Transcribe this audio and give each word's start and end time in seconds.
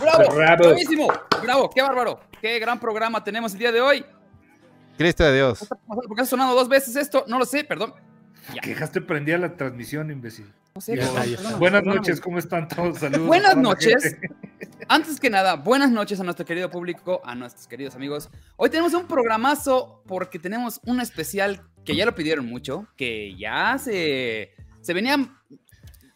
¡Bravo! 0.00 0.34
Bravo. 0.34 0.64
¡Bravísimo! 0.64 1.08
¡Bravo! 1.42 1.70
¡Qué 1.70 1.82
bárbaro! 1.82 2.20
¡Qué 2.40 2.58
gran 2.58 2.78
programa 2.78 3.22
tenemos 3.22 3.52
el 3.52 3.58
día 3.58 3.72
de 3.72 3.80
hoy! 3.80 4.04
Cristo 4.98 5.24
de 5.24 5.34
Dios. 5.34 5.68
¿Por 5.86 6.14
qué 6.14 6.22
ha 6.22 6.26
sonado 6.26 6.54
dos 6.54 6.68
veces 6.68 6.96
esto? 6.96 7.24
No 7.26 7.38
lo 7.38 7.44
sé, 7.44 7.64
perdón. 7.64 7.94
Ya. 8.54 8.60
Que 8.60 8.70
dejaste 8.70 9.00
prendida 9.00 9.38
la 9.38 9.56
transmisión, 9.56 10.10
imbécil. 10.10 10.52
No 10.74 10.80
sé, 10.80 10.98
Buenas 11.58 11.84
noches, 11.84 12.20
¿cómo 12.20 12.38
están 12.38 12.66
todos? 12.66 12.98
Saludos. 12.98 13.26
Buenas 13.26 13.56
noches. 13.56 14.16
Antes 14.88 15.20
que 15.20 15.28
nada, 15.28 15.56
buenas 15.56 15.90
noches 15.90 16.18
a 16.18 16.24
nuestro 16.24 16.46
querido 16.46 16.70
público, 16.70 17.20
a 17.24 17.34
nuestros 17.34 17.66
queridos 17.66 17.94
amigos. 17.94 18.30
Hoy 18.56 18.70
tenemos 18.70 18.94
un 18.94 19.06
programazo 19.06 20.02
porque 20.06 20.38
tenemos 20.38 20.80
un 20.86 21.00
especial 21.00 21.60
que 21.84 21.94
ya 21.94 22.06
lo 22.06 22.14
pidieron 22.14 22.46
mucho, 22.46 22.86
que 22.96 23.36
ya 23.36 23.76
se, 23.78 24.54
se 24.80 24.94
venía 24.94 25.16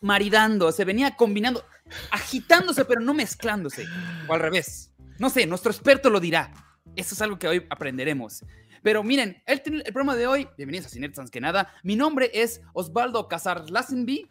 maridando, 0.00 0.72
se 0.72 0.84
venía 0.84 1.16
combinando, 1.16 1.64
agitándose, 2.10 2.84
pero 2.86 3.00
no 3.00 3.12
mezclándose. 3.12 3.84
O 4.26 4.32
al 4.32 4.40
revés. 4.40 4.90
No 5.18 5.28
sé, 5.28 5.46
nuestro 5.46 5.70
experto 5.70 6.08
lo 6.08 6.18
dirá. 6.18 6.50
Eso 6.94 7.14
es 7.14 7.20
algo 7.20 7.38
que 7.38 7.48
hoy 7.48 7.66
aprenderemos. 7.68 8.42
Pero 8.86 9.02
miren, 9.02 9.42
el, 9.46 9.60
el 9.84 9.92
programa 9.92 10.14
de 10.14 10.28
hoy, 10.28 10.46
bienvenidos 10.56 10.86
a 10.86 10.90
Cinet 10.90 11.18
antes 11.18 11.32
que 11.32 11.40
nada. 11.40 11.74
Mi 11.82 11.96
nombre 11.96 12.30
es 12.32 12.60
Osvaldo 12.72 13.26
Casar 13.26 13.68
Lassenby. 13.68 14.28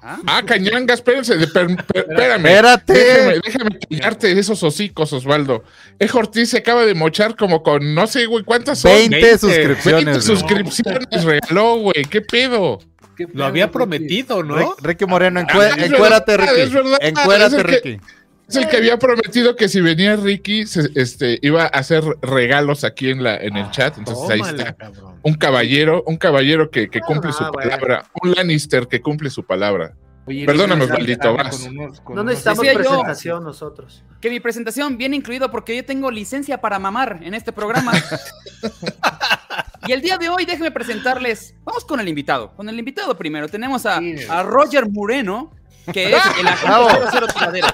¿Ah? 0.00 0.18
Ah, 0.26 0.42
cañanga, 0.46 0.94
espérense, 0.94 1.36
de- 1.36 1.46
per- 1.46 1.66
per- 1.84 2.06
espérame. 2.08 2.46
Espérate. 2.46 2.92
Déjame, 2.94 3.40
déjame 3.44 3.70
pillarte 3.86 4.38
esos 4.38 4.62
hocicos, 4.62 5.12
Osvaldo. 5.12 5.62
Eje 5.98 6.16
Ortiz 6.16 6.48
se 6.48 6.56
acaba 6.56 6.86
de 6.86 6.94
mochar 6.94 7.36
como 7.36 7.62
con, 7.62 7.94
no 7.94 8.06
sé, 8.06 8.24
güey, 8.24 8.44
¿cuántas 8.44 8.78
son? 8.78 8.92
20 8.92 9.36
suscripciones, 9.36 9.84
20 9.84 10.10
güey. 10.12 10.22
suscripciones 10.22 11.24
regaló, 11.24 11.76
güey, 11.76 12.06
¿qué 12.08 12.22
pedo? 12.22 12.78
¿Qué 13.14 13.26
Lo 13.34 13.44
había 13.44 13.70
prometido, 13.70 14.42
¿no? 14.42 14.56
Rick- 14.56 14.80
Ricky 14.80 15.04
Moreno, 15.04 15.40
Ah, 15.40 15.42
es 15.76 15.82
encuérate, 15.90 16.32
verdad, 16.32 16.48
Ricky. 16.54 16.60
es 16.62 16.72
verdad, 16.72 16.98
Encuérate, 17.02 17.56
es 17.56 17.62
que- 17.62 17.90
Ricky. 17.90 18.00
Es 18.48 18.56
el 18.56 18.68
que 18.68 18.78
había 18.78 18.98
prometido 18.98 19.54
que 19.56 19.68
si 19.68 19.80
venía 19.82 20.16
Ricky, 20.16 20.66
se- 20.66 20.90
este, 20.94 21.38
iba 21.42 21.64
a 21.64 21.66
hacer 21.66 22.02
regalos 22.22 22.82
aquí 22.84 23.10
en, 23.10 23.22
la, 23.22 23.36
en 23.36 23.56
el 23.58 23.70
chat. 23.70 23.98
Entonces 23.98 24.30
ahí 24.30 24.40
está. 24.40 24.72
cabrón. 24.72 25.18
Un 25.22 25.34
caballero, 25.34 26.02
un 26.06 26.16
caballero 26.16 26.70
que, 26.70 26.88
que 26.88 27.00
cumple 27.00 27.32
su 27.32 27.44
Ah, 27.44 27.50
bueno. 27.52 27.70
palabra. 27.70 28.04
Un 28.22 28.32
Lannister 28.32 28.88
que 28.88 29.02
cumple 29.02 29.28
su 29.28 29.44
palabra. 29.44 29.92
Oye, 30.26 30.44
Perdóname, 30.46 30.84
anda 30.84 31.30
vas. 31.32 31.58
con 31.58 31.76
unos- 31.78 32.00
con 32.00 32.14
No 32.16 32.22
unos- 32.22 32.32
necesitamos 32.32 32.66
yo. 32.66 32.74
presentación 32.74 33.44
nosotros. 33.44 34.02
que 34.20 34.30
mi 34.30 34.40
presentación 34.40 34.96
viene 34.98 35.16
incluido 35.16 35.50
porque 35.50 35.76
yo 35.76 35.84
tengo 35.84 36.10
licencia 36.10 36.58
para 36.60 36.78
mamar 36.78 37.20
en 37.22 37.34
este 37.34 37.52
programa. 37.52 37.92
y 39.86 39.92
el 39.92 40.00
día 40.00 40.16
de 40.18 40.28
hoy, 40.28 40.44
déjenme 40.44 40.70
presentarles. 40.70 41.54
Vamos 41.64 41.84
con 41.84 42.00
el 42.00 42.08
invitado. 42.08 42.52
Con 42.56 42.68
el 42.68 42.78
invitado 42.78 43.16
primero. 43.16 43.48
Tenemos 43.48 43.86
a, 43.86 44.00
a 44.30 44.42
Roger 44.42 44.88
Moreno, 44.90 45.50
que 45.92 46.10
es 46.14 46.22
el 46.40 46.46
agente 46.48 47.10
00 47.10 47.26
Tiradero. 47.28 47.66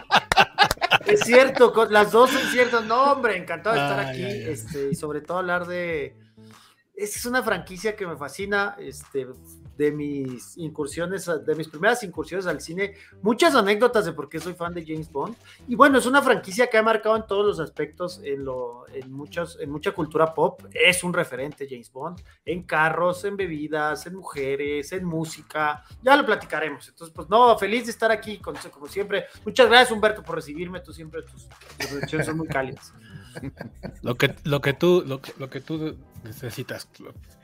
Es 1.06 1.20
cierto, 1.20 1.72
con- 1.72 1.92
las 1.92 2.12
dos 2.12 2.30
son 2.30 2.42
ciertas. 2.50 2.84
No, 2.84 3.12
hombre, 3.12 3.36
encantado 3.36 3.77
de 3.77 3.83
estar 3.83 3.98
Ay, 4.00 4.06
aquí. 4.10 4.24
ay. 4.24 4.44
Este, 4.52 4.88
y 4.92 4.94
sobre 4.94 5.20
todo 5.20 5.38
hablar 5.38 5.66
de. 5.66 6.16
Es 6.94 7.24
una 7.27 7.42
franquicia 7.42 7.96
que 7.96 8.06
me 8.06 8.16
fascina. 8.16 8.77
Este, 8.78 9.27
de 9.77 9.92
mis 9.92 10.56
incursiones, 10.56 11.30
de 11.44 11.55
mis 11.55 11.69
primeras 11.69 12.03
incursiones 12.03 12.47
al 12.47 12.61
cine. 12.61 12.94
Muchas 13.22 13.55
anécdotas 13.55 14.05
de 14.05 14.12
por 14.12 14.28
qué 14.28 14.41
soy 14.41 14.55
fan 14.55 14.75
de 14.75 14.84
James 14.84 15.11
Bond. 15.11 15.36
Y 15.69 15.75
bueno, 15.75 15.98
es 15.98 16.06
una 16.06 16.22
franquicia 16.22 16.69
que 16.69 16.78
ha 16.78 16.83
marcado 16.83 17.17
en 17.17 17.27
todos 17.27 17.47
los 17.47 17.61
aspectos, 17.61 18.20
en, 18.22 18.45
lo, 18.45 18.86
en, 18.92 19.12
muchos, 19.12 19.58
en 19.61 19.70
mucha 19.70 19.92
cultura 19.92 20.34
pop. 20.34 20.62
Es 20.72 21.05
un 21.05 21.12
referente 21.12 21.67
James 21.69 21.91
Bond. 21.92 22.22
En 22.45 22.62
carros, 22.62 23.25
en 23.25 23.36
bebidas, 23.36 24.06
en 24.06 24.14
mujeres, 24.14 24.92
en 24.92 25.05
música. 25.05 25.84
Ya 26.02 26.17
lo 26.17 26.25
platicaremos. 26.25 26.89
Entonces, 26.89 27.14
pues 27.14 27.28
no, 27.28 27.56
feliz 27.58 27.84
de 27.86 27.91
estar 27.91 28.11
aquí, 28.11 28.39
como 28.39 28.58
siempre. 28.89 29.27
Muchas 29.45 29.68
gracias, 29.68 29.92
Humberto, 29.92 30.23
por 30.23 30.36
recibirme. 30.36 30.80
Tú 30.80 30.92
siempre, 30.92 31.23
tus, 31.23 31.48
tus 32.11 32.27
son 32.27 32.36
muy 32.36 32.46
cálidas. 32.46 32.92
Lo 34.02 34.17
que, 34.17 34.34
lo 34.45 34.61
que 34.61 34.72
tú, 34.72 35.02
lo 35.06 35.20
que, 35.20 35.33
lo 35.39 35.50
que 35.50 35.61
tú 35.61 35.96
necesitas. 36.24 36.89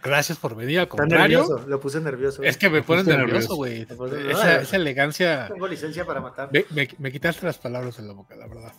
Gracias 0.03 0.39
por 0.39 0.55
venir, 0.56 0.78
al 0.78 0.84
Está 0.84 0.97
contrario. 0.97 1.41
nervioso, 1.41 1.65
lo 1.69 1.81
puse 1.81 2.01
nervioso. 2.01 2.43
Es 2.43 2.56
que 2.56 2.71
me 2.71 2.83
pones 2.83 3.06
nervioso, 3.06 3.55
güey. 3.56 3.87
Esa, 4.31 4.77
elegancia. 4.77 5.49
Tengo 5.53 5.67
licencia 5.69 6.05
para 6.05 6.21
matar. 6.21 6.51
Me, 6.53 6.65
me- 6.71 6.89
me 6.99 7.12
quitaste 7.12 7.45
las 7.47 7.59
palabras 7.59 7.99
en 7.99 8.09
la 8.09 8.15
boca, 8.15 8.34
la 8.37 8.47
verdad. 8.47 8.73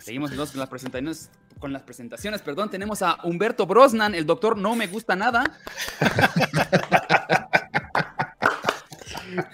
Seguimos 0.00 0.30
entonces 0.30 0.52
con 0.52 0.60
las 0.60 0.68
presentaciones. 0.68 1.30
Con 1.58 1.72
las 1.74 1.82
presentaciones, 1.82 2.40
perdón, 2.40 2.70
tenemos 2.70 3.02
a 3.02 3.18
Humberto 3.24 3.66
Brosnan, 3.66 4.14
el 4.14 4.24
doctor 4.24 4.56
No 4.56 4.74
Me 4.76 4.86
Gusta 4.86 5.14
Nada. 5.16 5.44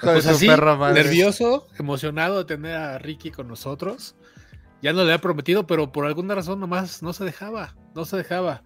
Pues 0.00 0.26
así, 0.26 0.46
perra 0.46 0.92
nervioso, 0.92 1.66
emocionado 1.78 2.38
de 2.38 2.44
tener 2.44 2.76
a 2.76 2.98
Ricky 2.98 3.30
con 3.30 3.48
nosotros. 3.48 4.14
Ya 4.86 4.92
no 4.92 4.98
le 4.98 5.06
había 5.12 5.20
prometido, 5.20 5.66
pero 5.66 5.90
por 5.90 6.06
alguna 6.06 6.36
razón 6.36 6.60
nomás 6.60 7.02
no 7.02 7.12
se 7.12 7.24
dejaba, 7.24 7.74
no 7.96 8.04
se 8.04 8.16
dejaba. 8.16 8.62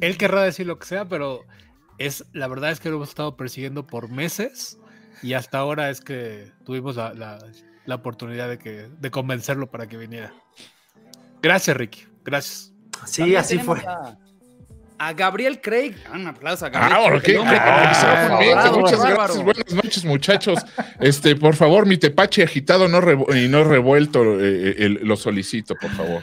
Él 0.00 0.16
querrá 0.16 0.42
decir 0.42 0.66
lo 0.66 0.78
que 0.78 0.86
sea, 0.86 1.04
pero 1.04 1.44
es 1.98 2.24
la 2.32 2.48
verdad 2.48 2.70
es 2.70 2.80
que 2.80 2.88
lo 2.88 2.96
hemos 2.96 3.10
estado 3.10 3.36
persiguiendo 3.36 3.86
por 3.86 4.08
meses 4.08 4.78
y 5.22 5.34
hasta 5.34 5.58
ahora 5.58 5.90
es 5.90 6.00
que 6.00 6.52
tuvimos 6.64 6.96
la, 6.96 7.12
la- 7.12 7.38
la 7.84 7.96
oportunidad 7.96 8.48
de, 8.48 8.56
que, 8.56 8.88
de 8.98 9.10
convencerlo 9.10 9.70
para 9.70 9.86
que 9.86 9.98
viniera. 9.98 10.32
Gracias, 11.42 11.76
Ricky. 11.76 12.06
Gracias. 12.24 12.72
Sí, 13.04 13.20
También 13.20 13.40
así 13.40 13.58
fue. 13.58 13.80
A, 13.80 14.16
a 15.08 15.12
Gabriel 15.12 15.60
Craig. 15.60 15.94
Ah, 16.06 16.12
Un 16.14 16.26
aplauso 16.26 16.66
a 16.66 16.70
Gabriel. 16.70 16.94
Ah, 16.94 17.20
Craig, 17.20 17.20
ok. 17.20 17.28
el 17.28 17.36
hombre 17.38 17.56
con 17.58 17.66
el 17.66 17.72
Ah, 17.74 17.92
excelente. 17.92 18.46
dorado, 18.48 18.78
Muchas 18.80 19.04
gracias. 19.04 19.42
Buenas 19.44 19.72
noches, 19.74 20.04
muchachos. 20.04 20.58
Este, 21.00 21.36
por 21.36 21.54
favor, 21.56 21.86
mi 21.86 21.98
tepache 21.98 22.42
agitado 22.42 22.88
no 22.88 23.00
y 23.36 23.48
no 23.48 23.64
revuelto, 23.64 24.40
eh, 24.40 24.76
el- 24.78 25.00
lo 25.02 25.16
solicito, 25.16 25.74
por 25.74 25.90
favor. 25.90 26.22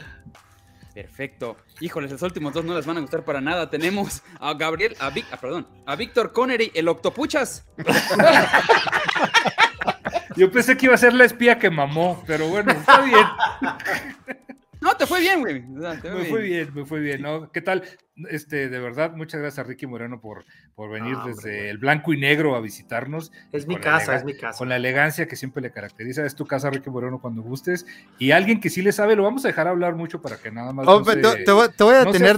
Perfecto. 0.94 1.56
Híjoles, 1.80 2.12
los 2.12 2.22
últimos 2.22 2.52
dos 2.52 2.64
no 2.64 2.74
les 2.76 2.84
van 2.84 2.98
a 2.98 3.00
gustar 3.00 3.24
para 3.24 3.40
nada. 3.40 3.70
Tenemos 3.70 4.22
a 4.38 4.52
Gabriel, 4.54 4.94
a 5.00 5.10
Vic, 5.10 5.24
ah, 5.32 5.38
perdón, 5.40 5.66
a 5.86 5.96
Víctor 5.96 6.32
Connery, 6.32 6.70
el 6.74 6.88
Octopuchas. 6.88 7.64
Yo 10.36 10.50
pensé 10.50 10.76
que 10.76 10.86
iba 10.86 10.94
a 10.94 10.98
ser 10.98 11.14
la 11.14 11.24
espía 11.24 11.58
que 11.58 11.70
mamó, 11.70 12.22
pero 12.26 12.46
bueno, 12.48 12.72
está 12.72 13.00
bien. 13.02 13.26
No, 14.82 14.94
te 14.96 15.06
fue 15.06 15.20
bien, 15.20 15.40
güey. 15.40 15.64
O 15.76 15.80
sea, 15.80 16.00
te 16.00 16.10
Me 16.10 16.24
fue 16.24 16.42
bien, 16.42 16.70
me 16.74 16.84
fue 16.84 17.00
bien, 17.00 17.22
¿no? 17.22 17.50
¿Qué 17.52 17.60
tal? 17.62 17.82
Este, 18.28 18.68
de 18.68 18.78
verdad, 18.78 19.12
muchas 19.16 19.40
gracias 19.40 19.64
a 19.64 19.68
Ricky 19.68 19.86
Moreno 19.86 20.20
por, 20.20 20.44
por 20.74 20.90
venir 20.90 21.16
desde 21.24 21.70
el 21.70 21.78
blanco 21.78 22.12
y 22.12 22.18
negro 22.18 22.56
a 22.56 22.60
visitarnos. 22.60 23.32
Es 23.52 23.66
mi 23.66 23.76
casa, 23.76 24.16
es 24.16 24.24
mi 24.24 24.36
casa. 24.36 24.58
Con 24.58 24.68
la 24.68 24.76
elegancia 24.76 25.26
que 25.26 25.36
siempre 25.36 25.62
le 25.62 25.70
caracteriza. 25.70 26.26
Es 26.26 26.34
tu 26.34 26.44
casa, 26.46 26.68
Ricky 26.68 26.90
Moreno, 26.90 27.20
cuando 27.20 27.42
gustes. 27.42 27.86
Y 28.18 28.32
alguien 28.32 28.60
que 28.60 28.70
sí 28.70 28.82
le 28.82 28.92
sabe, 28.92 29.16
lo 29.16 29.22
vamos 29.22 29.44
a 29.44 29.48
dejar 29.48 29.68
hablar 29.68 29.94
mucho 29.94 30.20
para 30.20 30.36
que 30.36 30.50
nada 30.50 30.72
más. 30.72 30.86
Hombre, 30.88 31.16
no 31.16 31.30
te, 31.32 31.38
se, 31.38 31.44
te 31.44 31.52
voy, 31.52 31.68
te 31.76 31.84
voy 31.84 31.94
a 31.94 32.04
no 32.04 32.12
tener. 32.12 32.36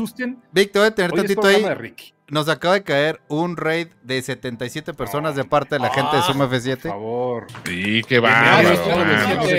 Vic, 0.52 0.70
te 0.70 0.78
voy 0.78 0.88
a 0.88 0.94
tener 0.94 1.10
Hoy 1.12 1.16
tantito 1.18 1.46
ahí. 1.46 1.62
de 1.62 1.74
Ricky. 1.74 2.12
Nos 2.30 2.48
acaba 2.48 2.74
de 2.74 2.82
caer 2.82 3.20
un 3.28 3.56
raid 3.56 3.88
de 4.02 4.20
77 4.22 4.94
personas 4.94 5.34
de 5.36 5.44
parte 5.44 5.74
de 5.76 5.80
la 5.80 5.90
gente 5.90 6.16
de 6.16 6.22
Ah, 6.22 6.26
Suma 6.26 6.48
Por 6.48 6.56
F7. 6.58 6.78
favor. 6.88 7.46
Sí, 7.66 8.02
qué 8.08 8.16
hermanos, 8.16 8.80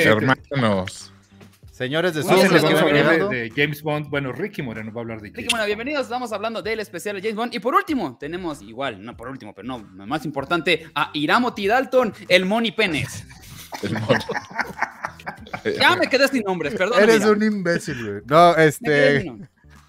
hermanos. 0.05 1.13
Señores 1.75 2.13
de 2.13 2.21
No 2.23 2.29
Zoom, 2.29 2.39
vamos 2.53 2.63
a 2.63 2.67
hablar 2.83 3.05
F7. 3.19 3.27
de, 3.29 3.35
de 3.35 3.51
James 3.53 3.83
Bond. 3.83 4.07
Bueno, 4.09 4.31
Ricky 4.31 4.61
Moreno 4.61 4.93
va 4.93 5.01
a 5.01 5.03
hablar 5.03 5.17
de 5.19 5.23
Ricky, 5.27 5.41
James 5.41 5.51
bueno, 5.51 5.65
bienvenidos. 5.65 6.03
Estamos 6.03 6.31
hablando 6.31 6.61
del 6.61 6.79
especial 6.79 7.17
de 7.17 7.21
James 7.21 7.35
Bond. 7.35 7.53
Y 7.53 7.59
por 7.59 7.75
último, 7.75 8.15
tenemos 8.17 8.61
igual, 8.61 9.03
no 9.03 9.17
por 9.17 9.27
último, 9.27 9.53
pero 9.53 9.67
no, 9.67 9.79
más 10.05 10.23
importante, 10.23 10.87
a 10.95 11.11
Iramo 11.13 11.53
T. 11.53 11.67
Dalton, 11.67 12.13
el 12.29 12.45
Money 12.45 12.71
Penes. 12.71 13.25
El. 13.83 13.97
Ya 15.79 15.95
me 15.97 16.07
quedé 16.07 16.27
sin 16.29 16.43
nombres, 16.43 16.75
perdón. 16.75 17.01
Eres 17.01 17.19
mira. 17.19 17.31
un 17.31 17.43
imbécil, 17.43 18.09
güey. 18.09 18.21
No, 18.25 18.55
este. 18.55 19.33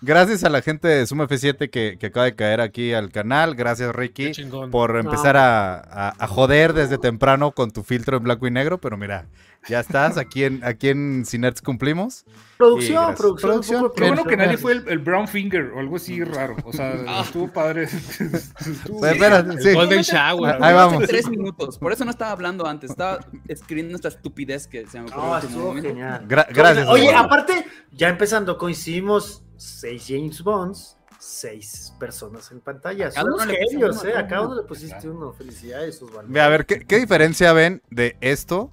Gracias 0.00 0.44
a 0.44 0.48
la 0.50 0.62
gente 0.62 0.88
de 0.88 1.06
Suma 1.06 1.26
F7 1.28 1.70
que, 1.70 1.96
que 1.98 2.06
acaba 2.06 2.24
de 2.26 2.34
caer 2.34 2.60
aquí 2.60 2.92
al 2.94 3.10
canal. 3.12 3.54
Gracias, 3.54 3.94
Ricky, 3.94 4.32
por 4.70 4.96
empezar 4.96 5.36
a, 5.36 5.76
a- 5.76 6.14
a 6.18 6.26
joder 6.26 6.72
desde 6.72 6.98
temprano 6.98 7.52
con 7.52 7.70
tu 7.70 7.82
filtro 7.82 8.16
en 8.16 8.24
blanco 8.24 8.46
y 8.46 8.50
negro. 8.50 8.78
Pero 8.78 8.96
mira, 8.96 9.26
ya 9.68 9.80
estás. 9.80 10.16
Aquí 10.18 10.44
en, 10.44 10.62
aquí 10.64 10.88
en 10.88 11.24
Cinerts 11.26 11.60
cumplimos. 11.62 12.24
Sí, 12.26 12.32
Producción, 12.58 13.14
producción, 13.14 13.50
Producción. 13.50 13.92
Qué 13.94 14.02
bueno 14.04 14.22
que 14.24 14.36
producción. 14.36 14.38
nadie 14.38 14.56
fue 14.58 14.72
el, 14.72 14.88
el 14.88 14.98
Brown 14.98 15.28
Finger 15.28 15.72
o 15.74 15.80
algo 15.80 15.96
así 15.96 16.22
raro. 16.24 16.56
O 16.64 16.72
sea, 16.72 16.94
Ah. 17.08 17.22
estuvo 17.24 17.52
padre. 17.52 17.84
Estuvo 18.20 18.98
Pues, 18.98 19.12
bien. 19.12 19.24
espérate, 19.24 19.50
El 19.52 19.62
sí. 19.62 19.72
Golden 19.74 20.02
Shower. 20.02 20.56
Ahí 20.62 20.74
vamos. 20.74 21.04
tres 21.06 21.28
minutos. 21.28 21.78
Por 21.78 21.92
eso 21.92 22.04
no 22.04 22.10
estaba 22.10 22.30
hablando 22.32 22.66
antes. 22.66 22.90
Estaba 22.90 23.18
escribiendo 23.48 23.94
esta 23.96 24.08
estupidez 24.08 24.66
que 24.66 24.86
se 24.86 25.00
me 25.00 25.06
ocurrió. 25.10 25.32
Último 25.34 25.48
estuvo 25.72 25.74
genial. 25.82 26.26
Gra- 26.28 26.46
gracias. 26.52 26.88
Oye, 26.88 27.08
Osvaldo. 27.08 27.26
aparte, 27.26 27.66
ya 27.92 28.08
empezando, 28.08 28.56
coincidimos 28.58 29.44
seis 29.56 30.04
James 30.08 30.42
Bonds, 30.42 30.96
seis 31.18 31.92
personas 32.00 32.50
en 32.52 32.60
pantalla. 32.60 33.10
Son 33.10 33.24
uno 33.26 33.34
unos 33.42 33.46
genios, 33.48 34.04
¿eh? 34.04 34.16
A 34.16 34.26
cada 34.26 34.42
uno. 34.46 34.54
le 34.56 34.62
pusiste 34.62 35.08
uno. 35.08 35.32
Felicidades, 35.32 36.00
Osvaldo. 36.02 36.40
A 36.40 36.48
ver, 36.48 36.64
¿qué, 36.66 36.80
qué 36.86 36.98
diferencia 36.98 37.52
ven 37.52 37.82
de 37.90 38.16
esto 38.22 38.70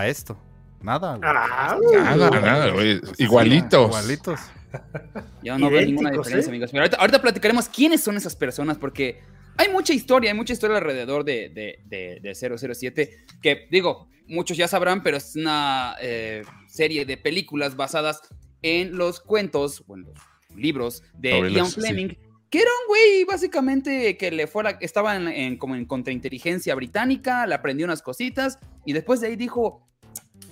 a 0.00 0.08
esto? 0.08 0.38
Nada, 0.80 1.16
güey. 1.16 1.28
Ah, 1.28 1.76
Nada, 2.16 2.30
nada, 2.40 2.70
güey. 2.70 3.00
Igualitos. 3.18 3.88
Igualitos. 3.88 4.40
Yo 5.42 5.58
no 5.58 5.70
veo 5.70 5.84
ninguna 5.84 6.10
diferencia, 6.10 6.46
¿eh? 6.46 6.50
amigos. 6.50 6.70
Pero 6.70 6.82
ahorita, 6.82 6.96
ahorita 6.98 7.22
platicaremos 7.22 7.68
quiénes 7.68 8.02
son 8.02 8.16
esas 8.16 8.36
personas, 8.36 8.76
porque 8.78 9.20
hay 9.56 9.70
mucha 9.72 9.92
historia, 9.92 10.30
hay 10.30 10.36
mucha 10.36 10.52
historia 10.52 10.76
alrededor 10.76 11.24
de, 11.24 11.48
de, 11.48 11.80
de- 11.86 12.20
de 12.22 12.34
007, 12.34 13.24
que 13.42 13.66
digo, 13.70 14.08
muchos 14.28 14.56
ya 14.56 14.68
sabrán, 14.68 15.02
pero 15.02 15.16
es 15.16 15.34
una 15.36 15.96
eh, 16.00 16.42
serie 16.68 17.04
de 17.06 17.16
películas 17.16 17.74
basadas 17.76 18.20
en 18.62 18.96
los 18.96 19.20
cuentos, 19.20 19.82
o 19.88 19.96
en 19.96 20.02
los 20.04 20.14
libros 20.54 21.02
de 21.14 21.50
Ian 21.50 21.66
sí. 21.66 21.80
Fleming, 21.80 22.08
que 22.50 22.58
era 22.60 22.70
un 22.82 22.88
güey 22.88 23.24
básicamente 23.24 24.16
que 24.16 24.30
le 24.30 24.46
fuera, 24.46 24.78
estaba 24.80 25.16
en, 25.16 25.28
en- 25.28 25.56
como 25.56 25.74
en 25.76 25.86
contrainteligencia 25.86 26.74
británica, 26.74 27.46
le 27.46 27.54
aprendió 27.54 27.86
unas 27.86 28.02
cositas, 28.02 28.58
y 28.84 28.92
después 28.92 29.20
de 29.20 29.28
ahí 29.28 29.36
dijo, 29.36 29.87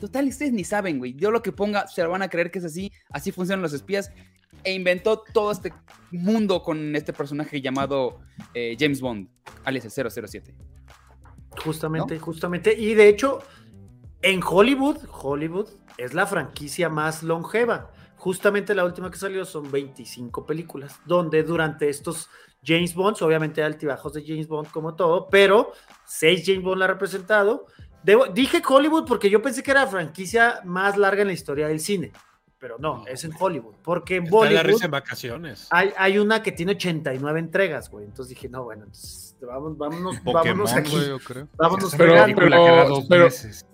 total, 0.00 0.28
ustedes 0.28 0.52
ni 0.52 0.64
saben, 0.64 0.98
güey, 0.98 1.14
yo 1.14 1.30
lo 1.30 1.42
que 1.42 1.52
ponga 1.52 1.86
se 1.86 2.02
lo 2.02 2.10
van 2.10 2.22
a 2.22 2.28
creer 2.28 2.50
que 2.50 2.58
es 2.58 2.64
así, 2.64 2.92
así 3.10 3.32
funcionan 3.32 3.62
los 3.62 3.72
espías, 3.72 4.10
e 4.64 4.72
inventó 4.72 5.22
todo 5.32 5.52
este 5.52 5.72
mundo 6.10 6.62
con 6.62 6.96
este 6.96 7.12
personaje 7.12 7.60
llamado 7.60 8.20
eh, 8.54 8.76
James 8.78 9.00
Bond, 9.00 9.28
alias 9.64 9.84
el 9.84 10.10
007. 10.10 10.54
Justamente, 11.62 12.18
justamente. 12.18 12.74
Y 12.74 12.94
de 12.94 13.08
hecho, 13.08 13.40
en 14.22 14.40
Hollywood, 14.42 14.98
Hollywood 15.10 15.68
es 15.98 16.14
la 16.14 16.26
franquicia 16.26 16.88
más 16.88 17.22
longeva. 17.22 17.90
Justamente 18.16 18.74
la 18.74 18.84
última 18.84 19.10
que 19.10 19.18
salió 19.18 19.44
son 19.44 19.70
25 19.70 20.46
películas, 20.46 20.98
donde 21.04 21.42
durante 21.42 21.88
estos 21.88 22.28
James 22.64 22.94
Bonds, 22.94 23.22
obviamente 23.22 23.62
altibajos 23.62 24.14
de 24.14 24.24
James 24.26 24.48
Bond 24.48 24.68
como 24.70 24.96
todo, 24.96 25.28
pero 25.28 25.72
seis 26.04 26.42
James 26.44 26.64
Bond 26.64 26.78
la 26.78 26.86
ha 26.86 26.88
representado. 26.88 27.66
Debo- 28.04 28.32
dije 28.32 28.62
Hollywood 28.66 29.04
porque 29.06 29.28
yo 29.30 29.42
pensé 29.42 29.62
que 29.62 29.70
era 29.72 29.80
la 29.84 29.90
franquicia 29.90 30.60
más 30.64 30.96
larga 30.96 31.22
en 31.22 31.28
la 31.28 31.34
historia 31.34 31.66
del 31.68 31.80
cine, 31.80 32.12
pero 32.58 32.76
no, 32.78 32.98
No. 32.98 33.06
es 33.06 33.24
en 33.24 33.32
Hollywood, 33.38 33.74
porque 33.82 34.16
en 34.16 34.24
Está 34.24 34.34
la 34.36 34.40
Bollywood 34.40 34.64
risa 34.66 34.84
en 34.84 34.90
vacaciones. 34.90 35.66
hay, 35.70 35.90
hay 35.96 36.18
una 36.18 36.42
que 36.42 36.52
tiene 36.52 36.72
89 36.72 37.38
entregas, 37.40 37.90
güey. 37.90 38.04
Entonces 38.04 38.34
dije, 38.34 38.48
no, 38.48 38.64
bueno, 38.64 38.84
entonces 38.84 39.36
vamos, 39.46 39.76
vámonos, 39.76 40.16
Pokémon, 40.20 40.44
vámonos 40.44 40.72
aquí. 40.72 40.90
güey, 40.92 41.08
yo 41.08 41.18
creo. 41.18 41.48
Vámonos 41.56 41.94
Pero- 41.96 43.28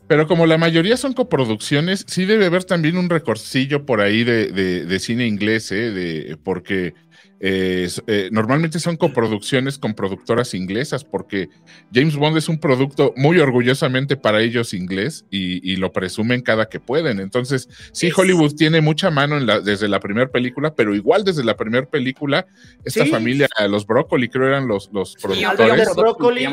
pero- 0.08 0.26
como 0.26 0.46
la 0.46 0.58
mayoría 0.58 0.96
son 0.96 1.12
coproducciones, 1.14 2.04
sí 2.08 2.24
debe 2.26 2.46
haber 2.46 2.64
también 2.64 2.96
un 2.98 3.08
recorcillo 3.08 3.86
por 3.86 4.00
ahí 4.00 4.24
de, 4.24 4.48
de- 4.52 4.84
de 4.84 4.98
cine 4.98 5.26
inglés, 5.26 5.70
¿eh? 5.72 5.90
de, 5.90 6.36
porque 6.42 6.94
eh, 7.44 7.88
eh, 8.06 8.28
normalmente 8.30 8.78
son 8.78 8.96
coproducciones 8.96 9.76
con 9.76 9.94
productoras 9.94 10.54
inglesas, 10.54 11.02
porque 11.04 11.48
James 11.92 12.14
Bond 12.14 12.36
es 12.36 12.48
un 12.48 12.58
producto 12.60 13.12
muy 13.16 13.40
orgullosamente 13.40 14.16
para 14.16 14.40
ellos 14.40 14.72
inglés 14.72 15.24
y, 15.28 15.58
y 15.68 15.74
lo 15.74 15.90
presumen 15.92 16.40
cada 16.42 16.66
que 16.68 16.78
pueden. 16.78 17.18
Entonces, 17.18 17.68
sí, 17.92 18.06
Es- 18.06 18.16
Hollywood 18.18 18.54
tiene 18.54 18.80
mucha 18.80 19.10
mano 19.10 19.36
en 19.36 19.46
la- 19.46 19.60
desde 19.60 19.88
la 19.88 19.98
primera 19.98 20.28
película, 20.30 20.72
pero 20.76 20.94
igual 20.94 21.24
desde 21.24 21.42
la 21.42 21.56
primera 21.56 21.84
película, 21.84 22.46
esta 22.84 23.04
Sí. 23.04 23.10
familia, 23.10 23.48
los 23.68 23.86
Broccoli, 23.86 24.28
creo 24.28 24.46
eran 24.46 24.68
los, 24.68 24.88
los 24.92 25.16
productores 25.16 25.96
Broccoli 25.96 26.46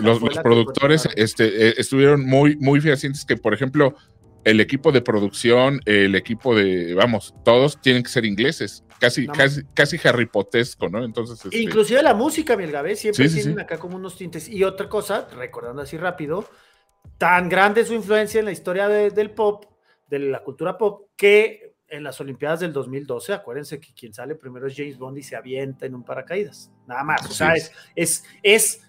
los, 0.00 0.20
productores 0.42 1.08
este, 1.14 1.68
eh, 1.68 1.74
estuvieron 1.78 2.26
muy, 2.26 2.56
muy 2.56 2.80
fehacientes 2.80 3.24
que, 3.24 3.36
por 3.36 3.54
ejemplo, 3.54 3.94
el 4.44 4.58
equipo 4.60 4.90
de 4.90 5.02
producción, 5.02 5.80
el 5.84 6.16
equipo 6.16 6.56
de, 6.56 6.94
vamos, 6.94 7.32
todos 7.44 7.80
tienen 7.80 8.02
que 8.02 8.08
ser 8.10 8.24
ingleses, 8.24 8.82
casi, 9.02 9.26
No, 9.26 9.32
casi, 9.34 9.62
casi 9.74 9.98
Harry 10.08 10.26
Potesco, 10.26 10.88
¿no? 10.88 11.04
Entonces, 11.04 11.44
este, 11.44 11.58
Inclusive 11.58 12.02
la 12.02 12.14
música, 12.14 12.56
Mielgabe, 12.56 12.94
siempre 12.96 13.28
Sí, 13.28 13.34
tienen 13.34 13.56
sí. 13.56 13.60
acá 13.60 13.78
como 13.78 13.96
unos 13.96 14.16
tintes. 14.16 14.48
Y 14.48 14.62
otra 14.64 14.88
cosa, 14.88 15.28
recordando 15.36 15.82
así 15.82 15.96
rápido, 15.96 16.48
tan 17.18 17.48
grande 17.48 17.84
su 17.84 17.94
influencia 17.94 18.38
en 18.38 18.44
la 18.46 18.52
historia 18.52 18.88
de- 18.88 19.10
del 19.10 19.30
pop, 19.32 19.64
de 20.08 20.18
la 20.20 20.42
cultura 20.44 20.78
pop, 20.78 21.08
que 21.16 21.74
en 21.88 22.04
las 22.04 22.20
Olimpiadas 22.20 22.60
del 22.60 22.72
2012, 22.72 23.32
acuérdense 23.34 23.78
que 23.80 23.92
quien 23.92 24.14
sale 24.14 24.34
primero 24.34 24.66
es 24.66 24.74
James 24.76 24.96
Bond 24.96 25.18
y 25.18 25.22
se 25.22 25.36
avienta 25.36 25.84
en 25.84 25.94
un 25.94 26.04
paracaídas. 26.04 26.70
Nada 26.86 27.02
más. 27.04 27.26
O 27.28 27.32
sea, 27.32 27.54
es. 27.54 27.70
es, 27.96 28.24
es, 28.42 28.74
es 28.78 28.82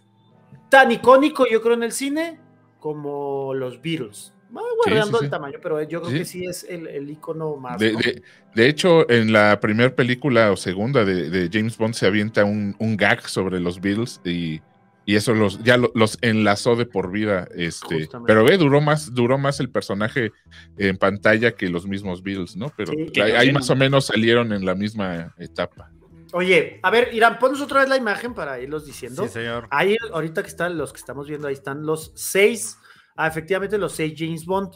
tan 0.70 0.92
icónico, 0.92 1.46
yo 1.52 1.62
creo, 1.62 1.74
en 1.74 1.84
el 1.84 1.92
cine 1.92 2.40
como 2.80 3.54
los 3.54 3.82
Beatles. 3.82 4.33
Guardando 4.62 5.18
sí, 5.20 5.24
el 5.26 5.28
sí. 5.28 5.32
tamaño, 5.32 5.58
pero 5.62 5.82
yo 5.84 6.02
creo 6.02 6.12
Sí. 6.12 6.18
que 6.20 6.26
sí 6.26 6.46
es 6.46 6.64
el, 6.70 6.88
el 6.88 7.10
icono 7.10 7.56
más. 7.58 7.80
de, 7.80 7.94
¿no? 7.94 8.00
de- 8.00 8.22
de 8.54 8.68
hecho, 8.70 9.10
en 9.10 9.32
la 9.34 9.60
primera 9.60 9.96
película 9.96 10.52
o 10.52 10.58
segunda 10.58 11.04
de, 11.06 11.30
de 11.30 11.50
James 11.52 11.78
Bond 11.78 11.94
se 11.96 12.06
avienta 12.06 12.46
un, 12.46 12.76
un 12.80 12.96
gag 12.98 13.28
sobre 13.28 13.60
los 13.60 13.82
Beatles 13.82 14.22
y, 14.24 14.62
y 15.06 15.16
eso 15.16 15.34
los, 15.34 15.64
ya 15.64 15.78
lo- 15.78 15.92
los 15.96 16.18
enlazó 16.22 16.76
de 16.76 16.86
por 16.86 17.12
vida. 17.12 17.48
Este, 17.56 18.02
Justamente. 18.02 18.28
pero 18.28 18.44
ve, 18.44 18.58
duró 18.58 18.80
más, 18.82 19.14
duró 19.14 19.38
más 19.38 19.60
el 19.60 19.70
personaje 19.70 20.32
en 20.78 20.98
pantalla 20.98 21.54
que 21.56 21.70
los 21.70 21.88
mismos 21.88 22.22
Beatles, 22.22 22.56
¿no? 22.56 22.72
Pero 22.78 22.94
Sí, 23.14 23.22
ahí, 23.22 23.52
más 23.52 23.70
o 23.70 23.76
menos 23.76 24.06
salieron 24.06 24.54
en 24.54 24.66
la 24.66 24.76
misma 24.76 25.34
etapa. 25.40 25.90
Oye, 26.36 26.80
a 26.82 26.90
ver, 26.90 27.10
Irán, 27.14 27.38
ponos 27.38 27.62
otra 27.62 27.82
vez 27.82 27.90
la 27.90 27.98
imagen 27.98 28.34
para 28.34 28.60
irlos 28.60 28.86
diciendo. 28.86 29.24
Sí, 29.24 29.30
señor. 29.34 29.68
Ahí, 29.70 29.96
ahorita 30.12 30.42
que 30.42 30.50
están 30.50 30.78
los 30.78 30.92
que 30.92 30.98
estamos 31.00 31.28
viendo, 31.28 31.48
ahí 31.48 31.54
están 31.54 31.86
los 31.86 32.12
seis, 32.16 32.78
ah, 33.16 33.28
efectivamente, 33.28 33.78
los 33.78 33.94
seis 33.94 34.14
James 34.18 34.46
Bond. 34.46 34.74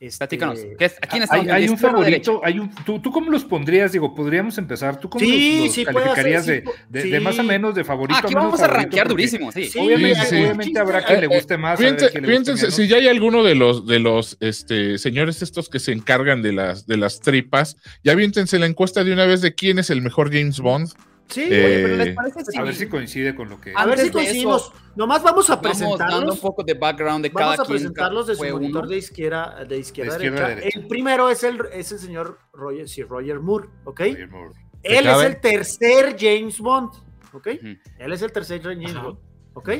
Este, 0.00 0.18
Platícanos, 0.18 0.58
¿qué 0.76 0.84
es- 0.86 0.96
¿a 1.00 1.06
quién 1.06 1.22
Hay, 1.30 1.48
hay 1.48 1.68
un 1.68 1.78
favorito, 1.78 2.40
hay 2.42 2.58
un, 2.58 2.74
¿tú, 2.84 2.98
¿tú 3.00 3.12
cómo 3.12 3.30
los 3.30 3.44
pondrías? 3.44 3.92
Digo, 3.92 4.12
podríamos 4.16 4.58
empezar. 4.58 4.98
¿Tú 4.98 5.08
cómo 5.08 5.24
Sí, 5.24 5.58
los, 5.58 5.66
los 5.66 5.74
sí, 5.76 5.84
calificarías 5.84 6.44
sí, 6.44 6.52
de, 6.88 7.02
de, 7.04 7.20
más 7.20 7.38
o 7.38 7.44
menos, 7.44 7.72
de 7.76 7.84
favorito 7.84 8.16
Ah, 8.16 8.22
aquí 8.24 8.34
a 8.34 8.36
menos 8.36 8.44
vamos 8.46 8.60
a 8.62 8.66
rankear 8.66 9.06
durísimo, 9.06 9.52
sí. 9.52 9.66
Sí, 9.66 9.78
Obviamente, 9.78 10.18
Sí, 10.22 10.26
sí. 10.30 10.36
obviamente 10.42 10.80
habrá 10.80 11.04
quien 11.04 11.20
le 11.20 11.28
guste 11.28 11.56
más. 11.56 11.78
le 11.78 11.92
guste 11.92 12.20
menos. 12.20 12.74
si 12.74 12.88
ya 12.88 12.96
hay 12.96 13.06
alguno 13.06 13.44
de 13.44 13.54
los 13.54 13.86
de 13.86 14.00
los 14.00 14.36
este, 14.40 14.98
señores 14.98 15.40
estos 15.40 15.68
que 15.68 15.78
se 15.78 15.92
encargan 15.92 16.42
de 16.42 16.52
las 16.52 16.84
de 16.88 16.96
las 16.96 17.20
tripas, 17.20 17.76
ya 18.02 18.10
aviéntense 18.10 18.58
la 18.58 18.66
encuesta 18.66 19.04
de 19.04 19.12
una 19.12 19.24
vez 19.26 19.40
de 19.40 19.54
quién 19.54 19.78
es 19.78 19.88
el 19.90 20.02
mejor 20.02 20.32
James 20.32 20.58
Bond. 20.58 20.88
Sí, 21.28 21.42
Eh, 21.50 21.64
Oye, 21.64 21.82
pero 21.82 21.96
¿les 21.96 22.14
parece 22.14 22.44
si 22.44 22.58
A 22.58 22.62
ver 22.62 22.74
si 22.74 22.88
coincide 22.88 23.34
con 23.34 23.48
lo 23.48 23.60
que. 23.60 23.72
a 23.74 23.86
ver 23.86 23.98
si 23.98 24.10
coincidimos. 24.10 24.72
Nomás 24.94 25.22
vamos 25.22 25.48
a 25.48 25.56
vamos 25.56 25.78
dando 25.78 25.86
un 25.92 25.96
presentarlos. 25.98 26.40
poco 26.40 26.62
de 26.62 26.74
background 26.74 27.22
de 27.24 27.30
Vamos 27.30 27.50
cada 27.56 27.62
a 27.62 27.66
quien? 27.66 27.78
presentarlos 27.78 28.26
de 28.26 28.34
su 28.34 28.44
monitor 28.44 28.86
de 28.88 28.96
izquierda, 28.98 29.64
de 29.64 29.78
izquierda, 29.78 30.14
a 30.14 30.18
De 30.18 30.26
izquierda 30.26 30.48
derecha. 30.48 30.78
El 30.78 30.86
primero 30.88 31.30
es 31.30 31.42
el, 31.44 31.60
es 31.72 31.92
el 31.92 31.98
señor 31.98 32.38
Roger, 32.52 32.88
sí, 32.88 33.02
Roger 33.02 33.40
Moore, 33.40 33.68
¿ok? 33.84 34.00
Roger 34.00 34.28
Moore. 34.28 34.54
Él 34.82 35.06
es 35.06 35.22
el 35.22 35.40
tercer 35.40 36.16
James 36.18 36.58
Bond, 36.58 36.90
¿ok? 37.32 37.46
Él 37.46 38.12
es 38.12 38.20
el 38.22 38.32
tercer 38.32 38.60
James 38.62 38.90
Ajá. 38.90 39.02
Bond, 39.04 39.18
¿ok? 39.54 39.70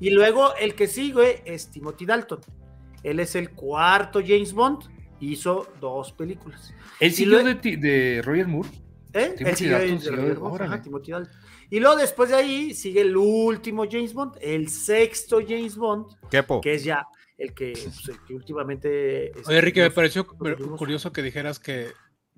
Y 0.00 0.10
luego 0.10 0.54
el 0.56 0.74
que 0.76 0.86
sigue 0.86 1.42
es 1.44 1.70
Timothy 1.70 2.06
Dalton. 2.06 2.40
Él 3.02 3.18
es 3.20 3.34
el 3.34 3.50
cuarto 3.50 4.20
James 4.24 4.52
Bond. 4.52 4.84
Hizo 5.20 5.66
dos 5.80 6.12
películas. 6.12 6.74
¿Él 7.00 7.10
Y 7.10 7.14
siguió 7.14 7.42
de, 7.42 7.54
de 7.54 8.22
Roger 8.22 8.46
Moore? 8.46 8.68
¿Eh? 9.14 9.34
Timothy 9.38 9.68
Dalton 9.68 10.00
siguió 10.00 10.54
ajá, 10.60 10.82
Timothy 10.82 11.12
Dalton. 11.12 11.32
Y 11.70 11.80
luego 11.80 11.96
después 11.96 12.30
de 12.30 12.36
ahí 12.36 12.74
sigue 12.74 13.02
el 13.02 13.16
último 13.16 13.84
James 13.90 14.12
Bond, 14.12 14.36
el 14.40 14.68
sexto 14.68 15.38
James 15.46 15.76
Bond, 15.76 16.06
Kepo. 16.30 16.60
que 16.60 16.74
es 16.74 16.84
ya 16.84 17.06
el 17.38 17.54
que, 17.54 17.72
pues, 17.72 18.08
el 18.08 18.24
que 18.26 18.34
últimamente... 18.34 19.26
este, 19.26 19.50
Oye, 19.50 19.60
Ricky, 19.60 19.80
me 19.80 19.90
pareció 19.90 20.26
curioso 20.26 21.12
que 21.12 21.22
dijeras 21.22 21.58
que 21.58 21.88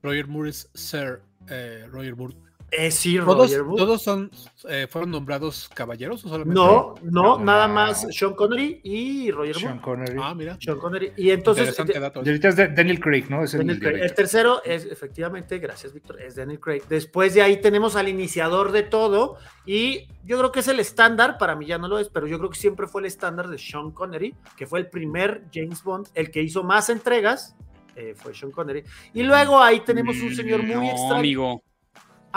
Roger 0.03 0.27
Moore 0.29 0.51
es 0.51 0.71
Sir 0.75 1.23
eh, 1.49 1.87
Roger 1.91 2.17
Moore. 2.17 2.35
Eh, 2.73 2.91
sí, 2.91 3.17
¿Todos, 3.17 3.57
Roger. 3.57 3.77
¿todos 3.77 4.03
son, 4.03 4.29
eh, 4.69 4.89
fueron 4.91 5.13
nombrados 5.13 5.71
caballeros 5.73 6.25
o 6.25 6.29
solamente? 6.29 6.55
No, 6.55 6.95
no, 7.03 7.39
No, 7.39 7.39
nada 7.39 7.69
más 7.69 8.07
Sean 8.11 8.35
Connery 8.35 8.81
y 8.83 9.31
Roger 9.31 9.55
Sean 9.55 9.71
Moore. 9.77 9.83
Connery. 9.85 10.19
Ah, 10.21 10.35
mira. 10.35 10.59
Sean 10.61 10.79
Connery. 10.79 11.13
Y 11.17 11.31
entonces, 11.31 11.79
ahorita 11.79 12.49
es 12.49 12.57
de- 12.57 12.69
Daniel 12.69 12.99
Craig, 12.99 13.27
¿no? 13.31 13.45
Es 13.45 13.55
el, 13.55 13.61
Daniel 13.61 13.79
Craig. 13.79 14.03
El 14.03 14.15
tercero 14.15 14.63
es 14.65 14.85
efectivamente, 14.85 15.59
gracias 15.61 15.93
Víctor, 15.95 16.21
es 16.21 16.35
Daniel 16.35 16.59
Craig. 16.59 16.83
Después 16.89 17.35
de 17.35 17.43
ahí 17.43 17.61
tenemos 17.61 17.95
al 17.95 18.09
iniciador 18.09 18.73
de 18.73 18.83
todo 18.83 19.37
y 19.65 20.09
yo 20.25 20.37
creo 20.39 20.51
que 20.51 20.61
es 20.61 20.69
el 20.69 20.81
estándar, 20.81 21.39
para 21.39 21.55
mí 21.55 21.67
ya 21.67 21.79
no 21.79 21.87
lo 21.87 22.01
es, 22.01 22.09
pero 22.09 22.27
yo 22.27 22.37
creo 22.39 22.51
que 22.51 22.59
siempre 22.59 22.89
fue 22.89 23.01
el 23.03 23.07
estándar 23.07 23.47
de 23.49 23.59
Sean 23.59 23.93
Connery, 23.93 24.35
que 24.57 24.67
fue 24.67 24.81
el 24.81 24.89
primer 24.89 25.45
James 25.55 25.85
Bond, 25.85 26.09
el 26.15 26.33
que 26.33 26.43
hizo 26.43 26.65
más 26.65 26.91
entregas, 26.91 27.55
eh, 27.95 28.15
fue 28.17 28.35
Sean 28.35 28.51
Connery. 28.51 28.83
Y 29.15 29.23
luego 29.23 29.61
ahí 29.63 29.81
tenemos 29.81 30.17
un 30.21 30.35
señor 30.35 30.65
muy 30.65 30.75
Mm, 30.75 30.79
no, 30.81 30.91
extraño. 30.91 31.15
amigo. 31.15 31.63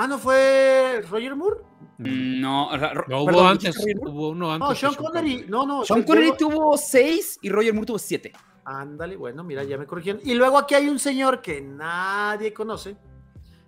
Ah, 0.02 0.08
¿no 0.08 0.18
fue 0.18 1.02
Roger 1.10 1.36
Moore? 1.36 1.58
Mm, 1.98 2.40
No, 2.40 2.70
No, 3.08 3.18
hubo 3.18 3.26
perdón, 3.26 3.48
antes, 3.48 3.76
¿Roger 3.76 3.96
Moore? 3.98 4.12
hubo 4.12 4.30
uno 4.30 4.52
antes. 4.54 4.70
No, 4.70 4.76
Sean 4.76 4.94
Connery, 4.96 5.46
no, 5.50 5.66
no. 5.66 5.84
Sean 5.84 6.04
Connery 6.04 6.28
yo- 6.28 6.38
tuvo 6.38 6.78
seis 6.78 7.38
y 7.42 7.50
Roger 7.50 7.74
Moore 7.74 7.88
tuvo 7.88 8.00
siete. 8.00 8.32
Ándale, 8.64 9.18
bueno, 9.18 9.44
mira, 9.44 9.64
ya 9.64 9.78
me 9.78 9.86
corrigieron. 9.86 10.22
Y 10.24 10.36
luego 10.36 10.58
aquí 10.58 10.76
hay 10.76 10.88
un 10.88 11.00
señor 11.00 11.42
que 11.42 11.60
nadie 11.60 12.54
conoce, 12.54 12.96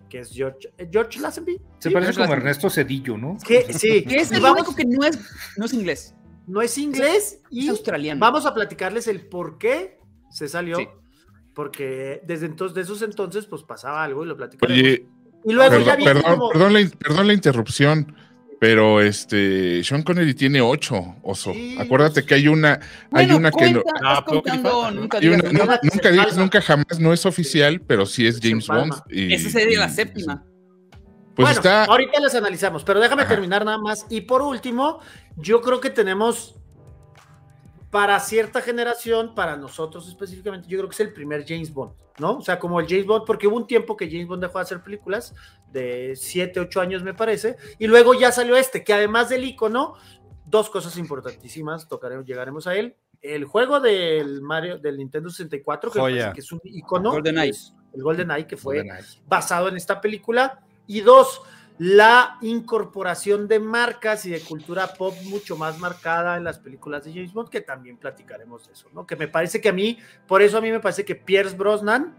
que 0.08 0.20
es 0.20 0.30
George, 0.32 0.72
eh, 0.78 0.88
George 0.90 1.20
Lazenby. 1.20 1.60
Se 1.80 1.88
¿sí? 1.88 1.92
parece 1.94 2.12
es 2.12 2.18
como 2.18 2.32
Ernesto 2.32 2.70
Cedillo, 2.70 3.18
¿no? 3.18 3.36
Que, 3.46 3.70
sí, 3.74 4.02
Que 4.04 4.16
es 4.16 4.32
el 4.32 4.40
vamos- 4.40 4.60
único 4.62 4.74
que 4.74 4.84
no 4.86 5.04
es, 5.04 5.18
no 5.58 5.66
es 5.66 5.72
inglés, 5.74 6.14
no 6.46 6.62
es 6.62 6.78
inglés 6.78 7.40
es 7.42 7.42
y 7.50 7.68
australiano. 7.68 8.20
vamos 8.20 8.46
a 8.46 8.54
platicarles 8.54 9.06
el 9.08 9.26
por 9.28 9.58
qué 9.58 9.98
se 10.30 10.48
salió. 10.48 10.78
Sí. 10.78 10.88
Porque 11.54 12.22
desde 12.24 12.46
entonces, 12.46 12.74
de 12.74 12.80
esos 12.80 13.02
entonces, 13.02 13.44
pues 13.44 13.62
pasaba 13.62 14.02
algo 14.02 14.24
y 14.24 14.28
lo 14.28 14.36
platicaremos. 14.38 14.82
Oye, 14.82 15.06
y 15.44 15.52
luego 15.52 15.78
ya 15.78 15.96
perdón, 15.96 15.96
viene 15.98 16.12
perdón, 16.14 16.38
como- 16.38 16.48
perdón 16.50 16.72
la, 16.72 16.80
in- 16.80 16.90
perdón 16.90 17.26
la 17.26 17.32
interrupción. 17.32 18.16
Pero 18.60 19.00
este, 19.00 19.82
Sean 19.82 20.04
Connery 20.04 20.34
tiene 20.34 20.60
ocho, 20.60 21.16
oso. 21.22 21.52
Sí, 21.52 21.76
Acuérdate 21.80 22.24
que 22.24 22.34
hay 22.34 22.46
una, 22.46 22.74
hay 23.10 23.26
Bueno, 23.26 23.36
una 23.38 23.50
que 23.50 23.72
no. 23.72 23.82
Ah, 24.04 24.24
contando, 24.24 24.88
nunca 24.92 25.18
hay 25.18 25.26
una- 25.30 25.48
digas 25.48 25.80
nunca 25.82 26.10
digas 26.12 26.36
nunca 26.36 26.62
jamás, 26.62 27.00
no 27.00 27.12
es 27.12 27.26
oficial, 27.26 27.80
pero 27.80 28.06
sí 28.06 28.24
es 28.24 28.38
James. 28.40 28.68
Bond. 28.68 28.94
y- 29.10 29.34
Esa 29.34 29.50
sería 29.50 29.80
la 29.80 29.86
y- 29.88 29.90
séptima. 29.90 30.44
Pues 31.34 31.46
bueno, 31.46 31.50
está. 31.50 31.86
ahorita 31.86 32.20
las 32.20 32.36
analizamos, 32.36 32.84
pero 32.84 33.00
déjame 33.00 33.22
Ajá. 33.22 33.30
terminar 33.30 33.64
nada 33.64 33.78
más. 33.78 34.06
Y 34.10 34.20
por 34.20 34.42
último, 34.42 35.00
yo 35.36 35.60
creo 35.60 35.80
que 35.80 35.90
tenemos 35.90 36.54
para 37.92 38.18
cierta 38.20 38.62
generación, 38.62 39.34
para 39.34 39.54
nosotros 39.54 40.08
específicamente, 40.08 40.66
yo 40.66 40.78
creo 40.78 40.88
que 40.88 40.94
es 40.94 41.00
el 41.00 41.12
primer 41.12 41.44
James 41.46 41.70
Bond, 41.70 41.92
¿no? 42.18 42.38
O 42.38 42.40
sea, 42.40 42.58
como 42.58 42.80
el 42.80 42.88
James 42.88 43.04
Bond, 43.04 43.24
porque 43.26 43.46
hubo 43.46 43.56
un 43.56 43.66
tiempo 43.66 43.98
que 43.98 44.10
James 44.10 44.26
Bond 44.26 44.42
dejó 44.42 44.58
de 44.58 44.62
hacer 44.62 44.82
películas, 44.82 45.34
de 45.70 46.14
7, 46.16 46.58
8 46.58 46.80
años 46.80 47.02
me 47.02 47.12
parece, 47.12 47.56
y 47.78 47.86
luego 47.86 48.14
ya 48.14 48.32
salió 48.32 48.56
este, 48.56 48.82
que 48.82 48.94
además 48.94 49.28
del 49.28 49.44
icono, 49.44 49.92
dos 50.46 50.70
cosas 50.70 50.96
importantísimas, 50.96 51.86
tocaremos, 51.86 52.24
llegaremos 52.24 52.66
a 52.66 52.74
él. 52.76 52.96
El 53.20 53.44
juego 53.44 53.78
del 53.78 54.40
Mario, 54.40 54.78
del 54.78 54.96
Nintendo 54.96 55.28
64, 55.28 55.90
que, 55.92 55.98
parece 55.98 56.32
que 56.32 56.40
es 56.40 56.50
un 56.50 56.60
icono, 56.64 57.10
GoldenEye. 57.10 57.50
es 57.50 57.74
el 57.92 58.02
GoldenEye, 58.02 58.46
que 58.46 58.56
fue 58.56 58.78
GoldenEye. 58.78 59.06
basado 59.26 59.68
en 59.68 59.76
esta 59.76 60.00
película. 60.00 60.64
Y 60.86 61.02
dos, 61.02 61.42
la 61.78 62.38
incorporación 62.42 63.48
de 63.48 63.58
marcas 63.58 64.24
y 64.26 64.30
de 64.30 64.40
cultura 64.40 64.94
pop 64.94 65.14
mucho 65.24 65.56
más 65.56 65.78
marcada 65.78 66.36
en 66.36 66.44
las 66.44 66.58
películas 66.58 67.04
de 67.04 67.12
James 67.12 67.32
Bond, 67.32 67.48
que 67.48 67.60
también 67.60 67.96
platicaremos 67.96 68.66
de 68.66 68.72
eso, 68.74 68.88
¿no? 68.92 69.06
Que 69.06 69.16
me 69.16 69.28
parece 69.28 69.60
que 69.60 69.70
a 69.70 69.72
mí, 69.72 69.98
por 70.26 70.42
eso 70.42 70.58
a 70.58 70.60
mí 70.60 70.70
me 70.70 70.80
parece 70.80 71.04
que 71.04 71.14
Pierce 71.14 71.56
Brosnan 71.56 72.14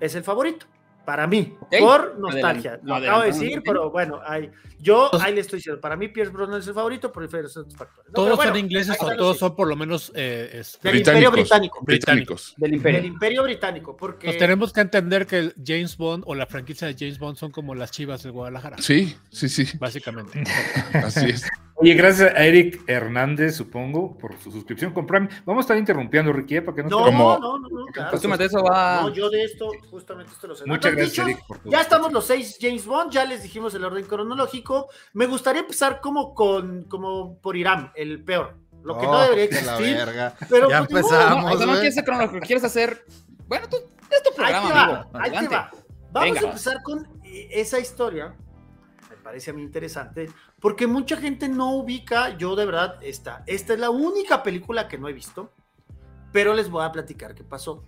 es 0.00 0.14
el 0.14 0.24
favorito. 0.24 0.66
Para 1.04 1.26
mí, 1.26 1.54
por 1.80 2.18
nostalgia. 2.18 2.80
Lo 2.82 2.94
acabo 2.94 3.20
de 3.22 3.26
decir, 3.28 3.62
pero 3.64 3.90
bueno, 3.90 4.20
ahí, 4.24 4.50
yo 4.78 5.10
ahí 5.20 5.34
le 5.34 5.42
estoy 5.42 5.58
diciendo. 5.58 5.80
Para 5.80 5.96
mí, 5.96 6.08
Pierce 6.08 6.32
Brosnan 6.32 6.60
es 6.60 6.66
el 6.66 6.74
favorito 6.74 7.12
por 7.12 7.22
diferentes 7.22 7.54
factores. 7.76 8.08
¿no? 8.08 8.14
¿Todos 8.14 8.36
bueno, 8.36 8.52
son 8.52 8.60
ingleses 8.60 8.96
o 9.00 9.16
todos 9.16 9.38
son 9.38 9.54
por 9.54 9.68
lo 9.68 9.76
menos 9.76 10.12
eh, 10.14 10.50
este, 10.54 10.88
Del 10.88 10.98
Imperio 10.98 11.30
Británico. 11.30 11.80
Británicos. 11.82 12.54
Del 12.56 12.70
Del 12.70 12.78
Imperio. 12.78 13.04
Imperio 13.04 13.42
Británico, 13.42 13.96
porque 13.96 14.28
Pues 14.28 14.38
tenemos 14.38 14.72
que 14.72 14.80
entender 14.80 15.26
que 15.26 15.38
el 15.38 15.54
James 15.64 15.96
Bond 15.96 16.24
o 16.26 16.34
la 16.34 16.46
franquicia 16.46 16.88
de 16.88 16.94
James 16.98 17.18
Bond 17.18 17.36
son 17.36 17.50
como 17.50 17.74
las 17.74 17.90
chivas 17.90 18.22
de 18.22 18.30
Guadalajara, 18.30 18.78
Sí, 18.78 19.16
sí, 19.30 19.48
sí. 19.48 19.66
básicamente. 19.78 20.42
Así 20.94 21.30
es. 21.30 21.44
Oye, 21.84 21.94
gracias 21.94 22.34
a 22.34 22.44
Eric 22.44 22.82
Hernández, 22.86 23.56
supongo, 23.56 24.16
por 24.16 24.38
su 24.40 24.50
suscripción 24.50 24.92
con 24.92 25.06
Prime. 25.06 25.28
Vamos 25.44 25.60
a 25.60 25.64
estar 25.64 25.76
interrumpiendo, 25.76 26.32
Ricky, 26.32 26.56
¿eh? 26.56 26.62
para 26.62 26.76
que 26.76 26.82
no, 26.84 26.88
No, 26.88 27.10
no, 27.38 27.58
no, 27.58 27.68
no, 27.68 27.86
claro. 27.92 28.16
Eso 28.16 28.62
va. 28.62 29.02
No, 29.02 29.08
yo 29.12 29.28
de 29.28 29.44
esto, 29.44 29.70
justamente 29.90 30.32
esto 30.32 30.46
lo 30.46 30.54
sé. 30.54 30.64
Muchas 30.66 30.92
gracias, 30.92 31.10
dicho, 31.10 31.22
Eric, 31.22 31.62
Ya 31.66 31.82
estamos 31.82 32.10
los 32.12 32.24
seis 32.26 32.56
James 32.60 32.86
Bond, 32.86 33.12
ya 33.12 33.24
les 33.26 33.42
dijimos 33.42 33.74
el 33.74 33.84
orden 33.84 34.04
cronológico. 34.06 34.88
Me 35.12 35.26
gustaría 35.26 35.60
empezar 35.60 36.00
como 36.00 36.34
con, 36.34 36.84
como 36.84 37.38
por 37.40 37.56
Irán, 37.56 37.92
el 37.96 38.24
peor. 38.24 38.56
Lo 38.82 38.98
que 38.98 39.04
no 39.06 39.12
Oh, 39.12 39.22
debería 39.22 39.48
que 39.48 39.54
la 39.64 39.72
existir. 39.78 39.96
verga. 39.96 40.34
Pero 40.48 40.70
Ya 40.70 40.84
pues, 40.84 41.04
empezamos. 41.04 41.44
No, 41.44 41.52
o 41.52 41.56
sea, 41.56 41.66
no 41.66 41.72
güey. 41.72 41.74
quieres 41.80 41.94
ser 41.94 42.04
cronológico, 42.04 42.46
quieres 42.46 42.64
hacer. 42.64 43.04
Bueno, 43.46 43.66
tú, 43.68 43.76
es 44.10 44.22
tu 44.22 44.30
Ahí 44.30 44.34
programa, 44.36 44.68
te 44.68 44.74
va, 44.74 44.82
amigo. 44.84 45.10
ahí 45.12 45.30
te 45.46 45.48
va. 45.54 45.70
Vamos 46.12 46.28
Venga. 46.30 46.40
a 46.40 46.44
empezar 46.50 46.82
con 46.82 47.06
eh, 47.24 47.48
esa 47.50 47.78
historia. 47.78 48.34
Parece 49.24 49.50
a 49.50 49.54
mí 49.54 49.62
interesante, 49.62 50.30
porque 50.60 50.86
mucha 50.86 51.16
gente 51.16 51.48
no 51.48 51.72
ubica, 51.76 52.36
yo 52.36 52.54
de 52.54 52.66
verdad, 52.66 52.98
esta, 53.00 53.42
esta 53.46 53.72
es 53.72 53.80
la 53.80 53.88
única 53.88 54.42
película 54.42 54.86
que 54.86 54.98
no 54.98 55.08
he 55.08 55.14
visto, 55.14 55.50
pero 56.30 56.52
les 56.52 56.68
voy 56.68 56.84
a 56.84 56.92
platicar 56.92 57.34
qué 57.34 57.42
pasó. 57.42 57.82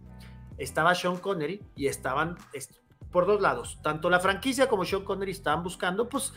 Estaba 0.56 0.94
Sean 0.94 1.18
Connery 1.18 1.62
y 1.76 1.88
estaban 1.88 2.36
est- 2.54 2.72
por 3.12 3.26
dos 3.26 3.42
lados, 3.42 3.78
tanto 3.82 4.08
la 4.08 4.18
franquicia 4.18 4.66
como 4.66 4.86
Sean 4.86 5.04
Connery 5.04 5.32
estaban 5.32 5.62
buscando, 5.62 6.08
pues 6.08 6.32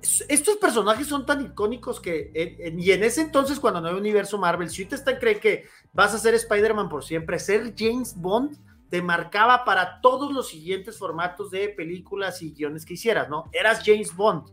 es- 0.00 0.24
estos 0.28 0.56
personajes 0.58 1.08
son 1.08 1.26
tan 1.26 1.40
icónicos 1.44 1.98
que, 2.00 2.30
en- 2.32 2.74
en- 2.74 2.80
y 2.80 2.92
en 2.92 3.02
ese 3.02 3.22
entonces, 3.22 3.58
cuando 3.58 3.80
no 3.80 3.88
hay 3.88 3.94
universo 3.94 4.38
Marvel, 4.38 4.70
si 4.70 4.84
usted 4.84 4.96
está, 4.96 5.18
cree 5.18 5.40
que 5.40 5.64
vas 5.92 6.14
a 6.14 6.18
ser 6.18 6.34
Spider-Man 6.34 6.88
por 6.88 7.02
siempre, 7.04 7.36
ser 7.40 7.74
James 7.76 8.14
Bond 8.16 8.56
te 8.90 9.00
marcaba 9.00 9.64
para 9.64 10.00
todos 10.00 10.32
los 10.32 10.48
siguientes 10.48 10.98
formatos 10.98 11.50
de 11.50 11.68
películas 11.68 12.42
y 12.42 12.52
guiones 12.52 12.84
que 12.84 12.94
hicieras, 12.94 13.28
¿no? 13.28 13.44
Eras 13.52 13.82
James 13.84 14.14
Bond. 14.14 14.50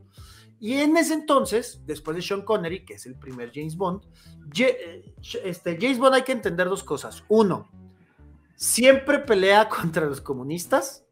Y 0.59 0.75
en 0.75 0.95
ese 0.95 1.15
entonces, 1.15 1.81
después 1.85 2.15
de 2.15 2.21
Sean 2.21 2.43
Connery, 2.43 2.85
que 2.85 2.95
es 2.95 3.05
el 3.05 3.15
primer 3.15 3.51
James 3.53 3.75
Bond, 3.75 4.03
eh, 4.59 5.13
este, 5.43 5.77
James 5.79 5.99
Bond 5.99 6.15
hay 6.15 6.23
que 6.23 6.31
entender 6.31 6.69
dos 6.69 6.83
cosas. 6.83 7.23
Uno, 7.27 7.69
siempre 8.55 9.19
pelea 9.19 9.67
contra 9.81 10.05
los 10.05 10.21
comunistas. 10.21 11.03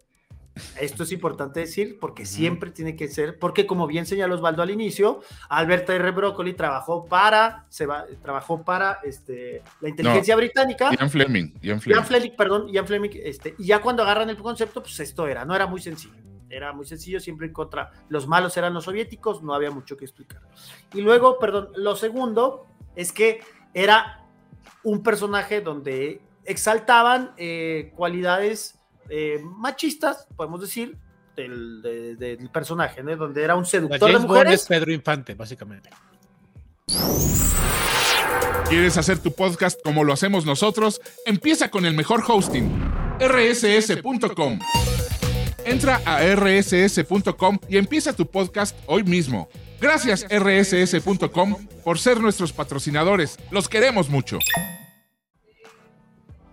Esto 0.80 1.04
es 1.04 1.12
importante 1.12 1.60
decir 1.60 1.98
porque 2.00 2.26
siempre 2.26 2.72
tiene 2.72 2.96
que 2.96 3.08
ser, 3.10 3.38
porque 3.40 3.66
como 3.66 3.88
bien 3.88 4.06
señaló 4.06 4.36
Osvaldo 4.36 4.62
al 4.62 4.72
inicio, 4.72 5.22
Albert 5.50 5.90
R. 5.90 6.12
Broccoli 6.12 6.54
trabajó 6.54 7.06
para, 7.06 7.66
se 7.70 7.86
va, 7.86 8.06
trabajó 8.22 8.64
para 8.64 9.00
este, 9.04 9.62
la 9.82 9.90
inteligencia 9.90 10.36
británica. 10.36 10.92
Ian 10.98 11.10
Fleming. 11.10 11.54
Ian 11.62 11.82
Fleming. 11.82 11.98
Ian 11.98 12.06
Fleming, 12.06 12.36
perdón, 12.38 12.68
Ian 12.70 12.88
Fleming, 12.88 13.10
este, 13.16 13.56
y 13.58 13.66
ya 13.66 13.82
cuando 13.82 14.04
agarran 14.04 14.30
el 14.30 14.38
concepto, 14.38 14.82
pues 14.82 15.00
esto 15.00 15.28
era, 15.28 15.44
no 15.44 15.56
era 15.56 15.68
muy 15.68 15.82
sencillo. 15.82 16.16
Era 16.50 16.72
muy 16.72 16.86
sencillo, 16.86 17.20
siempre 17.20 17.48
en 17.48 17.54
contra. 17.54 17.92
Los 18.08 18.28
malos 18.28 18.56
eran 18.56 18.74
los 18.74 18.86
soviéticos, 18.86 19.44
no 19.44 19.54
había 19.54 19.72
mucho 19.72 19.98
que 19.98 20.06
explicar. 20.06 20.42
Y 20.94 21.02
luego, 21.02 21.38
perdón, 21.40 21.70
lo 21.76 21.96
segundo 21.96 22.68
es 22.96 23.12
que 23.12 23.42
era 23.74 24.26
un 24.84 25.04
personaje 25.04 25.60
donde 25.62 26.22
exaltaban 26.46 27.34
eh, 27.38 27.92
cualidades 27.96 28.80
eh, 29.10 29.40
machistas, 29.44 30.28
podemos 30.36 30.62
decir, 30.62 30.98
del, 31.36 31.82
de- 31.82 32.16
del 32.16 32.50
personaje, 32.50 33.04
¿no? 33.04 33.16
Donde 33.16 33.44
era 33.44 33.56
un 33.56 33.66
seductor 33.66 34.08
de 34.10 34.16
Bond 34.18 34.28
mujeres. 34.28 34.62
es 34.62 34.68
Pedro 34.68 34.92
Infante, 34.94 35.34
básicamente. 35.36 35.90
¿Quieres 38.70 38.98
hacer 38.98 39.20
tu 39.20 39.32
podcast 39.34 39.80
como 39.84 40.04
lo 40.04 40.14
hacemos 40.14 40.46
nosotros? 40.46 41.00
Empieza 41.26 41.70
con 41.70 41.86
el 41.86 41.94
mejor 41.94 42.24
hosting, 42.28 42.70
rss.com. 43.20 44.60
Entra 45.66 46.02
a 46.06 46.22
rss.com 46.36 47.60
y 47.70 47.78
empieza 47.78 48.14
tu 48.14 48.30
podcast 48.30 48.78
hoy 48.88 49.04
mismo. 49.04 49.50
Gracias 49.80 50.26
rss.com 50.30 51.68
por 51.84 52.00
ser 52.00 52.20
nuestros 52.22 52.54
patrocinadores. 52.54 53.38
Los 53.52 53.68
queremos 53.70 54.10
mucho. 54.10 54.40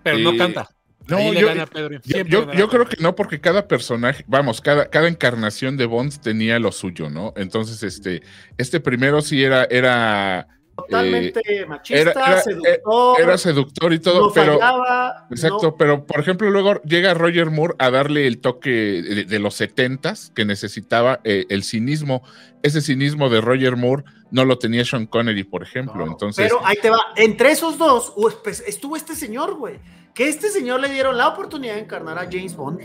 Pero 0.03 0.19
no 0.19 0.37
canta. 0.37 0.69
No, 1.09 1.17
Ahí 1.17 1.35
yo- 1.39 1.47
gana 1.49 1.67
Pedro 1.67 1.95
Infante. 1.95 2.25
Yo, 2.31 2.53
yo- 2.53 2.69
creo 2.69 2.87
que 2.87 2.97
no, 3.01 3.15
porque 3.15 3.41
cada 3.41 3.69
personaje, 3.69 4.25
vamos, 4.27 4.61
cada, 4.61 4.89
cada 4.91 5.09
encarnación 5.09 5.77
de 5.77 5.87
Bond 5.87 6.19
tenía 6.21 6.59
lo 6.59 6.73
suyo, 6.73 7.11
¿no? 7.11 7.33
Entonces, 7.37 7.83
este, 7.83 8.23
este 8.59 8.81
primero 8.81 9.23
sí 9.23 9.43
era, 9.43 9.65
era, 9.65 10.49
Totalmente 10.93 11.67
machista, 11.67 12.01
era- 12.01 12.13
era- 12.13 12.41
seductor, 12.43 13.21
era 13.21 13.39
seductor 13.39 13.93
y 13.93 13.99
todo, 13.99 14.21
no 14.29 14.33
pero. 14.33 14.53
fallaba, 14.59 15.27
Exacto, 15.31 15.59
no- 15.63 15.77
pero 15.77 16.07
por 16.07 16.21
ejemplo, 16.21 16.51
luego 16.51 16.81
llega 16.83 17.15
Roger 17.15 17.51
Moore 17.51 17.75
a 17.79 17.91
darle 17.91 18.27
el 18.27 18.39
toque 18.41 18.71
de, 18.71 19.25
de 19.25 19.39
los 19.39 19.55
setentas 19.55 20.31
que 20.35 20.45
necesitaba 20.45 21.21
eh, 21.25 21.47
el 21.49 21.65
cinismo. 21.65 22.23
Ese 22.63 22.81
cinismo 22.81 23.29
de 23.29 23.41
Roger 23.41 23.77
Moore 23.77 24.05
no 24.31 24.45
lo 24.45 24.59
tenía 24.59 24.85
Sean 24.85 25.07
Connery, 25.07 25.45
por 25.45 25.63
ejemplo. 25.63 26.07
No, 26.07 26.13
Entonces, 26.13 26.45
Pero 26.49 26.65
ahí 26.65 26.77
te 26.81 26.91
va. 26.91 27.01
Entre 27.17 27.51
esos 27.51 27.77
dos 27.77 28.13
pues, 28.45 28.63
estuvo 28.67 28.97
este 28.97 29.15
señor, 29.15 29.55
güey. 29.57 29.81
Que 30.15 30.29
este 30.29 30.49
señor 30.51 30.81
le 30.81 30.89
dieron 30.91 31.17
la 31.17 31.29
oportunidad 31.29 31.75
de 31.75 31.81
encarnar 31.81 32.19
a 32.19 32.23
James 32.31 32.55
Bond. 32.55 32.81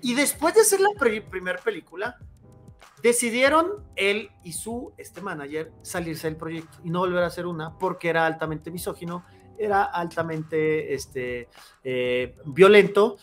Y 0.00 0.14
después 0.14 0.54
de 0.54 0.62
hacer 0.62 0.80
la 0.80 0.88
primera 0.98 1.58
película, 1.62 2.16
decidieron 3.02 3.84
él 3.96 4.30
y 4.44 4.52
su 4.52 4.92
este 4.96 5.20
manager 5.20 5.72
salirse 5.82 6.28
del 6.28 6.36
proyecto 6.36 6.78
y 6.84 6.90
no 6.90 7.00
volver 7.00 7.24
a 7.24 7.26
hacer 7.26 7.46
una 7.46 7.78
porque 7.78 8.08
era 8.08 8.26
altamente 8.26 8.70
misógino, 8.70 9.24
era 9.58 9.82
altamente 9.82 10.94
este, 10.94 11.48
eh, 11.82 12.36
violento. 12.46 13.16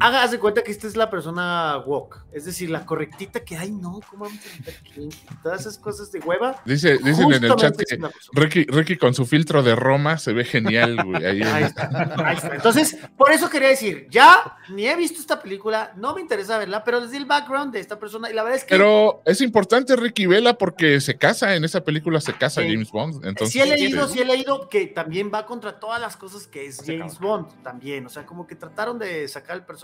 Hagas 0.00 0.30
de 0.30 0.38
cuenta 0.38 0.62
que 0.62 0.70
esta 0.70 0.86
es 0.86 0.96
la 0.96 1.10
persona 1.10 1.78
woke, 1.86 2.24
es 2.32 2.44
decir, 2.44 2.70
la 2.70 2.86
correctita 2.86 3.40
que, 3.40 3.56
ay, 3.56 3.72
no, 3.72 4.00
¿cómo 4.08 4.24
vamos 4.24 4.38
a 4.66 4.70
aquí? 4.70 5.08
Todas 5.42 5.62
esas 5.62 5.78
cosas 5.78 6.10
de 6.12 6.20
hueva. 6.20 6.60
dice, 6.64 6.98
dicen 6.98 7.32
en 7.32 7.44
el 7.44 7.56
chat 7.56 7.76
que. 7.76 7.98
Ricky, 8.32 8.64
Ricky 8.64 8.96
con 8.96 9.14
su 9.14 9.26
filtro 9.26 9.62
de 9.62 9.74
Roma 9.74 10.18
se 10.18 10.32
ve 10.32 10.44
genial, 10.44 11.04
güey. 11.04 11.24
Ahí 11.24 11.42
Ahí 11.42 11.64
está, 11.64 11.90
ahí 12.24 12.36
está. 12.36 12.54
Entonces, 12.54 12.96
por 13.16 13.32
eso 13.32 13.50
quería 13.50 13.68
decir, 13.68 14.06
ya 14.10 14.56
ni 14.70 14.86
he 14.86 14.96
visto 14.96 15.20
esta 15.20 15.42
película, 15.42 15.92
no 15.96 16.14
me 16.14 16.20
interesa 16.20 16.58
verla, 16.58 16.84
pero 16.84 17.00
les 17.00 17.10
di 17.10 17.16
el 17.18 17.26
background 17.26 17.72
de 17.72 17.80
esta 17.80 17.98
persona 17.98 18.30
y 18.30 18.34
la 18.34 18.42
verdad 18.42 18.58
es 18.58 18.64
que 18.64 18.74
Pero 18.74 19.22
es 19.24 19.40
importante 19.40 19.96
Ricky 19.96 20.26
Vela 20.26 20.54
porque 20.54 21.00
se 21.00 21.16
casa, 21.18 21.54
en 21.54 21.64
esa 21.64 21.82
película 21.82 22.20
se 22.20 22.32
casa 22.32 22.62
Sí. 22.62 22.68
James 22.70 22.90
Bond. 22.90 23.24
Entonces, 23.24 23.52
sí 23.52 23.60
he 23.60 23.66
leído, 23.66 24.04
este, 24.04 24.14
sí 24.14 24.20
he 24.20 24.24
leído 24.24 24.68
que 24.68 24.86
también 24.86 25.30
va 25.32 25.46
contra 25.46 25.78
todas 25.78 26.00
las 26.00 26.16
cosas 26.16 26.46
que 26.46 26.66
es 26.66 26.82
James 26.84 27.18
Bond 27.18 27.62
también, 27.62 28.06
o 28.06 28.08
sea, 28.08 28.26
como 28.26 28.46
que 28.46 28.54
trataron 28.56 28.98
de 28.98 29.26
sacar 29.28 29.56
el 29.56 29.64
personaje, 29.64 29.81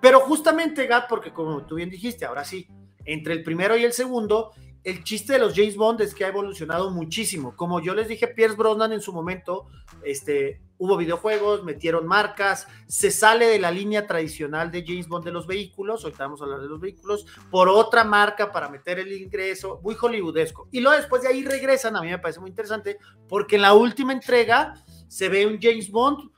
pero 0.00 0.20
justamente, 0.20 0.86
Gat, 0.86 1.08
porque 1.08 1.32
como 1.32 1.64
tú 1.66 1.76
bien 1.76 1.90
dijiste, 1.90 2.24
ahora 2.24 2.44
sí, 2.44 2.68
entre 3.04 3.34
el 3.34 3.42
primero 3.42 3.76
y 3.76 3.84
el 3.84 3.92
segundo, 3.92 4.52
el 4.82 5.04
chiste 5.04 5.34
de 5.34 5.38
los 5.38 5.54
James 5.54 5.76
Bond 5.76 6.00
es 6.00 6.14
que 6.14 6.24
ha 6.24 6.28
evolucionado 6.28 6.90
muchísimo. 6.90 7.54
Como 7.54 7.80
yo 7.80 7.94
les 7.94 8.08
dije, 8.08 8.28
Pierce 8.28 8.56
Brosnan 8.56 8.92
en 8.92 9.00
su 9.00 9.12
momento, 9.12 9.66
este, 10.02 10.60
hubo 10.78 10.96
videojuegos, 10.96 11.62
metieron 11.62 12.06
marcas, 12.06 12.66
se 12.86 13.10
sale 13.10 13.46
de 13.46 13.58
la 13.58 13.70
línea 13.70 14.06
tradicional 14.06 14.70
de 14.70 14.82
James 14.86 15.08
Bond 15.08 15.26
de 15.26 15.32
los 15.32 15.46
vehículos, 15.46 16.02
ahorita 16.04 16.24
vamos 16.24 16.40
a 16.40 16.44
hablar 16.44 16.60
de 16.62 16.68
los 16.68 16.80
vehículos, 16.80 17.26
por 17.50 17.68
otra 17.68 18.04
marca 18.04 18.50
para 18.50 18.70
meter 18.70 18.98
el 18.98 19.12
ingreso, 19.12 19.80
muy 19.82 19.94
hollywoodesco. 19.94 20.68
Y 20.72 20.80
luego 20.80 20.96
después 20.96 21.22
de 21.22 21.28
ahí 21.28 21.44
regresan, 21.44 21.96
a 21.96 22.00
mí 22.00 22.08
me 22.08 22.18
parece 22.18 22.40
muy 22.40 22.48
interesante, 22.48 22.96
porque 23.28 23.56
en 23.56 23.62
la 23.62 23.74
última 23.74 24.14
entrega 24.14 24.74
se 25.06 25.28
ve 25.28 25.46
un 25.46 25.58
James 25.60 25.90
Bond, 25.90 26.30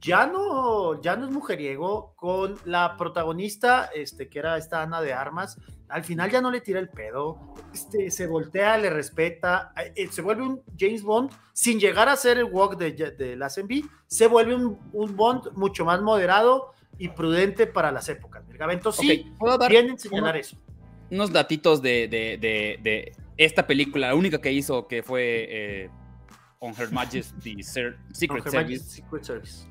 ya 0.00 0.26
no, 0.26 1.00
ya 1.02 1.16
no 1.16 1.26
es 1.26 1.30
mujeriego, 1.32 2.14
con 2.16 2.56
la 2.64 2.96
protagonista, 2.96 3.90
este, 3.94 4.28
que 4.28 4.38
era 4.38 4.56
esta 4.56 4.82
Ana 4.82 5.00
de 5.00 5.12
Armas, 5.12 5.58
al 5.88 6.04
final 6.04 6.30
ya 6.30 6.40
no 6.40 6.50
le 6.50 6.60
tira 6.60 6.78
el 6.80 6.88
pedo, 6.88 7.38
este, 7.72 8.10
se 8.10 8.26
voltea, 8.26 8.76
le 8.78 8.90
respeta, 8.90 9.72
eh, 9.96 10.08
se 10.10 10.22
vuelve 10.22 10.42
un 10.42 10.62
James 10.78 11.02
Bond 11.02 11.30
sin 11.52 11.80
llegar 11.80 12.08
a 12.08 12.16
ser 12.16 12.38
el 12.38 12.44
walk 12.44 12.76
de, 12.76 12.92
de 12.92 13.36
las 13.36 13.58
MB, 13.58 13.84
se 14.06 14.26
vuelve 14.26 14.54
un, 14.54 14.78
un, 14.92 15.16
Bond 15.16 15.52
mucho 15.54 15.84
más 15.84 16.00
moderado 16.02 16.72
y 16.98 17.08
prudente 17.08 17.66
para 17.66 17.90
las 17.90 18.08
épocas. 18.08 18.44
El 18.50 18.58
Gavento 18.58 18.92
sí 18.92 19.24
Ok, 19.32 19.38
¿puedo 19.38 19.58
dar 19.58 19.70
viene 19.70 19.92
a 19.94 19.98
señalar 19.98 20.34
uno- 20.34 20.40
eso. 20.40 20.56
unos 21.10 21.32
datitos 21.32 21.80
de, 21.82 22.06
de- 22.08 22.38
de- 22.40 23.12
esta 23.36 23.66
película, 23.66 24.08
la 24.08 24.14
única 24.16 24.40
que 24.40 24.52
hizo 24.52 24.86
que 24.88 25.02
fue 25.02 25.46
eh, 25.48 25.90
On 26.58 26.74
Her 26.76 26.90
Majesty's 26.92 27.68
Service. 27.68 28.02
Secret 28.12 29.22
Service. 29.24 29.67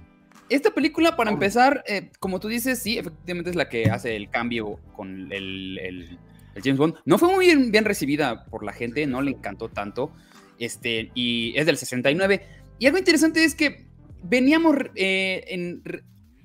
Esta 0.50 0.72
película, 0.72 1.16
para 1.16 1.30
empezar, 1.32 1.84
eh, 1.88 2.10
como 2.20 2.40
tú 2.40 2.48
dices, 2.48 2.80
sí, 2.80 2.98
efectivamente 2.98 3.50
es 3.50 3.56
la 3.56 3.68
que 3.70 3.86
hace 3.90 4.16
el 4.16 4.30
cambio 4.30 4.80
con 4.94 5.32
el, 5.32 5.78
el- 5.80 6.20
el 6.56 6.64
James 6.64 6.78
Bond. 6.78 6.96
No 7.06 7.18
fue 7.18 7.32
muy 7.34 7.46
bien, 7.46 7.72
bien 7.72 7.86
recibida 7.86 8.46
por 8.46 8.64
la 8.64 8.74
gente, 8.74 9.06
no 9.08 9.22
le 9.22 9.32
encantó 9.32 9.70
tanto. 9.70 10.12
Este, 10.58 11.12
y 11.14 11.54
es 11.58 11.66
del 11.66 11.78
69. 11.78 12.42
Y 12.80 12.86
algo 12.88 12.98
interesante 12.98 13.44
es 13.44 13.54
que 13.56 13.86
veníamos 14.24 14.76
eh, 14.96 15.44
en- 15.50 15.84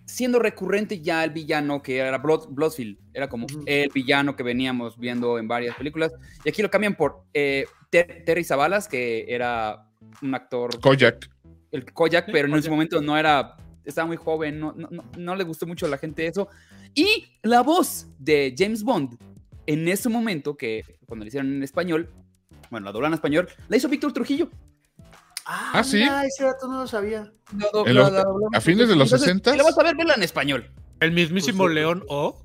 siendo 0.04 0.38
recurrente 0.38 1.00
ya 1.00 1.24
el 1.24 1.30
villano 1.30 1.80
que 1.80 1.96
era 1.98 2.18
Blood, 2.18 2.48
Bloodfield. 2.50 2.98
Era 3.14 3.28
como 3.30 3.46
el 3.64 3.88
villano 3.94 4.36
que 4.36 4.42
veníamos 4.42 4.98
viendo 4.98 5.38
en 5.38 5.48
varias 5.48 5.76
películas. 5.76 6.12
Y 6.44 6.48
aquí 6.50 6.60
lo 6.60 6.70
cambian 6.70 6.94
por 6.94 7.22
eh, 7.32 7.64
Ter- 7.88 8.22
Terry 8.26 8.44
Zabalas, 8.44 8.88
que 8.88 9.24
era 9.28 9.86
un 10.20 10.34
actor 10.34 10.78
Koyak. 10.80 11.30
el 11.70 11.90
Koyak, 11.92 12.26
pero 12.30 12.48
en 12.48 12.54
ese 12.54 12.68
momento 12.68 13.00
no 13.00 13.16
era, 13.16 13.56
estaba 13.84 14.06
muy 14.06 14.16
joven, 14.16 14.58
no, 14.60 14.72
no, 14.76 14.88
no- 14.90 15.04
no 15.16 15.36
le 15.36 15.44
gustó 15.44 15.66
mucho 15.66 15.86
a 15.86 15.88
la 15.88 15.98
gente 15.98 16.26
eso. 16.26 16.48
Y 16.94 17.26
la 17.42 17.62
voz 17.62 18.06
de 18.18 18.54
James 18.56 18.82
Bond 18.82 19.16
en 19.66 19.88
ese 19.88 20.08
momento, 20.08 20.56
que 20.56 20.82
cuando 21.06 21.24
le 21.24 21.28
hicieron 21.28 21.52
en 21.52 21.62
español, 21.62 22.10
bueno, 22.70 22.86
la 22.86 22.92
doblan 22.92 23.10
en 23.12 23.14
español, 23.14 23.48
la 23.68 23.76
hizo 23.76 23.88
Víctor 23.88 24.12
Trujillo. 24.12 24.50
Ah, 25.44 25.72
Ah, 25.74 25.84
¿sí? 25.84 25.96
mira, 25.98 26.24
ese 26.24 26.44
dato 26.44 26.68
no 26.68 26.80
lo 26.82 26.86
sabía. 26.86 27.32
La 27.84 27.92
la- 27.92 28.10
la 28.10 28.24
a 28.54 28.60
fines 28.60 28.88
de 28.88 28.94
los 28.96 29.12
Entonces, 29.12 29.28
60s. 29.28 29.52
si 29.52 29.58
La 29.58 29.64
vas 29.64 29.78
a 29.78 29.82
ver, 29.82 29.96
verla 29.96 30.14
en 30.14 30.22
español. 30.22 30.70
El 31.00 31.12
mismísimo 31.12 31.64
Pues. 31.64 31.74
León 31.74 32.04
O. 32.08 32.44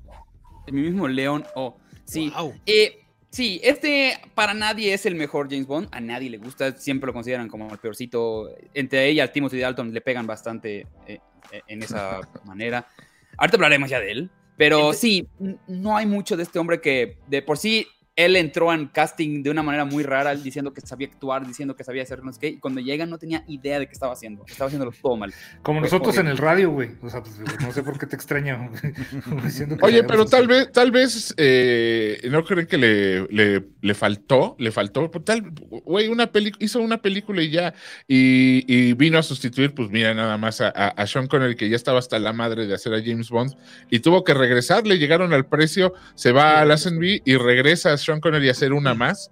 El 0.66 0.74
mismo 0.74 1.06
León 1.08 1.44
O. 1.54 1.78
Sí. 2.04 2.32
Wow. 2.36 2.54
Eh, 2.66 2.98
sí, 3.30 3.60
este 3.62 4.20
para 4.34 4.54
nadie 4.54 4.94
es 4.94 5.06
el 5.06 5.14
mejor 5.14 5.48
James 5.50 5.66
Bond. 5.66 5.88
A 5.92 6.00
nadie 6.00 6.30
le 6.30 6.38
gusta. 6.38 6.76
Siempre 6.76 7.08
lo 7.08 7.12
consideran 7.12 7.48
como 7.48 7.70
el 7.70 7.78
peorcito. 7.78 8.50
Entre 8.74 9.06
ella 9.08 9.24
y 9.24 9.32
Timothy 9.32 9.58
Dalton 9.58 9.92
le 9.92 10.00
pegan 10.00 10.26
bastante 10.26 10.86
eh, 11.06 11.20
eh, 11.50 11.62
en 11.66 11.82
esa 11.82 12.20
manera. 12.44 12.88
Ahorita 13.36 13.56
hablaremos 13.56 13.90
ya 13.90 14.00
de 14.00 14.10
él. 14.10 14.30
Pero 14.56 14.92
sí, 14.92 15.28
no 15.68 15.96
hay 15.96 16.04
mucho 16.04 16.36
de 16.36 16.42
este 16.42 16.58
hombre 16.58 16.80
que 16.80 17.18
de 17.28 17.42
por 17.42 17.58
sí 17.58 17.86
él 18.18 18.34
entró 18.36 18.72
en 18.72 18.88
casting 18.88 19.42
de 19.44 19.50
una 19.50 19.62
manera 19.62 19.84
muy 19.84 20.02
rara, 20.02 20.34
diciendo 20.34 20.72
que 20.74 20.80
sabía 20.80 21.06
actuar, 21.06 21.46
diciendo 21.46 21.76
que 21.76 21.84
sabía 21.84 22.02
hacer 22.02 22.24
no 22.24 22.32
sé 22.32 22.40
qué. 22.40 22.48
Y 22.48 22.56
cuando 22.58 22.80
llega 22.80 23.06
no 23.06 23.16
tenía 23.16 23.44
idea 23.46 23.78
de 23.78 23.86
qué 23.86 23.92
estaba 23.92 24.12
haciendo. 24.12 24.44
Estaba 24.48 24.66
haciéndolo 24.66 24.92
todo 25.00 25.16
mal. 25.16 25.32
Como 25.62 25.80
nosotros 25.80 26.18
en 26.18 26.26
el 26.26 26.36
radio, 26.36 26.70
güey. 26.70 26.90
O 27.00 27.08
sea, 27.08 27.22
pues, 27.22 27.38
no 27.60 27.72
sé 27.72 27.82
por 27.84 27.96
qué 27.98 28.06
te 28.06 28.16
extraña. 28.16 28.70
Oye, 29.82 30.02
pero 30.04 30.26
tal 30.26 30.48
vez, 30.48 30.72
tal 30.72 30.90
vez, 30.90 31.32
eh, 31.36 32.20
¿no 32.30 32.44
creen 32.44 32.66
que 32.66 32.76
le, 32.78 33.26
le, 33.28 33.64
le 33.80 33.94
faltó? 33.94 34.56
Le 34.58 34.72
faltó, 34.72 35.10
pues, 35.10 35.24
tal, 35.24 35.52
güey, 35.84 36.08
una 36.08 36.26
peli 36.32 36.52
hizo 36.58 36.80
una 36.80 36.98
película 37.00 37.40
y 37.42 37.50
ya, 37.50 37.72
y, 38.06 38.64
y 38.66 38.94
vino 38.94 39.18
a 39.18 39.22
sustituir, 39.22 39.74
pues 39.74 39.90
mira, 39.90 40.12
nada 40.14 40.36
más 40.38 40.60
a, 40.60 40.68
a- 40.74 40.88
a 40.88 41.06
Sean 41.06 41.28
Connery, 41.28 41.54
que 41.54 41.68
ya 41.68 41.76
estaba 41.76 41.98
hasta 42.00 42.18
la 42.18 42.32
madre 42.32 42.66
de 42.66 42.74
hacer 42.74 42.92
a 42.94 43.00
James 43.02 43.30
Bond, 43.30 43.54
y 43.90 44.00
tuvo 44.00 44.24
que 44.24 44.34
regresar, 44.34 44.86
le 44.86 44.98
llegaron 44.98 45.32
al 45.32 45.46
precio, 45.46 45.94
se 46.14 46.32
va 46.32 46.60
al 46.60 46.70
S&B 46.72 47.22
y 47.24 47.36
regresa 47.36 47.92
a 47.92 47.98
Sean 48.08 48.20
Connery 48.20 48.48
hacer 48.48 48.72
una 48.72 48.94
más, 48.94 49.30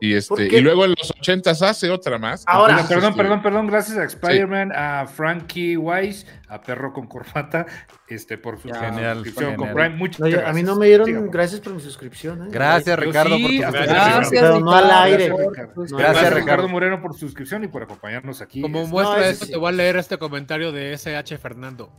y 0.00 0.10
¿Por 0.28 0.40
este, 0.40 0.56
y 0.58 0.60
luego 0.60 0.84
en 0.84 0.90
los 0.96 1.10
ochentas 1.10 1.60
hace 1.60 1.90
otra 1.90 2.18
más. 2.18 2.44
Ahora- 2.46 2.74
Entonces, 2.74 2.94
perdón, 2.94 3.10
este, 3.10 3.22
perdón, 3.22 3.42
perdón. 3.42 3.66
Gracias 3.66 3.98
a 3.98 4.04
Spider-Man, 4.04 4.70
a 4.72 5.06
Frankie 5.08 5.76
Wise, 5.76 6.24
a 6.48 6.60
Perro 6.60 6.92
con 6.92 7.08
Corbata, 7.08 7.66
este, 8.06 8.38
por 8.38 8.60
su 8.60 8.68
Genial, 8.68 9.16
suscripción 9.16 9.56
con. 9.56 9.72
Prime. 9.74 9.88
Muchas 9.96 10.20
Oye, 10.20 10.32
gracias. 10.34 10.50
a 10.50 10.54
mí 10.54 10.62
no 10.62 10.76
me 10.76 10.86
dieron 10.86 11.30
gracias 11.32 11.60
por 11.60 11.74
mi 11.74 11.80
suscripción. 11.80 12.42
¿eh? 12.44 12.48
Gracias, 12.48 12.96
Yo 12.96 13.02
Ricardo, 13.04 13.36
sí, 13.36 13.42
por 13.42 13.50
tu 13.50 13.58
gracias, 13.58 13.96
suscripción. 13.98 14.30
Ricardo. 14.44 14.60
No 14.60 14.72
al 14.72 14.90
aire. 14.90 15.28
Gracias, 15.30 15.48
Ricardo. 15.48 15.72
Gracias, 15.98 16.44
Gracias, 16.46 16.70
Moreno, 16.70 17.02
por 17.02 17.12
su 17.14 17.18
suscripción 17.20 17.64
y 17.64 17.68
por 17.68 17.82
acompañarnos 17.82 18.40
aquí. 18.40 18.62
Como 18.62 18.78
Este, 18.82 18.90
muestra 18.92 19.16
no, 19.18 19.24
esto, 19.24 19.46
sí. 19.46 19.50
te 19.50 19.58
voy 19.58 19.68
a 19.68 19.72
leer 19.72 19.96
este 19.96 20.16
comentario 20.18 20.70
de 20.70 20.92
SH 20.92 21.38
Fernando. 21.38 21.90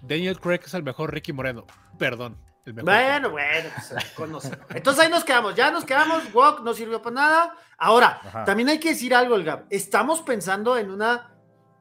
Daniel 0.00 0.40
Craig 0.40 0.60
es 0.64 0.72
el 0.72 0.84
mejor 0.84 1.12
Ricky 1.12 1.34
Moreno. 1.34 1.66
Perdón. 1.98 2.38
Bueno, 2.64 3.30
bueno, 3.30 3.70
pues, 3.74 4.10
conoce. 4.14 4.56
Entonces 4.74 5.04
ahí 5.04 5.10
nos 5.10 5.24
quedamos, 5.24 5.54
ya 5.56 5.70
nos 5.72 5.84
quedamos, 5.84 6.22
Walk 6.32 6.60
no 6.62 6.72
sirvió 6.74 7.02
para 7.02 7.14
nada. 7.14 7.56
Ahora, 7.76 8.20
Ajá. 8.22 8.44
también 8.44 8.68
hay 8.68 8.78
que 8.78 8.90
decir 8.90 9.14
algo, 9.14 9.34
el 9.34 9.42
Gab. 9.44 9.64
Estamos 9.68 10.20
pensando 10.22 10.76
en 10.76 10.90
una 10.90 11.28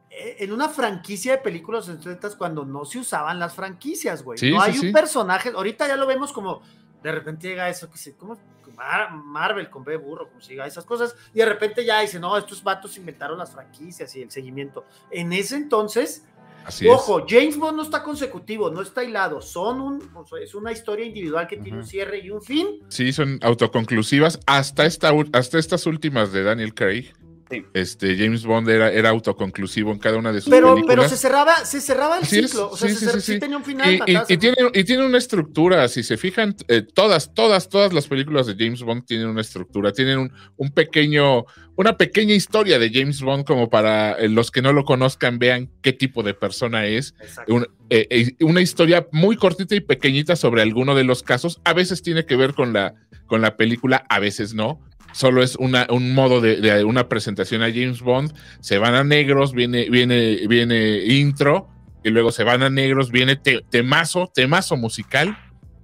eh, 0.09 0.37
en 0.39 0.51
una 0.51 0.67
franquicia 0.69 1.33
de 1.33 1.37
películas 1.37 1.87
en 1.87 1.95
los 1.95 2.03
70 2.03 2.37
cuando 2.37 2.65
no 2.65 2.83
se 2.85 2.99
usaban 2.99 3.39
las 3.39 3.53
franquicias, 3.53 4.23
güey. 4.23 4.37
Sí, 4.39 4.51
no 4.51 4.59
sí, 4.61 4.69
hay 4.69 4.75
un 4.75 4.81
sí. 4.81 4.91
personaje, 4.91 5.51
ahorita 5.55 5.87
ya 5.87 5.95
lo 5.95 6.07
vemos 6.07 6.33
como 6.33 6.61
de 7.01 7.11
repente 7.11 7.47
llega 7.47 7.69
eso 7.69 7.89
que 7.89 7.97
se 7.97 8.15
como 8.15 8.37
Mar- 8.75 9.11
Marvel 9.11 9.69
con 9.69 9.83
B 9.83 9.95
burro, 9.97 10.27
como 10.29 10.41
se 10.41 10.51
diga 10.53 10.65
esas 10.65 10.85
cosas, 10.85 11.15
y 11.33 11.39
de 11.39 11.45
repente 11.45 11.85
ya 11.85 11.99
dice, 12.01 12.19
no, 12.19 12.35
estos 12.37 12.63
vatos 12.63 12.97
inventaron 12.97 13.37
las 13.37 13.51
franquicias 13.51 14.15
y 14.15 14.21
el 14.23 14.31
seguimiento. 14.31 14.85
En 15.11 15.31
ese 15.33 15.55
entonces, 15.55 16.25
Así 16.65 16.87
es. 16.87 16.93
Ojo, 16.93 17.25
James 17.27 17.57
Bond 17.57 17.77
no 17.77 17.83
está 17.83 18.03
consecutivo, 18.03 18.69
no 18.69 18.81
está 18.81 19.03
hilado, 19.03 19.41
son 19.41 19.81
un, 19.81 20.09
o 20.15 20.25
sea, 20.25 20.39
es 20.39 20.53
una 20.55 20.71
historia 20.71 21.05
individual 21.05 21.47
que 21.47 21.57
tiene 21.57 21.79
un 21.79 21.85
cierre 21.85 22.19
y 22.19 22.29
un 22.29 22.41
fin. 22.41 22.79
Sí, 22.89 23.11
son 23.13 23.39
autoconclusivas 23.41 24.39
hasta, 24.45 24.85
esta, 24.85 25.11
hasta 25.33 25.59
estas 25.59 25.85
últimas 25.85 26.31
de 26.31 26.43
Daniel 26.43 26.73
Craig. 26.73 27.13
Sí. 27.51 27.65
Este, 27.73 28.15
James 28.17 28.45
Bond 28.45 28.67
era, 28.69 28.91
era 28.91 29.09
autoconclusivo 29.09 29.91
en 29.91 29.99
cada 29.99 30.17
una 30.17 30.31
de 30.31 30.41
sus 30.41 30.49
Pero, 30.49 30.73
películas. 30.73 30.95
pero 30.95 31.09
se 31.09 31.17
cerraba, 31.17 31.55
se 31.65 31.81
cerraba 31.81 32.17
el 32.17 32.23
Así 32.23 32.39
es, 32.39 32.49
ciclo, 32.51 32.69
o 32.71 32.77
sea, 32.77 32.89
sí, 32.89 32.95
se 32.95 33.05
sí, 33.05 33.11
sí, 33.11 33.21
sí 33.21 33.33
sí. 33.33 33.39
tenía 33.39 33.57
un 33.57 33.63
final. 33.65 33.91
Y, 33.91 33.95
y- 33.95 33.97
fantástico. 33.97 34.33
y 34.33 34.37
tiene, 34.37 34.55
y 34.73 34.83
tiene 34.85 35.05
una 35.05 35.17
estructura, 35.17 35.87
si 35.89 36.01
se 36.03 36.17
fijan, 36.17 36.55
eh, 36.69 36.81
todas, 36.81 37.33
todas, 37.33 37.67
todas 37.69 37.91
las 37.93 38.07
películas 38.07 38.47
de 38.47 38.55
James 38.57 38.81
Bond 38.83 39.05
tienen 39.05 39.27
una 39.27 39.41
estructura, 39.41 39.91
tienen 39.91 40.17
un, 40.17 40.31
un 40.55 40.71
pequeño, 40.71 41.45
una 41.75 41.97
pequeña 41.97 42.33
historia 42.33 42.79
de 42.79 42.89
James 42.93 43.21
Bond 43.21 43.43
como 43.45 43.69
para 43.69 44.13
eh, 44.13 44.29
los 44.29 44.49
que 44.49 44.61
no 44.61 44.71
lo 44.71 44.85
conozcan 44.85 45.37
vean 45.37 45.69
qué 45.81 45.91
tipo 45.93 46.23
de 46.23 46.33
persona 46.33 46.85
es. 46.85 47.13
Exacto. 47.19 47.53
Un- 47.53 47.67
eh, 47.89 48.07
eh, 48.09 48.35
una 48.45 48.61
historia 48.61 49.05
muy 49.11 49.35
cortita 49.35 49.75
y 49.75 49.81
pequeñita 49.81 50.37
sobre 50.37 50.61
alguno 50.61 50.95
de 50.95 51.03
los 51.03 51.23
casos. 51.23 51.59
A 51.65 51.73
veces 51.73 52.01
tiene 52.01 52.25
que 52.25 52.37
ver 52.37 52.53
con 52.53 52.71
la, 52.71 52.93
con 53.25 53.41
la 53.41 53.57
película, 53.57 54.05
a 54.07 54.19
veces 54.19 54.53
no. 54.53 54.79
Solo 55.13 55.43
es 55.43 55.55
una, 55.57 55.87
un 55.89 56.13
modo 56.13 56.41
de, 56.41 56.57
de 56.57 56.83
una 56.83 57.07
presentación 57.09 57.61
a 57.63 57.67
James 57.67 58.01
Bond. 58.01 58.33
Se 58.59 58.77
van 58.77 58.95
a 58.95 59.03
negros, 59.03 59.53
viene, 59.53 59.89
viene, 59.89 60.47
viene 60.47 61.03
intro, 61.05 61.69
y 62.03 62.09
luego 62.09 62.31
se 62.31 62.43
van 62.43 62.63
a 62.63 62.69
negros, 62.69 63.11
viene 63.11 63.35
te- 63.35 63.61
temazo, 63.69 64.31
temazo 64.33 64.77
musical, 64.77 65.37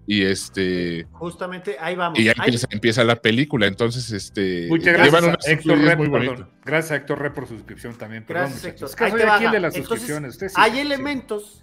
y 0.10 0.22
este. 0.24 1.06
Justamente 1.12 1.76
ahí 1.80 1.96
vamos. 1.96 2.18
Y 2.18 2.24
ya 2.24 2.32
Ahí- 2.38 2.46
empieza, 2.46 2.68
empieza 2.72 3.04
la 3.04 3.18
película. 3.18 3.68
Entonces, 3.68 4.10
este. 4.12 4.68
Muchas 4.70 4.94
gracias 4.94 5.48
Héctor 5.48 5.74
fluidez 5.76 5.90
Re, 5.90 5.96
muy 5.98 6.10
perdón. 6.10 6.26
bonito. 6.36 6.50
Gracias 6.64 6.92
a 6.92 6.96
Héctor 6.96 7.20
Re 7.22 7.32
por 7.32 7.46
su 7.48 7.56
suscripción 7.56 7.96
también. 7.98 8.26
Perdón, 8.26 8.44
Gracias, 8.46 8.64
muchachos. 8.64 8.74
Héctor. 8.74 8.90
Es 8.90 8.96
que 8.96 9.04
Ahí 9.04 9.12
soy 9.12 9.20
te 9.20 9.28
aquí 9.28 9.44
el 9.44 9.48
va, 9.50 9.52
de 9.54 9.60
las 9.60 9.76
suscripciones. 9.76 10.36
Sí, 10.38 10.46
hay 10.56 10.72
sí. 10.72 10.80
elementos 10.80 11.62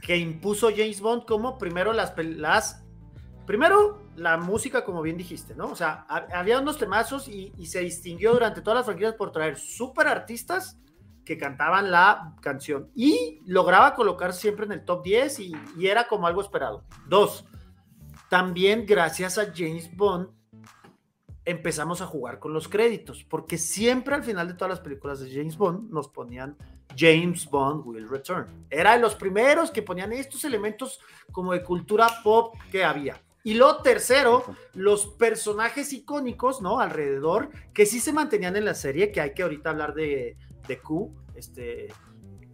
que 0.00 0.16
impuso 0.16 0.70
James 0.70 1.00
Bond 1.00 1.24
como 1.26 1.58
primero 1.58 1.92
las, 1.92 2.12
las 2.16 2.84
primero 3.46 4.01
la 4.16 4.36
música 4.36 4.84
como 4.84 5.00
bien 5.02 5.16
dijiste, 5.16 5.54
¿no? 5.54 5.66
O 5.70 5.76
sea, 5.76 6.04
ha- 6.08 6.26
había 6.38 6.60
unos 6.60 6.78
temazos 6.78 7.28
y, 7.28 7.52
y 7.58 7.66
se 7.66 7.80
distinguió 7.80 8.32
durante 8.32 8.60
todas 8.60 8.78
las 8.78 8.84
franquicias 8.86 9.14
por 9.14 9.32
traer 9.32 9.58
super 9.58 10.06
artistas 10.08 10.78
que 11.24 11.38
cantaban 11.38 11.90
la 11.90 12.34
canción 12.40 12.90
y 12.94 13.40
lograba 13.46 13.94
colocar 13.94 14.32
siempre 14.32 14.66
en 14.66 14.72
el 14.72 14.84
top 14.84 15.02
10 15.04 15.38
y, 15.40 15.52
y 15.78 15.86
era 15.86 16.08
como 16.08 16.26
algo 16.26 16.40
esperado. 16.42 16.84
Dos, 17.06 17.44
también 18.28 18.84
gracias 18.86 19.38
a 19.38 19.52
James 19.54 19.94
Bond 19.96 20.28
empezamos 21.44 22.00
a 22.00 22.06
jugar 22.06 22.38
con 22.38 22.52
los 22.52 22.68
créditos, 22.68 23.24
porque 23.24 23.58
siempre 23.58 24.14
al 24.14 24.22
final 24.22 24.46
de 24.46 24.54
todas 24.54 24.70
las 24.70 24.80
películas 24.80 25.18
de 25.20 25.32
James 25.32 25.56
Bond 25.56 25.90
nos 25.90 26.08
ponían 26.08 26.56
James 26.96 27.46
Bond 27.50 27.84
will 27.86 28.08
return. 28.08 28.66
Era 28.70 28.92
de 28.92 29.00
los 29.00 29.14
primeros 29.16 29.70
que 29.70 29.82
ponían 29.82 30.12
estos 30.12 30.44
elementos 30.44 31.00
como 31.32 31.52
de 31.52 31.62
cultura 31.64 32.08
pop 32.22 32.54
que 32.70 32.84
había. 32.84 33.20
Y 33.44 33.54
lo 33.54 33.78
tercero, 33.78 34.44
los 34.74 35.06
personajes 35.06 35.92
icónicos, 35.92 36.62
¿no? 36.62 36.78
Alrededor, 36.78 37.50
que 37.74 37.86
sí 37.86 37.98
se 37.98 38.12
mantenían 38.12 38.56
en 38.56 38.64
la 38.64 38.74
serie, 38.74 39.10
que 39.10 39.20
hay 39.20 39.34
que 39.34 39.42
ahorita 39.42 39.70
hablar 39.70 39.94
de, 39.94 40.36
de 40.68 40.78
Q, 40.78 41.12
este, 41.34 41.88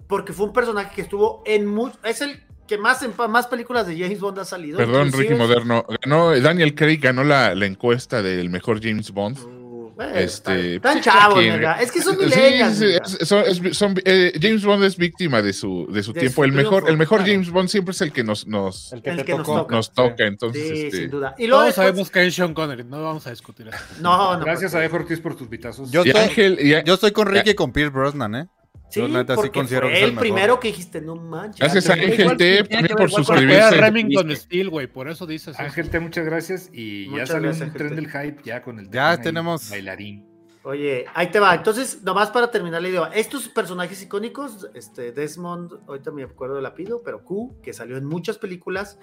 porque 0.06 0.32
fue 0.32 0.46
un 0.46 0.52
personaje 0.52 0.94
que 0.94 1.02
estuvo 1.02 1.42
en 1.44 1.66
muchos, 1.66 1.98
es 2.04 2.22
el 2.22 2.42
que 2.66 2.78
más 2.78 3.02
en 3.02 3.12
más 3.30 3.46
películas 3.46 3.86
de 3.86 3.98
James 3.98 4.20
Bond 4.20 4.38
ha 4.38 4.44
salido. 4.44 4.76
Perdón, 4.76 5.10
Ricky 5.12 5.34
Moderno. 5.34 5.84
Ganó, 6.02 6.38
Daniel 6.38 6.74
Craig 6.74 6.98
ganó 6.98 7.24
la, 7.24 7.54
la 7.54 7.66
encuesta 7.66 8.22
del 8.22 8.50
mejor 8.50 8.80
James 8.82 9.10
Bond. 9.10 9.38
Uh, 9.38 9.57
bueno, 9.98 10.14
Este, 10.14 10.76
están 10.76 11.00
chavos. 11.00 11.42
Es 11.80 11.90
que 11.92 12.00
son 12.02 12.16
Sí, 12.16 12.24
millennials. 12.24 12.78
sí, 12.78 13.24
son- 13.26 13.74
son- 13.74 13.94
eh, 14.04 14.32
James 14.40 14.64
Bond 14.64 14.84
es 14.84 14.96
víctima 14.96 15.42
de 15.42 15.52
su, 15.52 15.88
de 15.90 16.02
su 16.04 16.12
De 16.12 16.20
tiempo. 16.20 16.36
su 16.36 16.44
el 16.44 16.52
mejor, 16.52 16.84
el 16.88 16.96
mejor 16.96 17.18
claro. 17.18 17.32
James 17.32 17.50
Bond 17.50 17.68
siempre 17.68 17.90
es 17.92 18.00
el 18.00 18.12
que 18.12 18.22
nos, 18.22 18.46
nos, 18.46 18.92
El 18.92 19.02
que 19.02 19.10
El 19.10 19.16
te 19.16 19.24
que 19.24 19.34
nos 19.34 19.44
toca. 19.46 19.74
nos 19.74 19.92
toca. 19.92 20.24
Entonces, 20.24 20.62
Sí, 20.68 20.84
este, 20.86 20.96
sin 20.98 21.10
duda. 21.10 21.34
Y 21.36 21.48
luego 21.48 21.62
Todos 21.62 21.66
después- 21.66 21.86
sabemos 21.88 22.10
que 22.10 22.26
es 22.26 22.34
Sean 22.34 22.54
Connery, 22.54 22.84
no 22.84 23.02
vamos 23.02 23.26
a 23.26 23.30
discutir 23.30 23.66
eso. 23.68 23.78
No, 24.00 24.36
no. 24.38 24.44
Gracias 24.44 24.74
a 24.74 24.78
Ortiz 24.78 25.18
por 25.20 25.34
tus 25.34 25.50
vitazos. 25.50 25.92
Ángel, 25.94 26.58
Yo 26.84 26.94
estoy 26.94 27.10
con 27.10 27.26
Ricky 27.26 27.50
y 27.50 27.54
con 27.54 27.72
Pierce 27.72 27.92
Brosnan, 27.92 28.34
¿eh? 28.36 28.46
Sí, 28.90 29.00
Yo 29.00 29.08
neta 29.08 29.34
sí 29.34 29.36
porque 29.36 29.64
fue 29.64 30.02
el 30.02 30.14
primero 30.16 30.58
que 30.58 30.68
dijiste, 30.68 31.00
no 31.02 31.14
manches. 31.16 31.60
gracias 31.60 31.90
a 31.90 31.92
Ángel 31.92 32.36
T 32.38 32.64
por 32.64 32.72
era 32.84 33.08
suscribirse. 33.08 33.70
Remington 33.72 34.34
Steel, 34.36 34.70
güey, 34.70 34.86
por 34.86 35.08
eso 35.10 35.26
dices. 35.26 35.58
Ángel 35.60 35.90
T, 35.90 36.00
muchas 36.00 36.24
gracias. 36.24 36.70
Y 36.72 37.10
ya 37.14 37.26
salió 37.26 37.48
gracias, 37.48 37.68
un 37.68 37.74
tren 37.74 37.96
del 37.96 38.06
hype 38.10 38.42
ya 38.44 38.62
con 38.62 38.78
el 38.78 38.90
Ya 38.90 39.20
tenemos- 39.20 39.68
bailarín. 39.68 40.26
Oye, 40.64 41.06
ahí 41.14 41.30
te 41.30 41.38
va. 41.38 41.54
Entonces, 41.54 42.02
nomás 42.02 42.30
para 42.30 42.50
terminar 42.50 42.82
la 42.82 42.88
idea, 42.88 43.10
estos 43.14 43.48
personajes 43.48 44.02
icónicos, 44.02 44.68
este 44.74 45.12
Desmond, 45.12 45.72
ahorita 45.86 46.10
me 46.10 46.22
acuerdo 46.24 46.56
del 46.56 46.66
apellido, 46.66 47.02
pero 47.04 47.22
Q, 47.24 47.58
que 47.62 47.72
salió 47.72 47.96
en 47.96 48.04
muchas 48.04 48.38
películas, 48.38 48.98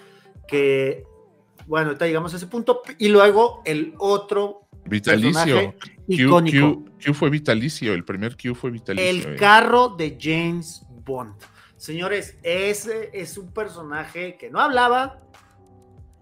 que, 0.46 1.04
bueno, 1.66 1.88
ahorita 1.88 2.06
llegamos 2.06 2.34
a 2.34 2.36
ese 2.36 2.46
punto, 2.46 2.82
y 2.98 3.08
luego 3.08 3.62
el 3.64 3.94
otro 3.98 4.65
Vitalicio. 4.88 5.72
Q, 5.72 5.88
icónico, 6.08 6.74
Q- 6.84 6.90
Q 7.04 7.14
fue 7.14 7.30
vitalicio. 7.30 7.92
El 7.92 8.04
primer 8.04 8.36
Q 8.36 8.54
fue 8.54 8.70
vitalicio. 8.70 9.08
el 9.10 9.34
eh. 9.34 9.36
carro 9.36 9.88
de 9.90 10.16
James 10.20 10.84
Bond. 11.04 11.34
Señores, 11.76 12.38
ese 12.42 13.10
es 13.12 13.36
un 13.36 13.52
personaje 13.52 14.36
que 14.38 14.50
no 14.50 14.60
hablaba, 14.60 15.20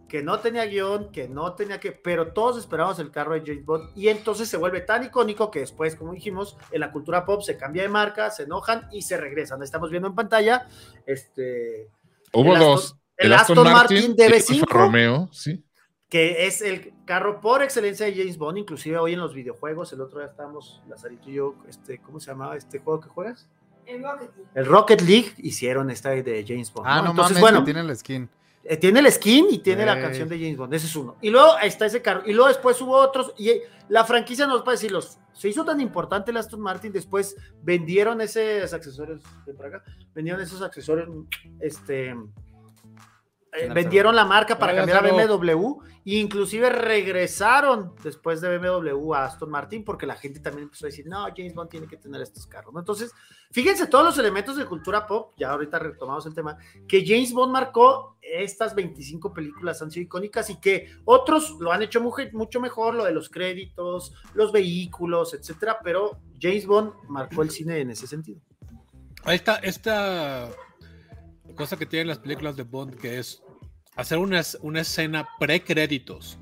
que 0.09 0.23
no 0.23 0.39
tenía 0.41 0.65
guion, 0.67 1.11
que 1.13 1.29
no 1.29 1.55
tenía 1.55 1.79
que, 1.81 1.93
pero 1.93 2.33
todos 2.33 2.59
esperábamos 2.59 2.99
el 2.99 3.11
carro 3.11 3.35
de 3.35 3.43
James 3.47 3.65
Bond 3.65 3.91
y 3.97 4.09
entonces 4.09 4.49
se 4.49 4.57
vuelve 4.57 4.81
tan 4.81 5.05
icónico 5.05 5.51
que 5.51 5.61
después, 5.61 5.95
como 5.97 6.13
dijimos, 6.13 6.57
en 6.71 6.81
la 6.81 6.91
cultura 6.93 7.25
pop 7.25 7.43
se 7.43 7.57
cambia 7.57 7.83
de 7.83 7.89
marca, 7.89 8.31
se 8.31 8.45
enojan 8.45 8.89
y 8.93 9.03
se 9.03 9.17
regresan. 9.17 9.63
Estamos 9.63 9.91
viendo 9.91 10.09
en 10.09 10.15
pantalla, 10.15 10.67
este, 11.07 11.89
Hubo 12.33 12.55
el 12.55 12.59
dos. 12.61 12.95
Aston- 12.95 12.99
el 13.17 13.33
Aston 13.33 13.63
Martin 13.65 14.15
el 14.19 14.33
DB5. 14.33 14.53
Alfa 14.55 14.67
Romeo, 14.71 15.29
sí. 15.33 15.65
Que 16.15 16.47
es 16.47 16.63
el 16.63 16.93
carro 17.05 17.41
por 17.41 17.61
excelencia 17.61 18.07
de 18.07 18.15
James 18.15 18.39
Bond, 18.39 18.59
inclusive 18.59 18.97
hoy 18.99 19.15
en 19.15 19.19
los 19.19 19.35
videojuegos, 19.35 19.93
el 19.93 20.01
otro 20.01 20.21
día 20.21 20.29
estábamos, 20.29 20.81
Lazarito 20.89 21.29
y 21.29 21.33
yo, 21.33 21.57
este, 21.69 21.99
¿cómo 21.99 22.21
se 22.21 22.31
llamaba 22.31 22.57
este 22.57 22.79
juego 22.79 23.01
que 23.01 23.09
juegas? 23.09 23.49
El 23.85 24.01
Rocket 24.05 24.31
League. 24.37 24.51
El 24.55 24.67
Rocket 24.67 25.01
League 25.01 25.33
hicieron 25.39 25.91
esta 25.91 26.11
de 26.11 26.45
James 26.47 26.73
Bond. 26.73 26.87
Ah, 26.89 27.03
no, 27.03 27.11
Entonces, 27.11 27.33
mames, 27.33 27.41
bueno, 27.41 27.59
que 27.65 27.73
tiene 27.73 27.91
el 27.91 27.97
skin. 27.97 28.29
eh, 28.63 28.77
tiene 28.77 29.01
el 29.01 29.11
skin 29.11 29.47
y 29.51 29.59
tiene 29.59 29.85
la 29.85 30.01
canción 30.01 30.29
de 30.29 30.39
James 30.39 30.57
Bond, 30.57 30.73
ese 30.75 30.87
es 30.87 30.95
uno. 30.95 31.17
Y 31.21 31.31
luego 31.31 31.59
está 31.61 31.87
ese 31.87 32.01
carro, 32.01 32.23
y 32.25 32.33
luego 32.33 32.47
después 32.47 32.81
hubo 32.81 32.93
otros, 32.93 33.35
y 33.37 33.49
eh, 33.49 33.63
la 33.89 34.05
franquicia 34.05 34.47
nos 34.47 34.61
va 34.61 34.69
a 34.69 34.71
decir, 34.71 34.93
los, 34.93 35.19
se 35.33 35.49
hizo 35.49 35.65
tan 35.65 35.81
importante 35.81 36.31
el 36.31 36.37
Aston 36.37 36.61
Martin, 36.61 36.93
después 36.93 37.35
vendieron 37.61 38.21
esos 38.21 38.73
accesorios 38.73 39.21
de 39.47 39.53
por 39.53 39.67
acá, 39.67 39.83
vendieron 40.15 40.41
esos 40.41 40.63
accesorios, 40.63 41.09
este, 41.59 42.15
eh, 43.55 43.69
vendieron 43.73 44.17
la 44.17 44.25
marca 44.25 44.59
para 44.59 44.73
Oiga, 44.73 44.83
cambiar 44.83 45.07
a. 45.07 45.27
BMW 45.27 45.79
e 46.05 46.17
inclusive 46.17 46.69
regresaron 46.71 47.95
después 48.03 48.41
de 48.41 48.59
BMW 48.59 49.15
a 49.15 49.27
Aston 49.27 49.49
Martin 49.49 49.85
porque 49.85 50.07
la 50.07 50.17
gente 50.17 50.41
también 50.41 50.65
empezó 50.65 50.87
a 50.87 50.89
decir, 50.89 51.07
no, 51.07 51.25
James 51.37 51.55
Bond 51.55 51.71
tiene 51.71 51.87
que 51.87 51.97
tener 51.97 52.21
estos 52.21 52.47
carros. 52.47 52.75
¿no? 52.75 52.81
Entonces, 52.81 53.13
fíjense 53.53 53.87
todos 53.87 54.05
los 54.05 54.19
elementos 54.19 54.57
de 54.57 54.67
cultura 54.67 55.07
pop, 55.07 55.35
ya 55.37 55.51
ahorita 55.51 55.79
retomamos 55.79 56.27
el 56.27 56.35
tema, 56.35 56.59
que 56.89 57.07
James 57.07 57.33
Bond 57.33 57.53
marcó 57.53 58.19
estas 58.21 58.75
25 58.75 59.33
películas 59.33 59.81
han 59.83 59.91
sido 59.91 60.03
icónicas 60.03 60.51
y 60.51 60.57
que 60.59 60.89
otros 61.05 61.57
lo 61.61 61.71
han 61.71 61.83
hecho 61.83 62.01
mucho, 62.01 62.25
mucho 62.33 62.61
mejor, 62.61 62.95
lo 62.95 63.05
de 63.05 63.13
los 63.13 63.29
créditos, 63.29 64.13
los 64.35 64.51
vehículos, 64.51 65.33
etcétera, 65.33 65.79
pero 65.83 66.19
James 66.41 66.67
Bond 66.67 66.93
marcó 67.09 67.43
el 67.43 67.51
cine 67.51 67.79
en 67.79 67.91
ese 67.91 68.09
sentido. 68.09 68.41
Ahí 69.23 69.37
está 69.37 69.57
esta 69.57 70.51
cosa 71.55 71.77
que 71.77 71.87
tienen 71.87 72.09
las 72.09 72.19
películas 72.19 72.57
de 72.57 72.65
Bond, 72.65 72.97
que 72.97 73.19
es 73.19 73.44
hacer 73.97 74.19
una, 74.19 74.43
una 74.63 74.81
escena 74.81 75.27
pre-créditos. 75.39 76.39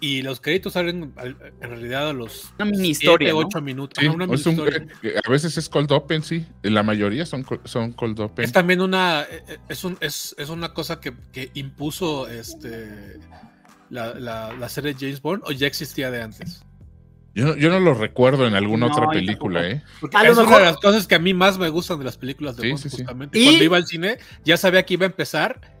Y 0.00 0.22
los 0.22 0.40
créditos 0.40 0.74
salen 0.74 1.12
al- 1.16 1.36
en 1.60 1.68
realidad 1.70 2.10
a 2.10 2.12
los 2.12 2.52
Una 2.60 2.66
mini 2.70 2.90
historia, 2.90 3.32
¿no? 3.32 3.38
8 3.38 3.60
minutos. 3.60 3.96
Sí, 4.00 4.06
Ajá, 4.06 4.14
una 4.14 4.24
es 4.32 4.46
un- 4.46 4.54
mini 4.56 4.68
historia. 4.68 4.86
eh, 5.02 5.20
a 5.24 5.30
veces 5.30 5.58
es 5.58 5.68
cold 5.68 5.90
open, 5.90 6.22
sí. 6.22 6.46
La 6.62 6.84
mayoría 6.84 7.26
son, 7.26 7.44
son 7.64 7.92
cold 7.92 8.20
open. 8.20 8.44
Es 8.44 8.52
también 8.52 8.80
una, 8.80 9.22
eh, 9.28 9.58
es, 9.68 9.82
un, 9.82 9.96
es, 10.00 10.34
es 10.38 10.48
una 10.48 10.72
cosa 10.72 11.00
que, 11.00 11.12
que 11.32 11.50
impuso 11.54 12.28
este, 12.28 13.18
la, 13.90 14.14
la, 14.14 14.52
la 14.52 14.68
serie 14.68 14.94
James 14.98 15.20
Bond 15.20 15.42
o 15.44 15.50
ya 15.50 15.66
existía 15.66 16.12
de 16.12 16.22
antes. 16.22 16.62
Yo, 17.34 17.46
no- 17.46 17.56
yo 17.56 17.68
no 17.70 17.80
lo 17.80 17.94
recuerdo 17.94 18.46
en 18.46 18.54
alguna 18.54 18.86
No, 18.86 18.92
otra 18.92 19.08
película. 19.10 19.66
¿eh? 19.68 19.82
Porque 20.00 20.16
A 20.16 20.22
lo 20.22 20.32
es 20.32 20.38
una 20.38 20.58
de 20.58 20.64
las 20.66 20.76
cosas 20.76 21.06
que 21.08 21.16
a 21.16 21.18
mí 21.18 21.34
más 21.34 21.58
me 21.58 21.68
gustan 21.68 21.98
de 21.98 22.04
las 22.04 22.16
películas 22.16 22.56
de 22.56 22.62
Sí, 22.62 22.68
Bond, 22.70 22.82
sí, 22.82 22.90
sí. 22.90 22.96
justamente. 22.98 23.38
Y- 23.40 23.44
Cuando 23.44 23.64
iba 23.64 23.76
al 23.76 23.86
cine, 23.86 24.18
ya 24.44 24.56
sabía 24.56 24.84
que 24.86 24.94
iba 24.94 25.04
a 25.04 25.08
empezar 25.08 25.77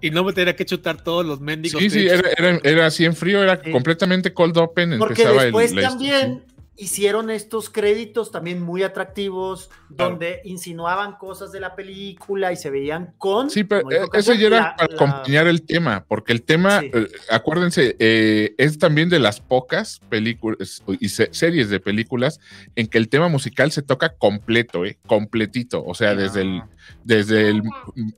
y 0.00 0.10
no 0.10 0.24
me 0.24 0.32
tenía 0.32 0.56
que 0.56 0.64
chutar 0.64 1.02
todos 1.02 1.24
los 1.26 1.40
mendigos. 1.40 1.80
Sí, 1.82 1.90
sí, 1.90 2.06
era, 2.06 2.28
era, 2.36 2.60
era 2.64 2.86
así 2.86 3.04
en 3.04 3.14
frío, 3.14 3.42
era 3.42 3.60
Sí. 3.62 3.70
completamente 3.70 4.32
cold 4.32 4.56
open. 4.58 4.98
Porque 4.98 5.22
empezaba 5.22 5.42
el- 5.42 5.46
después 5.48 5.72
la- 5.72 5.82
también 5.88 6.42
hicieron 6.80 7.30
estos 7.30 7.68
créditos 7.68 8.30
también 8.32 8.62
muy 8.62 8.82
atractivos, 8.82 9.70
donde 9.88 10.40
insinuaban 10.44 11.16
cosas 11.16 11.52
de 11.52 11.60
la 11.60 11.76
película 11.76 12.52
y 12.52 12.56
se 12.56 12.70
veían 12.70 13.12
con. 13.18 13.50
Sí, 13.50 13.64
pero 13.64 13.90
eh, 13.90 14.08
eso 14.14 14.32
ya 14.34 14.46
era 14.46 14.56
la- 14.60 14.76
para 14.76 14.88
la- 14.88 14.94
acompañar 14.94 15.46
el 15.46 15.62
tema, 15.62 16.04
porque 16.08 16.32
el 16.32 16.42
tema, 16.42 16.80
Sí. 16.80 16.90
eh, 16.94 17.08
acuérdense, 17.30 17.96
eh, 17.98 18.54
es 18.56 18.78
también 18.78 19.08
de 19.10 19.18
las 19.18 19.40
pocas 19.40 20.00
películas 20.08 20.82
y 20.98 21.08
se- 21.10 21.28
series 21.32 21.68
de 21.68 21.80
películas 21.80 22.40
en 22.76 22.86
que 22.86 22.98
el 22.98 23.08
tema 23.08 23.28
musical 23.28 23.70
se 23.72 23.82
toca 23.82 24.16
completo, 24.16 24.84
eh, 24.86 24.98
completito, 25.06 25.84
o 25.84 25.94
sea, 25.94 26.14
desde 26.14 26.42
el, 26.42 26.62
desde 27.04 27.48
el 27.50 27.62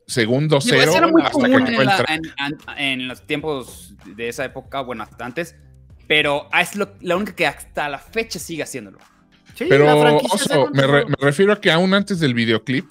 segundo 0.06 0.60
cero 0.60 0.92
hasta 1.24 1.46
que 1.48 1.54
en, 1.54 1.84
la- 1.86 2.04
en- 2.08 2.24
en- 2.38 2.78
en 2.78 3.08
los 3.08 3.26
tiempos 3.26 3.94
de 4.06 4.28
esa 4.28 4.44
época, 4.44 4.82
bueno, 4.82 5.02
hasta 5.02 5.24
antes, 5.24 5.56
pero 6.06 6.48
es 6.58 6.76
lo- 6.76 6.94
la 7.00 7.16
única 7.16 7.34
que 7.34 7.46
hasta 7.46 7.88
la 7.88 7.98
fecha 7.98 8.38
sigue 8.38 8.62
haciéndolo. 8.62 8.98
Sí, 9.54 9.66
Pero, 9.68 9.84
Oso, 9.86 10.70
me, 10.72 10.82
re- 10.86 11.02
continuado. 11.02 11.06
me 11.08 11.16
refiero 11.20 11.52
a 11.52 11.60
que 11.60 11.70
aún 11.70 11.92
antes 11.94 12.18
del 12.20 12.32
videoclip, 12.34 12.90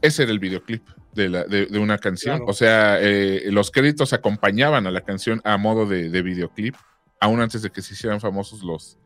ese 0.00 0.22
era 0.22 0.32
el 0.32 0.38
videoclip 0.38 0.82
de, 1.12 1.28
la, 1.28 1.44
de, 1.44 1.66
de 1.66 1.78
una 1.78 1.98
canción. 1.98 2.38
Claro. 2.38 2.50
O 2.50 2.54
sea, 2.54 2.98
eh, 3.00 3.42
los 3.50 3.70
créditos 3.70 4.12
acompañaban 4.14 4.86
a 4.86 4.90
la 4.90 5.02
canción 5.02 5.40
a 5.44 5.56
modo 5.58 5.84
de, 5.86 6.08
de 6.08 6.22
videoclip, 6.22 6.74
aún 7.20 7.40
antes 7.40 7.60
de 7.62 7.70
que 7.70 7.82
se 7.82 7.92
hicieran 7.92 8.18
famosos 8.20 8.62
los, 8.62 8.96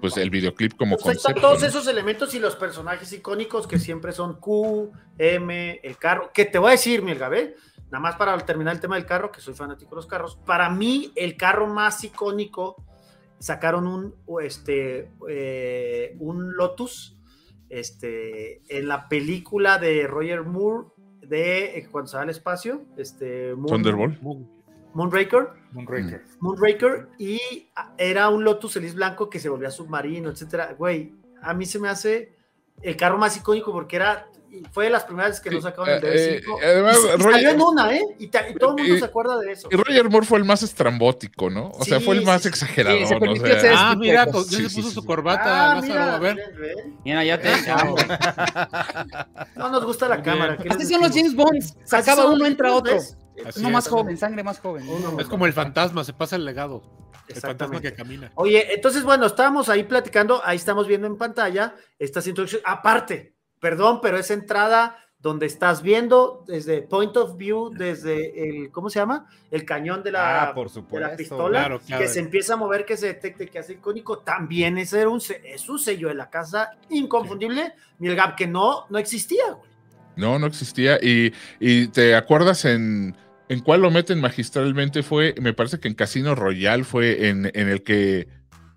pues 0.00 0.16
el 0.16 0.30
videoclip 0.30 0.74
como 0.78 0.96
Pues 0.96 1.18
concepto. 1.18 1.40
todos 1.42 1.60
¿no? 1.60 1.66
esos 1.66 1.86
elementos 1.88 2.34
y 2.34 2.38
los 2.38 2.56
personajes 2.56 3.12
icónicos 3.12 3.66
que 3.66 3.78
siempre 3.78 4.12
son 4.12 4.40
Q, 4.40 4.90
M, 5.18 5.78
el 5.82 5.98
carro. 5.98 6.30
Que 6.32 6.46
te 6.46 6.56
voy 6.58 6.68
a 6.68 6.72
decir, 6.72 7.02
mi 7.02 7.12
Gabe, 7.14 7.54
nada 7.90 8.00
más 8.00 8.16
para 8.16 8.36
terminar 8.38 8.74
el 8.74 8.80
tema 8.80 8.96
del 8.96 9.06
carro, 9.06 9.30
que 9.32 9.40
soy 9.40 9.54
fanático 9.54 9.90
de 9.90 9.96
los 9.96 10.06
carros. 10.06 10.36
Para 10.46 10.70
mí, 10.70 11.12
el 11.16 11.36
carro 11.36 11.66
más 11.66 12.02
icónico, 12.04 12.76
sacaron 13.38 13.86
un, 13.86 14.14
este, 14.42 15.10
eh, 15.28 16.16
un 16.20 16.54
Lotus 16.56 17.16
este, 17.68 18.62
en 18.68 18.88
la 18.88 19.08
película 19.08 19.78
de 19.78 20.06
Roger 20.06 20.42
Moore 20.42 20.88
de 21.22 21.78
eh, 21.78 21.88
cuando 21.90 22.08
se 22.10 22.16
va 22.16 22.24
al 22.24 22.30
espacio, 22.30 22.84
este, 22.96 23.54
Moon- 23.54 23.68
Thunderbolt. 23.68 24.20
Moonraker. 24.92 25.48
Moonraker. 25.72 26.24
Moonraker 26.40 27.08
y 27.16 27.70
era 27.96 28.28
un 28.28 28.42
Lotus 28.42 28.74
Elise 28.76 28.96
blanco 28.96 29.30
que 29.30 29.38
se 29.38 29.48
volvía 29.48 29.70
submarino, 29.70 30.30
etcétera. 30.30 30.74
Güey, 30.76 31.14
a 31.42 31.54
mí 31.54 31.64
se 31.64 31.78
me 31.78 31.88
hace 31.88 32.36
el 32.82 32.96
carro 32.96 33.16
más 33.16 33.36
icónico 33.36 33.72
porque 33.72 33.94
era 33.96 34.28
fue 34.72 34.84
de 34.84 34.90
las 34.90 35.04
primeras 35.04 35.40
que 35.40 35.50
no 35.50 35.56
Sí, 35.56 35.62
sacaban 35.62 35.90
el 35.90 36.04
eh, 36.04 36.42
DB5. 36.44 36.60
eh, 36.60 36.66
además, 36.66 36.98
y, 36.98 37.00
se- 37.00 37.08
y 37.08 37.16
Roger- 37.16 37.32
salió 37.32 37.50
en 37.50 37.60
una, 37.60 37.96
¿eh? 37.96 38.02
Y, 38.18 38.26
todo 38.28 38.42
el 38.42 38.76
mundo 38.76 38.94
y- 38.94 38.98
se 38.98 39.04
acuerda 39.04 39.38
de 39.38 39.52
eso. 39.52 39.68
Y 39.70 39.76
Roger 39.76 40.10
Moore 40.10 40.26
fue 40.26 40.38
el 40.38 40.44
más 40.44 40.62
estrambótico, 40.62 41.50
¿no? 41.50 41.70
O 41.74 41.84
sea, 41.84 42.00
fue 42.00 42.16
el 42.16 42.24
más 42.24 42.44
exagerado. 42.46 42.96
Sí, 42.98 43.06
se 43.06 43.10
¿no? 43.12 43.16
O 43.16 43.20
permitió 43.20 43.46
sea, 43.46 43.56
hacer- 43.58 43.74
Ah, 43.76 43.90
de 43.90 43.96
mira, 43.96 44.26
ya 44.26 44.32
Sí, 44.32 44.56
se 44.56 44.62
puso 44.76 44.88
sí, 44.88 44.94
su 44.94 45.04
corbata. 45.04 45.72
Ah, 45.78 45.82
mira, 45.82 46.16
a 46.16 46.18
ver. 46.18 46.36
ven, 46.36 46.60
ven. 46.60 46.98
Mira, 47.04 47.24
ya 47.24 47.40
te. 47.40 47.50
No 49.56 49.68
nos 49.68 49.84
gusta 49.84 50.08
la 50.08 50.22
cámara. 50.22 50.56
bien. 50.56 50.68
¿qué 50.68 50.74
Así 50.74 50.86
son 50.92 51.00
los? 51.02 51.12
James 51.14 51.34
Bond. 51.34 51.58
Así 51.62 51.74
Sacaba 51.84 52.26
uno, 52.26 52.46
entra 52.46 52.72
otro. 52.72 52.94
Bonds. 52.94 53.16
Así 53.46 53.60
Uno 53.60 53.68
es. 53.68 53.74
más 53.74 53.88
joven, 53.88 54.16
sangre 54.18 54.42
más 54.42 54.58
joven. 54.60 54.86
Uno 54.88 55.18
Es 55.18 55.26
como 55.26 55.46
el 55.46 55.52
fantasma, 55.52 56.04
se 56.04 56.12
pasa 56.12 56.36
el 56.36 56.44
legado. 56.44 56.82
El 57.28 57.36
fantasma 57.36 57.80
que 57.80 57.92
camina. 57.94 58.32
Oye, 58.34 58.74
entonces, 58.74 59.02
bueno, 59.04 59.26
estábamos 59.26 59.68
ahí 59.68 59.84
platicando, 59.84 60.42
ahí 60.44 60.56
estamos 60.56 60.86
viendo 60.88 61.06
en 61.06 61.16
pantalla 61.16 61.74
estas 61.98 62.26
introducciones. 62.26 62.64
Aparte, 62.66 63.34
perdón, 63.60 64.00
pero 64.02 64.16
esa 64.18 64.34
entrada 64.34 64.96
donde 65.18 65.44
estás 65.44 65.82
viendo 65.82 66.44
desde 66.48 66.80
point 66.80 67.14
of 67.18 67.36
view, 67.36 67.68
desde 67.70 68.48
el, 68.48 68.70
¿cómo 68.70 68.88
se 68.88 68.98
llama? 69.00 69.26
El 69.50 69.66
cañón 69.66 70.02
de 70.02 70.12
la, 70.12 70.44
Ah, 70.44 70.54
por 70.54 70.70
de 70.70 71.00
la 71.00 71.14
pistola, 71.14 71.58
Claro, 71.60 71.80
claro. 71.80 72.02
que 72.02 72.08
se 72.08 72.20
empieza 72.20 72.54
a 72.54 72.56
mover, 72.56 72.86
que 72.86 72.96
se 72.96 73.08
detecte, 73.08 73.46
que 73.46 73.58
hace 73.58 73.74
icónico. 73.74 74.20
También 74.20 74.78
ese 74.78 74.98
era 75.00 75.10
un, 75.10 75.20
es 75.44 75.68
un 75.68 75.78
sello 75.78 76.08
de 76.08 76.14
la 76.14 76.30
casa 76.30 76.70
inconfundible. 76.88 77.74
Gap 77.98 78.34
que 78.34 78.46
no, 78.46 78.86
no 78.88 78.98
existía, 78.98 79.44
güey. 79.52 79.68
No, 80.16 80.38
no 80.38 80.46
existía. 80.46 80.98
Y, 81.02 81.34
y 81.58 81.88
te 81.88 82.14
acuerdas 82.14 82.64
en, 82.64 83.14
en 83.50 83.60
cuál 83.60 83.82
lo 83.82 83.90
meten 83.90 84.22
magistralmente 84.22 85.02
fue, 85.02 85.34
me 85.38 85.52
parece 85.52 85.78
que 85.78 85.88
en 85.88 85.94
Casino 85.94 86.34
Royal 86.34 86.86
fue 86.86 87.28
en, 87.28 87.50
en 87.52 87.68
el 87.68 87.82
que 87.82 88.26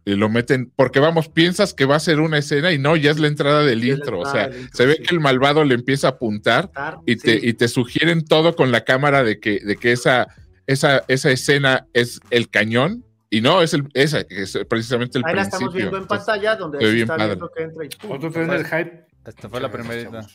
eh, 0.06 0.16
lo 0.16 0.30
meten, 0.30 0.72
porque 0.76 1.00
vamos, 1.00 1.30
piensas 1.30 1.74
que 1.74 1.86
va 1.86 1.96
a 1.96 2.00
ser 2.00 2.20
una 2.20 2.38
escena 2.38 2.72
y 2.72 2.78
no, 2.78 2.96
ya 2.96 3.12
es 3.12 3.20
la 3.20 3.28
entrada 3.28 3.64
del 3.64 3.84
es 3.84 3.98
intro. 3.98 4.20
O 4.20 4.26
sea, 4.26 4.46
intro, 4.48 4.70
se 4.74 4.86
ve 4.86 4.96
sí. 4.96 5.04
que 5.04 5.16
el 5.16 5.22
malvado 5.22 5.64
le 5.64 5.76
empieza 5.76 6.08
a 6.08 6.12
apuntar 6.12 6.70
y 7.06 7.16
te, 7.16 7.40
sí. 7.40 7.48
y 7.50 7.54
te 7.54 7.68
sugieren 7.68 8.26
todo 8.26 8.56
con 8.56 8.72
la 8.72 8.84
cámara 8.84 9.24
de 9.24 9.40
que, 9.40 9.60
de 9.60 9.78
que 9.78 9.92
esa, 9.94 10.28
esa, 10.68 11.04
esa 11.08 11.32
escena 11.32 11.88
es 11.94 12.20
el 12.30 12.50
cañón. 12.50 13.06
Y 13.30 13.42
no, 13.42 13.64
es 13.64 13.74
el, 13.74 13.90
esa, 13.96 14.24
que 14.26 14.44
es 14.44 14.60
precisamente 14.70 15.18
el 15.18 15.26
Ahí 15.26 15.34
la 15.34 15.42
principio. 15.42 15.58
estamos 15.58 15.74
viendo 15.74 15.98
en 15.98 16.08
pantalla, 16.08 16.56
donde 16.56 16.80
se 16.80 17.00
está 17.02 17.18
padre. 17.18 17.28
viendo 17.28 17.52
que 17.52 17.64
entra 17.64 17.86
y 17.86 17.90
pum, 17.90 18.12
Otro 18.12 18.30
del 18.30 18.66
hype. 18.66 19.06
Esta 19.26 19.50
fue 19.50 19.60
la 19.60 19.72
primerita. 19.72 20.28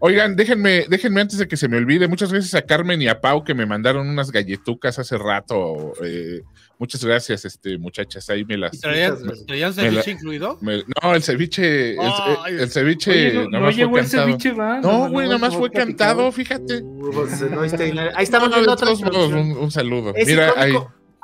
Oigan, 0.00 0.36
déjenme, 0.36 0.84
déjenme 0.88 1.20
antes 1.22 1.38
de 1.38 1.48
que 1.48 1.56
se 1.56 1.68
me 1.68 1.76
olvide, 1.78 2.06
muchas 2.08 2.30
gracias 2.32 2.54
a 2.54 2.62
Carmen 2.62 3.00
y 3.00 3.08
a 3.08 3.20
Pau 3.20 3.44
que 3.44 3.54
me 3.54 3.66
mandaron 3.66 4.08
unas 4.08 4.30
galletucas 4.30 4.98
hace 4.98 5.16
rato. 5.18 5.92
eh, 6.04 6.42
muchas 6.78 7.02
gracias, 7.04 7.44
este, 7.44 7.78
muchachas. 7.78 8.28
Ahí 8.28 8.44
me 8.44 8.56
las. 8.58 8.74
¿Y 8.74 8.80
¿Traían, 8.80 9.16
traían 9.46 9.74
Me 9.76 9.82
la- 9.84 9.90
ceviche 10.02 10.10
incluido? 10.10 10.58
me- 10.60 10.84
no, 11.02 11.14
el 11.14 11.22
ceviche, 11.22 11.92
el, 12.48 12.70
ceviche 12.70 13.38
Oye, 13.38 13.48
no, 13.50 13.70
llegó 13.70 13.90
fue 13.90 14.00
el 14.00 14.06
cantado. 14.06 14.26
ceviche, 14.26 14.52
va. 14.52 14.80
No, 14.80 15.08
güey, 15.08 15.26
nada 15.26 15.38
más 15.38 15.52
no 15.54 15.58
fue 15.60 15.70
platicado. 15.70 16.08
cantado, 16.28 16.32
fíjate. 16.32 16.82
Uh, 16.82 17.10
pues, 17.12 17.50
no, 17.50 17.64
este, 17.64 17.84
ahí 18.14 18.24
estamos 18.24 18.48
No, 18.50 18.56
viendo 18.56 18.70
de 18.70 18.74
otra 18.74 18.86
todos 18.88 19.00
modos, 19.00 19.28
traducción. 19.30 19.56
un, 19.56 19.64
un 19.64 19.70
saludo. 19.70 20.12
Es 20.14 20.26
Mira, 20.26 20.52
ahí. 20.56 20.74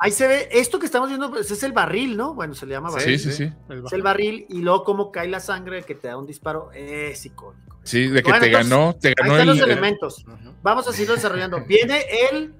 Ahí 0.05 0.11
se 0.11 0.27
ve, 0.27 0.49
esto 0.51 0.79
que 0.79 0.85
estamos 0.85 1.07
viendo 1.07 1.29
pues, 1.31 1.49
es 1.49 1.63
el 1.63 1.71
barril, 1.71 2.17
¿no? 2.17 2.33
Bueno, 2.33 2.53
se 2.55 2.65
le 2.65 2.73
llama 2.73 2.91
barril. 2.91 3.17
Sí, 3.17 3.31
sí, 3.31 3.37
sí. 3.47 3.53
El 3.69 3.85
Es 3.85 3.93
el 3.93 4.01
barril 4.01 4.45
y 4.49 4.59
luego 4.59 4.83
cómo 4.83 5.13
cae 5.13 5.29
la 5.29 5.39
sangre 5.39 5.83
que 5.83 5.95
te 5.95 6.09
da 6.09 6.17
un 6.17 6.25
disparo. 6.27 6.71
Es 6.73 7.25
icónico. 7.25 7.77
Sí, 7.83 8.07
de 8.09 8.21
que 8.21 8.29
Bueno, 8.29 8.39
te 8.41 8.47
entonces, 8.47 8.69
ganó, 8.69 8.95
te 8.95 9.07
Ahí 9.07 9.13
ganó 9.17 9.31
están 9.35 9.49
el. 9.49 9.57
los 9.59 9.67
elementos. 9.69 10.25
Vamos 10.61 10.87
a 10.89 10.91
seguirlo 10.91 11.15
desarrollando. 11.15 11.63
Viene 11.67 12.03
el, 12.31 12.53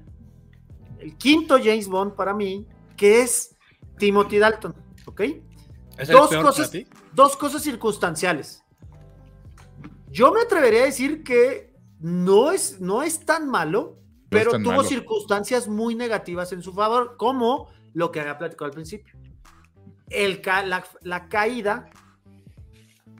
el 0.99 1.17
quinto 1.17 1.57
James 1.61 1.87
Bond 1.89 2.13
para 2.15 2.33
mí, 2.33 2.65
que 2.95 3.21
es 3.21 3.57
Timothy 3.97 4.37
Dalton. 4.39 4.73
¿Ok? 5.05 5.19
¿Es 5.97 6.07
el 6.09 6.15
Dos 6.15 6.29
peor 6.29 6.43
cosas- 6.45 6.69
para 6.69 6.83
ti? 6.83 6.87
Dos 7.13 7.35
cosas 7.35 7.61
circunstanciales. 7.61 8.63
Yo 10.11 10.31
me 10.31 10.41
atrevería 10.41 10.83
a 10.83 10.85
decir 10.85 11.23
que 11.23 11.73
no 11.99 12.51
es, 12.51 12.79
no 12.79 13.03
es 13.03 13.19
tan 13.25 13.49
malo, 13.49 13.97
pero 14.33 14.51
tuvo 14.51 14.71
malo. 14.77 14.83
circunstancias 14.83 15.67
muy 15.67 15.95
negativas 15.95 16.51
en 16.53 16.61
su 16.63 16.73
favor, 16.73 17.15
como 17.17 17.69
lo 17.93 18.11
que 18.11 18.19
había 18.19 18.37
platicado 18.37 18.65
al 18.65 18.71
principio. 18.71 19.13
El 20.09 20.41
ca- 20.41 20.65
la, 20.65 20.83
la 21.01 21.27
caída 21.29 21.89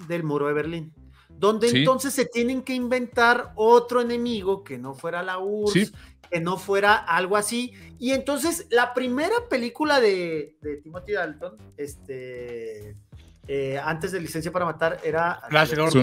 del 0.07 0.23
muro 0.23 0.47
de 0.47 0.53
Berlín, 0.53 0.93
donde 1.29 1.69
Sí. 1.69 1.77
entonces 1.79 2.13
se 2.13 2.25
tienen 2.25 2.61
que 2.61 2.73
inventar 2.73 3.53
otro 3.55 4.01
enemigo 4.01 4.63
que 4.63 4.77
no 4.77 4.93
fuera 4.93 5.23
la 5.23 5.39
URSS, 5.39 5.73
Sí. 5.87 5.91
que 6.29 6.39
no 6.39 6.57
fuera 6.57 6.95
algo 6.95 7.37
así. 7.37 7.73
Y 7.99 8.11
entonces 8.11 8.67
la 8.69 8.93
primera 8.93 9.35
película 9.49 9.99
de, 10.01 10.57
de 10.61 10.77
Timothy 10.77 11.13
Dalton, 11.13 11.57
este, 11.77 12.95
eh, 13.47 13.79
antes 13.83 14.11
de 14.11 14.19
Licencia 14.19 14.51
para 14.51 14.65
Matar, 14.65 14.99
era... 15.03 15.39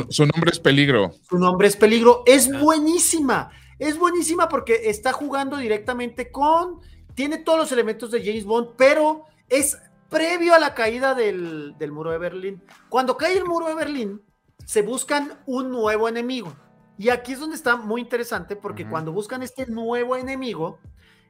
Su 0.09 0.27
nombre 0.27 0.51
es 0.53 0.61
peligro. 0.61 1.13
Su 1.29 1.39
nombre 1.39 1.69
es 1.69 1.77
Peligro. 1.77 2.23
Es 2.27 2.51
Ah. 2.53 2.59
buenísima. 2.61 3.51
Es 3.81 3.99
buenísima 3.99 4.49
porque 4.49 4.91
está 4.91 5.13
jugando 5.13 5.57
directamente 5.57 6.31
con. 6.31 6.81
Tiene 7.15 7.39
todos 7.39 7.59
los 7.59 7.73
elementos 7.73 8.11
de 8.11 8.23
James 8.23 8.45
Bond, 8.45 8.77
pero 8.77 9.25
es 9.49 9.79
previo 10.09 10.55
a 10.55 10.59
la 10.59 10.75
caída 10.75 11.15
del, 11.15 11.77
del 11.79 11.91
muro 11.91 12.11
de 12.11 12.19
Berlín. 12.19 12.63
Cuando 12.91 13.17
cae 13.17 13.37
el 13.37 13.47
muro 13.47 13.67
de 13.67 13.75
Berlín, 13.75 14.23
se 14.67 14.83
buscan 14.83 15.41
un 15.47 15.71
nuevo 15.71 16.09
enemigo. 16.09 16.55
Y 16.99 17.09
aquí 17.09 17.33
es 17.33 17.41
donde 17.41 17.57
está 17.57 17.77
muy 17.77 18.03
interesante 18.03 18.55
porque 18.55 18.87
cuando 18.87 19.13
buscan 19.13 19.43
este 19.43 19.67
nuevo 19.67 20.15
enemigo, 20.15 20.79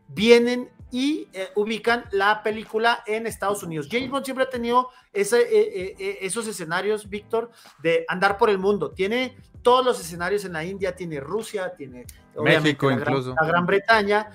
vienen 0.08 0.70
y 0.90 1.28
eh, 1.32 1.50
ubican 1.54 2.06
la 2.10 2.42
película 2.42 3.02
en 3.06 3.26
Estados 3.26 3.62
Unidos. 3.62 3.88
James 3.88 4.10
Bond 4.10 4.24
siempre 4.24 4.44
ha 4.44 4.50
tenido 4.50 4.88
ese, 5.12 5.40
eh, 5.40 5.94
eh, 5.98 6.18
esos 6.22 6.48
escenarios, 6.48 7.08
Víctor, 7.08 7.52
de 7.80 8.04
andar 8.08 8.36
por 8.38 8.50
el 8.50 8.58
mundo. 8.58 8.90
Tiene 8.90 9.36
todos 9.62 9.84
los 9.84 10.00
escenarios 10.00 10.44
en 10.44 10.52
la 10.54 10.64
India, 10.64 10.94
tiene 10.94 11.20
Rusia, 11.20 11.72
tiene 11.76 12.06
México 12.42 12.88
la 12.90 12.96
Gran- 12.96 13.08
incluso. 13.12 13.34
la 13.40 13.46
Gran 13.46 13.66
Bretaña, 13.66 14.30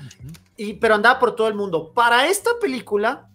y, 0.57 0.73
pero 0.73 0.95
andaba 0.95 1.19
por 1.19 1.35
todo 1.35 1.47
el 1.47 1.55
mundo. 1.55 1.91
Para 1.93 2.27
esta 2.27 2.51
película 2.61 3.29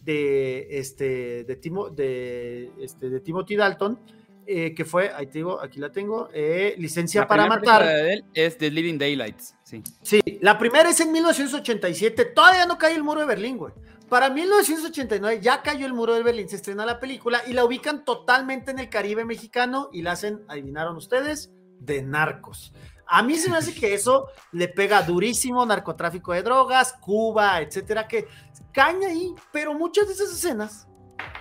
de, 0.00 0.66
este, 0.78 1.44
de, 1.44 1.56
Timo, 1.56 1.88
de, 1.90 2.70
este, 2.80 3.08
de 3.08 3.20
Timothy 3.20 3.56
Dalton, 3.56 3.98
eh, 4.46 4.74
que 4.74 4.84
fue, 4.84 5.10
ahí 5.14 5.26
te 5.26 5.34
digo, 5.38 5.60
aquí 5.60 5.78
la 5.78 5.92
tengo, 5.92 6.28
eh, 6.34 6.74
Licencia 6.76 7.20
La 7.22 7.28
para 7.28 7.46
Matar. 7.46 7.80
película 7.82 7.92
de 8.02 8.12
él 8.14 8.24
es 8.34 8.58
The 8.58 8.70
Living 8.70 8.98
Daylights. 8.98 9.54
Sí. 9.62 9.82
Sí, 10.02 10.20
la 10.40 10.58
primera 10.58 10.90
es 10.90 10.98
en 11.00 11.12
1987, 11.12 12.24
todavía 12.26 12.66
no 12.66 12.76
cae 12.76 12.94
el 12.96 13.04
muro 13.04 13.20
de 13.20 13.26
Berlín, 13.26 13.56
güey. 13.56 13.72
Para 14.12 14.28
1989 14.28 15.40
ya 15.40 15.62
cayó 15.62 15.86
el 15.86 15.94
muro 15.94 16.12
de 16.12 16.22
Berlín, 16.22 16.46
se 16.46 16.56
estrena 16.56 16.84
la 16.84 17.00
película 17.00 17.40
y 17.46 17.54
la 17.54 17.64
ubican 17.64 18.04
totalmente 18.04 18.70
en 18.70 18.78
el 18.78 18.90
Caribe 18.90 19.24
mexicano 19.24 19.88
y 19.90 20.02
la 20.02 20.12
hacen, 20.12 20.44
adivinaron 20.48 20.98
ustedes, 20.98 21.50
de 21.80 22.02
narcos. 22.02 22.74
A 23.06 23.22
mí 23.22 23.36
se 23.36 23.48
me 23.48 23.56
hace 23.56 23.72
que 23.72 23.94
eso 23.94 24.26
le 24.50 24.68
pega 24.68 25.00
durísimo, 25.00 25.64
narcotráfico 25.64 26.34
de 26.34 26.42
drogas, 26.42 26.92
Cuba, 27.00 27.62
etcétera, 27.62 28.06
que 28.06 28.28
caña 28.70 29.08
ahí, 29.08 29.34
pero 29.50 29.72
muchas 29.72 30.06
de 30.08 30.12
esas 30.12 30.30
escenas, 30.30 30.86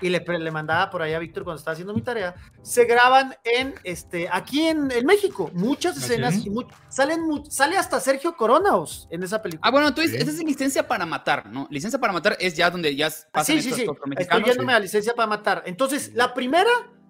y 0.02 0.10
le, 0.10 0.20
le 0.20 0.52
mandaba 0.52 0.90
por 0.90 1.02
ahí 1.02 1.14
a 1.14 1.20
Víctor 1.20 1.44
cuando 1.44 1.60
estaba 1.60 1.74
haciendo 1.74 1.94
mi 1.94 2.02
tarea, 2.02 2.34
se 2.62 2.86
graban 2.86 3.36
en, 3.44 3.76
este, 3.84 4.28
aquí 4.32 4.68
en, 4.68 4.90
en 4.92 5.06
México, 5.06 5.50
muchas 5.54 5.96
escenas, 5.98 6.36
es. 6.36 6.46
y 6.46 6.50
mu- 6.50 6.64
salen, 6.90 7.22
mu- 7.22 7.46
sale 7.50 7.78
hasta 7.78 8.00
Sergio 8.00 8.36
Coronaos 8.36 9.08
en 9.12 9.24
esa 9.24 9.42
película. 9.42 9.68
Ah, 9.68 9.72
bueno, 9.72 9.92
dices, 9.92 10.12
Sí. 10.12 10.18
esa 10.18 10.32
es 10.32 10.44
licencia 10.44 10.88
para 10.88 11.06
matar, 11.06 11.46
¿no? 11.48 11.68
Licencia 11.70 12.00
para 12.00 12.14
matar 12.14 12.36
es 12.40 12.56
ya 12.56 12.70
donde 12.70 12.96
ya 12.96 13.08
Ah, 13.08 13.30
pasan 13.32 13.56
sí, 13.58 13.62
sí, 13.62 13.70
estos 13.70 13.80
sí. 13.82 13.88
otros 13.90 14.08
Estoy 14.18 14.44
yéndome 14.44 14.74
a 14.74 14.80
licencia 14.80 15.14
para 15.14 15.28
matar. 15.28 15.64
Entonces, 15.66 16.12
la 16.16 16.34
primera, 16.34 16.70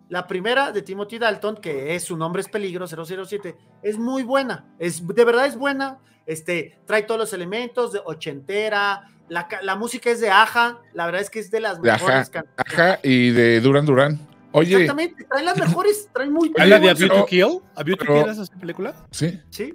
la 0.10 0.28
primera 0.28 0.72
de 0.74 0.82
Timothy 0.82 1.18
Dalton, 1.18 1.56
que 1.58 1.96
es 1.96 2.04
su 2.04 2.18
nombre 2.18 2.42
es 2.42 2.50
Peligro 2.50 2.86
007, 2.88 3.56
es 3.82 3.98
muy 3.98 4.24
buena. 4.24 4.66
Es, 4.80 5.06
de 5.08 5.24
verdad 5.26 5.46
es 5.46 5.56
buena. 5.56 6.00
Este, 6.26 6.78
trae 6.86 7.04
todos 7.04 7.20
los 7.20 7.34
elementos 7.34 7.92
de 7.94 8.02
ochentera. 8.04 9.08
La, 9.32 9.48
la 9.64 9.76
música 9.78 10.10
es 10.12 10.20
de 10.20 10.30
Aja. 10.30 10.80
La 10.94 11.06
verdad 11.06 11.22
es 11.22 11.30
que 11.30 11.40
es 11.40 11.50
de 11.52 11.62
las 11.62 11.82
De 11.82 11.90
mejores 11.90 12.30
Aja, 12.30 12.46
Ajá, 12.58 13.00
y 13.02 13.30
de 13.30 13.62
Duran 13.62 13.86
Duran. 13.86 14.20
Oye, 14.52 14.74
Exactamente, 14.74 15.24
traen 15.24 15.46
las 15.46 15.58
mejores, 15.58 16.10
traen 16.14 16.34
muy 16.34 16.52
¿Es 16.54 16.68
la 16.68 16.80
de 16.80 16.90
A 16.90 16.94
View 16.94 17.08
to 17.08 17.14
pero- 17.14 17.26
Kill? 17.28 17.60
¿A 17.76 17.84
View 17.84 17.96
to 17.96 18.04
pero- 18.06 18.22
Kill 18.24 18.32
es 18.34 18.38
esa 18.40 18.60
película? 18.60 18.94
sí. 19.12 19.40
Sí, 19.50 19.72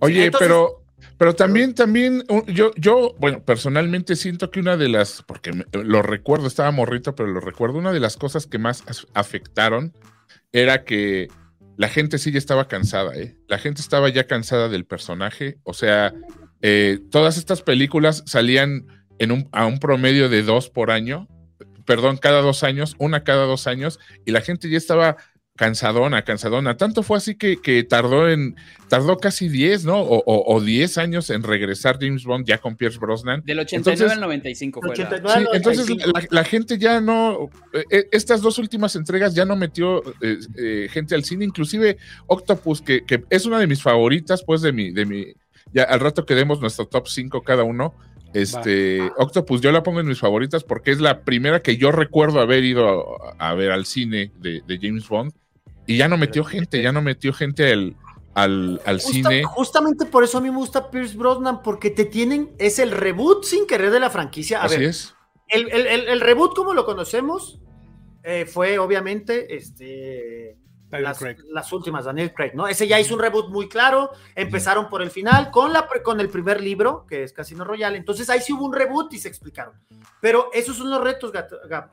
Oye, 0.00 0.26
entonces- 0.26 0.46
pero, 0.46 0.82
pero 1.16 1.34
también, 1.34 1.74
también, 1.74 2.22
yo, 2.48 2.70
yo, 2.76 3.14
bueno, 3.18 3.42
personalmente 3.42 4.14
siento 4.16 4.50
que 4.50 4.60
una 4.60 4.76
de 4.76 4.90
las, 4.90 5.22
porque 5.22 5.52
me- 5.54 5.64
lo 5.72 6.02
recuerdo, 6.02 6.46
estaba 6.46 6.70
morrito, 6.70 7.14
pero 7.14 7.30
lo 7.30 7.40
recuerdo, 7.40 7.78
una 7.78 7.92
de 7.92 8.00
las 8.00 8.18
cosas 8.18 8.46
que 8.46 8.58
más 8.58 8.84
afectaron 9.14 9.94
era 10.52 10.84
que 10.84 11.28
la 11.78 11.88
gente 11.88 12.18
sí 12.18 12.30
ya 12.32 12.38
estaba 12.38 12.68
cansada, 12.68 13.14
¿eh? 13.14 13.38
La 13.48 13.56
gente 13.56 13.80
estaba 13.80 14.10
ya 14.10 14.26
cansada 14.26 14.68
del 14.68 14.84
personaje, 14.84 15.56
o 15.64 15.72
sea, 15.72 16.12
eh, 16.68 16.98
todas 17.12 17.38
estas 17.38 17.62
películas 17.62 18.24
salían 18.26 18.86
en 19.20 19.30
un, 19.30 19.48
a 19.52 19.66
un 19.66 19.78
promedio 19.78 20.28
de 20.28 20.42
dos 20.42 20.68
por 20.68 20.90
año, 20.90 21.28
perdón, 21.84 22.16
cada 22.16 22.40
dos 22.42 22.64
años, 22.64 22.96
una 22.98 23.22
cada 23.22 23.44
dos 23.44 23.68
años, 23.68 24.00
y 24.24 24.32
la 24.32 24.40
gente 24.40 24.68
ya 24.68 24.76
estaba 24.76 25.16
cansadona, 25.56 26.22
cansadona. 26.22 26.76
Tanto 26.76 27.02
fue 27.02 27.16
así 27.16 27.34
que, 27.36 27.56
que 27.56 27.82
tardó 27.84 28.28
en, 28.28 28.56
tardó 28.88 29.16
casi 29.16 29.48
10, 29.48 29.84
¿no? 29.86 30.00
O, 30.02 30.22
o, 30.26 30.54
o 30.54 30.60
10 30.60 30.98
años 30.98 31.30
en 31.30 31.42
regresar 31.44 31.98
James 31.98 32.24
Bond 32.24 32.44
ya 32.46 32.58
con 32.58 32.76
Pierce 32.76 32.98
Brosnan. 32.98 33.42
Del 33.44 33.60
89 33.60 33.94
Entonces- 33.94 34.12
al 34.12 34.20
95 34.20 34.80
fue 34.82 34.88
la- 34.88 34.92
89. 34.92 35.46
Sí, 35.50 35.56
entonces 35.56 35.88
95. 35.88 36.18
la, 36.30 36.40
la 36.40 36.44
gente 36.44 36.76
ya 36.78 37.00
no, 37.00 37.48
eh, 37.72 37.84
eh, 37.90 38.08
estas 38.12 38.42
dos 38.42 38.58
últimas 38.58 38.96
entregas 38.96 39.34
ya 39.34 39.46
no 39.46 39.56
metió 39.56 40.02
eh, 40.20 40.36
eh, 40.58 40.88
gente 40.90 41.14
al 41.14 41.24
cine, 41.24 41.46
inclusive 41.46 41.96
Octopus, 42.26 42.82
que, 42.82 43.04
que 43.06 43.24
es 43.30 43.46
una 43.46 43.58
de 43.58 43.66
mis 43.66 43.80
favoritas, 43.80 44.42
pues 44.44 44.60
de 44.60 44.72
mi, 44.72 44.90
de 44.92 45.06
mi, 45.06 45.24
ya 45.72 45.82
al 45.84 46.00
rato 46.00 46.24
que 46.26 46.34
demos 46.34 46.60
nuestro 46.60 46.86
top 46.86 47.08
5 47.08 47.42
cada 47.42 47.62
uno, 47.64 47.94
este, 48.34 49.00
Octopus 49.16 49.60
yo 49.60 49.72
la 49.72 49.82
pongo 49.82 50.00
en 50.00 50.06
mis 50.06 50.18
favoritas 50.20 50.62
porque 50.64 50.90
es 50.90 51.00
la 51.00 51.20
primera 51.22 51.62
que 51.62 51.76
yo 51.76 51.90
recuerdo 51.92 52.40
haber 52.40 52.64
ido 52.64 53.16
a, 53.38 53.50
a 53.50 53.54
ver 53.54 53.70
al 53.70 53.86
cine 53.86 54.30
de, 54.38 54.62
de 54.66 54.78
James 54.80 55.08
Bond 55.08 55.32
y 55.86 55.96
ya 55.96 56.08
no 56.08 56.16
metió 56.18 56.44
gente, 56.44 56.82
ya 56.82 56.92
no 56.92 57.00
metió 57.00 57.32
gente 57.32 57.72
al, 57.72 57.96
al, 58.34 58.80
al 58.84 58.96
Justa- 59.00 59.12
cine. 59.30 59.44
Justamente 59.44 60.04
por 60.06 60.24
eso 60.24 60.38
a 60.38 60.40
mí 60.40 60.50
me 60.50 60.56
gusta 60.56 60.90
Pierce 60.90 61.16
Brosnan, 61.16 61.62
porque 61.62 61.90
te 61.90 62.04
tienen, 62.04 62.50
es 62.58 62.78
el 62.78 62.90
reboot 62.90 63.44
sin 63.44 63.66
querer 63.66 63.90
de 63.90 64.00
la 64.00 64.10
franquicia. 64.10 64.60
A 64.60 64.64
Así 64.64 64.76
ver, 64.78 64.88
es. 64.90 65.14
el, 65.48 65.70
el- 65.70 65.86
el- 65.86 66.08
el 66.08 66.20
reboot 66.20 66.54
como 66.54 66.74
lo 66.74 66.84
conocemos 66.84 67.60
eh, 68.24 68.44
fue 68.46 68.78
obviamente 68.78 69.54
este 69.56 70.58
las, 70.90 71.72
últimas, 71.72 72.04
Daniel 72.04 72.32
Craig, 72.32 72.52
¿no? 72.54 72.68
Ese 72.68 72.86
ya 72.86 73.00
hizo 73.00 73.14
un 73.14 73.20
reboot 73.20 73.48
muy 73.48 73.68
claro, 73.68 74.10
empezaron 74.34 74.88
por 74.88 75.02
el 75.02 75.10
final 75.10 75.50
con, 75.50 75.72
la, 75.72 75.88
con 76.02 76.20
el 76.20 76.28
primer 76.28 76.60
libro, 76.60 77.06
que 77.08 77.24
es 77.24 77.32
Casino 77.32 77.64
Royale, 77.64 77.96
entonces 77.96 78.30
ahí 78.30 78.40
sí 78.40 78.52
hubo 78.52 78.64
un 78.64 78.72
reboot 78.72 79.12
y 79.12 79.18
se 79.18 79.28
explicaron. 79.28 79.74
Pero 80.20 80.50
esos 80.52 80.76
son 80.76 80.90
los 80.90 81.02
retos, 81.02 81.32
Gab. 81.32 81.90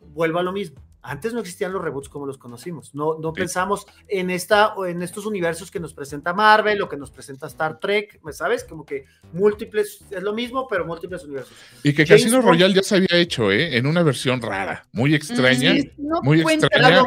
Vuelvo 0.00 0.38
a 0.38 0.42
lo 0.42 0.52
mismo. 0.52 0.85
Antes 1.08 1.32
no 1.32 1.40
existían 1.40 1.72
los 1.72 1.82
reboots 1.82 2.08
como 2.08 2.26
los 2.26 2.36
conocimos. 2.38 2.94
No, 2.94 3.16
no 3.18 3.30
Sí. 3.30 3.40
pensamos 3.40 3.86
en, 4.08 4.30
esta, 4.30 4.74
o 4.74 4.86
en 4.86 5.02
estos 5.02 5.24
universos 5.26 5.70
que 5.70 5.78
nos 5.80 5.94
presenta 5.94 6.32
Marvel 6.34 6.82
o 6.82 6.88
que 6.88 6.96
nos 6.96 7.10
presenta 7.10 7.46
Star 7.46 7.78
Trek, 7.78 8.20
¿me 8.24 8.32
¿sabes? 8.32 8.64
Como 8.64 8.84
que 8.84 9.04
múltiples, 9.32 10.04
es 10.10 10.22
lo 10.22 10.32
mismo, 10.32 10.66
pero 10.68 10.84
múltiples 10.86 11.22
universos. 11.24 11.56
Y 11.82 11.92
que 11.94 12.04
James 12.06 12.22
Casino 12.24 12.38
Bond- 12.42 12.46
Royale 12.46 12.74
ya 12.74 12.82
se 12.82 12.96
había 12.96 13.16
hecho, 13.20 13.50
¿eh? 13.52 13.76
En 13.76 13.86
una 13.86 14.02
versión 14.02 14.40
rara, 14.42 14.86
muy 14.92 15.14
extraña. 15.14 15.74
Sí, 15.74 15.90
no 15.98 16.20
muy 16.22 16.42
cuenta, 16.42 16.66
extraña. 16.66 17.02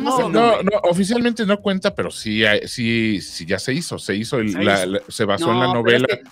no, 0.00 0.28
No, 0.30 0.54
oficialmente 0.84 1.44
no 1.46 1.60
cuenta, 1.60 1.94
pero 1.94 2.10
sí, 2.10 2.42
sí, 2.66 3.20
sí 3.20 3.44
ya 3.46 3.58
se 3.58 3.72
hizo. 3.74 3.98
Se 3.98 4.14
hizo, 4.14 4.38
el- 4.38 4.52
Se 4.52 4.62
la- 4.62 4.74
hizo. 4.82 4.86
la- 4.86 5.02
se 5.08 5.24
basó 5.24 5.52
en 5.52 5.60
la 5.60 5.66
pero 5.66 5.74
novela. 5.74 6.06
es 6.08 6.18
que- 6.18 6.24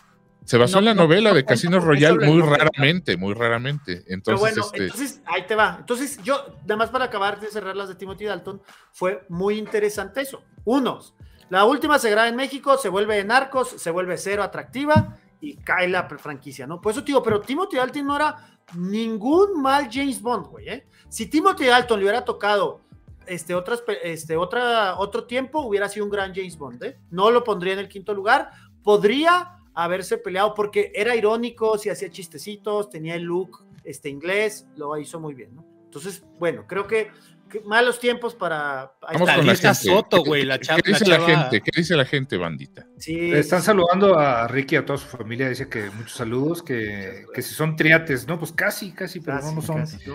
se 0.44 0.58
basó 0.58 0.74
no- 0.74 0.78
en 0.80 0.84
la 0.86 0.94
no- 0.94 1.02
novela 1.02 1.30
no 1.30 1.36
de 1.36 1.44
Casino 1.44 1.80
Royale 1.80 2.26
muy 2.26 2.40
raramente, 2.42 3.16
muy 3.16 3.34
raramente. 3.34 4.02
Pero 4.02 4.14
Entonces, 4.14 4.40
bueno, 4.40 4.62
este, 4.64 4.82
entonces 4.84 5.22
ahí 5.26 5.46
te 5.46 5.54
va. 5.54 5.76
Entonces, 5.80 6.18
yo, 6.22 6.44
nada 6.62 6.76
más 6.76 6.90
para 6.90 7.06
acabar 7.06 7.40
de 7.40 7.48
cerrar 7.48 7.76
las 7.76 7.88
de 7.88 7.94
Timothy 7.94 8.24
Dalton, 8.24 8.60
fue 8.92 9.24
muy 9.28 9.58
interesante 9.58 10.20
eso. 10.20 10.42
Unos, 10.64 11.14
la 11.48 11.64
última 11.64 11.98
se 11.98 12.10
graba 12.10 12.28
en 12.28 12.36
México, 12.36 12.76
se 12.78 12.88
vuelve 12.88 13.16
de 13.16 13.24
narcos, 13.24 13.68
se 13.70 13.90
vuelve 13.90 14.16
cero 14.18 14.42
atractiva 14.42 15.16
y 15.40 15.56
cae 15.56 15.88
la 15.88 16.08
franquicia, 16.08 16.66
¿no? 16.66 16.80
Por 16.80 16.92
eso 16.92 17.00
te 17.02 17.06
digo, 17.08 17.22
pero 17.22 17.40
Timothy 17.40 17.76
Dalton 17.76 18.06
no 18.06 18.16
era 18.16 18.36
ningún 18.74 19.60
mal 19.60 19.88
James 19.90 20.20
Bond, 20.22 20.46
güey, 20.46 20.68
¿eh? 20.68 20.86
Si 21.08 21.26
Timothy 21.26 21.66
Dalton 21.66 21.98
le 21.98 22.04
hubiera 22.06 22.24
tocado 22.24 22.80
este, 23.26 23.54
otras, 23.54 23.82
este, 24.02 24.36
otra, 24.36 24.96
otro 24.98 25.24
tiempo, 25.24 25.60
hubiera 25.60 25.88
sido 25.88 26.04
un 26.06 26.10
gran 26.10 26.34
James 26.34 26.56
Bond, 26.56 26.82
¿eh? 26.84 26.98
No 27.10 27.30
lo 27.30 27.44
pondría 27.44 27.74
en 27.74 27.78
el 27.80 27.88
quinto 27.88 28.14
lugar. 28.14 28.50
Podría 28.82 29.58
haberse 29.74 30.18
peleado 30.18 30.54
porque 30.54 30.92
era 30.94 31.14
irónico, 31.16 31.78
si 31.78 31.88
hacía 31.90 32.10
chistecitos, 32.10 32.90
tenía 32.90 33.14
el 33.14 33.22
look 33.22 33.64
este, 33.84 34.08
inglés, 34.08 34.66
lo 34.76 34.96
hizo 34.98 35.18
muy 35.20 35.34
bien, 35.34 35.54
¿no? 35.56 35.66
Entonces, 35.84 36.24
bueno, 36.38 36.64
creo 36.66 36.86
que, 36.86 37.10
que 37.50 37.60
malos 37.60 38.00
tiempos 38.00 38.34
para... 38.34 38.94
vamos 39.02 39.28
con 39.30 39.46
la 39.46 39.54
gente. 39.54 39.74
Soto, 39.74 40.22
¿Qué- 40.22 40.28
güey, 40.28 40.44
la 40.44 40.58
chava- 40.58 40.80
¿Qué 40.80 40.92
dice 40.92 41.06
la 41.06 41.20
gente? 41.20 41.60
¿Qué 41.60 41.70
dice 41.76 41.96
la 41.96 42.04
gente, 42.06 42.36
bandita? 42.38 42.86
Sí, 42.96 43.32
Están 43.32 43.60
sí, 43.60 43.66
saludando 43.66 44.18
a 44.18 44.48
Ricky 44.48 44.76
y 44.76 44.78
a 44.78 44.86
toda 44.86 44.98
su 44.98 45.06
familia. 45.06 45.48
Dice 45.50 45.68
que 45.68 45.90
muchos 45.90 46.12
saludos, 46.14 46.62
que, 46.62 47.26
que 47.34 47.42
si 47.42 47.52
son 47.52 47.76
triates, 47.76 48.26
¿no? 48.26 48.38
Pues 48.38 48.52
casi, 48.52 48.92
casi, 48.92 49.20
pero 49.20 49.36
casi, 49.38 49.48
no, 49.48 49.54
no 49.56 49.62
son. 49.62 49.80
casi, 49.80 49.98
no, 50.08 50.14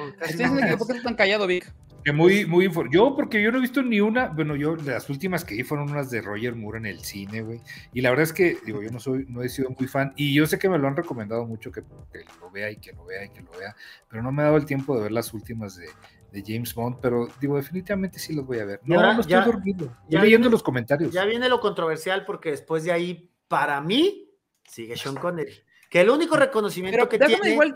¿Por 0.78 0.88
qué 0.88 0.94
estás 0.94 1.04
tan 1.04 1.16
callado, 1.16 1.46
Vic? 1.46 1.72
Que 2.04 2.14
muy, 2.14 2.46
muy 2.46 2.70
Yo, 2.92 3.16
porque 3.16 3.42
yo 3.42 3.52
no 3.52 3.58
he 3.58 3.62
visto 3.62 3.84
ni 3.84 4.00
una. 4.00 4.28
Bueno, 4.28 4.56
yo 4.56 4.76
las 4.78 5.10
últimas 5.10 5.44
que 5.44 5.56
vi 5.56 5.64
fueron 5.64 5.90
unas 5.92 6.10
de 6.10 6.22
Roger 6.22 6.56
Moore 6.56 6.78
en 6.78 6.86
el 6.86 7.00
cine, 7.00 7.42
güey. 7.42 7.60
Y 7.94 8.02
la 8.02 8.10
verdad 8.12 8.24
es 8.24 8.34
que, 8.34 8.58
digo, 8.66 8.82
yo 8.82 8.90
no 8.92 9.00
soy, 9.00 9.26
no 9.28 9.42
he 9.44 9.50
sido 9.50 9.70
muy 9.78 9.88
fan. 9.88 10.14
Y 10.16 10.34
yo 10.34 10.46
sé 10.48 10.58
que 10.58 10.70
me 10.70 10.78
lo 10.78 10.88
han 10.88 10.96
recomendado 10.96 11.46
mucho 11.46 11.72
que, 11.72 11.82
que 12.12 12.24
lo 12.40 12.50
vea 12.50 12.72
y 12.72 12.78
que 12.78 12.94
lo 12.94 13.04
vea 13.06 13.26
y 13.26 13.30
que 13.30 13.42
lo 13.42 13.52
vea. 13.52 13.76
Pero 14.10 14.24
no 14.24 14.32
me 14.32 14.42
ha 14.42 14.46
dado 14.46 14.58
el 14.58 14.66
tiempo 14.66 14.96
de 14.96 15.04
ver 15.04 15.12
las 15.12 15.34
últimas 15.34 15.76
de, 15.76 15.88
de 16.32 16.44
James 16.46 16.74
Bond. 16.74 16.98
Pero 17.02 17.28
digo, 17.42 17.58
definitivamente 17.58 18.20
sí 18.20 18.34
las 18.34 18.46
voy 18.46 18.60
a 18.60 18.66
ver. 18.66 18.80
No, 18.86 18.96
Ya, 18.96 19.14
no 19.14 19.20
estoy 19.22 19.32
ya, 19.32 19.42
dormido. 19.46 19.86
ya 19.88 19.92
Estoy 19.92 20.20
leyendo 20.22 20.28
viene- 20.46 20.50
los 20.52 20.64
comentarios. 20.64 21.12
Ya 21.12 21.26
viene 21.26 21.50
lo 21.50 21.60
controversial 21.60 22.24
porque 22.26 22.52
después 22.52 22.84
de 22.86 22.94
ahí, 22.94 23.30
para 23.50 23.82
mí, 23.82 24.30
sigue 24.64 24.96
Sean 24.96 25.16
Connery. 25.16 25.54
Que 25.90 26.02
el 26.02 26.10
único 26.10 26.36
reconocimiento 26.36 26.98
Pero 26.98 27.10
que 27.10 27.18
déjame 27.18 27.36
tiene... 27.38 27.52
igual 27.52 27.76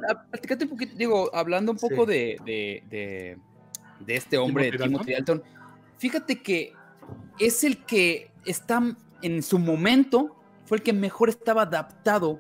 un 0.62 0.70
poquito, 0.70 0.96
digo, 0.98 1.34
hablando 1.34 1.72
un 1.72 1.78
poco 1.78 2.06
Sí. 2.06 2.12
de, 2.12 2.38
de, 2.46 2.84
de, 2.90 3.38
de 4.06 4.16
este 4.16 4.38
hombre, 4.38 4.72
Timothy 4.72 4.90
Timothy 4.90 5.12
Dalton. 5.14 5.44
Fíjate 5.98 6.42
que 6.42 6.74
es 7.40 7.64
el 7.64 7.84
que 7.86 8.32
está 8.46 8.82
en 9.22 9.44
su 9.44 9.60
momento, 9.60 10.36
fue 10.66 10.78
el 10.78 10.84
que 10.84 10.94
mejor 10.94 11.30
estaba 11.30 11.64
adaptado 11.64 12.40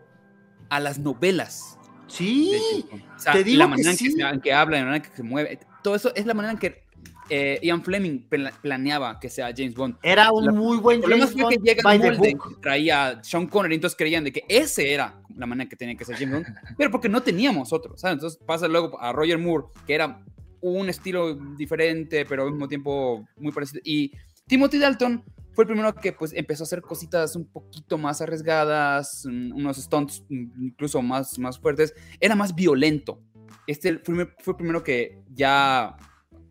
a 0.69 0.79
las 0.79 0.97
novelas. 0.99 1.77
Sí, 2.07 2.51
James 2.51 2.89
Bond. 2.89 3.03
O 3.15 3.19
sea, 3.19 3.33
te 3.33 3.43
digo 3.43 3.59
la 3.59 3.65
que 3.65 3.69
manera 3.69 3.91
en, 3.91 3.97
que 3.97 4.03
sí. 4.05 4.11
se, 4.11 4.21
en 4.21 4.41
que 4.41 4.53
habla, 4.53 4.77
la 4.77 4.85
manera 4.85 5.03
en 5.05 5.09
que 5.11 5.15
se 5.17 5.23
mueve, 5.23 5.59
todo 5.83 5.95
eso 5.95 6.13
es 6.15 6.25
la 6.25 6.33
manera 6.33 6.53
en 6.53 6.57
que 6.59 6.83
eh, 7.29 7.59
Ian 7.63 7.81
Fleming 7.83 8.23
pla- 8.27 8.51
planeaba 8.61 9.17
que 9.19 9.29
sea 9.29 9.51
James 9.55 9.73
Bond. 9.73 9.95
era 10.03 10.31
un 10.31 10.45
La- 10.45 10.51
muy 10.51 10.77
buen 10.77 10.95
El 10.97 11.01
problema 11.03 11.25
James 11.27 11.41
fue 11.41 11.51
que 11.51 11.57
Bond 11.57 11.67
llega 11.67 11.81
by 11.83 11.95
el 11.95 12.01
the 12.01 12.07
molde 12.17 12.35
book. 12.35 12.55
que 12.55 12.61
traía 12.61 13.19
Sean 13.23 13.47
Connery, 13.47 13.75
entonces 13.75 13.97
creían 13.97 14.23
de 14.25 14.33
que 14.33 14.43
ese 14.49 14.91
era 14.93 15.21
la 15.37 15.45
manera 15.45 15.69
que 15.69 15.75
tenía 15.77 15.95
que 15.95 16.03
ser 16.03 16.17
James 16.17 16.33
Bond, 16.43 16.45
pero 16.77 16.91
porque 16.91 17.07
no 17.07 17.21
teníamos 17.23 17.71
otro, 17.71 17.97
¿sabes? 17.97 18.15
Entonces 18.15 18.39
pasa 18.45 18.67
luego 18.67 18.99
a 19.01 19.13
Roger 19.13 19.37
Moore, 19.37 19.67
que 19.87 19.93
era 19.93 20.21
un 20.61 20.89
estilo 20.89 21.35
diferente, 21.35 22.25
pero 22.25 22.43
al 22.43 22.51
mismo 22.51 22.67
tiempo 22.67 23.27
muy 23.37 23.51
parecido. 23.51 23.81
Y 23.83 24.11
Timothy 24.47 24.79
Dalton 24.79 25.23
fue 25.53 25.63
el 25.63 25.67
primero 25.67 25.93
que 25.93 26.13
pues 26.13 26.33
empezó 26.33 26.63
a 26.63 26.65
hacer 26.65 26.81
cositas 26.81 27.35
un 27.35 27.45
poquito 27.45 27.97
más 27.97 28.21
arriesgadas, 28.21 29.25
unos 29.25 29.77
stunts 29.77 30.23
incluso 30.29 31.01
más, 31.01 31.37
más 31.39 31.59
fuertes. 31.59 31.93
Era 32.19 32.35
más 32.35 32.55
violento. 32.55 33.21
Este 33.67 33.99
fue, 33.99 34.33
fue 34.39 34.53
el 34.53 34.57
primero 34.57 34.83
que 34.83 35.21
ya 35.33 35.97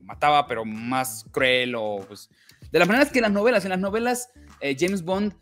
mataba, 0.03 0.47
pero 0.47 0.65
más 0.65 1.25
cruel 1.31 1.75
o 1.77 2.05
pues... 2.07 2.29
De 2.71 2.79
las 2.79 2.87
maneras 2.87 3.11
que 3.11 3.19
en 3.19 3.23
las 3.23 3.33
novelas, 3.33 3.65
en 3.65 3.71
las 3.71 3.81
novelas 3.81 4.31
eh, 4.61 4.77
James 4.79 5.03
Bond 5.03 5.35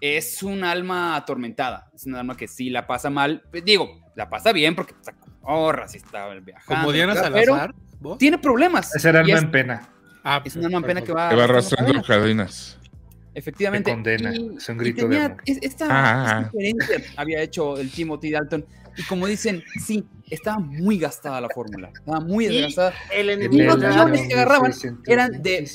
es 0.00 0.42
un 0.42 0.62
alma 0.62 1.16
atormentada, 1.16 1.90
es 1.94 2.04
un 2.06 2.14
alma 2.14 2.36
que 2.36 2.48
sí 2.48 2.68
la 2.68 2.86
pasa 2.86 3.08
mal, 3.08 3.42
Pues, 3.50 3.64
digo, 3.64 3.88
la 4.14 4.28
pasa 4.28 4.52
bien 4.52 4.74
porque 4.74 4.92
está 4.92 5.12
con 5.12 5.32
morras 5.40 5.94
y 5.94 5.98
está 5.98 6.28
viajando. 6.28 6.82
Como 6.82 6.92
Diana 6.92 7.14
Salazar. 7.14 7.74
Tiene 8.18 8.38
problemas. 8.38 8.94
Ese 8.94 9.08
era 9.08 9.20
alma 9.20 9.34
es, 9.34 9.42
en 9.42 9.50
pena. 9.50 9.88
Ah, 10.22 10.42
es 10.44 10.56
un 10.56 10.64
alma 10.64 10.78
en 10.78 10.84
pena 10.84 11.02
que 11.02 11.12
va, 11.12 11.28
Que 11.28 11.36
va 11.36 11.44
arrastrando 11.44 12.02
cadenas. 12.02 12.78
Efectivamente. 13.34 13.90
Te 13.90 13.94
condena, 13.94 14.34
Y- 14.34 14.56
es 14.56 14.68
un 14.68 14.78
grito 14.78 15.02
de 15.02 15.08
tenía 15.08 15.26
amor. 15.26 15.42
es- 15.44 15.58
esta, 15.60 15.86
Ah. 15.90 16.40
esta 16.46 16.58
diferencia 16.58 17.12
había 17.16 17.42
hecho 17.42 17.76
el 17.76 17.90
Timothy 17.90 18.30
Dalton. 18.30 18.64
Y 18.98 19.02
como 19.02 19.26
dicen, 19.26 19.62
sí, 19.84 20.06
estaba 20.30 20.58
muy 20.58 20.98
gastada 20.98 21.38
la 21.42 21.50
fórmula. 21.50 21.90
Estaba 21.94 22.18
muy 22.20 22.46
desgastada. 22.46 22.94
El 23.12 23.26
Y 23.26 23.32
enemigo 23.32 23.64
los 23.72 23.80
de 23.80 23.88
guiones 23.88 23.96
Dalton. 24.12 24.28
que 24.28 24.34
agarraban 24.34 24.72
eran 25.06 25.42
de 25.42 25.68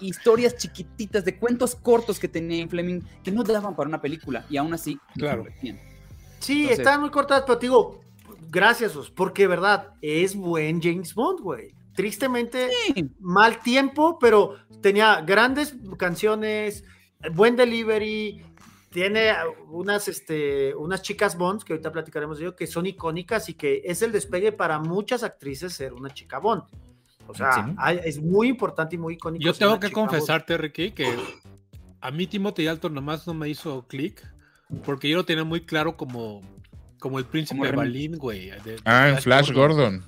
historias 0.00 0.56
chiquititas, 0.58 1.24
de 1.24 1.36
cuentos 1.38 1.74
cortos 1.74 2.18
que 2.20 2.28
tenía 2.28 2.60
en 2.62 2.68
Fleming 2.68 3.00
que 3.24 3.32
no 3.32 3.42
daban 3.44 3.74
para 3.74 3.88
una 3.88 4.02
película. 4.02 4.44
Y 4.50 4.58
aún 4.58 4.74
así, 4.74 4.98
Claro. 5.14 5.38
convertían. 5.38 5.80
Sí, 6.38 6.52
Entonces- 6.64 6.78
estaban 6.80 7.00
muy 7.00 7.10
cortadas, 7.10 7.44
pero 7.46 7.58
te 7.58 7.64
digo, 7.66 8.00
gracias, 8.48 8.96
Os, 8.96 9.10
porque 9.10 9.46
verdad, 9.46 9.94
es 10.02 10.34
buen 10.36 10.80
James 10.82 11.14
Bond, 11.14 11.40
güey. 11.40 11.74
Tristemente, 11.94 12.68
Sí. 12.94 13.10
mal 13.20 13.60
tiempo, 13.60 14.18
pero 14.18 14.56
tenía 14.82 15.20
grandes 15.22 15.74
canciones, 15.96 16.84
buen 17.32 17.56
delivery, 17.56 18.42
tiene 18.90 19.32
unas, 19.70 20.08
este, 20.08 20.74
unas 20.74 21.02
chicas 21.02 21.36
Bonds, 21.36 21.64
que 21.64 21.72
ahorita 21.74 21.92
platicaremos 21.92 22.38
de 22.38 22.44
ello, 22.46 22.56
que 22.56 22.66
son 22.66 22.86
icónicas 22.86 23.48
y 23.48 23.54
que 23.54 23.82
es 23.84 24.02
el 24.02 24.12
despegue 24.12 24.52
para 24.52 24.78
muchas 24.78 25.22
actrices 25.22 25.72
ser 25.74 25.92
una 25.92 26.10
chica 26.10 26.38
Bond. 26.38 26.62
O 27.28 27.34
sea, 27.34 27.52
Sí. 27.66 27.74
hay- 27.78 28.00
es 28.04 28.20
muy 28.22 28.48
importante 28.48 28.94
y 28.94 28.98
muy 28.98 29.14
icónico. 29.14 29.44
Yo 29.44 29.52
tengo 29.54 29.80
que 29.80 29.88
Bond. 29.88 30.08
confesarte, 30.08 30.56
Ricky, 30.56 30.92
que 30.92 31.08
a 32.00 32.10
mí 32.10 32.26
Timothy 32.26 32.64
Dalton 32.64 32.94
nomás 32.94 33.26
no 33.26 33.34
me 33.34 33.48
hizo 33.48 33.86
clic 33.88 34.22
porque 34.84 35.08
yo 35.08 35.16
lo 35.16 35.24
tenía 35.24 35.44
muy 35.44 35.62
claro 35.62 35.96
como, 35.96 36.40
como 37.06 37.18
el 37.18 37.24
príncipe 37.24 37.58
Como 37.58 37.70
de. 37.70 37.76
Balín, 37.76 38.16
güey. 38.18 38.50
Ah, 38.84 39.08
en 39.10 39.18
Flash 39.18 39.52
Gordon. 39.52 40.04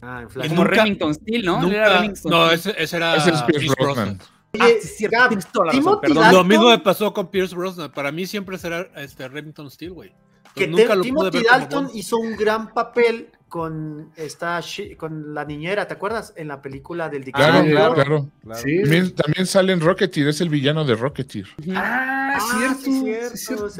Ah, 0.00 0.20
en 0.22 0.30
Flash. 0.30 0.46
Y 0.46 0.48
Como 0.50 0.64
nunca- 0.64 0.76
Remington 0.76 1.14
Steel, 1.14 1.44
¿no? 1.44 1.56
Él 1.58 1.62
Nunca- 1.62 1.76
era 1.76 2.00
Remington 2.00 2.30
no, 2.32 2.50
ese, 2.50 2.74
ese 2.76 2.96
era 2.96 3.16
Ese 3.16 3.30
es 3.30 3.42
Pierce 3.42 3.60
Pierce 3.66 3.74
Brosnan. 3.82 4.18
Ah, 4.58 4.66
sí, 4.66 4.72
es 4.82 4.96
cierto, 4.96 5.16
Gab, 5.16 5.28
tienes 5.28 5.46
toda 5.46 5.66
la 5.66 5.72
razón, 5.72 5.82
Timothy 5.84 6.00
perdón. 6.08 6.22
Dalton- 6.24 6.36
Lo 6.38 6.44
mismo 6.44 6.68
me 6.70 6.78
pasó 6.78 7.12
con 7.14 7.30
Pierce 7.30 7.54
Brosnan. 7.54 7.90
Para 7.92 8.12
mí 8.12 8.26
siempre 8.26 8.58
será 8.58 8.86
este, 8.96 9.26
Remington 9.28 9.70
Steel, 9.70 9.92
güey. 9.92 10.12
que 10.54 10.64
Entonces, 10.64 10.88
te- 10.88 10.96
lo 10.96 11.02
pude 11.02 11.30
Timothy 11.30 11.42
Dalton 11.48 11.90
hizo 11.94 12.18
un 12.18 12.36
gran 12.36 12.74
papel 12.74 13.30
con 13.52 14.10
esta 14.16 14.62
con 14.96 15.34
la 15.34 15.44
niñera, 15.44 15.86
¿te 15.86 15.92
acuerdas? 15.92 16.32
En 16.36 16.48
la 16.48 16.62
película 16.62 17.10
del 17.10 17.22
Claro, 17.30 17.62
Diccionario. 17.62 17.70
claro, 17.76 17.94
claro. 17.94 18.28
claro. 18.42 18.62
Sí. 18.62 18.80
También, 18.80 19.14
también 19.14 19.46
sale 19.46 19.74
en 19.74 19.80
Rocketeer, 19.80 20.28
es 20.28 20.40
el 20.40 20.48
villano 20.48 20.86
de 20.86 20.94
Rocketeer. 20.94 21.46
Ah, 21.76 22.08
Ah, 22.34 22.74
cierto. 22.80 23.76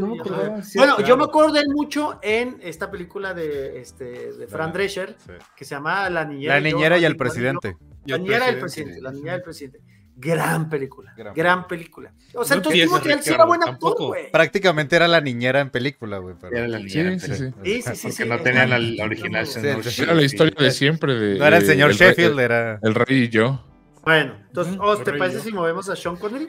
Bueno, 0.74 1.00
yo 1.00 1.16
me 1.16 1.24
acuerdo 1.24 1.54
de 1.54 1.60
él 1.60 1.68
mucho 1.68 2.18
en 2.22 2.58
esta 2.62 2.90
película 2.90 3.32
de 3.32 3.80
este 3.80 4.32
de 4.34 4.46
Fran 4.46 4.74
Drescher 4.74 5.16
Sí. 5.24 5.32
que 5.56 5.64
se 5.64 5.74
llama 5.74 6.10
La 6.10 6.26
niñera. 6.26 6.60
La 6.60 6.68
y 6.68 6.70
yo, 6.70 6.76
niñera 6.76 6.98
y 6.98 7.04
el 7.06 7.16
presidente. 7.16 7.76
Y 8.04 8.10
La 8.10 8.16
el 8.16 8.22
niñera 8.24 8.46
del 8.46 8.58
presidente. 8.58 9.00
presidente, 9.00 9.00
la 9.02 9.12
niñera 9.12 9.32
del 9.32 9.42
presidente. 9.42 9.80
Gran 10.24 10.68
película, 10.68 11.12
gran, 11.16 11.34
Gran 11.34 11.66
película. 11.66 12.12
O 12.34 12.44
sea, 12.44 12.56
No 12.56 12.60
entonces 12.60 12.82
Timothy 12.82 13.08
Dalton 13.08 13.22
sí 13.24 13.32
era 13.34 13.44
buen 13.44 13.62
actor, 13.62 13.96
güey. 13.98 14.30
Prácticamente 14.30 14.94
era 14.96 15.08
la 15.08 15.20
niñera 15.20 15.60
en 15.60 15.70
película, 15.70 16.18
güey. 16.18 16.36
pero- 16.40 16.56
Era 16.56 16.68
la 16.68 16.78
niñera, 16.78 17.18
sí, 17.18 17.26
sí. 17.26 17.34
Sí, 17.34 17.44
sí, 17.44 17.50
sí, 17.82 17.82
Porque 18.02 18.12
sí, 18.12 18.24
no 18.28 18.38
tenían 18.40 18.70
la, 18.70 18.78
la 18.78 19.04
original. 19.04 19.46
Sí. 19.46 19.60
Era 20.02 20.14
la 20.14 20.22
historia 20.22 20.54
de 20.58 20.70
siempre 20.70 21.14
de. 21.14 21.38
No 21.38 21.46
era 21.46 21.56
el 21.56 21.62
de- 21.66 21.68
señor 21.72 21.92
Sheffield, 21.92 22.38
era. 22.38 22.78
El 22.82 22.94
rey 22.94 23.24
y 23.24 23.28
yo. 23.28 23.64
Bueno, 24.04 24.36
entonces, 24.46 24.78
¿te 25.04 25.12
parece 25.14 25.40
si 25.40 25.52
movemos 25.52 25.88
a 25.88 25.96
Sean 25.96 26.16
Connery? 26.16 26.48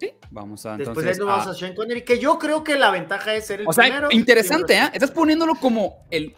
Sí, 0.00 0.12
vamos 0.30 0.64
a 0.66 0.76
Después 0.76 1.04
de 1.04 1.12
entonces. 1.12 1.12
ahí 1.12 1.18
nos 1.18 1.26
vamos 1.28 1.46
a- 1.46 1.50
a 1.50 1.54
Sean 1.54 1.74
Connery, 1.74 2.02
que 2.02 2.18
yo 2.18 2.38
creo 2.38 2.62
que 2.64 2.76
la 2.76 2.90
ventaja 2.90 3.34
es 3.34 3.46
ser 3.46 3.60
el 3.62 3.66
O 3.68 3.72
sea, 3.72 3.84
primero. 3.84 4.08
interesante, 4.10 4.74
¿eh? 4.76 4.90
Estás 4.92 5.10
poniéndolo 5.12 5.54
como 5.54 6.04
el 6.10 6.34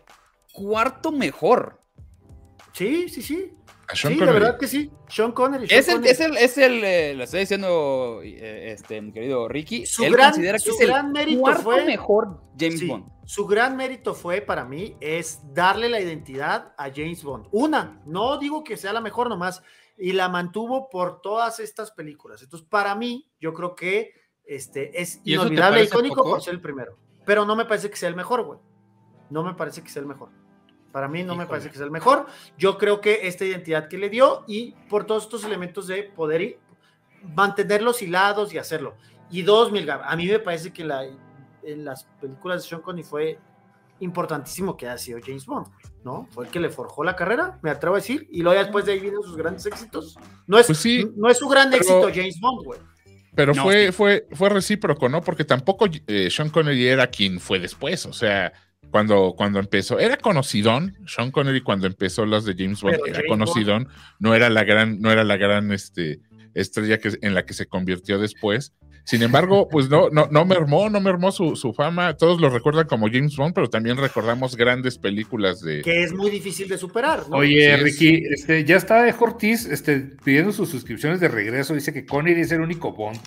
cuarto 0.53 1.13
mejor. 1.13 1.81
Sí, 2.73 3.09
sí, 3.09 3.23
sí. 3.23 3.53
A 3.89 3.95
Sean 3.95 4.13
Sí, 4.15 4.19
Connery. 4.19 4.35
de 4.39 4.41
verdad 4.45 4.59
que 4.59 4.67
sí. 4.67 4.91
Sean 5.09 5.33
Connery. 5.33 5.69
Sean 5.69 5.79
Es 5.81 5.89
el, 5.89 5.95
Connery. 5.95 6.11
es 6.13 6.21
el, 6.21 6.37
es 6.37 6.59
el, 6.59 6.85
eh, 6.85 7.15
lo 7.15 7.25
estoy 7.25 7.41
diciendo, 7.41 8.21
eh, 8.25 8.73
este, 8.73 9.01
mi 9.01 9.13
querido 9.13 9.49
Ricky. 9.49 9.87
Su 9.87 10.05
él 10.05 10.13
gran- 10.13 10.31
considera 10.31 10.59
que 10.59 10.65
su 10.65 10.71
es 10.73 10.81
el 10.81 11.05
mérito 11.13 11.41
cuarto 11.41 11.63
fue- 11.63 11.85
mejor 11.85 12.41
James 12.59 12.81
Sí, 12.81 12.89
Bond. 12.89 13.07
Su 13.25 13.47
gran 13.47 13.77
mérito 13.77 14.15
fue 14.15 14.41
para 14.41 14.65
mí 14.65 14.97
es 15.01 15.41
darle 15.53 15.89
la 15.89 16.01
identidad 16.01 16.75
a 16.79 16.91
James 16.95 17.23
Bond. 17.23 17.47
Una, 17.53 18.01
no 18.07 18.39
digo 18.39 18.63
que 18.65 18.77
sea 18.77 18.93
la 18.93 19.01
mejor 19.01 19.29
nomás, 19.29 19.63
y 19.99 20.13
la 20.13 20.29
mantuvo 20.29 20.89
por 20.91 21.21
todas 21.23 21.59
estas 21.59 21.91
películas. 21.91 22.43
Entonces, 22.43 22.69
para 22.69 22.95
mí, 22.95 23.31
yo 23.41 23.53
creo 23.55 23.75
que 23.75 24.13
este, 24.45 25.01
es 25.01 25.21
¿Y 25.25 25.33
eso 25.33 25.43
te 25.43 25.47
inolvidable 25.49 25.81
e 25.81 25.85
icónico 25.85 26.17
poco? 26.17 26.31
por 26.31 26.43
ser 26.43 26.55
el 26.55 26.61
primero. 26.61 26.99
Pero 27.25 27.45
no 27.45 27.57
me 27.57 27.65
parece 27.65 27.89
que 27.91 27.97
sea 27.97 28.09
el 28.09 28.15
mejor, 28.15 28.45
güey. 28.45 28.59
No 29.31 29.43
me 29.43 29.55
parece 29.55 29.83
que 29.83 29.89
sea 29.89 30.01
el 30.03 30.07
mejor. 30.07 30.31
Para 30.97 31.09
mí 31.09 31.23
no 31.25 31.35
me 31.35 31.43
Híjole. 31.43 31.49
parece 31.49 31.69
que 31.71 31.77
sea 31.77 31.85
el 31.85 31.91
mejor. 31.91 32.25
Yo 32.57 32.79
creo 32.79 33.03
que 33.03 33.27
esta 33.29 33.45
identidad 33.45 33.87
que 33.87 33.99
le 33.99 34.09
dio 34.09 34.45
y 34.47 34.73
por 34.89 35.05
todos 35.05 35.25
estos 35.25 35.45
elementos 35.45 35.87
de 35.89 36.05
poder 36.05 36.41
y- 36.41 36.57
mantenerlos 37.35 38.01
hilados 38.01 38.55
y 38.55 38.57
hacerlo. 38.57 38.95
Y 39.31 39.43
dos, 39.43 39.71
Milgar, 39.73 40.01
a 40.07 40.17
mí 40.17 40.27
me 40.27 40.39
parece 40.39 40.73
que 40.73 40.85
la, 40.85 41.05
en 41.63 41.85
las 41.85 42.05
películas 42.19 42.63
de 42.63 42.69
Sean 42.71 42.81
Connery 42.81 43.07
fue 43.07 43.39
importantísimo 44.01 44.75
que 44.75 44.89
haya 44.89 44.97
sido 44.97 45.19
James 45.23 45.45
Bond, 45.45 45.67
¿no? 46.03 46.27
Fue 46.31 46.47
el 46.47 46.51
que 46.51 46.61
le 46.61 46.71
forjó 46.71 47.05
la 47.05 47.15
carrera, 47.15 47.59
me 47.61 47.69
atrevo 47.69 47.97
a 47.97 47.99
decir, 47.99 48.27
y 48.33 48.41
luego 48.41 48.55
ya 48.59 48.63
después 48.65 48.87
de 48.87 48.93
ahí 48.93 49.01
vienen 49.01 49.23
sus 49.23 49.37
grandes 49.37 49.67
éxitos. 49.67 50.17
No 50.47 50.59
es, 50.59 50.65
Pues 50.67 50.79
sí, 50.79 51.07
no 51.15 51.29
es 51.29 51.37
su 51.37 51.47
gran 51.47 51.69
pero- 51.69 51.83
éxito 51.83 52.09
James 52.15 52.41
Bond, 52.41 52.65
güey. 52.65 52.81
Pero 53.35 53.53
No, 53.53 53.65
fue, 53.65 53.87
sí. 53.89 53.93
fue, 53.93 54.27
fue 54.33 54.49
recíproco, 54.49 55.11
¿no? 55.11 55.21
Porque 55.21 55.45
tampoco 55.45 55.87
eh, 56.07 56.31
Sean 56.31 56.49
Connery 56.49 56.87
era 56.89 57.07
quien 57.09 57.39
fue 57.39 57.59
después. 57.61 58.07
O 58.07 58.15
sea, 58.15 58.51
cuando, 58.91 59.35
cuando 59.37 59.59
empezó, 59.59 59.99
era 59.99 60.17
conocidón. 60.17 60.97
Sean 61.07 61.31
Connery 61.31 61.61
cuando 61.61 61.87
empezó 61.87 62.27
las 62.27 62.45
de 62.45 62.55
James 62.57 62.81
Bond, 62.81 62.95
Pero 62.95 63.07
era 63.07 63.17
James 63.17 63.29
conocidón. 63.29 63.89
No 64.19 64.35
era 64.35 64.49
la 64.51 64.65
gran, 64.65 65.01
no 65.01 65.11
era 65.11 65.25
la 65.25 65.37
gran 65.37 65.73
este, 65.73 66.21
estrella 66.55 66.99
que, 66.99 67.19
en 67.21 67.35
la 67.35 67.45
que 67.45 67.55
se 67.55 67.67
convirtió 67.67 68.19
después. 68.19 68.73
Sin 69.07 69.23
embargo, 69.23 69.69
pues 69.71 69.89
no, 69.89 70.11
no, 70.11 70.29
no 70.31 70.45
mermó, 70.45 70.91
no 70.91 71.01
mermó 71.01 71.33
su, 71.33 71.57
su 71.57 71.73
fama. 71.73 72.17
Todos 72.17 72.41
lo 72.41 72.51
recuerdan 72.51 72.87
como 72.87 73.07
James 73.07 73.37
Bond, 73.37 73.55
pero 73.55 73.71
también 73.71 73.97
recordamos 73.97 74.57
grandes 74.57 74.99
películas 74.99 75.61
de. 75.61 75.83
Que 75.83 76.03
es 76.03 76.13
muy 76.13 76.31
difícil 76.31 76.69
de 76.69 76.77
superar, 76.77 77.29
¿no? 77.29 77.37
Oye, 77.37 77.77
Sí, 77.77 77.83
Ricky, 77.83 78.23
este, 78.31 78.65
ya 78.65 78.77
está 78.77 79.07
Ortiz 79.19 79.67
este, 79.67 80.01
pidiendo 80.25 80.53
sus 80.53 80.69
suscripciones 80.69 81.21
de 81.21 81.29
regreso. 81.29 81.75
Dice 81.75 81.93
que 81.93 82.05
Connery 82.05 82.41
es 82.43 82.53
el 82.53 82.61
único 82.61 82.93
Bond. 82.93 83.19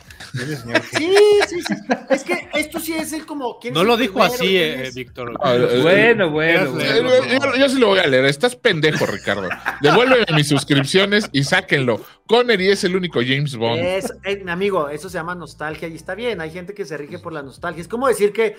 Sí, 0.92 1.14
sí, 1.48 1.62
sí. 1.62 1.74
Es 2.10 2.24
que 2.24 2.50
esto 2.54 2.80
sí 2.80 2.94
es 2.94 3.14
el 3.14 3.26
como. 3.26 3.60
¿quién 3.60 3.74
No 3.74 3.82
es 3.82 3.88
lo 3.88 3.98
dijo 3.98 4.14
primero? 4.14 4.34
así, 4.34 4.48
¿Quién 4.48 4.80
eh? 4.86 4.92
Víctor. 4.94 5.34
Ah, 5.42 5.56
eh, 5.56 5.80
Bueno, 5.82 6.32
bueno, 6.32 6.80
Eh, 6.80 7.02
bueno. 7.02 7.14
Eh, 7.26 7.40
yo, 7.42 7.56
yo 7.58 7.70
sí 7.70 7.80
lo 7.80 7.88
voy 7.88 8.00
a 8.00 8.08
leer. 8.08 8.26
Estás 8.26 8.56
pendejo, 8.56 9.06
Ricardo. 9.06 9.48
Devuélveme 9.82 10.26
mis 10.36 10.48
suscripciones 10.48 11.30
y 11.32 11.44
sáquenlo. 11.44 12.02
Connery 12.28 12.70
es 12.70 12.84
el 12.84 12.96
único 12.96 13.22
James 13.22 13.56
Bond. 13.56 13.80
Es, 13.82 14.14
eh, 14.24 14.42
mi 14.44 14.52
amigo, 14.52 14.90
eso 14.90 15.10
se 15.10 15.18
llama 15.18 15.34
nostalgia 15.34 15.69
y 15.82 15.96
está 15.96 16.16
bien. 16.16 16.42
Hay 16.42 16.52
gente 16.52 16.74
que 16.74 16.86
se 16.86 16.98
rige 16.98 17.20
por 17.20 17.34
la 17.34 17.42
nostalgia. 17.42 17.82
Es 17.82 17.88
como 17.88 18.08
decir 18.08 18.32
que. 18.32 18.56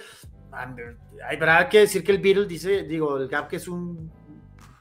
Hay 0.52 1.36
verdad 1.36 1.68
que 1.68 1.80
decir 1.80 2.02
que 2.02 2.10
el 2.12 2.18
Beatle 2.18 2.46
dice, 2.46 2.82
digo, 2.82 3.16
el 3.18 3.28
Gap 3.28 3.48
que 3.48 3.56
es 3.56 3.68
un 3.68 4.10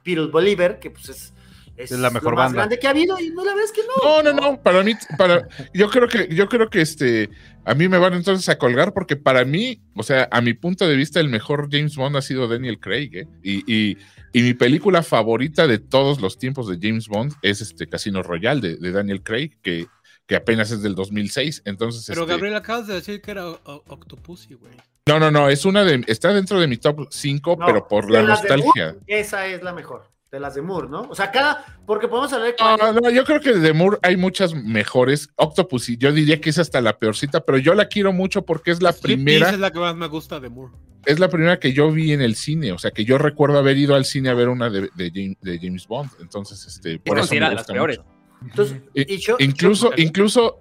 Beatle 0.03 0.31
Believer, 0.31 0.79
que 0.79 0.91
pues 0.91 1.09
es. 1.09 1.33
Es 1.77 1.91
la 1.91 2.09
mejor 2.09 2.31
lo 2.31 2.35
más 2.35 2.47
banda. 2.47 2.57
grande 2.57 2.77
que 2.77 2.87
ha 2.87 2.89
habido 2.89 3.17
y 3.21 3.29
no 3.29 3.45
la 3.45 3.53
verdad 3.53 3.63
es 3.63 3.71
que 3.71 3.81
no. 3.83 4.21
No, 4.21 4.33
no, 4.33 4.51
no, 4.51 4.61
para 4.61 4.83
mí, 4.83 4.95
para, 5.17 5.47
yo 5.73 5.89
creo 5.89 6.09
que, 6.09 6.27
yo 6.27 6.49
creo 6.49 6.69
que 6.69 6.81
este, 6.81 7.29
a 7.63 7.73
mí 7.73 7.87
me 7.87 7.97
van 7.97 8.15
entonces 8.15 8.49
a 8.49 8.57
colgar 8.57 8.93
porque 8.93 9.15
para 9.15 9.45
mí, 9.45 9.81
o 9.95 10.03
sea, 10.03 10.27
a 10.29 10.41
mi 10.41 10.53
punto 10.53 10.85
de 10.85 10.97
vista, 10.97 11.21
el 11.21 11.29
mejor 11.29 11.69
James 11.71 11.95
Bond 11.95 12.17
ha 12.17 12.21
sido 12.21 12.49
Daniel 12.49 12.81
Craig, 12.81 13.11
¿eh? 13.13 13.27
y, 13.41 13.63
y, 13.73 13.97
y 14.33 14.41
mi 14.41 14.53
película 14.55 15.03
favorita 15.03 15.67
de 15.67 15.79
todos 15.79 16.19
los 16.19 16.37
tiempos 16.37 16.67
de 16.67 16.77
James 16.81 17.07
Bond 17.07 17.35
es 17.41 17.61
este 17.61 17.87
Casino 17.87 18.23
Royale 18.23 18.59
de, 18.59 18.75
de 18.75 18.91
Daniel 18.91 19.23
Craig, 19.23 19.51
que, 19.61 19.87
que 20.29 20.35
apenas 20.35 20.69
es 20.69 20.83
del 20.83 20.93
200006, 20.93 21.63
entonces, 21.65 22.05
Pero 22.07 22.21
este, 22.21 22.33
Gabriel, 22.33 22.55
acabas 22.55 22.85
de 22.85 22.93
decir 22.93 23.19
que 23.19 23.31
era 23.31 23.47
Octopussy, 23.47 24.53
güey. 24.53 24.73
no, 25.07 25.19
no, 25.19 25.31
no, 25.31 25.49
es 25.49 25.65
una 25.65 25.83
de, 25.83 26.03
está 26.05 26.31
dentro 26.31 26.59
de 26.59 26.67
mi 26.67 26.77
top 26.77 27.07
5, 27.09 27.57
No, 27.59 27.65
pero 27.65 27.87
por 27.87 28.11
la 28.11 28.21
nostalgia. 28.21 28.93
Moore, 28.93 28.99
esa 29.07 29.47
es 29.47 29.63
la 29.63 29.73
mejor. 29.73 30.07
De 30.31 30.39
las 30.39 30.53
de 30.53 30.61
Moore, 30.61 30.87
¿no? 30.87 31.01
O 31.09 31.15
sea, 31.15 31.31
cada. 31.31 31.65
Porque 31.87 32.07
podemos 32.07 32.31
hablar 32.31 32.51
de. 32.51 32.55
No, 32.59 32.93
no, 32.93 33.09
yo 33.09 33.25
creo 33.25 33.41
que 33.41 33.53
de 33.53 33.73
Moore 33.73 33.97
hay 34.03 34.15
muchas 34.15 34.53
mejores. 34.53 35.29
Octopus, 35.35 35.89
y 35.89 35.97
yo 35.97 36.11
diría 36.11 36.39
que 36.39 36.51
es 36.51 36.59
hasta 36.59 36.79
la 36.79 36.99
peorcita, 36.99 37.39
pero 37.39 37.57
yo 37.57 37.73
la 37.73 37.87
quiero 37.87 38.13
mucho 38.13 38.45
porque 38.45 38.69
es 38.69 38.83
la 38.83 38.91
Striptease 38.91 39.23
primera. 39.23 39.49
es 39.49 39.59
la 39.59 39.71
que 39.71 39.79
más 39.79 39.95
me 39.95 40.05
gusta 40.05 40.39
de 40.39 40.49
Moore. 40.49 40.75
es 41.07 41.17
la 41.19 41.29
primera 41.29 41.59
que 41.59 41.73
yo 41.73 41.91
vi 41.91 42.13
en 42.13 42.21
el 42.21 42.35
cine, 42.35 42.71
o 42.71 42.77
sea, 42.77 42.91
que 42.91 43.03
yo 43.03 43.17
recuerdo 43.17 43.57
haber 43.57 43.77
ido 43.77 43.95
al 43.95 44.05
cine 44.05 44.29
a 44.29 44.35
ver 44.35 44.49
una 44.49 44.69
de, 44.69 44.91
de 44.93 45.11
James, 45.11 45.37
de 45.41 45.57
James 45.57 45.87
Bond, 45.87 46.11
entonces, 46.21 46.63
este, 46.67 46.99
por 46.99 47.17
eso 47.17 47.33
me 47.33 47.39
de 47.39 47.41
las 47.41 47.53
gusta 47.55 47.73
peores. 47.73 47.99
Mucho. 48.41 48.51
Entonces, 48.51 48.81
I- 48.93 49.13
y 49.13 49.17
yo- 49.17 49.35
Incluso, 49.39 49.89
yo- 49.95 50.03
incluso, 50.03 50.59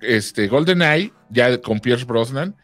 este, 0.00 0.48
GoldenEye, 0.48 1.12
ya 1.30 1.58
con 1.60 1.80
Pierce 1.80 2.04
Brosnan, 2.04 2.56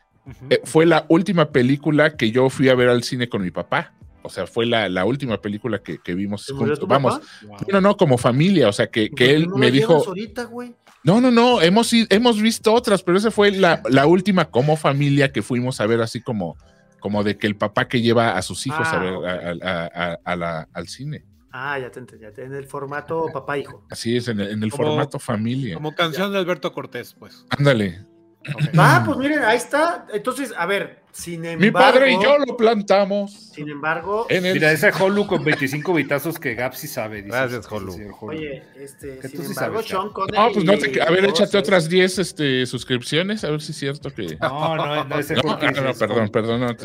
eh, 0.50 0.60
fue 0.64 0.84
la 0.86 1.06
última 1.08 1.50
película 1.50 2.16
que 2.16 2.30
yo 2.30 2.50
fui 2.50 2.68
a 2.68 2.74
ver 2.74 2.88
al 2.88 3.02
cine 3.02 3.28
con 3.28 3.42
mi 3.42 3.50
papá. 3.50 3.94
O 4.22 4.28
sea, 4.30 4.46
fue 4.46 4.66
la, 4.66 4.88
la 4.88 5.04
última 5.06 5.40
película 5.40 5.78
que, 5.78 5.98
que 6.02 6.14
vimos 6.14 6.44
¿Se 6.44 6.52
murió 6.52 6.74
juntos. 6.74 6.88
Vamos? 6.88 7.20
Wow. 7.46 7.56
no, 7.72 7.80
no, 7.80 7.96
como 7.96 8.18
familia, 8.18 8.68
o 8.68 8.72
sea, 8.72 8.88
que, 8.88 9.10
que 9.10 9.30
él 9.34 9.48
¿No 9.48 9.56
me 9.56 9.70
dijo, 9.70 10.04
ahorita, 10.06 10.44
güey? 10.44 10.74
no, 11.04 11.20
no, 11.20 11.30
no, 11.30 11.62
hemos, 11.62 11.90
hemos 11.92 12.42
visto 12.42 12.74
otras, 12.74 13.02
pero 13.02 13.16
esa 13.16 13.30
fue 13.30 13.52
la, 13.52 13.80
la 13.88 14.06
última 14.06 14.46
como 14.46 14.76
familia 14.76 15.32
que 15.32 15.40
fuimos 15.40 15.80
a 15.80 15.86
ver 15.86 16.02
así 16.02 16.20
como, 16.20 16.58
como 17.00 17.22
de 17.22 17.38
que 17.38 17.46
el 17.46 17.56
papá 17.56 17.88
que 17.88 18.02
lleva 18.02 18.36
a 18.36 18.42
sus 18.42 18.66
hijos 18.66 18.86
a 18.86 18.96
Ah, 18.96 18.98
ver 18.98 19.14
a- 19.62 19.86
a- 19.86 20.12
a- 20.12 20.18
a 20.24 20.36
la- 20.36 20.68
al 20.74 20.88
cine. 20.88 21.24
Ah, 21.50 21.78
ya 21.78 21.90
te 21.90 22.00
entendí, 22.00 22.24
ya 22.24 22.32
te 22.32 22.44
en 22.44 22.54
el 22.54 22.66
formato 22.66 23.26
papá-hijo. 23.32 23.84
Así 23.90 24.16
es, 24.16 24.28
en 24.28 24.40
el, 24.40 24.50
en 24.50 24.62
el 24.62 24.70
Como- 24.70 24.84
formato 24.88 25.18
familia. 25.18 25.74
Como 25.74 25.94
canción 25.94 26.32
de 26.32 26.38
Alberto 26.38 26.72
Cortés, 26.72 27.14
pues. 27.18 27.46
Ándale. 27.50 28.04
Ah, 28.76 29.02
pues 29.06 29.18
miren, 29.18 29.42
ahí 29.44 29.56
está. 29.56 30.06
Entonces, 30.12 30.54
a 30.56 30.64
ver, 30.66 31.02
sin 31.12 31.44
embargo. 31.44 31.60
Mi 31.60 31.70
padre 31.70 32.12
y 32.12 32.22
yo 32.22 32.38
lo 32.38 32.56
plantamos 32.56 33.32
Sin 33.52 33.68
embargo, 33.68 34.26
en 34.30 34.46
el... 34.46 34.54
Mira, 34.54 34.70
ese 34.72 34.90
Holu 34.90 35.26
con 35.26 35.42
25 35.44 35.92
bitazos 35.94 36.38
que 36.38 36.54
Gap 36.54 36.74
sí 36.74 36.86
sabe. 36.86 37.22
dice 37.22 37.28
Gracias, 37.36 37.70
Holu. 37.70 37.94
oye, 38.20 38.62
este, 38.76 39.20
sin 39.22 39.30
sí 39.30 39.46
embargo, 39.48 39.82
sabes, 39.82 39.86
Sean 39.86 40.10
Connery. 40.10 40.38
No, 40.38 40.52
pues 40.52 40.64
no 40.64 40.78
te... 40.78 41.02
A 41.02 41.10
ver, 41.10 41.24
échate 41.24 41.58
otras 41.58 41.88
10 41.88 42.18
este, 42.20 42.66
suscripciones, 42.66 43.42
a 43.44 43.50
ver 43.50 43.60
si 43.60 43.72
es 43.72 43.78
cierto 43.78 44.10
que... 44.14 44.36
No, 44.40 44.76
no, 44.76 45.04
no, 45.04 45.18
ese 45.18 45.34
No, 45.34 45.42
no, 45.42 45.70
no, 45.82 45.94
perdón, 45.94 46.28
perdón. 46.30 46.76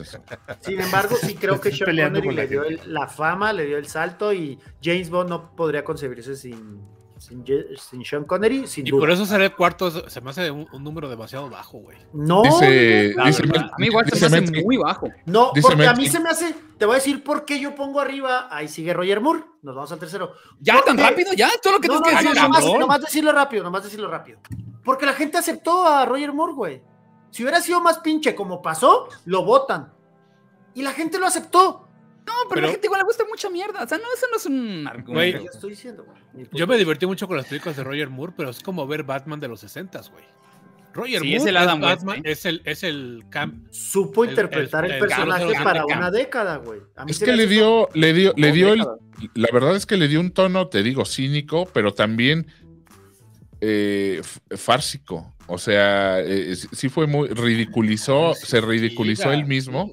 Sin 0.61 0.81
embargo, 0.81 1.15
sí 1.21 1.35
creo 1.35 1.61
que 1.61 1.71
Sean 1.71 1.95
Connery 1.95 2.31
le 2.33 2.47
dio 2.47 2.63
el- 2.63 2.81
la 2.87 3.07
fama, 3.07 3.53
le 3.53 3.65
dio 3.65 3.77
el 3.77 3.85
salto 3.87 4.33
y 4.33 4.57
James 4.81 5.09
Bond 5.09 5.29
no 5.29 5.55
podría 5.55 5.83
concebirse 5.83 6.35
sin, 6.35 6.81
sin, 7.17 7.45
Sean 8.05 8.23
Connery, 8.25 8.67
sin 8.67 8.85
Y 8.87 8.91
duda. 8.91 8.99
por 9.01 9.11
eso 9.11 9.25
será 9.25 9.45
el 9.45 9.55
cuarto, 9.55 9.89
se 10.09 10.21
me 10.21 10.29
hace 10.31 10.51
un, 10.51 10.67
un 10.71 10.83
número 10.83 11.09
demasiado 11.09 11.49
bajo, 11.49 11.79
güey. 11.79 11.97
No, 12.13 12.41
Dice, 12.43 13.13
La 13.15 13.25
dice, 13.25 13.43
verdad, 13.43 13.69
a 13.73 13.77
mí 13.77 13.87
igual 13.87 14.05
se 14.11 14.29
me 14.29 14.37
hace 14.37 14.63
muy 14.63 14.77
bajo. 14.77 15.07
no, 15.25 15.51
dice 15.55 15.67
porque 15.69 15.87
a 15.87 15.93
mí 15.93 16.07
se 16.07 16.19
me 16.19 16.29
hace, 16.29 16.53
te 16.77 16.85
voy 16.85 16.93
a 16.93 16.97
decir 16.97 17.23
por 17.23 17.45
qué 17.45 17.59
yo 17.59 17.75
pongo 17.75 17.99
arriba, 17.99 18.47
ahí 18.51 18.67
sigue 18.67 18.93
Roger 18.93 19.21
Moore, 19.21 19.43
nos 19.61 19.75
vamos 19.75 19.91
al 19.91 19.99
tercero. 19.99 20.33
¿Ya 20.59 20.75
¿Por 20.75 20.85
tan 20.85 20.97
rápido? 20.97 21.33
¿Ya? 21.33 21.49
¿Todo 21.61 21.73
lo 21.73 21.79
que 21.79 21.87
No, 21.87 21.95
no, 21.95 22.01
tienes 22.01 22.19
que 22.19 22.25
no, 22.25 22.31
decir? 22.33 22.43
nomás, 22.49 22.65
nomás 22.79 23.01
decirlo 23.01 23.31
rápido, 23.31 23.63
nomás 23.63 23.83
decirlo 23.83 24.09
rápido. 24.09 24.39
Porque 24.83 25.05
la 25.05 25.13
gente 25.13 25.37
aceptó 25.37 25.85
a 25.87 26.05
Roger 26.05 26.33
Moore, 26.33 26.53
güey. 26.53 26.81
Si 27.31 27.41
hubiera 27.43 27.61
sido 27.61 27.79
más 27.81 27.99
pinche 27.99 28.35
como 28.35 28.61
pasó, 28.61 29.07
lo 29.25 29.43
votan. 29.45 29.93
Y 30.75 30.81
la 30.81 30.91
gente 30.91 31.17
lo 31.19 31.25
aceptó. 31.25 31.87
No, 32.25 32.33
pero, 32.49 32.49
Pero- 32.49 32.61
a 32.61 32.67
la 32.67 32.71
gente 32.71 32.87
igual 32.87 32.99
le 33.01 33.05
gusta 33.05 33.23
mucha 33.29 33.49
mierda. 33.49 33.83
O 33.83 33.87
sea, 33.87 33.97
no, 33.97 34.03
eso 34.15 34.25
no 34.31 34.37
es 34.37 34.45
un 34.45 34.87
argumento. 34.87 35.11
Güey, 35.13 35.45
estoy 35.45 35.69
diciendo, 35.71 36.05
güey. 36.05 36.47
Yo 36.53 36.65
me 36.67 36.77
divertí 36.77 37.05
mucho 37.05 37.27
con 37.27 37.37
las 37.37 37.45
películas 37.47 37.75
de 37.77 37.83
Roger 37.83 38.09
Moore, 38.09 38.33
pero 38.35 38.49
es 38.49 38.59
como 38.61 38.87
ver 38.87 39.03
Batman 39.03 39.39
de 39.39 39.47
los 39.49 39.59
60 39.59 39.99
güey. 40.11 40.23
Roger 40.93 41.21
Sí, 41.21 41.27
Moore 41.29 41.37
es 41.37 41.45
el 41.47 41.57
Adam 41.57 41.81
West, 41.81 41.95
Batman, 42.03 42.17
¿eh? 42.19 42.31
es 42.31 42.45
el, 42.45 42.61
es 42.65 42.83
el 42.83 43.23
camp. 43.29 43.65
Supo 43.71 44.23
el- 44.23 44.29
interpretar 44.29 44.85
el, 44.85 44.91
el- 44.91 44.95
el 44.97 45.07
personaje 45.07 45.45
007 45.45 45.63
para 45.63 45.85
una 45.85 46.11
década, 46.11 46.57
güey. 46.57 46.81
Es 47.07 47.19
que 47.19 47.25
me 47.31 47.37
le 47.37 47.47
dio, 47.47 47.89
le 47.93 48.13
dio, 48.13 48.33
le 48.37 48.51
dio 48.51 48.73
el, 48.73 48.85
la 49.33 49.47
verdad 49.51 49.75
es 49.75 49.85
que 49.87 49.97
le 49.97 50.07
dio 50.07 50.19
un 50.19 50.31
tono, 50.31 50.67
te 50.67 50.83
digo, 50.83 51.03
cínico, 51.05 51.67
pero 51.73 51.93
también 51.93 52.45
eh, 53.61 54.21
fársico. 54.55 55.33
O 55.47 55.57
sea, 55.57 56.19
eh, 56.21 56.55
sí 56.55 56.67
sí 56.71 56.89
fue 56.89 57.07
muy, 57.07 57.27
ridiculizó, 57.29 58.33
se 58.33 58.61
ridiculizó 58.61 59.31
él 59.31 59.45
mismo. 59.45 59.91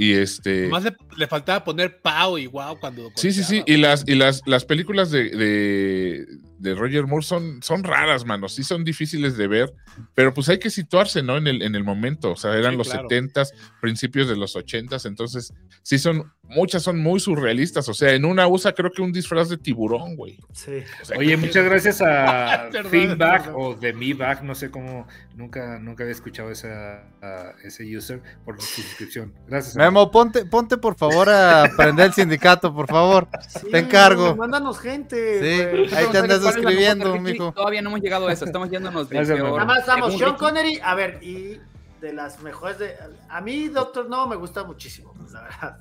Y 0.00 0.14
este. 0.14 0.66
Más 0.68 0.82
le, 0.82 0.96
le 1.18 1.26
faltaba 1.26 1.62
poner 1.62 2.00
Pau 2.00 2.38
y 2.38 2.46
wow 2.46 2.80
cuando. 2.80 3.12
Sí, 3.16 3.32
sí, 3.32 3.44
sí. 3.44 3.62
Y 3.66 3.76
las, 3.76 4.02
y 4.08 4.14
las, 4.14 4.40
las 4.46 4.64
películas 4.64 5.10
de, 5.10 5.28
de, 5.28 6.26
de 6.60 6.74
Roger 6.74 7.06
Moore 7.06 7.24
son, 7.24 7.62
son 7.62 7.82
raras, 7.82 8.26
mano. 8.26 8.48
Sí 8.48 8.62
son 8.64 8.84
difíciles 8.84 9.36
de 9.36 9.48
ver, 9.48 9.72
pero 10.14 10.34
pues 10.34 10.48
hay 10.50 10.58
que 10.58 10.68
situarse, 10.68 11.22
¿no? 11.22 11.38
En 11.38 11.46
el, 11.46 11.62
en 11.62 11.74
el 11.74 11.84
momento. 11.84 12.32
O 12.32 12.36
sea, 12.36 12.54
eran 12.54 12.72
Sí, 12.72 12.78
los 12.78 12.88
claro. 12.90 13.08
70s, 13.08 13.52
principios 13.80 14.28
de 14.28 14.36
los 14.36 14.54
80s. 14.54 15.06
Entonces, 15.06 15.54
sí 15.82 15.98
son, 15.98 16.30
muchas 16.42 16.82
son 16.82 16.98
muy 17.00 17.18
surrealistas. 17.18 17.88
O 17.88 17.94
sea, 17.94 18.12
en 18.12 18.26
una 18.26 18.46
usa 18.46 18.72
creo 18.72 18.92
que 18.92 19.00
un 19.00 19.10
disfraz 19.10 19.48
de 19.48 19.56
tiburón, 19.56 20.16
güey. 20.16 20.38
Sí. 20.52 20.82
O 21.00 21.04
sea, 21.04 21.18
Oye, 21.18 21.36
muchas 21.38 21.64
gracias 21.64 22.02
a 22.02 22.68
Feedback 22.90 23.50
o 23.54 23.74
de 23.74 23.92
Me 23.94 24.12
Back, 24.12 24.42
no 24.42 24.54
sé 24.54 24.70
cómo, 24.70 25.08
nunca, 25.34 25.78
nunca 25.78 26.04
había 26.04 26.12
escuchado 26.14 26.50
esa, 26.50 27.04
a 27.22 27.54
ese 27.64 27.84
user 27.96 28.22
por 28.44 28.60
su 28.60 28.82
suscripción. 28.82 29.32
Gracias. 29.46 29.76
amigo. 29.76 29.90
Memo, 29.90 30.10
ponte, 30.10 30.44
ponte 30.44 30.76
por 30.76 30.94
favor 30.96 31.30
a 31.30 31.70
prender 31.76 32.06
el 32.08 32.12
sindicato, 32.12 32.74
por 32.74 32.86
favor. 32.86 33.28
Sí, 33.48 33.70
Te 33.70 33.78
encargo. 33.78 34.36
Mándanos 34.36 34.78
gente. 34.78 35.40
Sí. 35.40 35.64
güey. 35.64 35.94
Ahí 35.94 36.06
te 36.12 36.18
andas 36.18 36.42
¿Cuál 36.56 36.74
es 36.74 36.80
la 36.80 36.94
mejor 36.94 37.16
escribiendo, 37.16 37.20
mijo. 37.20 37.52
Todavía 37.52 37.82
no 37.82 37.90
hemos 37.90 38.00
llegado 38.00 38.28
a 38.28 38.32
eso, 38.32 38.44
estamos 38.44 38.70
yéndonos 38.70 39.08
de 39.08 39.16
Gracias, 39.16 39.36
peor. 39.38 39.52
Nada 39.52 39.64
más 39.64 39.86
vamos, 39.86 40.06
según 40.06 40.18
Sean 40.18 40.30
Ricky. 40.30 40.40
Connery, 40.40 40.80
a 40.82 40.94
ver, 40.94 41.18
y 41.22 41.60
de 42.00 42.12
las 42.12 42.40
mejores 42.42 42.78
de. 42.78 42.94
A 43.28 43.40
mí, 43.40 43.68
Doctor 43.68 44.08
No, 44.08 44.26
me 44.26 44.36
gusta 44.36 44.64
muchísimo, 44.64 45.14
la 45.32 45.42
verdad. 45.42 45.78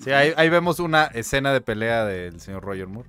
Sí, 0.00 0.10
ahí, 0.12 0.32
ahí 0.36 0.48
vemos 0.50 0.80
una 0.80 1.04
escena 1.06 1.52
de 1.52 1.60
pelea 1.60 2.04
del 2.04 2.40
señor 2.40 2.62
Roger 2.64 2.86
Moore. 2.88 3.08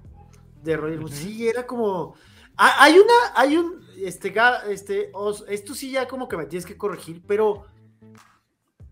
De 0.64 0.78
Roger 0.78 0.99
Moore. 0.99 1.14
Sí, 1.16 1.47
era 1.47 1.66
como. 1.66 2.16
Ah, 2.58 2.76
Hay 2.80 2.93
una, 2.97 3.14
hay 3.36 3.58
un, 3.58 3.86
este, 3.97 4.34
este, 4.70 5.10
os- 5.14 5.43
esto 5.49 5.74
sí 5.74 5.91
ya 5.91 6.08
como 6.08 6.28
que 6.30 6.38
me 6.38 6.45
tienes 6.45 6.66
que 6.66 6.78
corregir, 6.78 7.22
pero 7.28 7.66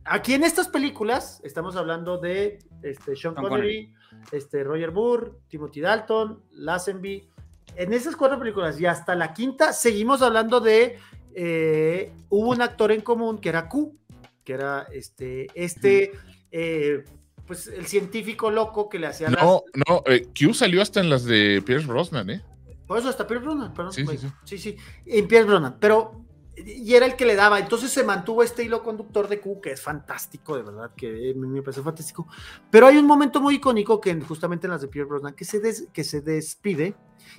aquí 0.04 0.34
en 0.34 0.44
estas 0.44 0.68
películas 0.68 1.40
estamos 1.46 1.76
hablando 1.78 2.18
de 2.18 2.60
este, 2.82 3.16
Sean 3.16 3.36
Sean 3.36 3.36
Connery, 3.36 3.94
este, 4.32 4.64
Roger 4.64 4.92
Moore, 4.92 5.32
Timothy 5.48 5.82
Dalton, 5.82 6.42
Lazenby. 6.52 7.28
En 7.76 7.94
esas 7.94 8.16
cuatro 8.16 8.38
películas 8.40 8.80
y 8.80 8.86
hasta 8.86 9.16
la 9.16 9.34
quinta 9.34 9.74
seguimos 9.74 10.22
hablando 10.22 10.60
de, 10.60 10.98
eh, 11.34 12.12
hubo 12.30 12.50
un 12.52 12.62
actor 12.62 12.92
en 12.92 13.02
común 13.02 13.40
que 13.40 13.50
era 13.50 13.68
Q, 13.68 13.98
que 14.44 14.54
era 14.54 14.88
este, 14.92 15.48
este, 15.56 16.12
eh, 16.52 17.04
pues 17.48 17.68
el 17.68 17.86
científico 17.88 18.52
loco 18.52 18.90
que 18.90 19.00
le 19.00 19.08
hacía 19.08 19.30
las- 19.30 19.44
no, 19.44 19.64
no, 19.88 20.04
eh, 20.06 20.28
Q 20.38 20.54
salió 20.54 20.82
hasta 20.82 21.00
en 21.00 21.10
las 21.10 21.26
de 21.26 21.64
Pierce 21.66 21.88
Brosnan, 21.88 22.30
¿eh? 22.30 22.42
Por 22.86 23.00
eso 23.00 23.10
hasta 23.10 23.26
Pierce 23.26 23.46
Brosnan, 23.46 23.74
perdón. 23.74 23.94
Sí, 23.94 24.06
sí, 24.06 24.18
sí. 24.18 24.28
sí, 24.44 24.58
sí, 24.58 24.78
en 25.06 25.28
Pierce 25.28 25.48
Brosnan, 25.48 25.78
pero 25.80 26.23
y 26.56 26.94
era 26.94 27.06
el 27.06 27.16
que 27.16 27.26
le 27.26 27.36
daba, 27.36 27.60
entonces 27.60 27.90
se 27.92 28.04
mantuvo 28.04 28.44
este 28.44 28.64
hilo 28.64 28.84
conductor 28.84 29.28
de 29.28 29.40
Q, 29.40 29.60
que 29.62 29.72
es 29.72 29.82
fantástico, 29.82 30.56
de 30.56 30.64
verdad, 30.64 30.92
que 30.96 31.32
eh, 31.32 31.34
me, 31.34 31.48
me 31.48 31.62
parece 31.64 31.82
fantástico, 31.82 32.28
pero 32.70 32.86
hay 32.88 32.98
un 32.98 33.06
momento 33.08 33.42
muy 33.42 33.56
icónico 33.56 34.00
que 34.00 34.12
en- 34.12 34.22
justamente 34.24 34.68
en 34.68 34.72
las 34.72 34.82
de 34.82 34.88
Pierce 34.88 35.10
Brosnan, 35.10 35.34
que 35.34 35.46
se, 35.46 35.60
des- 35.60 35.88
que 35.92 36.04
se 36.04 36.22
despide 36.22 36.96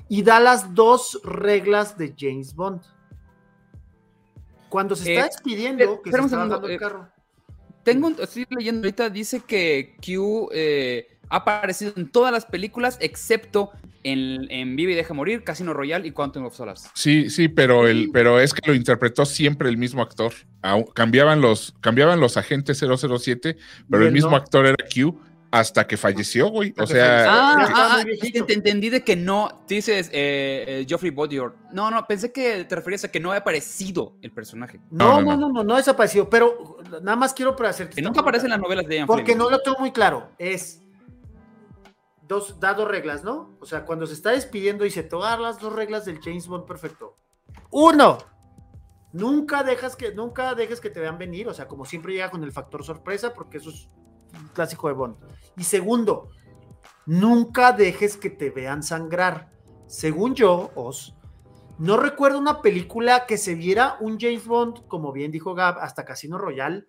y 0.08 0.22
da 0.22 0.40
las 0.40 0.74
dos 0.74 1.20
reglas 1.24 1.96
de 1.96 2.14
James 2.18 2.54
Bond. 2.54 2.82
Cuando 4.68 4.96
se 4.96 5.14
está 5.14 5.26
Eh, 5.26 5.30
despidiendo, 5.30 5.84
espera- 5.84 6.02
que 6.02 6.10
se 6.10 6.16
está 6.16 6.28
segundo, 6.28 6.48
bajando 6.48 6.66
el 6.68 6.74
eh, 6.74 6.78
carro. 6.78 7.08
Tengo, 7.84 8.08
estoy 8.08 8.46
leyendo 8.50 8.80
ahorita, 8.80 9.10
dice 9.10 9.40
que 9.40 9.96
Q 10.04 10.48
eh, 10.52 11.13
ha 11.34 11.38
aparecido 11.38 11.92
en 11.96 12.08
todas 12.08 12.32
las 12.32 12.46
películas 12.46 12.96
excepto 13.00 13.72
en, 14.04 14.48
en 14.50 14.76
Vive 14.76 14.92
y 14.92 14.94
Deja 14.94 15.14
Morir, 15.14 15.42
Casino 15.42 15.72
Royale 15.72 16.06
y 16.06 16.12
Quantum 16.12 16.44
of 16.44 16.54
Solace. 16.54 16.88
Sí, 16.94 17.28
sí, 17.28 17.48
pero 17.48 17.88
el, 17.88 18.10
pero 18.12 18.38
es 18.38 18.54
que 18.54 18.70
lo 18.70 18.74
interpretó 18.74 19.26
siempre 19.26 19.68
el 19.68 19.76
mismo 19.76 20.00
actor. 20.00 20.32
Cambiaban 20.94 21.40
los, 21.40 21.74
cambiaban 21.80 22.20
los 22.20 22.36
agentes 22.36 22.78
007, 22.78 23.56
pero 23.90 24.06
el 24.06 24.12
mismo 24.12 24.30
no. 24.30 24.36
actor 24.36 24.66
era 24.66 24.76
Q 24.92 25.18
hasta 25.50 25.86
que 25.86 25.96
falleció, 25.96 26.48
güey. 26.48 26.74
O 26.78 26.86
sea, 26.86 27.24
falleció. 27.24 27.30
Ah, 27.30 27.68
ah, 27.74 28.04
ah, 28.04 28.44
te 28.46 28.52
entendí 28.54 28.90
de 28.90 29.02
que 29.02 29.16
no, 29.16 29.64
dices 29.68 30.08
eh, 30.12 30.64
eh, 30.66 30.86
Geoffrey 30.88 31.10
Bodior. 31.10 31.56
No, 31.72 31.90
no, 31.90 32.06
pensé 32.06 32.32
que 32.32 32.64
te 32.64 32.74
referías 32.76 33.04
a 33.04 33.10
que 33.10 33.20
no 33.20 33.30
había 33.30 33.40
aparecido 33.40 34.16
el 34.22 34.32
personaje. 34.32 34.80
No, 34.90 35.20
no, 35.20 35.22
no, 35.22 35.36
no. 35.36 35.36
no, 35.36 35.52
no, 35.52 35.64
no, 35.64 35.76
desapareció, 35.76 36.28
pero 36.28 36.78
nada 37.02 37.16
más 37.16 37.34
quiero 37.34 37.54
para 37.56 37.70
hacerte 37.70 37.96
Que 37.96 38.02
nunca 38.02 38.20
aparece 38.20 38.46
en 38.46 38.50
las 38.50 38.60
novelas 38.60 38.86
de 38.86 38.96
Ian 38.96 39.06
Porque 39.06 39.32
Fleming. 39.32 39.38
no 39.38 39.50
lo 39.50 39.60
tengo 39.60 39.78
muy 39.78 39.92
claro. 39.92 40.30
Es 40.38 40.83
dos, 42.26 42.58
da 42.60 42.74
dos 42.74 42.88
reglas, 42.88 43.24
¿no? 43.24 43.56
O 43.60 43.66
sea, 43.66 43.84
cuando 43.84 44.06
se 44.06 44.14
está 44.14 44.30
despidiendo 44.30 44.84
dice, 44.84 45.02
dar 45.02 45.40
las 45.40 45.58
dos 45.58 45.72
reglas 45.72 46.04
del 46.04 46.20
James 46.20 46.46
Bond 46.46 46.66
perfecto. 46.66 47.16
Uno, 47.70 48.18
nunca 49.12 49.62
dejas 49.62 49.96
que, 49.96 50.14
nunca 50.14 50.54
dejes 50.54 50.80
que 50.80 50.90
te 50.90 51.00
vean 51.00 51.18
venir. 51.18 51.48
O 51.48 51.54
sea, 51.54 51.68
como 51.68 51.84
siempre 51.84 52.12
llega 52.12 52.30
con 52.30 52.44
el 52.44 52.52
factor 52.52 52.84
sorpresa, 52.84 53.32
porque 53.32 53.58
eso 53.58 53.70
es 53.70 53.88
un 54.38 54.48
clásico 54.48 54.88
de 54.88 54.94
Bond. 54.94 55.16
Y 55.56 55.64
segundo, 55.64 56.30
nunca 57.06 57.72
dejes 57.72 58.16
que 58.16 58.30
te 58.30 58.50
vean 58.50 58.82
sangrar. 58.82 59.50
Según 59.86 60.34
yo, 60.34 60.70
Os, 60.74 61.14
no 61.78 61.96
recuerdo 61.96 62.38
una 62.38 62.62
película 62.62 63.26
que 63.26 63.36
se 63.36 63.54
viera 63.54 63.96
un 64.00 64.18
James 64.18 64.46
Bond, 64.46 64.86
como 64.86 65.12
bien 65.12 65.30
dijo 65.30 65.54
Gab, 65.54 65.78
hasta 65.78 66.04
Casino 66.04 66.38
Royale, 66.38 66.86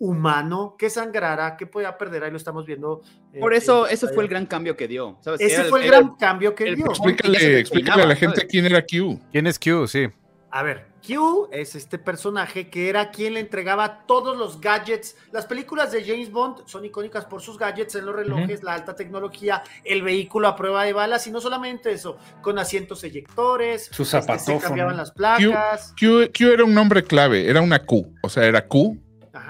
humano, 0.00 0.76
que 0.78 0.88
sangrara, 0.88 1.56
que 1.58 1.66
podía 1.66 1.96
perder, 1.96 2.24
ahí 2.24 2.30
lo 2.30 2.38
estamos 2.38 2.64
viendo. 2.64 3.02
eh, 3.34 3.38
Por 3.38 3.52
eso, 3.52 3.86
en 3.86 3.92
eso 3.94 4.08
fue 4.08 4.24
el 4.24 4.30
gran 4.30 4.46
cambio 4.46 4.74
que 4.74 4.88
dio. 4.88 5.18
¿sabes? 5.20 5.42
Ese 5.42 5.56
Era 5.56 5.64
fue 5.64 5.80
el 5.80 5.86
era 5.86 5.98
gran 5.98 6.16
cambio 6.16 6.54
que 6.54 6.64
el 6.64 6.76
dio. 6.76 6.86
explícale, 6.86 7.60
explícale 7.60 8.02
a 8.02 8.06
la 8.06 8.16
gente 8.16 8.36
¿sabes? 8.36 8.50
quién 8.50 8.64
era 8.66 8.80
Q. 8.82 9.20
¿Quién 9.30 9.46
es 9.46 9.58
Q? 9.58 9.86
Sí. 9.86 10.08
A 10.52 10.62
ver, 10.62 10.86
Q 11.06 11.48
es 11.52 11.74
este 11.74 11.98
personaje 11.98 12.70
que 12.70 12.88
era 12.88 13.10
quien 13.10 13.34
le 13.34 13.40
entregaba 13.40 14.06
todos 14.06 14.38
los 14.38 14.58
gadgets. 14.58 15.16
Las 15.32 15.44
películas 15.44 15.92
de 15.92 16.02
James 16.02 16.32
Bond 16.32 16.62
son 16.66 16.84
icónicas 16.84 17.26
por 17.26 17.42
sus 17.42 17.58
gadgets 17.58 17.94
en 17.94 18.06
los 18.06 18.16
relojes, 18.16 18.62
la 18.62 18.72
alta 18.74 18.96
tecnología, 18.96 19.62
el 19.84 20.02
vehículo 20.02 20.48
a 20.48 20.56
prueba 20.56 20.82
de 20.84 20.94
balas 20.94 21.26
y 21.26 21.30
no 21.30 21.42
solamente 21.42 21.92
eso, 21.92 22.16
con 22.40 22.58
asientos 22.58 23.04
eyectores, 23.04 23.90
Su 23.92 24.02
este, 24.04 24.38
se 24.38 24.58
cambiaban 24.58 24.96
las 24.96 25.12
placas. 25.12 25.94
Q, 26.00 26.30
Q 26.36 26.46
era 26.52 26.64
un 26.64 26.74
nombre 26.74 27.04
clave, 27.04 27.48
era 27.48 27.60
una 27.60 27.84
Q. 27.84 28.14
O 28.22 28.28
sea, 28.30 28.46
era 28.46 28.66
Q 28.66 28.98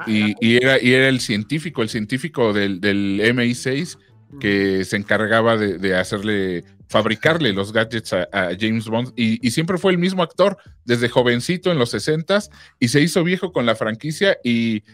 Ajá, 0.01 0.11
y, 0.11 0.31
era- 0.31 0.37
y 0.41 0.57
era, 0.57 0.83
y 0.83 0.93
era 0.93 1.09
el 1.09 1.21
científico, 1.21 1.83
el 1.83 1.89
científico 1.89 2.53
del, 2.53 2.81
del 2.81 3.21
MI6 3.35 3.99
que 4.39 4.85
se 4.85 4.97
encargaba 4.97 5.57
de, 5.57 5.79
de 5.79 5.97
hacerle, 5.97 6.63
fabricarle 6.89 7.53
los 7.53 7.73
gadgets 7.73 8.13
a, 8.13 8.29
a 8.33 8.51
James 8.59 8.87
Bond 8.87 9.13
y, 9.17 9.45
y 9.45 9.51
siempre 9.51 9.77
fue 9.77 9.91
el 9.91 9.99
mismo 9.99 10.23
actor 10.23 10.57
desde 10.85 11.09
jovencito 11.09 11.73
en 11.73 11.79
los 11.79 11.93
60s 11.93 12.49
y 12.79 12.89
se 12.89 13.01
hizo 13.01 13.25
viejo 13.25 13.53
con 13.53 13.67
la 13.67 13.75
franquicia 13.75 14.39
y, 14.45 14.85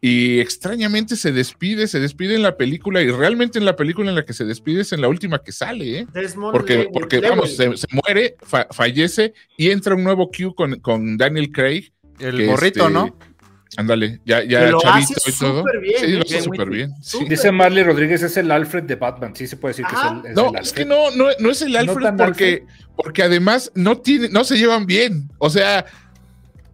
y 0.00 0.38
extrañamente 0.38 1.16
se 1.16 1.32
despide, 1.32 1.88
se 1.88 1.98
despide 1.98 2.36
en 2.36 2.42
la 2.42 2.56
película 2.56 3.02
y 3.02 3.10
realmente 3.10 3.58
en 3.58 3.64
la 3.64 3.74
película 3.74 4.10
en 4.10 4.14
la 4.14 4.24
que 4.24 4.32
se 4.32 4.44
despide 4.44 4.82
es 4.82 4.92
en 4.92 5.00
la 5.00 5.08
última 5.08 5.40
que 5.42 5.50
sale, 5.50 5.98
¿eh? 6.00 6.06
Porque, 6.52 6.88
porque 6.92 7.16
vamos, 7.30 7.56
se, 7.56 7.76
se 7.76 7.86
muere, 7.90 8.36
fa- 8.42 8.68
fallece 8.70 9.34
y 9.56 9.70
entra 9.70 9.96
un 9.96 10.04
nuevo 10.04 10.30
Q 10.30 10.54
con, 10.54 10.78
con 10.80 11.16
Daniel 11.16 11.50
Craig. 11.50 11.90
El 12.20 12.46
morrito, 12.46 12.84
este, 12.86 12.92
¿no? 12.92 13.18
Ándale, 13.76 14.20
ya, 14.24 14.44
ya 14.44 14.70
lo 14.70 14.80
chavito 14.80 15.14
hace 15.16 15.30
y 15.30 15.32
todo. 15.32 15.58
súper 15.60 15.80
bien, 15.80 15.98
sí, 15.98 16.12
lo 16.12 16.22
hace 16.22 16.42
súper 16.42 16.70
bien. 16.70 16.94
sí. 17.02 17.24
Dice 17.28 17.50
Marley 17.52 17.82
Rodríguez, 17.82 18.22
es 18.22 18.36
el 18.36 18.50
Alfred 18.50 18.84
de 18.84 18.96
Batman. 18.96 19.34
Sí 19.34 19.46
se 19.46 19.56
puede 19.56 19.72
decir 19.72 19.86
que 19.86 19.94
es 19.94 20.02
el. 20.02 20.30
es 20.30 20.36
No, 20.36 20.50
el 20.50 20.62
es 20.62 20.72
que 20.72 20.84
no, 20.84 21.10
no, 21.10 21.26
no 21.38 21.50
es 21.50 21.62
el 21.62 21.72
¿No 21.72 21.78
Alfred 21.80 22.14
porque, 22.16 22.64
porque 22.96 23.22
además 23.22 23.72
no 23.74 23.98
tiene, 23.98 24.28
no 24.28 24.44
se 24.44 24.56
llevan 24.56 24.86
bien. 24.86 25.30
O 25.38 25.50
sea, 25.50 25.84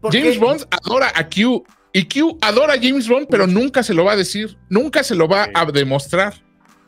James 0.02 0.38
Bond 0.38 0.66
adora 0.70 1.12
a 1.14 1.28
Q 1.28 1.64
y 1.92 2.04
Q 2.04 2.38
adora 2.40 2.74
a 2.74 2.78
James 2.80 3.08
Bond, 3.08 3.26
pero 3.30 3.46
nunca 3.46 3.82
se 3.82 3.94
lo 3.94 4.04
va 4.04 4.12
a 4.12 4.16
decir, 4.16 4.56
nunca 4.68 5.02
se 5.02 5.14
lo 5.14 5.28
va 5.28 5.48
a 5.54 5.64
demostrar. 5.66 6.34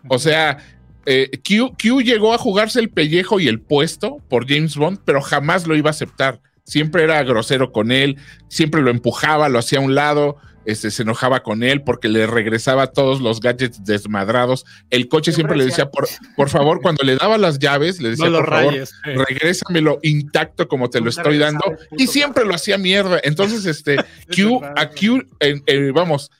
O 0.09 0.19
sea, 0.19 0.59
eh, 1.07 1.31
Q, 1.47 1.75
Q 1.81 2.01
llegó 2.03 2.33
a 2.35 2.39
jugarse 2.39 2.81
el 2.81 2.91
pellejo 2.91 3.41
y 3.41 3.49
el 3.49 3.61
puesto 3.61 4.19
por 4.29 4.49
James 4.49 4.77
Bond, 4.77 5.01
pero 5.05 5.21
jamás 5.21 5.67
lo 5.67 5.77
iba 5.77 5.91
a 5.91 5.93
aceptar. 5.93 6.41
Siempre 6.65 7.03
era 7.05 7.23
grosero 7.25 7.73
con 7.73 7.91
él, 7.93 8.19
siempre 8.49 8.83
lo 8.83 8.91
empujaba, 8.91 9.49
lo 9.49 9.59
hacía 9.59 9.79
a 9.79 9.83
un 9.83 9.95
lado, 9.95 10.37
este, 10.65 10.93
se 10.93 11.03
enojaba 11.03 11.43
con 11.43 11.65
él 11.65 11.83
porque 11.83 12.09
le 12.09 12.25
regresaba 12.29 12.87
todos 12.87 13.21
los 13.21 13.41
gadgets 13.41 13.85
desmadrados. 13.85 14.65
El 14.91 15.09
coche 15.09 15.33
siempre, 15.33 15.55
Siempre 15.57 15.59
le 15.59 15.65
decía- 15.65 15.91
por, 15.91 16.07
por 16.37 16.49
favor, 16.51 16.81
cuando 16.81 17.03
le 17.03 17.17
daba 17.17 17.37
las 17.37 17.59
llaves, 17.59 18.01
le 18.01 18.11
decía, 18.11 18.29
No 18.31 18.39
por 18.39 18.49
favor, 18.49 18.75
eh. 18.77 18.85
regrésamelo 19.05 19.99
intacto 20.05 20.69
como 20.69 20.89
te 20.89 21.01
lo 21.01 21.11
estoy 21.11 21.39
dando. 21.39 21.63
Y 21.99 22.07
siempre 22.07 22.45
lo 22.45 22.55
hacía 22.55 22.79
mierda. 22.79 23.21
Entonces, 23.25 23.67
este, 23.67 23.97
Q, 24.37 24.63
a 24.77 24.89
Q, 24.91 25.25
en- 25.41 25.65
eh, 25.67 25.91
vamos, 25.93 26.31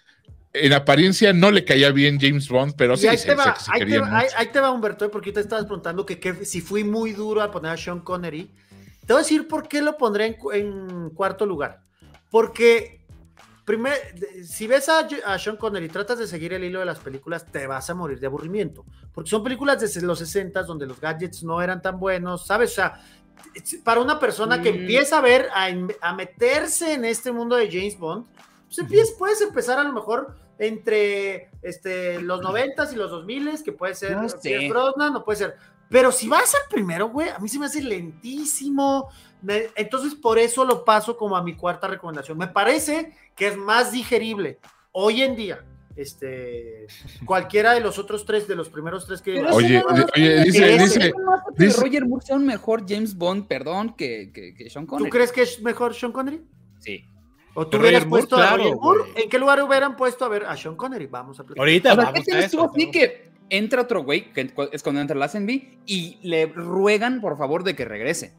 en 0.53 0.73
apariencia 0.73 1.33
no 1.33 1.51
le 1.51 1.65
caía 1.65 1.91
bien 1.91 2.21
James 2.21 2.47
Bond, 2.49 2.75
pero 2.77 2.97
sí, 2.97 3.09
ahí, 3.09 3.19
se, 3.19 3.27
te 3.27 3.35
va, 3.35 3.57
se- 3.57 3.65
se 3.65 3.73
ahí, 3.73 3.79
te 3.81 3.87
querían 3.87 4.03
va, 4.05 4.19
ahí- 4.19 4.25
mucho. 4.27 4.37
ahí 4.39 4.47
te 4.53 4.61
va, 4.61 4.71
Humberto, 4.71 5.11
porque 5.11 5.31
ahorita 5.31 5.41
estabas 5.41 5.65
preguntando 5.65 6.07
que, 6.07 6.21
que 6.21 6.45
si 6.45 6.61
fui 6.61 6.85
muy 6.85 7.11
duro 7.13 7.41
al 7.43 7.51
poner 7.51 7.73
a 7.73 7.77
Sean 7.77 7.99
Connery. 7.99 8.49
Te 9.07 9.13
voy 9.13 9.21
a 9.21 9.23
decir 9.25 9.49
por 9.49 9.69
qué 9.69 9.83
lo 9.83 9.97
pondré 9.97 10.27
en, 10.27 10.35
cu- 10.35 10.53
en 10.53 11.11
cuarto 11.11 11.45
lugar. 11.47 11.81
Porque, 12.31 13.05
primer, 13.65 13.93
si 14.45 14.67
ves 14.67 14.89
a, 14.89 15.07
Sean 15.39 15.57
Connery 15.57 15.87
y 15.87 15.89
tratas 15.89 16.19
de 16.19 16.27
seguir 16.27 16.53
el 16.53 16.65
hilo 16.65 16.79
de 16.81 16.87
las 16.87 16.99
películas, 17.01 17.47
te 17.51 17.67
vas 17.67 17.91
a 17.91 17.95
morir 17.95 18.21
de 18.21 18.27
aburrimiento. 18.27 18.85
Porque 19.13 19.29
son 19.31 19.43
películas 19.43 19.81
desde 19.81 20.03
los 20.03 20.19
60 20.19 20.63
donde 20.63 20.87
los 20.87 21.01
gadgets 21.01 21.43
no 21.43 21.61
eran 21.61 21.83
tan 21.83 21.99
buenos, 21.99 22.47
¿sabes? 22.47 22.71
O 22.73 22.75
sea, 22.77 23.03
para 23.85 24.01
una 24.01 24.19
persona 24.21 24.63
que 24.63 24.73
Mm. 24.73 24.77
empieza 24.77 25.19
a 25.19 25.21
ver, 25.21 25.49
a, 25.55 25.67
a 26.01 26.15
meterse 26.15 26.95
en 26.95 27.05
este 27.05 27.33
mundo 27.33 27.57
de 27.57 27.69
James 27.71 27.99
Bond, 27.99 28.25
pues 28.67 28.79
empiezas- 28.79 29.15
puedes 29.19 29.41
empezar 29.43 29.79
a 29.79 29.83
lo 29.85 29.93
mejor 29.93 30.37
entre 30.59 31.51
este, 31.61 32.23
los 32.23 32.41
noventas 32.41 32.93
y 32.93 32.97
los 32.97 33.11
dos 33.11 33.25
miles, 33.27 33.63
que 33.63 33.73
puede 33.73 33.95
ser 33.95 34.13
No 34.17 34.29
sé. 34.29 34.69
Brosnan, 34.69 35.13
no 35.13 35.25
puede 35.25 35.39
ser. 35.39 35.57
Pero 35.93 36.11
si 36.11 36.27
vas 36.29 36.55
al 36.55 36.63
primero, 36.71 37.11
güey, 37.11 37.29
a 37.29 37.39
mí 37.39 37.49
se 37.49 37.59
me 37.59 37.67
hace 37.67 37.83
lentísimo. 37.83 39.09
Me- 39.43 39.69
entonces, 39.77 40.15
por 40.15 40.39
eso 40.39 40.65
lo 40.65 40.85
paso 40.85 41.17
como 41.17 41.37
a 41.37 41.43
mi 41.43 41.55
cuarta 41.55 41.87
recomendación. 41.87 42.39
Me 42.39 42.49
parece 42.49 43.13
que 43.37 43.49
es 43.49 43.57
más 43.57 43.93
digerible 43.93 44.59
hoy 44.93 45.23
en 45.23 45.37
día. 45.37 45.65
Este, 45.95 46.87
cualquiera 47.27 47.75
de 47.75 47.81
los 47.81 47.99
otros 47.99 48.25
tres, 48.25 48.49
de 48.49 48.55
los 48.57 48.69
primeros 48.71 49.07
tres 49.07 49.21
que 49.21 49.43
Oye, 49.53 49.83
no- 49.83 50.07
oye, 50.17 50.45
dice, 50.45 50.75
Ese- 50.75 50.85
dice, 50.85 50.99
que 51.01 51.13
dice- 51.65 51.81
Roger 51.83 52.07
Moore 52.07 52.25
sea 52.27 52.37
un 52.37 52.47
mejor 52.47 52.85
James 52.89 53.15
Bond, 53.17 53.47
perdón, 53.47 53.95
que, 53.95 54.31
que, 54.33 54.55
que 54.55 54.71
Sean 54.71 54.87
¿Tú 54.87 54.93
Connery. 54.93 55.11
crees 55.11 55.31
que 55.33 55.43
es 55.43 55.61
mejor 55.63 55.95
Sean 55.95 56.13
Connery? 56.13 56.43
Sí. 56.79 57.05
¿O 57.55 57.67
tú 57.67 57.77
Roger 57.77 57.81
hubieras 57.91 58.07
Moore, 58.07 58.21
puesto 58.23 58.37
claro, 58.37 58.55
a 58.55 58.57
Roger 58.57 58.77
Moore? 58.77 59.01
güey. 59.13 59.23
¿En 59.25 59.29
qué 59.29 59.39
lugar 59.39 59.63
hubieran 59.63 59.97
puesto 59.97 60.25
a 60.25 60.29
ver 60.29 60.45
a 60.47 60.57
Sean 60.57 60.75
Connery? 60.77 61.07
Vamos 61.07 61.39
a 61.39 61.43
platicar. 61.45 61.61
Ahorita 61.61 61.93
O 61.93 61.95
sea, 61.97 62.05
vamos 62.07 62.15
¿qué 62.15 62.21
a 62.21 62.25
te 62.25 62.39
eso, 62.39 62.47
estuvo 62.47 62.71
así 62.71 62.91
entra 63.53 63.83
otro 63.83 64.03
güey, 64.03 64.33
que 64.33 64.51
es 64.73 64.83
cuando 64.83 65.01
entra 65.01 65.17
Lazenby, 65.17 65.79
y 65.87 66.19
le 66.23 66.47
ruegan, 66.47 67.21
por 67.21 67.37
favor, 67.37 67.63
de 67.63 67.77
que 67.77 67.85
regrese? 67.85 68.33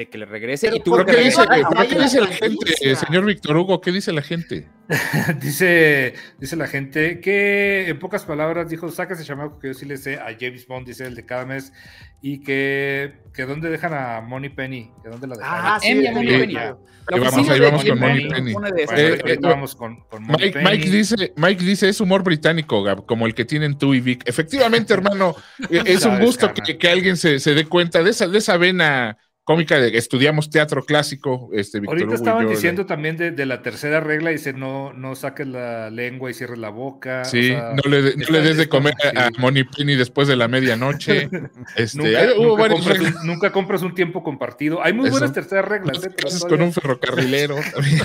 De 0.00 0.08
que 0.08 0.16
le 0.16 0.24
regrese 0.24 0.68
Pero 0.68 0.76
y 0.76 0.80
tuvo 0.80 0.96
¿por 0.96 1.04
que 1.04 1.12
¿Qué 1.12 1.24
dice, 1.24 1.44
regresar. 1.44 1.52
Ay, 1.52 1.62
pero 1.68 1.88
qué 1.90 2.02
dice 2.02 2.20
la 2.22 2.26
gente, 2.28 2.96
señor 2.96 3.26
Víctor 3.26 3.54
Hugo? 3.58 3.82
¿Qué 3.82 3.92
dice 3.92 4.12
la 4.14 4.22
gente? 4.22 4.66
dice, 5.42 6.14
dice 6.38 6.56
la 6.56 6.66
gente 6.66 7.20
que 7.20 7.86
en 7.86 7.98
pocas 7.98 8.24
palabras 8.24 8.70
dijo, 8.70 8.90
saca 8.90 9.12
ese 9.12 9.24
chamaco 9.24 9.58
que 9.58 9.68
yo 9.68 9.74
sí 9.74 9.84
le 9.84 9.98
sé 9.98 10.14
a 10.14 10.34
James 10.40 10.66
Bond, 10.66 10.86
dice 10.86 11.04
el 11.04 11.14
de 11.14 11.26
cada 11.26 11.44
mes, 11.44 11.74
y 12.22 12.40
que, 12.40 13.20
que 13.34 13.44
dónde 13.44 13.68
dejan 13.68 13.92
a 13.92 14.22
Money 14.22 14.48
Penny, 14.48 14.90
que 15.02 15.10
dónde 15.10 15.26
la 15.26 15.36
dejaron. 15.36 15.64
Ah, 15.66 15.78
sí, 15.80 15.94
Money 15.94 16.28
sí, 16.28 16.38
Penny. 16.38 16.56
Ahí 16.56 17.20
vamos, 17.20 17.48
ahí 17.50 17.60
vamos 17.60 17.84
con 17.84 17.98
Money 17.98 18.28
Penny. 18.30 18.54
Eh, 18.96 19.38
vamos 19.42 19.76
con, 19.76 19.98
Money 20.12 20.26
Mike, 20.28 20.52
Penny. 20.52 20.70
Mike 20.70 20.90
dice, 20.90 21.32
Mike 21.36 21.62
dice, 21.62 21.88
es 21.90 22.00
humor 22.00 22.22
británico, 22.22 22.82
Gab, 22.82 23.04
como 23.04 23.26
el 23.26 23.34
que 23.34 23.44
tienen 23.44 23.76
tú 23.76 23.92
y 23.92 24.00
Vic. 24.00 24.22
Efectivamente, 24.26 24.94
hermano, 24.94 25.36
es 25.70 26.06
un 26.06 26.20
gusto 26.20 26.54
que, 26.54 26.78
que 26.78 26.88
alguien 26.88 27.18
se, 27.18 27.38
se 27.38 27.54
dé 27.54 27.66
cuenta 27.66 28.02
de 28.02 28.10
esa, 28.10 28.26
de 28.26 28.38
esa 28.38 28.56
vena 28.56 29.18
cómica 29.50 29.80
de 29.80 29.90
que 29.90 29.98
estudiamos 29.98 30.48
teatro 30.48 30.84
clásico, 30.84 31.50
este 31.52 31.78
Ahorita 31.78 32.04
Hugo 32.06 32.12
y 32.12 32.14
estaban 32.14 32.44
yo, 32.44 32.50
diciendo 32.50 32.86
también 32.86 33.16
de, 33.16 33.32
de 33.32 33.46
la 33.46 33.62
tercera 33.62 33.98
regla, 33.98 34.30
dice 34.30 34.52
no, 34.52 34.92
no 34.92 35.16
saques 35.16 35.48
la 35.48 35.90
lengua 35.90 36.30
y 36.30 36.34
cierres 36.34 36.58
la 36.60 36.68
boca. 36.68 37.24
Sí, 37.24 37.50
o 37.50 37.54
sea, 37.54 37.72
no 37.74 37.90
le, 37.90 38.14
no 38.14 38.38
des 38.38 38.56
de 38.56 38.68
comer 38.68 38.94
a. 39.16 39.30
Money 39.38 39.64
Penny 39.64 39.96
después 39.96 40.28
de 40.28 40.36
la 40.36 40.46
medianoche. 40.46 41.28
Este, 41.76 41.98
Nunca, 41.98 42.18
hay- 42.20 42.28
hubo 42.36 42.56
nunca 42.56 42.68
compras 42.68 43.00
un, 43.00 43.26
nunca 43.26 43.52
compras 43.52 43.82
un 43.82 43.94
tiempo 43.94 44.22
compartido. 44.22 44.82
Hay 44.84 44.92
muy 44.92 45.06
Eso. 45.06 45.12
buenas 45.12 45.32
terceras 45.32 45.64
reglas. 45.64 46.04
¿eh? 46.04 46.10
Pero 46.16 46.48
con 46.48 46.62
un 46.62 46.72
ferrocarrilero. 46.72 47.56
también. 47.74 48.00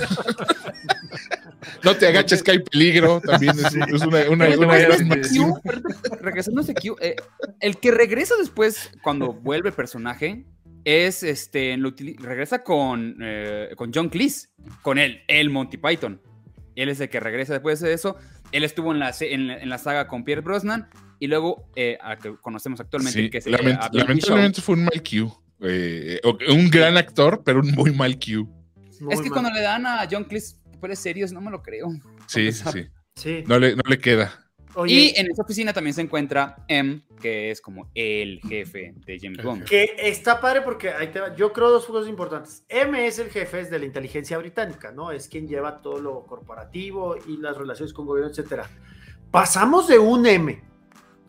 No 1.84 1.96
te 1.96 2.08
agaches 2.08 2.42
que 2.42 2.52
hay 2.52 2.60
peligro. 2.60 3.22
También 3.22 3.54
es, 3.58 3.66
es 3.66 4.02
una, 4.02 4.30
una, 4.30 4.48
una. 4.58 4.88
Q, 4.88 5.62
regresando 6.22 6.62
a 6.62 6.64
ese 6.64 6.74
Q, 6.74 6.96
eh, 7.02 7.16
el 7.60 7.78
que 7.78 7.92
regresa 7.92 8.36
después, 8.40 8.92
cuando 9.04 9.34
vuelve 9.34 9.70
el 9.70 9.76
personaje, 9.76 10.46
es 10.86 11.24
este, 11.24 11.76
lo 11.78 11.94
regresa 12.20 12.64
con, 12.64 13.18
eh, 13.22 13.70
con 13.76 13.92
John 13.94 14.10
Cleese, 14.10 14.48
con 14.82 14.98
él, 14.98 15.22
el 15.28 15.50
Monty 15.50 15.78
Python. 15.78 16.22
Él 16.76 16.90
es 16.90 17.00
el 17.00 17.10
que 17.10 17.20
regresa 17.20 17.54
después 17.54 17.80
de 17.80 17.92
eso. 17.94 18.18
Él 18.52 18.64
estuvo 18.64 18.92
en 18.94 19.00
la, 19.00 19.14
en, 19.20 19.48
la- 19.48 19.58
en 19.58 19.70
la 19.70 19.78
saga 19.78 20.08
con 20.08 20.24
Pierre 20.24 20.42
Brosnan 20.42 20.88
y 21.20 21.28
luego, 21.28 21.70
eh, 21.76 21.98
a 22.02 22.18
que 22.18 22.36
conocemos 22.42 22.80
actualmente, 22.80 23.20
Sí, 23.24 23.30
que 23.30 23.40
es 23.40 23.48
lament- 23.48 23.90
lamentablemente 23.94 24.62
fue 24.62 24.76
un 24.76 24.84
mal 24.86 25.02
Q. 25.04 25.32
Eh, 25.62 26.20
un 26.50 26.70
gran 26.70 26.98
actor, 26.98 27.42
pero 27.46 27.60
un 27.62 27.72
muy 27.72 27.92
mal 27.92 28.18
Q. 28.20 28.46
Muy 29.02 29.14
Es 29.14 29.22
que 29.22 29.30
mal. 29.30 29.42
cuando 29.42 29.50
le 29.52 29.62
dan 29.62 29.86
a 29.88 30.08
John 30.10 30.26
Cleese 30.26 30.58
papeles 30.74 31.00
serios, 31.00 31.32
no 31.32 31.42
me 31.42 31.50
lo 31.50 31.62
creo. 31.64 31.88
Sí, 32.28 32.52
sí, 32.52 32.64
sí. 32.72 32.86
Sí. 33.16 33.44
No 33.48 33.58
le, 33.58 33.76
no 33.76 33.82
le 33.88 33.98
queda. 33.98 34.45
Oye, 34.76 34.94
Y 34.94 35.20
en 35.20 35.32
esa 35.32 35.42
oficina 35.44 35.74
también 35.74 35.94
se 35.94 36.02
encuentra 36.02 36.66
M, 36.68 37.02
que 37.22 37.52
es 37.52 37.62
como 37.62 37.90
el 37.96 38.42
jefe 38.48 38.94
de 39.06 39.20
James 39.20 39.44
Bond. 39.44 39.64
que 39.64 39.96
está 39.98 40.40
padre 40.40 40.62
porque 40.62 40.90
ahí 40.90 41.08
te 41.08 41.20
va. 41.20 41.36
yo 41.36 41.54
creo 41.54 41.72
dos 41.72 41.86
cosas 41.86 42.10
importantes. 42.10 42.64
M 42.70 43.08
es 43.08 43.20
el 43.20 43.30
jefe 43.30 43.66
de 43.66 43.80
la 43.80 43.86
inteligencia 43.86 44.38
británica, 44.38 44.92
¿no? 44.92 45.12
Es 45.12 45.28
quien 45.28 45.48
lleva 45.48 45.82
todo 45.82 46.00
lo 46.00 46.26
corporativo 46.26 47.16
y 47.28 47.38
las 47.38 47.58
relaciones 47.58 47.94
con 47.94 48.06
gobierno, 48.06 48.30
etcétera. 48.30 48.70
Pasamos 49.32 49.88
de 49.88 49.98
un 49.98 50.26
M, 50.26 50.62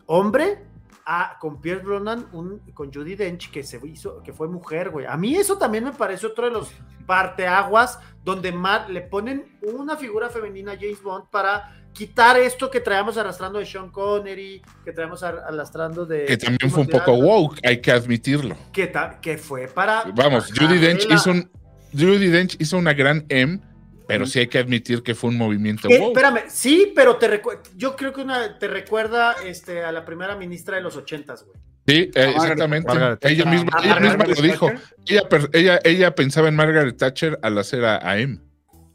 hombre, 0.05 0.66
a 1.09 1.37
con 1.39 1.61
Pierce 1.61 1.83
Brosnan, 1.85 2.27
un, 2.33 2.59
con 2.73 2.91
Judy 2.93 3.15
Dench, 3.15 3.49
que 3.49 3.63
se 3.63 3.79
hizo, 3.87 4.21
que 4.23 4.33
fue 4.33 4.49
mujer, 4.49 4.89
güey. 4.89 5.05
A 5.05 5.15
mí 5.15 5.35
eso 5.35 5.57
también 5.57 5.85
me 5.85 5.93
parece 5.93 6.27
otro 6.27 6.45
de 6.45 6.51
los 6.51 6.69
parteaguas 7.05 7.99
donde 8.23 8.51
Matt 8.51 8.89
le 8.89 9.01
ponen 9.01 9.57
una 9.61 9.95
figura 9.95 10.29
femenina 10.29 10.73
a 10.73 10.75
James 10.75 11.01
Bond 11.01 11.29
para 11.31 11.73
quitar 11.93 12.37
esto 12.37 12.69
que 12.69 12.79
traemos 12.79 13.17
arrastrando 13.17 13.57
de 13.57 13.65
Sean 13.65 13.89
Connery, 13.89 14.61
que 14.83 14.91
traemos 14.91 15.23
ar- 15.23 15.39
arrastrando 15.47 16.05
de... 16.05 16.25
Que 16.25 16.37
también 16.37 16.69
fue 16.69 16.81
un 16.81 16.89
poco 16.89 17.13
woke, 17.13 17.59
hay 17.63 17.81
que 17.81 17.91
admitirlo. 17.91 18.55
que, 18.71 18.91
que 19.21 19.37
fue 19.37 19.67
para. 19.67 20.03
Vamos, 20.13 20.51
Judy 20.55 20.77
Dench 20.77 21.07
la- 21.07 21.15
hizo 21.15 21.31
un. 21.31 21.49
Judy 21.93 22.27
Dench 22.27 22.57
hizo 22.59 22.77
una 22.77 22.93
gran 22.93 23.25
M, 23.29 23.59
pero 24.07 24.25
sí 24.25 24.39
hay 24.39 24.47
que 24.47 24.59
admitir 24.59 25.03
que 25.03 25.13
fue 25.15 25.29
un 25.29 25.37
movimiento 25.37 25.87
woke. 25.89 26.07
espérame, 26.17 26.43
sí, 26.49 26.91
pero 26.95 27.17
te 27.17 27.41
recu- 27.41 27.59
yo 27.75 27.95
creo 27.95 28.13
que 28.13 28.21
una, 28.21 28.57
te 28.57 28.67
recuerda 28.67 29.33
este, 29.45 29.83
a 29.83 29.91
la 29.91 30.05
primera 30.05 30.35
ministra 30.35 30.77
de 30.77 30.83
los 30.83 30.95
ochentas, 30.95 31.43
güey. 31.43 31.57
Sí, 31.87 32.11
eh, 32.15 32.33
exactamente. 32.35 32.87
Margaret 32.87 33.23
ella 33.25 33.45
misma, 33.45 33.71
Ah, 33.73 33.81
ella 33.83 33.99
misma 33.99 34.25
lo 34.25 34.41
dijo. 34.41 34.69
Ella, 35.05 35.21
ella, 35.53 35.79
ella 35.85 36.15
pensaba 36.15 36.49
en 36.49 36.55
Margaret 36.55 36.97
Thatcher 36.97 37.39
al 37.41 37.57
hacer 37.57 37.85
a, 37.85 37.99
a 38.09 38.17
M. 38.19 38.39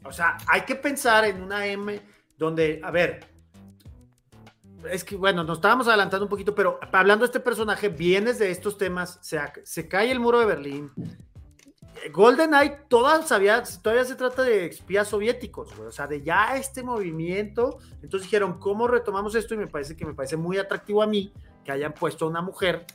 O 0.03 0.11
sea, 0.11 0.37
hay 0.47 0.61
que 0.61 0.75
pensar 0.75 1.25
en 1.25 1.41
una 1.41 1.65
M 1.65 1.99
donde, 2.37 2.79
a 2.83 2.91
ver, 2.91 3.25
es 4.91 5.03
que 5.03 5.15
bueno, 5.15 5.43
nos 5.43 5.57
estábamos 5.57 5.87
adelantando 5.87 6.25
un 6.25 6.29
poquito, 6.29 6.53
pero 6.53 6.79
hablando 6.91 7.23
de 7.23 7.27
este 7.27 7.39
personaje, 7.39 7.89
vienes 7.89 8.37
de 8.37 8.51
estos 8.51 8.77
temas, 8.77 9.17
se, 9.21 9.39
se 9.63 9.87
cae 9.87 10.11
el 10.11 10.19
muro 10.19 10.39
de 10.39 10.45
Berlín. 10.45 10.91
GoldenEye 12.11 12.79
toda 12.87 13.21
sabía, 13.23 13.63
todavía 13.81 14.05
se 14.05 14.15
trata 14.15 14.43
de 14.43 14.65
espías 14.65 15.07
soviéticos, 15.07 15.75
güey, 15.75 15.87
o 15.87 15.91
sea, 15.91 16.07
de 16.07 16.21
ya 16.21 16.57
este 16.57 16.83
movimiento. 16.83 17.79
Entonces 18.01 18.23
dijeron, 18.23 18.59
¿cómo 18.59 18.87
retomamos 18.87 19.35
esto? 19.35 19.53
Y 19.53 19.57
me 19.57 19.67
parece 19.67 19.95
que 19.95 20.05
me 20.05 20.13
parece 20.13 20.37
muy 20.37 20.57
atractivo 20.57 21.01
a 21.01 21.07
mí 21.07 21.33
que 21.63 21.71
hayan 21.71 21.93
puesto 21.93 22.25
a 22.25 22.29
una 22.29 22.41
mujer 22.41 22.85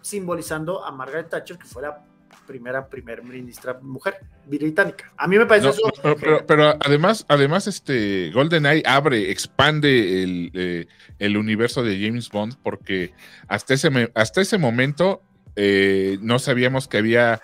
simbolizando 0.00 0.84
a 0.84 0.92
Margaret 0.92 1.28
Thatcher, 1.28 1.58
que 1.58 1.66
fue 1.66 1.82
la 1.82 2.04
primera 2.46 2.88
primer 2.88 3.22
ministra 3.22 3.78
mujer 3.80 4.16
británica. 4.46 5.12
A 5.16 5.26
mí 5.26 5.38
me 5.38 5.46
parece 5.46 5.68
No, 5.68 5.72
eso. 5.72 6.18
pero, 6.20 6.46
pero 6.46 6.76
además, 6.84 7.24
además, 7.28 7.66
este 7.66 8.30
GoldenEye 8.32 8.82
abre, 8.86 9.30
expande 9.30 10.22
el, 10.22 10.50
eh, 10.54 10.86
el 11.18 11.36
universo 11.36 11.82
de 11.82 11.98
James 11.98 12.28
Bond, 12.30 12.56
porque 12.62 13.14
hasta 13.48 13.74
ese, 13.74 14.12
hasta 14.14 14.40
ese 14.40 14.58
momento 14.58 15.22
eh, 15.56 16.18
no 16.20 16.38
sabíamos 16.38 16.88
que 16.88 16.98
había. 16.98 17.40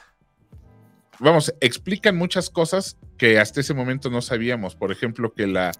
Vamos, 1.21 1.55
explican 1.61 2.17
muchas 2.17 2.51
cosas 2.51 2.99
que 3.19 3.39
hasta 3.39 3.61
ese 3.61 3.75
momento 3.75 4.11
no 4.11 4.23
sabíamos. 4.23 4.75
Por 4.75 4.91
ejemplo, 4.91 5.33
que 5.35 5.47
la 5.47 5.73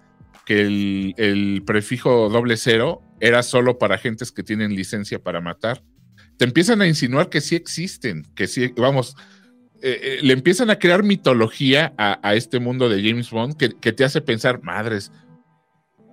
que 0.45 0.61
el, 0.61 1.13
el 1.17 1.63
prefijo 1.65 2.29
doble 2.29 2.57
cero 2.57 3.01
era 3.19 3.43
solo 3.43 3.77
para 3.77 3.95
agentes 3.95 4.31
que 4.31 4.43
tienen 4.43 4.75
licencia 4.75 5.21
para 5.21 5.41
matar. 5.41 5.83
Te 6.37 6.45
empiezan 6.45 6.81
a 6.81 6.87
insinuar 6.87 7.29
que 7.29 7.41
sí 7.41 7.55
existen, 7.55 8.25
que 8.35 8.47
sí, 8.47 8.73
vamos, 8.75 9.15
eh, 9.83 9.99
eh, 10.01 10.19
le 10.23 10.33
empiezan 10.33 10.69
a 10.71 10.79
crear 10.79 11.03
mitología 11.03 11.93
a, 11.97 12.19
a 12.27 12.35
este 12.35 12.59
mundo 12.59 12.89
de 12.89 13.07
James 13.07 13.29
Bond 13.29 13.55
que, 13.57 13.69
que 13.79 13.91
te 13.91 14.03
hace 14.03 14.21
pensar, 14.21 14.63
madres, 14.63 15.11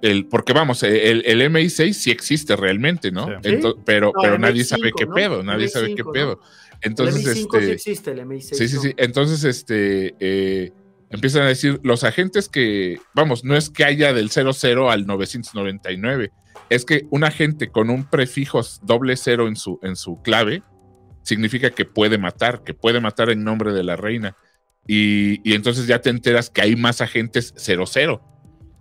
el, 0.03 0.27
porque 0.27 0.53
vamos, 0.53 0.83
el, 0.83 1.23
el 1.27 1.41
MI6 1.53 1.93
sí 1.93 2.11
existe 2.11 2.55
realmente, 2.57 3.11
¿no? 3.11 3.27
Sí. 3.43 3.59
Pero 3.85 4.13
No, 4.15 4.23
pero 4.23 4.39
nadie 4.39 4.63
MI5, 4.63 4.67
sabe 4.67 4.93
qué 4.97 5.07
¿no? 5.07 5.15
pedo, 5.15 5.43
nadie 5.43 5.67
MI5, 5.67 5.71
sabe 5.71 5.95
qué 5.95 6.03
¿no? 6.03 6.13
pedo. 6.13 6.41
Entonces, 6.83 7.27
el 7.27 7.37
MI5 7.37 7.51
sí 7.51 7.57
este, 7.59 7.73
existe, 7.73 8.11
el 8.13 8.21
MI6. 8.21 8.55
Sí, 8.55 8.69
sí, 8.69 8.79
sí. 8.79 8.95
Entonces, 8.97 9.45
este, 9.45 10.15
eh, 10.21 10.73
empiezan 11.11 11.43
a 11.43 11.49
decir, 11.49 11.81
los 11.83 12.05
agentes 12.05 12.49
que, 12.49 13.01
vamos, 13.15 13.45
no 13.45 13.57
es 13.57 13.71
que 13.71 13.85
haya 13.85 14.13
del 14.13 14.31
00 14.31 14.91
al 14.91 15.07
999, 15.07 16.31
es 16.71 16.85
que 16.85 17.07
un 17.11 17.25
agente 17.25 17.69
con 17.69 17.91
un 17.91 18.09
prefijo 18.09 18.61
doble 18.83 19.17
cero 19.17 19.49
en 19.49 19.57
su, 19.57 19.79
en 19.83 19.97
su 19.97 20.21
clave 20.23 20.63
significa 21.23 21.71
que 21.71 21.85
puede 21.85 22.19
matar, 22.19 22.63
que 22.63 22.75
puede 22.75 23.01
matar 23.01 23.31
en 23.31 23.45
nombre 23.45 23.73
de 23.73 23.85
la 23.85 23.97
reina. 23.97 24.37
Y, 24.87 25.41
y 25.49 25.55
entonces 25.55 25.87
ya 25.87 26.01
te 26.01 26.11
enteras 26.11 26.51
que 26.51 26.63
hay 26.63 26.77
más 26.77 27.01
agentes 27.01 27.55
00. 27.57 28.23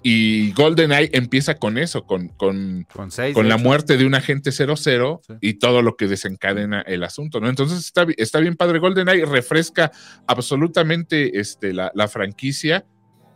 Y 0.03 0.51
GoldenEye 0.53 1.09
empieza 1.13 1.55
con 1.55 1.77
eso, 1.77 2.03
con, 2.05 2.27
con, 2.29 2.85
Con 2.93 3.09
seis. 3.11 3.33
con 3.33 3.49
la 3.49 3.57
muerte 3.57 3.97
de 3.97 4.05
un 4.05 4.13
agente 4.15 4.51
00 4.51 5.21
Sí. 5.27 5.33
y 5.41 5.53
todo 5.55 5.81
lo 5.81 5.97
que 5.97 6.07
desencadena 6.07 6.81
el 6.81 7.03
asunto, 7.03 7.39
¿no? 7.39 7.49
Entonces 7.49 7.79
está, 7.79 8.05
está 8.15 8.39
bien 8.39 8.55
padre 8.55 8.79
GoldenEye, 8.79 9.25
refresca 9.25 9.91
absolutamente 10.27 11.39
este, 11.39 11.73
la, 11.73 11.91
la 11.95 12.07
franquicia 12.07 12.85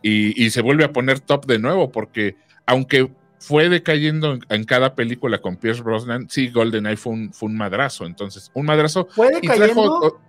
y, 0.02 0.40
y 0.42 0.50
se 0.50 0.62
vuelve 0.62 0.84
a 0.84 0.92
poner 0.92 1.20
top 1.20 1.46
de 1.46 1.58
nuevo, 1.58 1.90
porque 1.90 2.36
aunque 2.64 3.10
fue 3.38 3.68
decayendo 3.68 4.34
en, 4.34 4.40
en 4.48 4.64
cada 4.64 4.94
película 4.94 5.38
con 5.38 5.56
Pierce 5.56 5.82
Brosnan, 5.82 6.28
sí, 6.30 6.48
GoldenEye 6.50 6.96
fue 6.96 7.12
un, 7.12 7.32
fue 7.32 7.48
un 7.48 7.56
madrazo, 7.56 8.06
entonces, 8.06 8.50
un 8.54 8.66
madrazo 8.66 9.08
Puede 9.14 9.38
y 9.42 9.46
cayendo, 9.48 9.74
trajo... 9.74 10.06
o- 10.06 10.20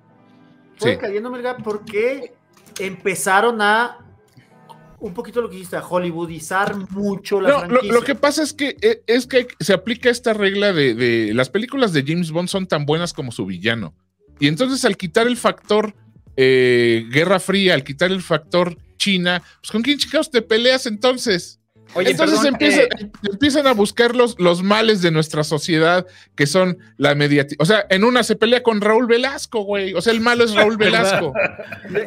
puede 0.79 0.93
sí. 0.95 0.99
cayendo, 0.99 1.29
Melga, 1.29 1.57
porque 1.57 2.34
empezaron 2.79 3.61
a 3.61 3.99
un 5.04 5.14
poquito 5.14 5.41
lo 5.41 5.49
que 5.49 5.56
dijiste, 5.56 5.76
a 5.76 5.82
hollywoodizar 5.82 6.76
mucho 6.91 7.41
la 7.41 7.49
No, 7.49 7.60
franquicia. 7.60 7.91
lo 7.93 8.01
que 8.01 8.16
pasa 8.16 8.41
es 8.43 8.54
que 8.54 8.78
eh, 8.82 9.04
es 9.08 9.28
que 9.28 9.47
se 9.60 9.74
aplica 9.74 10.10
esta 10.10 10.34
regla 10.34 10.72
de, 10.74 10.93
de 10.95 11.34
las 11.34 11.49
películas 11.49 11.93
de 11.93 12.04
James 12.08 12.32
Bond 12.32 12.47
son 12.49 12.68
tan 12.68 12.86
buenas 12.86 13.14
como 13.14 13.32
su 13.32 13.45
villano. 13.45 13.93
Y 14.39 14.47
entonces 14.47 14.84
al 14.86 14.97
quitar 14.97 15.28
el 15.28 15.38
factor 15.38 15.93
eh, 16.38 17.06
Guerra 17.12 17.39
Fría, 17.39 17.74
al 17.74 17.84
quitar 17.84 18.12
el 18.12 18.22
factor 18.22 18.78
China, 18.97 19.43
pues 19.62 19.72
¿con 19.72 19.82
quién 19.82 19.97
chicados 19.97 20.32
te 20.32 20.41
peleas 20.41 20.86
entonces? 20.86 21.60
Oye, 21.96 22.12
Entonces 22.12 22.39
perdón, 22.39 22.54
empiezan, 22.54 22.86
eh, 23.00 23.12
empiezan 23.32 23.68
a 23.68 23.74
buscar 23.74 24.16
los, 24.16 24.39
los 24.39 24.64
males 24.64 25.02
de 25.02 25.12
nuestra 25.12 25.44
sociedad, 25.44 26.06
que 26.36 26.48
son 26.48 26.78
la 26.98 27.14
mediática. 27.16 27.62
O 27.62 27.66
sea, 27.66 27.86
en 27.89 28.04
una 28.04 28.24
se 28.24 28.36
pelea 28.36 28.64
con 28.64 28.82
Raúl 28.82 29.06
Velasco, 29.08 29.64
güey. 29.64 29.94
O 29.94 30.02
sea, 30.02 30.14
el 30.14 30.22
malo 30.22 30.44
es 30.44 30.54
Raúl 30.56 30.78
Velasco. 30.78 31.34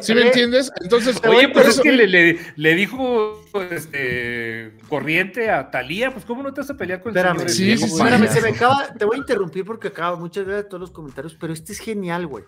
¿Sí 0.01 0.13
me 0.13 0.21
Eh, 0.21 0.27
entiendes? 0.27 0.71
Entonces, 0.81 1.17
Oye, 1.27 1.47
por 1.49 1.63
pues 1.63 1.75
es 1.75 1.81
que 1.81 1.91
le, 1.91 2.07
le- 2.07 2.37
le 2.55 2.75
dijo 2.75 3.41
este, 3.71 4.71
corriente 4.89 5.49
a 5.49 5.71
Talía, 5.71 6.11
pues 6.11 6.25
¿cómo 6.25 6.43
no 6.43 6.53
te 6.53 6.61
vas 6.61 6.69
a 6.69 6.77
pelear 6.77 7.01
con 7.01 7.11
el 7.11 7.17
Espérame, 7.17 7.47
señor? 7.49 7.77
Sí, 7.77 7.87
sí, 7.87 7.93
espérame, 7.95 8.27
se 8.27 8.41
me 8.41 8.49
acaba, 8.49 8.93
te 8.93 9.05
voy 9.05 9.15
a 9.17 9.19
interrumpir 9.19 9.65
porque 9.65 9.87
acaba 9.89 10.17
muchas 10.17 10.45
gracias 10.45 10.65
a 10.65 10.69
todos 10.69 10.81
los 10.81 10.91
comentarios, 10.91 11.35
pero 11.39 11.53
este 11.53 11.73
es 11.73 11.79
genial, 11.79 12.27
güey. 12.27 12.43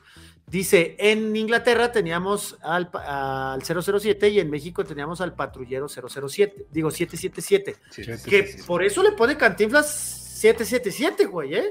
Dice, 0.50 0.96
en 0.98 1.36
Inglaterra 1.36 1.92
teníamos 1.92 2.58
al, 2.64 2.90
al 2.94 3.62
007 3.62 4.30
y 4.30 4.40
en 4.40 4.50
México 4.50 4.84
teníamos 4.84 5.22
al 5.22 5.36
patrullero 5.36 5.88
007, 5.88 6.66
digo 6.72 6.90
777, 6.90 7.76
Sí, 7.92 8.04
sí, 8.04 8.12
sí, 8.18 8.30
que 8.30 8.56
por 8.66 8.84
eso 8.84 9.04
le 9.04 9.12
pone 9.12 9.38
Cantinflas 9.38 9.88
777, 10.40 11.26
güey, 11.26 11.54
¿eh? 11.54 11.64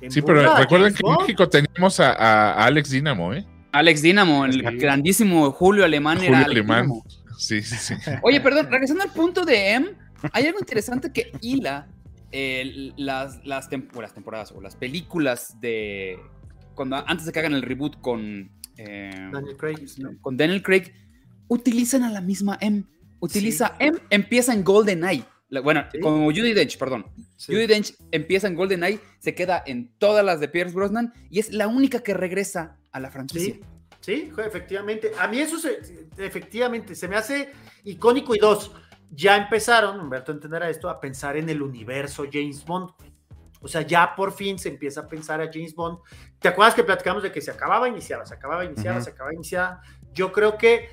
En 0.00 0.10
Sí, 0.10 0.22
pero 0.22 0.56
recuerden 0.56 0.94
que 0.94 1.06
en. 1.06 1.16
México 1.20 1.48
teníamos 1.48 2.00
a, 2.00 2.54
Alex 2.64 2.90
Dinamo, 2.90 3.34
¿eh? 3.34 3.44
Alex 3.72 4.02
Dinamo, 4.02 4.44
el 4.46 4.52
Sí. 4.54 4.60
grandísimo 4.78 5.50
Julio 5.52 5.84
Alemán 5.84 6.16
Julio 6.18 6.30
era 6.30 6.38
Alex 6.44 6.50
Alemán. 6.70 6.90
Sí, 7.38 7.62
sí, 7.62 7.76
sí. 7.76 7.94
Oye, 8.22 8.40
perdón, 8.40 8.68
regresando 8.70 9.02
al 9.04 9.12
punto 9.12 9.44
de 9.44 9.72
M, 9.72 9.90
hay 10.32 10.46
algo 10.46 10.58
interesante 10.58 11.12
que 11.12 11.32
hila 11.40 11.86
eh, 12.30 12.92
las, 12.96 13.44
las, 13.44 13.68
tem- 13.70 13.88
o 13.94 14.00
las 14.00 14.14
temporadas 14.14 14.52
o 14.52 14.60
las 14.60 14.74
películas 14.76 15.60
de. 15.60 16.18
Cuando, 16.74 16.96
antes 17.06 17.26
de 17.26 17.32
que 17.32 17.38
hagan 17.40 17.54
el 17.54 17.62
reboot 17.62 18.00
con. 18.00 18.50
eh, 18.76 19.28
Daniel 19.32 19.56
Craig. 19.56 19.76
con 20.20 20.36
Daniel 20.36 20.62
Craig, 20.62 20.92
utilizan 21.48 22.02
a 22.04 22.10
la 22.10 22.20
misma 22.20 22.58
M. 22.60 22.84
Utiliza 23.20 23.76
M, 23.78 23.98
empieza 24.10 24.52
en 24.54 24.64
GoldenEye. 24.64 25.24
Bueno, 25.62 25.84
Sí. 25.92 26.00
como 26.00 26.24
Judy 26.30 26.54
Dench, 26.54 26.78
perdón. 26.78 27.06
Sí. 27.36 27.52
Judy 27.52 27.66
Dench 27.66 27.94
empieza 28.10 28.46
en 28.48 28.54
GoldenEye, 28.54 29.00
se 29.18 29.34
queda 29.34 29.62
en 29.66 29.92
todas 29.98 30.24
las 30.24 30.40
de 30.40 30.48
Pierce 30.48 30.74
Brosnan 30.74 31.12
y 31.30 31.38
es 31.38 31.52
la 31.52 31.68
única 31.68 32.00
que 32.02 32.14
regresa 32.14 32.78
a 32.90 32.98
la 33.00 33.10
franquicia. 33.10 33.56
Sí, 34.00 34.32
efectivamente. 34.38 35.12
A 35.20 35.28
mí 35.28 35.38
eso 35.38 35.58
se, 35.58 35.78
efectivamente 36.18 36.94
se 36.94 37.06
me 37.06 37.16
hace 37.16 37.50
icónico 37.84 38.34
y 38.34 38.38
dos. 38.38 38.72
Ya 39.10 39.36
empezaron, 39.36 40.00
Humberto 40.00 40.32
entenderá 40.32 40.70
esto, 40.70 40.88
a 40.88 40.98
pensar 40.98 41.36
en 41.36 41.48
el 41.50 41.60
universo 41.62 42.24
James 42.32 42.64
Bond. 42.64 42.90
O 43.62 43.68
sea, 43.68 43.82
ya 43.82 44.14
por 44.16 44.32
fin 44.32 44.58
se 44.58 44.68
empieza 44.68 45.02
a 45.02 45.08
pensar 45.08 45.40
a 45.40 45.50
James 45.52 45.74
Bond. 45.74 45.98
¿Te 46.40 46.48
acuerdas 46.48 46.74
que 46.74 46.82
platicamos 46.84 47.22
de 47.22 47.30
que 47.32 47.40
se 47.40 47.50
acababa, 47.50 47.88
iniciaba, 47.88 48.26
se 48.26 48.34
acababa, 48.34 48.64
iniciaba, 48.64 48.96
Ujú. 48.98 49.04
se 49.04 49.10
acababa, 49.10 49.34
iniciaba? 49.34 49.80
Yo 50.12 50.32
creo 50.32 50.58
que 50.58 50.88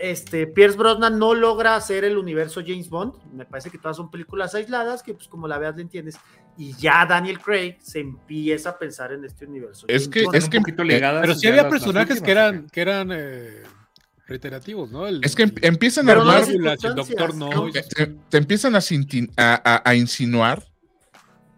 este, 0.00 0.46
Pierce 0.46 0.76
Brosnan 0.76 1.18
no 1.18 1.34
logra 1.34 1.74
hacer 1.76 2.04
el 2.04 2.16
universo 2.16 2.60
James 2.64 2.88
Bond. 2.88 3.14
Me 3.32 3.44
parece 3.44 3.70
que 3.70 3.78
todas 3.78 3.96
son 3.96 4.10
películas 4.10 4.54
aisladas, 4.54 5.02
que 5.02 5.14
pues 5.14 5.26
como 5.28 5.48
la 5.48 5.58
veas 5.58 5.76
le 5.76 5.82
entiendes. 5.82 6.16
Y 6.56 6.74
ya 6.74 7.04
Daniel 7.06 7.40
Craig 7.40 7.76
se 7.80 8.00
empieza 8.00 8.70
a 8.70 8.78
pensar 8.78 9.12
en 9.12 9.24
este 9.24 9.46
universo. 9.46 9.86
Es 9.88 10.02
James 10.04 10.08
que- 10.08 10.24
Bond. 10.24 10.36
es 10.36 10.44
un 10.44 10.50
que- 10.50 10.58
poquito 10.60 10.84
ligadas 10.84 11.20
Pero 11.22 11.34
sí 11.34 11.46
había 11.48 11.68
personajes 11.68 12.20
que 12.20 12.30
eran, 12.30 12.68
que 12.70 12.80
eran 12.80 13.10
eh, 13.12 13.62
reiterativos, 14.26 14.90
¿no? 14.92 15.06
El- 15.08 15.24
Es 15.24 15.34
que 15.34 15.42
em- 15.44 15.54
empiezan 15.62 16.08
a 16.08 16.14
no 16.14 16.20
armar, 16.20 16.40
las 16.40 16.84
el 16.84 16.94
doctor 16.94 17.34
no. 17.34 17.50
¿no? 17.50 17.70
te, 17.72 18.06
te 18.28 18.36
empiezan 18.38 18.76
a, 18.76 18.78
a- 18.78 19.62
a- 19.64 19.82
a 19.84 19.94
insinuar 19.96 20.69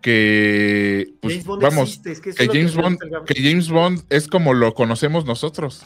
que, 0.02 1.14
pues, 1.20 1.34
James 1.34 1.46
Bond 1.46 1.62
vamos, 1.62 1.88
existe, 1.88 2.12
es 2.12 2.20
que 2.20 2.32
que 2.32 2.46
James 2.46 2.76
me 2.76 2.82
Bond, 2.82 2.98
que 3.26 3.42
James 3.42 3.68
Bond 3.70 4.02
es 4.10 4.26
como 4.28 4.52
lo 4.54 4.74
conocemos 4.74 5.24
nosotros. 5.24 5.84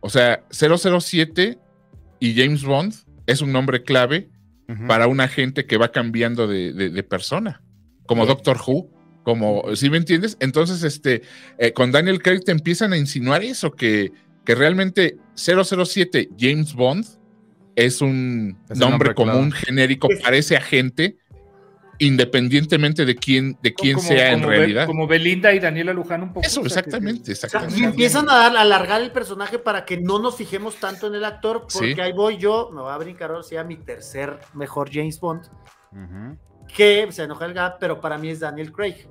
O 0.00 0.10
sea, 0.10 0.44
007 0.50 1.58
y 2.20 2.34
James 2.34 2.64
Bond 2.64 2.94
es 3.26 3.40
un 3.40 3.52
nombre 3.52 3.82
clave 3.82 4.28
para 4.88 5.06
un 5.06 5.20
agente 5.20 5.66
que 5.66 5.76
va 5.76 5.92
cambiando 5.92 6.46
de, 6.46 6.72
de- 6.72 6.88
de 6.88 7.02
persona, 7.02 7.62
como 8.06 8.24
Doctor 8.24 8.58
Who, 8.66 8.90
como, 9.22 9.62
¿sí 9.76 9.90
me 9.90 9.98
entiendes? 9.98 10.36
Entonces, 10.40 10.82
este, 10.82 11.22
eh, 11.58 11.72
con 11.72 11.92
Daniel 11.92 12.22
Craig 12.22 12.40
te 12.40 12.52
empiezan 12.52 12.92
a 12.94 12.96
insinuar 12.96 13.42
eso, 13.44 13.70
que, 13.72 14.12
que 14.46 14.54
realmente 14.54 15.18
007 15.34 16.30
James 16.38 16.72
Bond 16.74 17.04
es 17.76 18.00
un 18.00 18.56
Es 18.70 18.78
nombre, 18.78 19.10
nombre 19.10 19.14
común, 19.14 19.50
clave. 19.50 19.66
genérico 19.66 20.08
Es- 20.10 20.20
para 20.22 20.36
ese 20.38 20.56
agente, 20.56 21.16
independientemente 22.06 23.04
de 23.04 23.14
quién, 23.16 23.56
de 23.62 23.72
quién 23.74 23.96
Como- 23.96 24.08
sea 24.08 24.32
en 24.32 24.40
Be- 24.40 24.46
realidad. 24.46 24.86
Como 24.86 25.06
Belinda 25.06 25.52
y 25.52 25.58
Daniela 25.58 25.92
Luján 25.92 26.22
un 26.22 26.32
poco. 26.32 26.46
Eso, 26.46 26.60
sea, 26.60 26.66
exactamente, 26.68 27.32
O 27.32 27.34
sea, 27.34 27.46
exactamente. 27.46 27.80
y 27.80 27.84
empiezan 27.84 28.28
a, 28.28 28.34
dar, 28.34 28.56
a 28.56 28.60
alargar 28.62 29.00
el 29.02 29.10
personaje 29.12 29.58
para 29.58 29.84
que 29.84 30.00
no 30.00 30.18
nos 30.18 30.36
fijemos 30.36 30.76
tanto 30.76 31.06
en 31.06 31.14
el 31.14 31.24
actor, 31.24 31.66
porque 31.72 31.94
Sí. 31.94 32.00
ahí 32.00 32.12
voy 32.12 32.36
yo, 32.38 32.70
me 32.72 32.80
voy 32.82 32.92
a 32.92 32.98
brincar 32.98 33.30
ahora 33.30 33.42
sí 33.42 33.56
a 33.56 33.64
mi 33.64 33.76
tercer 33.76 34.38
mejor 34.54 34.90
James 34.92 35.18
Bond, 35.20 35.42
que 36.74 37.06
se 37.10 37.22
enoja 37.24 37.44
el 37.46 37.54
Gap, 37.54 37.76
pero 37.78 38.00
para 38.00 38.18
mí 38.18 38.28
es 38.30 38.40
Daniel 38.40 38.72
Craig. 38.72 39.06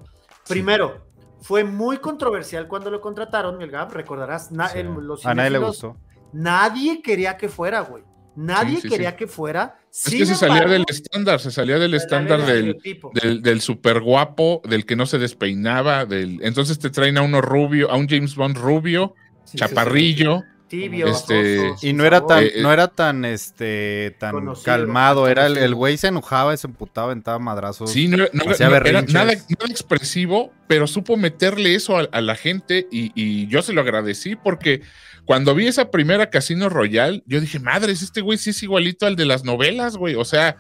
Primero, 0.48 1.06
fue 1.42 1.64
muy 1.64 1.98
controversial 1.98 2.68
cuando 2.68 2.90
lo 2.90 3.00
contrataron, 3.02 3.62
el 3.62 3.72
Gap, 3.72 3.92
recordarás, 3.94 4.52
na- 4.52 4.70
Sí. 4.70 4.80
el- 4.80 4.88
los 4.94 5.26
A 5.26 5.34
nadie 5.34 5.52
le 5.52 5.58
gustó. 5.60 5.98
Nadie 6.34 7.02
quería 7.02 7.38
que 7.38 7.50
fuera, 7.50 7.82
güey. 7.82 8.04
Nadie 8.36 8.78
Sí, 8.78 8.82
sí, 8.84 8.90
quería 8.90 9.12
sí. 9.12 9.18
que 9.18 9.28
fuera. 9.28 9.78
Es 9.94 10.10
que 10.10 10.26
se 10.26 10.36
salía 10.36 10.66
del 10.66 10.86
estándar, 10.88 11.40
se 11.42 11.52
salía 11.52 11.78
del 11.78 11.94
estándar 11.94 12.46
del, 12.46 12.78
tipo. 12.82 13.12
del, 13.14 13.42
del 13.42 13.60
super 13.62 14.00
guapo, 14.00 14.62
del 14.64 14.86
que 14.86 14.96
no 14.96 15.06
se 15.06 15.18
despeinaba, 15.20 16.06
del 16.06 16.40
entonces 16.44 16.80
te 16.80 16.90
traen 16.90 17.18
a 17.18 17.24
uno 17.24 17.42
rubio, 17.42 17.92
a 17.92 17.98
un 17.98 18.08
James 18.08 18.36
Bond 18.36 18.58
rubio, 18.58 19.16
chaparrillo, 19.54 20.44
Tibio, 20.70 21.08
Este, 21.08 21.74
Y 21.82 21.92
no 21.92 22.06
era 22.06 22.26
tan, 22.26 22.44
Eh, 22.46 22.52
eh. 22.56 22.62
no 22.62 22.72
era 22.72 22.88
tan, 22.88 23.26
este, 23.26 24.16
tan 24.20 24.32
Conocido, 24.32 24.64
calmado. 24.64 25.28
Era 25.28 25.48
el, 25.48 25.76
güey 25.76 25.98
se 25.98 26.08
enojaba, 26.08 26.56
se 26.56 26.68
emputaba, 26.68 27.08
aventaba 27.08 27.40
madrazos. 27.40 27.92
sí, 27.92 28.08
no, 28.08 28.16
no- 28.32 28.52
hacía 28.52 28.70
no- 28.70 28.76
era 28.78 29.02
nada, 29.02 29.34
nada 29.34 29.70
expresivo, 29.70 30.54
pero 30.68 30.88
supo 30.88 31.18
meterle 31.18 31.76
eso 31.76 31.98
a, 31.98 32.08
a 32.14 32.22
la 32.22 32.36
gente 32.36 32.88
y, 32.90 33.12
y 33.16 33.48
yo 33.48 33.62
se 33.62 33.74
lo 33.74 33.82
agradecí 33.82 34.38
porque 34.38 34.82
cuando 35.26 35.54
vi 35.56 35.68
esa 35.68 35.92
primera 35.92 36.30
Casino 36.30 36.70
Royal, 36.70 37.24
yo 37.26 37.40
dije, 37.40 37.60
madres, 37.60 38.02
este 38.02 38.22
güey 38.22 38.38
sí 38.38 38.50
es 38.52 38.64
igualito 38.64 39.06
al 39.06 39.16
de 39.16 39.26
las 39.26 39.44
novelas, 39.44 39.96
güey, 39.98 40.16
o 40.16 40.26
sea, 40.26 40.58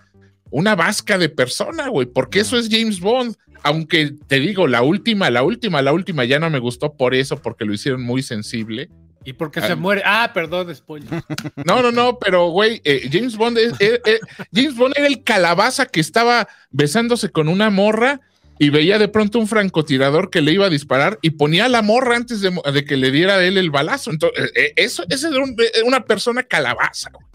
una 0.49 0.75
vasca 0.75 1.17
de 1.17 1.29
persona, 1.29 1.87
güey, 1.89 2.07
porque 2.07 2.39
eso 2.41 2.57
es 2.57 2.67
James 2.69 2.99
Bond. 2.99 3.35
Aunque 3.63 4.15
te 4.27 4.39
digo, 4.39 4.67
la 4.67 4.81
última, 4.81 5.29
la 5.29 5.43
última, 5.43 5.81
la 5.83 5.93
última 5.93 6.25
ya 6.25 6.39
no 6.39 6.49
me 6.49 6.57
gustó 6.59 6.93
por 6.97 7.13
eso, 7.13 7.39
porque 7.41 7.63
lo 7.63 7.73
hicieron 7.73 8.01
muy 8.01 8.23
sensible. 8.23 8.89
Y 9.23 9.33
porque 9.33 9.59
Ah. 9.59 9.67
se 9.67 9.75
muere. 9.75 10.01
Ah, 10.03 10.31
perdón, 10.33 10.73
spoiler. 10.75 11.07
No, 11.65 11.81
no, 11.83 11.91
no, 11.91 12.17
pero 12.17 12.47
güey, 12.49 12.81
eh, 12.83 13.07
James 13.11 13.37
Bond 13.37 13.59
es- 13.59 13.73
eh, 13.79 14.01
eh, 14.03 14.19
James 14.51 14.75
Bond 14.75 14.95
era 14.97 15.05
el 15.05 15.23
calabaza 15.23 15.85
que 15.85 15.99
estaba 15.99 16.47
besándose 16.71 17.29
con 17.29 17.47
una 17.49 17.69
morra 17.69 18.19
y 18.63 18.69
veía 18.69 18.99
de 18.99 19.07
pronto 19.07 19.39
un 19.39 19.47
francotirador 19.47 20.29
que 20.29 20.39
le 20.41 20.51
iba 20.51 20.67
a 20.67 20.69
disparar 20.69 21.17
y 21.23 21.31
ponía 21.31 21.67
la 21.67 21.81
morra 21.81 22.15
antes 22.15 22.41
de, 22.41 22.85
que 22.85 22.95
le 22.95 23.09
diera 23.09 23.33
a 23.37 23.43
él 23.43 23.57
el 23.57 23.71
balazo. 23.71 24.11
Entonces, 24.11 24.51
eh, 24.55 24.73
eso, 24.75 25.03
esa 25.09 25.29
era 25.29 25.39
un- 25.43 25.55
eh, 25.59 25.81
una 25.83 26.05
persona 26.05 26.43
calabaza. 26.43 27.09
güey. 27.11 27.25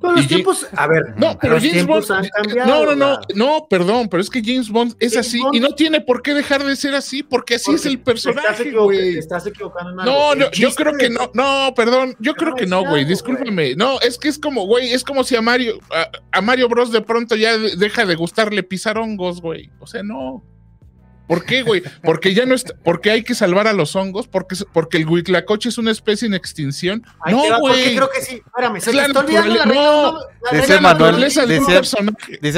Pero 0.00 0.16
los 0.16 0.24
y- 0.26 0.28
tiempos, 0.28 0.66
a 0.76 0.86
ver, 0.86 1.14
No, 1.16 1.38
pero 1.40 1.58
James 1.58 1.86
Bond. 1.86 2.04
han 2.12 2.28
cambiado. 2.28 2.68
No, 2.84 2.84
no, 2.84 2.94
no, 2.94 3.20
no, 3.34 3.66
perdón, 3.70 4.10
pero 4.10 4.20
es 4.20 4.28
que 4.28 4.42
James 4.44 4.68
Bond 4.68 4.94
es 5.00 5.14
James 5.14 5.26
así 5.26 5.38
Bond- 5.40 5.56
y 5.56 5.60
no 5.60 5.70
tiene 5.70 6.02
por 6.02 6.20
qué 6.20 6.34
dejar 6.34 6.62
de 6.62 6.76
ser 6.76 6.94
así, 6.94 7.22
porque 7.22 7.54
así 7.54 7.64
Porque 7.70 7.76
es 7.80 7.86
el 7.86 7.92
estás 7.94 8.04
personaje, 8.04 9.18
estás 9.18 9.46
equivocando 9.46 9.92
en 9.92 10.00
algo. 10.00 10.12
No, 10.12 10.34
no, 10.34 10.50
yo 10.50 10.70
creo 10.74 10.92
que 10.98 11.08
no, 11.08 11.30
no, 11.32 11.72
perdón, 11.74 12.14
yo 12.18 12.34
creo 12.34 12.54
que 12.54 12.66
no, 12.66 12.84
güey, 12.86 13.06
discúlpame. 13.06 13.74
No, 13.76 13.98
es 14.00 14.18
que 14.18 14.28
es 14.28 14.38
como, 14.38 14.66
güey, 14.66 14.92
es 14.92 15.02
como 15.02 15.24
si 15.24 15.36
a 15.36 15.40
Mario, 15.40 15.78
a, 15.90 16.10
a 16.32 16.40
Mario 16.42 16.68
Bros 16.68 16.92
de 16.92 17.00
pronto 17.00 17.34
ya 17.36 17.56
de- 17.56 17.76
deja 17.76 18.04
de 18.04 18.14
gustarle 18.14 18.62
pisar 18.62 18.98
hongos, 18.98 19.40
güey. 19.40 19.70
O 19.80 19.86
sea, 19.86 20.02
no. 20.02 20.44
¿Por 21.26 21.44
qué, 21.46 21.62
güey? 21.62 21.82
Porque 22.02 22.34
ya 22.34 22.44
no 22.44 22.54
está, 22.54 22.74
porque 22.84 23.10
hay 23.10 23.22
que 23.22 23.34
salvar 23.34 23.66
a 23.66 23.72
los 23.72 23.96
hongos, 23.96 24.28
porque, 24.28 24.56
porque 24.72 24.98
el 24.98 25.08
huitlacoche 25.08 25.70
es 25.70 25.78
una 25.78 25.90
especie 25.90 26.26
en 26.26 26.34
extinción. 26.34 27.02
Ahí 27.22 27.34
te 27.40 27.48
no, 27.48 27.60
güey. 27.60 27.96
creo 27.96 28.10
que 28.10 28.20
sí. 28.20 28.42
Espérame, 28.44 28.74
se 28.74 28.78
Es 28.78 28.84
te 28.84 28.92
la 28.94 29.06
está 29.06 29.20
olvidando 29.20 29.54
la 29.54 29.64
regla. 29.64 29.74
no. 29.82 30.12
no, 30.12 30.18
la 30.18 30.50
Dice 30.52 30.66
regla 30.74 30.80
Manuel- 30.80 31.14
dice- 31.24 31.46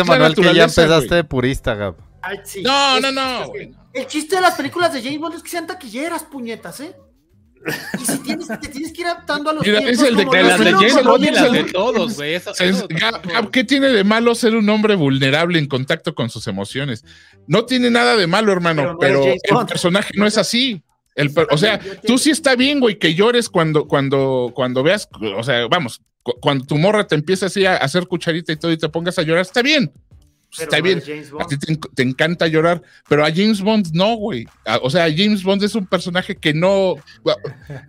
Manuel 0.04 0.34
que 0.34 0.54
ya 0.54 0.64
empezaste 0.64 1.14
de 1.14 1.24
purista, 1.24 1.74
Gab. 1.74 1.94
Ay, 2.22 2.38
sí. 2.44 2.62
No, 2.62 2.96
Es- 2.96 3.02
no, 3.02 3.12
no, 3.12 3.30
es 3.38 3.42
que 3.44 3.46
güey. 3.50 3.74
El 3.92 4.06
chiste 4.08 4.34
de 4.36 4.42
las 4.42 4.54
películas 4.54 4.92
de 4.92 5.00
James 5.02 5.20
Bond 5.20 5.34
es 5.36 5.42
que 5.42 5.48
sean 5.48 5.66
taquilleras, 5.66 6.24
puñetas, 6.24 6.80
¿eh? 6.80 6.94
Y 8.00 8.04
si 8.04 8.18
tienes, 8.18 8.46
te 8.48 8.68
tienes 8.68 8.92
que 8.92 9.00
ir 9.00 9.06
adaptando 9.06 9.50
a 9.50 9.54
los 9.54 9.66
Mira, 9.66 9.78
tiempos 9.80 10.00
es 10.02 10.08
el 10.08 10.16
de 10.16 10.26
que 10.26 10.42
las 10.42 11.52
de 11.52 11.64
todos, 11.72 12.14
güey. 12.16 12.34
Eso- 12.34 12.50
Es- 12.52 12.60
eso- 12.60 12.88
Gab- 12.88 13.20
Gab, 13.26 13.50
¿Qué 13.50 13.64
tiene 13.64 13.88
de 13.88 14.04
malo 14.04 14.34
ser 14.34 14.54
un 14.54 14.68
hombre 14.68 14.94
vulnerable 14.94 15.58
en 15.58 15.66
contacto 15.66 16.14
con 16.14 16.30
sus 16.30 16.46
emociones? 16.46 17.04
No 17.46 17.64
tiene 17.64 17.90
nada 17.90 18.16
de 18.16 18.26
malo, 18.26 18.52
hermano, 18.52 18.96
Pero 19.00 19.20
no 19.20 19.26
el 19.32 19.38
Bond. 19.50 19.68
personaje 19.68 20.12
no 20.16 20.26
es 20.26 20.38
así. 20.38 20.82
El 21.14 21.32
o 21.50 21.56
sea, 21.56 21.80
tú 22.06 22.18
sí 22.18 22.30
está 22.30 22.56
bien, 22.56 22.78
güey, 22.78 22.98
que 22.98 23.14
llores 23.14 23.48
cuando, 23.48 23.86
cuando, 23.86 24.52
cuando 24.54 24.82
veas, 24.82 25.08
o 25.38 25.42
sea, 25.42 25.66
vamos, 25.66 26.02
cu- 26.22 26.34
cuando 26.42 26.66
tu 26.66 26.76
morra 26.76 27.06
te 27.06 27.14
empieza 27.14 27.46
así 27.46 27.64
a 27.64 27.76
hacer 27.76 28.06
cucharita 28.06 28.52
y 28.52 28.56
todo 28.56 28.70
y 28.70 28.76
te 28.76 28.88
pongas 28.90 29.18
a 29.18 29.22
llorar, 29.22 29.40
está 29.42 29.62
bien. 29.62 29.90
Pero 30.56 30.70
está 30.70 30.80
bien. 30.80 31.02
A 31.40 31.46
ti 31.46 31.58
te, 31.58 31.72
en- 31.72 31.80
te 31.80 32.02
encanta 32.02 32.46
llorar, 32.46 32.82
pero 33.08 33.24
a 33.24 33.30
James 33.30 33.60
Bond 33.60 33.88
no, 33.92 34.14
güey. 34.16 34.46
O 34.82 34.90
sea, 34.90 35.04
James 35.14 35.42
Bond 35.42 35.62
es 35.62 35.74
un 35.74 35.86
personaje 35.86 36.36
que 36.36 36.54
no. 36.54 36.94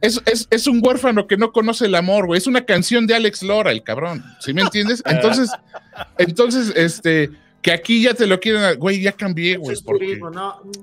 Es, 0.01 0.21
es, 0.25 0.47
es 0.49 0.67
un 0.67 0.81
huérfano 0.85 1.27
que 1.27 1.37
no 1.37 1.51
conoce 1.51 1.85
el 1.85 1.95
amor, 1.95 2.25
güey. 2.25 2.37
Es 2.37 2.47
una 2.47 2.65
canción 2.65 3.07
de 3.07 3.15
Alex 3.15 3.43
Lora, 3.43 3.71
el 3.71 3.83
cabrón. 3.83 4.23
¿Sí 4.41 4.53
me 4.53 4.61
entiendes? 4.63 5.01
Entonces, 5.05 5.49
entonces, 6.17 6.73
este, 6.75 7.29
que 7.61 7.71
aquí 7.71 8.01
ya 8.03 8.13
te 8.13 8.27
lo 8.27 8.39
quieren. 8.39 8.77
Güey, 8.79 9.01
ya 9.01 9.11
cambié, 9.11 9.57
güey. 9.57 9.75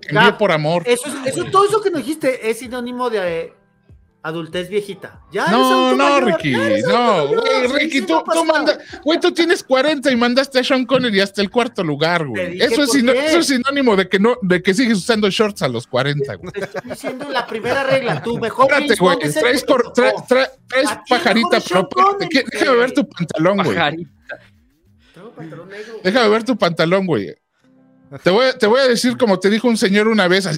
cambié 0.08 0.32
por 0.38 0.52
amor. 0.52 0.82
Eso, 0.86 1.06
es- 1.08 1.34
eso, 1.34 1.44
todo 1.46 1.66
eso 1.66 1.82
que 1.82 1.90
nos 1.90 2.00
dijiste 2.04 2.48
es 2.50 2.58
sinónimo 2.58 3.10
de 3.10 3.52
adultez 4.24 4.70
viejita. 4.70 5.20
Ya 5.30 5.46
No, 5.48 5.90
no, 5.90 5.96
mayor, 5.96 6.24
Ricky, 6.24 6.52
no, 6.88 7.26
güey, 7.28 7.66
Ricky, 7.68 8.00
sí, 8.00 8.06
tú, 8.06 8.14
no 8.14 8.22
tú 8.24 8.44
manda, 8.46 8.78
güey, 9.04 9.20
tú 9.20 9.32
tienes 9.32 9.62
40 9.62 10.10
y 10.10 10.16
mandaste 10.16 10.58
a 10.58 10.64
Sean 10.64 10.86
Connery 10.86 11.20
hasta 11.20 11.42
el 11.42 11.50
cuarto 11.50 11.84
lugar, 11.84 12.26
güey. 12.26 12.58
Eso 12.60 12.82
es, 12.82 12.88
por 12.88 12.96
sino- 12.96 13.12
qué. 13.12 13.26
eso 13.26 13.38
es 13.38 13.46
sinónimo 13.48 13.94
de 13.96 14.08
que 14.08 14.18
no, 14.18 14.36
de 14.40 14.62
que 14.62 14.72
sigues 14.72 14.96
usando 14.98 15.28
shorts 15.30 15.60
a 15.62 15.68
los 15.68 15.86
40, 15.86 16.34
güey. 16.36 16.52
Te 16.52 16.60
estoy 16.64 16.90
diciendo 16.90 17.28
la 17.30 17.46
primera 17.46 17.84
regla, 17.84 18.22
tu 18.22 18.38
mejor 18.38 18.66
Espérate, 18.72 18.96
güey, 18.98 19.18
traes, 19.18 19.62
que 19.62 19.66
cor- 19.72 19.92
traes 19.92 20.14
el 20.74 20.86
pajarita, 21.08 21.60
¿qué? 21.60 22.44
déjame 22.50 22.76
ver 22.78 22.92
tu 22.92 23.06
pantalón, 23.08 23.56
güey. 23.58 23.74
Pajarita. 23.76 24.10
Traigo 25.12 25.30
pantalón 25.32 25.68
negro. 25.68 26.00
Déjame 26.02 26.28
ver 26.30 26.44
tu 26.44 26.56
pantalón, 26.56 27.06
güey. 27.06 27.34
Te 28.22 28.30
voy, 28.30 28.46
a- 28.46 28.58
te 28.58 28.66
voy 28.66 28.80
a 28.80 28.88
decir 28.88 29.16
como 29.16 29.38
te 29.40 29.50
dijo 29.50 29.66
un 29.66 29.76
señor 29.76 30.08
una 30.08 30.28
vez, 30.28 30.48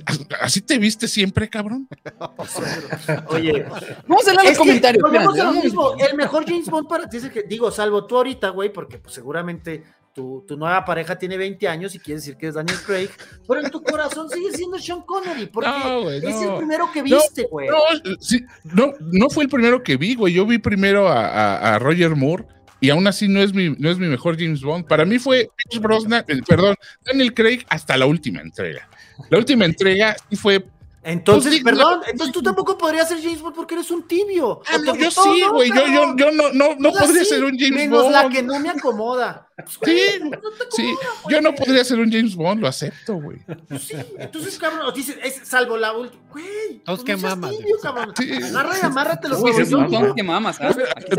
¿así, 0.41 0.61
te 0.61 0.79
viste 0.79 1.09
siempre, 1.09 1.49
cabrón? 1.49 1.89
Oye, 3.29 3.65
Vamos 4.07 4.27
a 4.29 4.33
leer 4.33 4.41
es 4.45 4.45
los 4.45 4.51
que 4.53 4.57
comentarios. 4.59 5.03
volvemos 5.03 5.37
espérate, 5.37 5.41
a 5.41 5.45
lo 5.45 5.49
vamos. 5.51 5.65
mismo. 5.65 5.95
El 5.99 6.17
mejor 6.17 6.45
James 6.47 6.67
Bond 6.69 6.89
para 6.89 7.09
ti 7.09 7.17
es 7.19 7.25
el 7.25 7.31
que, 7.31 7.43
digo, 7.45 7.71
salvo 7.71 8.07
tú 8.07 8.17
ahorita, 8.17 8.51
güey, 8.51 8.73
porque 8.73 8.99
pues, 8.99 9.15
seguramente 9.15 9.85
tu, 10.13 10.45
tu 10.47 10.57
nueva 10.57 10.85
pareja 10.85 11.19
tiene 11.19 11.37
20 11.37 11.69
años 11.69 11.95
y 11.95 11.99
quiere 11.99 12.21
decir 12.21 12.37
que 12.37 12.49
es 12.49 12.55
Daniel 12.55 12.79
Craig, 12.87 13.11
pero 13.47 13.61
en 13.61 13.71
tu 13.71 13.83
corazón 13.83 14.29
sigue 14.31 14.51
siendo 14.53 14.79
Sean 14.79 15.03
Connery, 15.03 15.47
porque 15.47 15.69
No, 15.69 16.11
es 16.11 16.23
no. 16.23 16.53
el 16.53 16.59
primero 16.59 16.91
que 16.93 17.03
viste, 17.03 17.47
güey. 17.51 17.69
No, 17.69 17.77
sí, 18.21 18.41
no, 18.65 18.93
no 19.01 19.29
fue 19.31 19.45
el 19.45 19.51
primero 19.51 19.83
que 19.83 19.97
vi, 19.97 20.15
güey. 20.15 20.33
Yo 20.35 20.47
vi 20.47 20.59
primero 20.59 21.09
a, 21.09 21.27
a- 21.27 21.75
a 21.75 21.79
Roger 21.79 22.17
Moore 22.17 22.47
y 22.81 22.91
aún 22.91 23.07
así 23.07 23.29
no 23.29 23.41
es, 23.41 23.55
mi, 23.55 23.71
no 23.79 23.91
es 23.91 23.99
mi 23.99 24.07
mejor 24.07 24.37
James 24.39 24.61
Bond. 24.61 24.87
Para 24.87 25.05
mí 25.05 25.19
fue 25.19 25.49
Pierce 25.57 25.81
Brosnan, 25.81 26.25
eh, 26.29 26.41
perdón, 26.47 26.77
Daniel 27.05 27.33
Craig 27.33 27.65
hasta 27.69 27.97
la 27.97 28.07
última 28.07 28.41
entrega. 28.41 28.89
La 29.31 29.39
última 29.39 29.65
entrega 29.65 30.17
sí 30.29 30.37
fue. 30.37 30.65
Entonces, 31.09 31.61
Pues 31.63 31.65
perdón, 31.77 32.01
no, 32.01 32.07
entonces 32.11 32.33
tú 32.35 32.43
tampoco 32.43 32.77
podrías 32.77 33.09
ser 33.09 33.23
James 33.23 33.41
Bond 33.41 33.55
porque 33.55 33.75
eres 33.75 33.91
un 33.93 34.09
tibio. 34.09 34.61
Ah, 34.67 34.77
¿O 34.77 34.81
te 34.81 34.87
no, 34.87 34.95
yo 34.97 35.11
sí, 35.13 35.41
No, 35.41 35.53
güey. 35.53 35.69
Yo, 35.71 35.87
yo, 35.87 36.17
yo 36.17 36.33
no, 36.33 36.53
no, 36.53 36.75
no 36.79 36.93
podría 36.93 37.23
sí, 37.23 37.31
ser 37.31 37.45
un 37.45 37.57
James 37.57 37.77
menos 37.77 38.03
Bond. 38.03 38.13
la 38.13 38.29
que 38.29 38.43
no 38.43 38.59
me 38.59 38.69
acomoda. 38.71 39.43
Pues, 39.57 39.79
güey, 39.79 39.97
Sí, 39.97 40.19
no 40.21 40.31
te 40.31 40.37
acomoda, 40.37 40.67
Sí, 40.71 40.95
yo 41.31 41.41
no 41.41 41.55
podría 41.55 41.83
ser 41.85 41.99
un 42.01 42.13
James 42.13 42.35
Bond, 42.37 42.61
lo 42.61 42.69
acepto, 42.69 43.15
güey. 43.15 43.39
Pues 43.69 43.83
sí, 43.85 43.95
entonces, 44.19 44.59
cabrón, 44.59 44.93
dices, 44.95 45.17
es 45.23 45.41
salvo 45.49 45.77
la 45.79 45.93
última. 45.97 46.23
Güey, 46.31 46.83
Todos 46.85 47.03
que 47.05 47.17
mamas, 47.17 47.51
tibio, 47.53 47.77
de- 47.77 47.83
cabrón. 47.83 48.13
Sí. 48.19 48.33
Agarra 48.33 48.75
y 48.83 48.85
amárrate 48.85 49.29
los 49.29 49.41
huevos. 49.41 49.71
todos 49.71 50.15
que 50.15 50.23
mamas, 50.23 50.59
¿ah? 50.61 50.75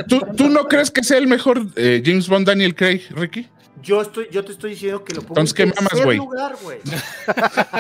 ¿Tú, 0.07 0.19
tú 0.37 0.49
no 0.49 0.67
crees 0.67 0.91
que 0.91 1.03
sea 1.03 1.17
el 1.17 1.25
mejor 1.27 1.65
eh, 1.77 2.03
James 2.05 2.27
Bond 2.29 2.45
Daniel 2.45 2.75
Craig, 2.75 3.01
Ricky? 3.11 3.47
Yo 3.81 4.01
estoy, 4.01 4.27
yo 4.31 4.43
te 4.43 4.51
estoy 4.53 4.71
diciendo 4.71 5.03
que 5.03 5.13
lo 5.13 5.21
pongo 5.21 5.33
Entonces, 5.39 5.53
¿qué 5.53 5.63
en 5.63 5.69
mamas, 5.69 5.91
tercer 5.93 6.15
lugar, 6.17 6.55
güey. 6.61 6.79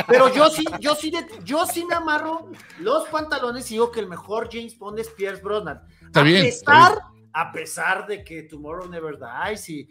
Pero 0.07 0.33
yo 0.33 0.49
sí, 0.49 0.63
yo 0.79 0.95
sí, 0.95 1.11
de- 1.11 1.25
yo 1.43 1.65
sí 1.65 1.85
me 1.85 1.95
amarro 1.95 2.49
los 2.79 3.07
pantalones 3.09 3.69
y 3.71 3.75
digo 3.75 3.91
que 3.91 3.99
el 3.99 4.07
mejor 4.07 4.49
James 4.51 4.77
Bond 4.77 4.99
es 4.99 5.09
Pierce 5.09 5.41
Brosnan. 5.41 5.81
Está 6.05 6.19
a 6.21 6.23
bien, 6.23 6.45
pesar, 6.45 6.91
está 6.93 7.11
a 7.33 7.51
pesar 7.51 8.07
de 8.07 8.23
que 8.23 8.43
Tomorrow 8.43 8.87
Never 8.89 9.17
Dies 9.17 9.69
y, 9.69 9.87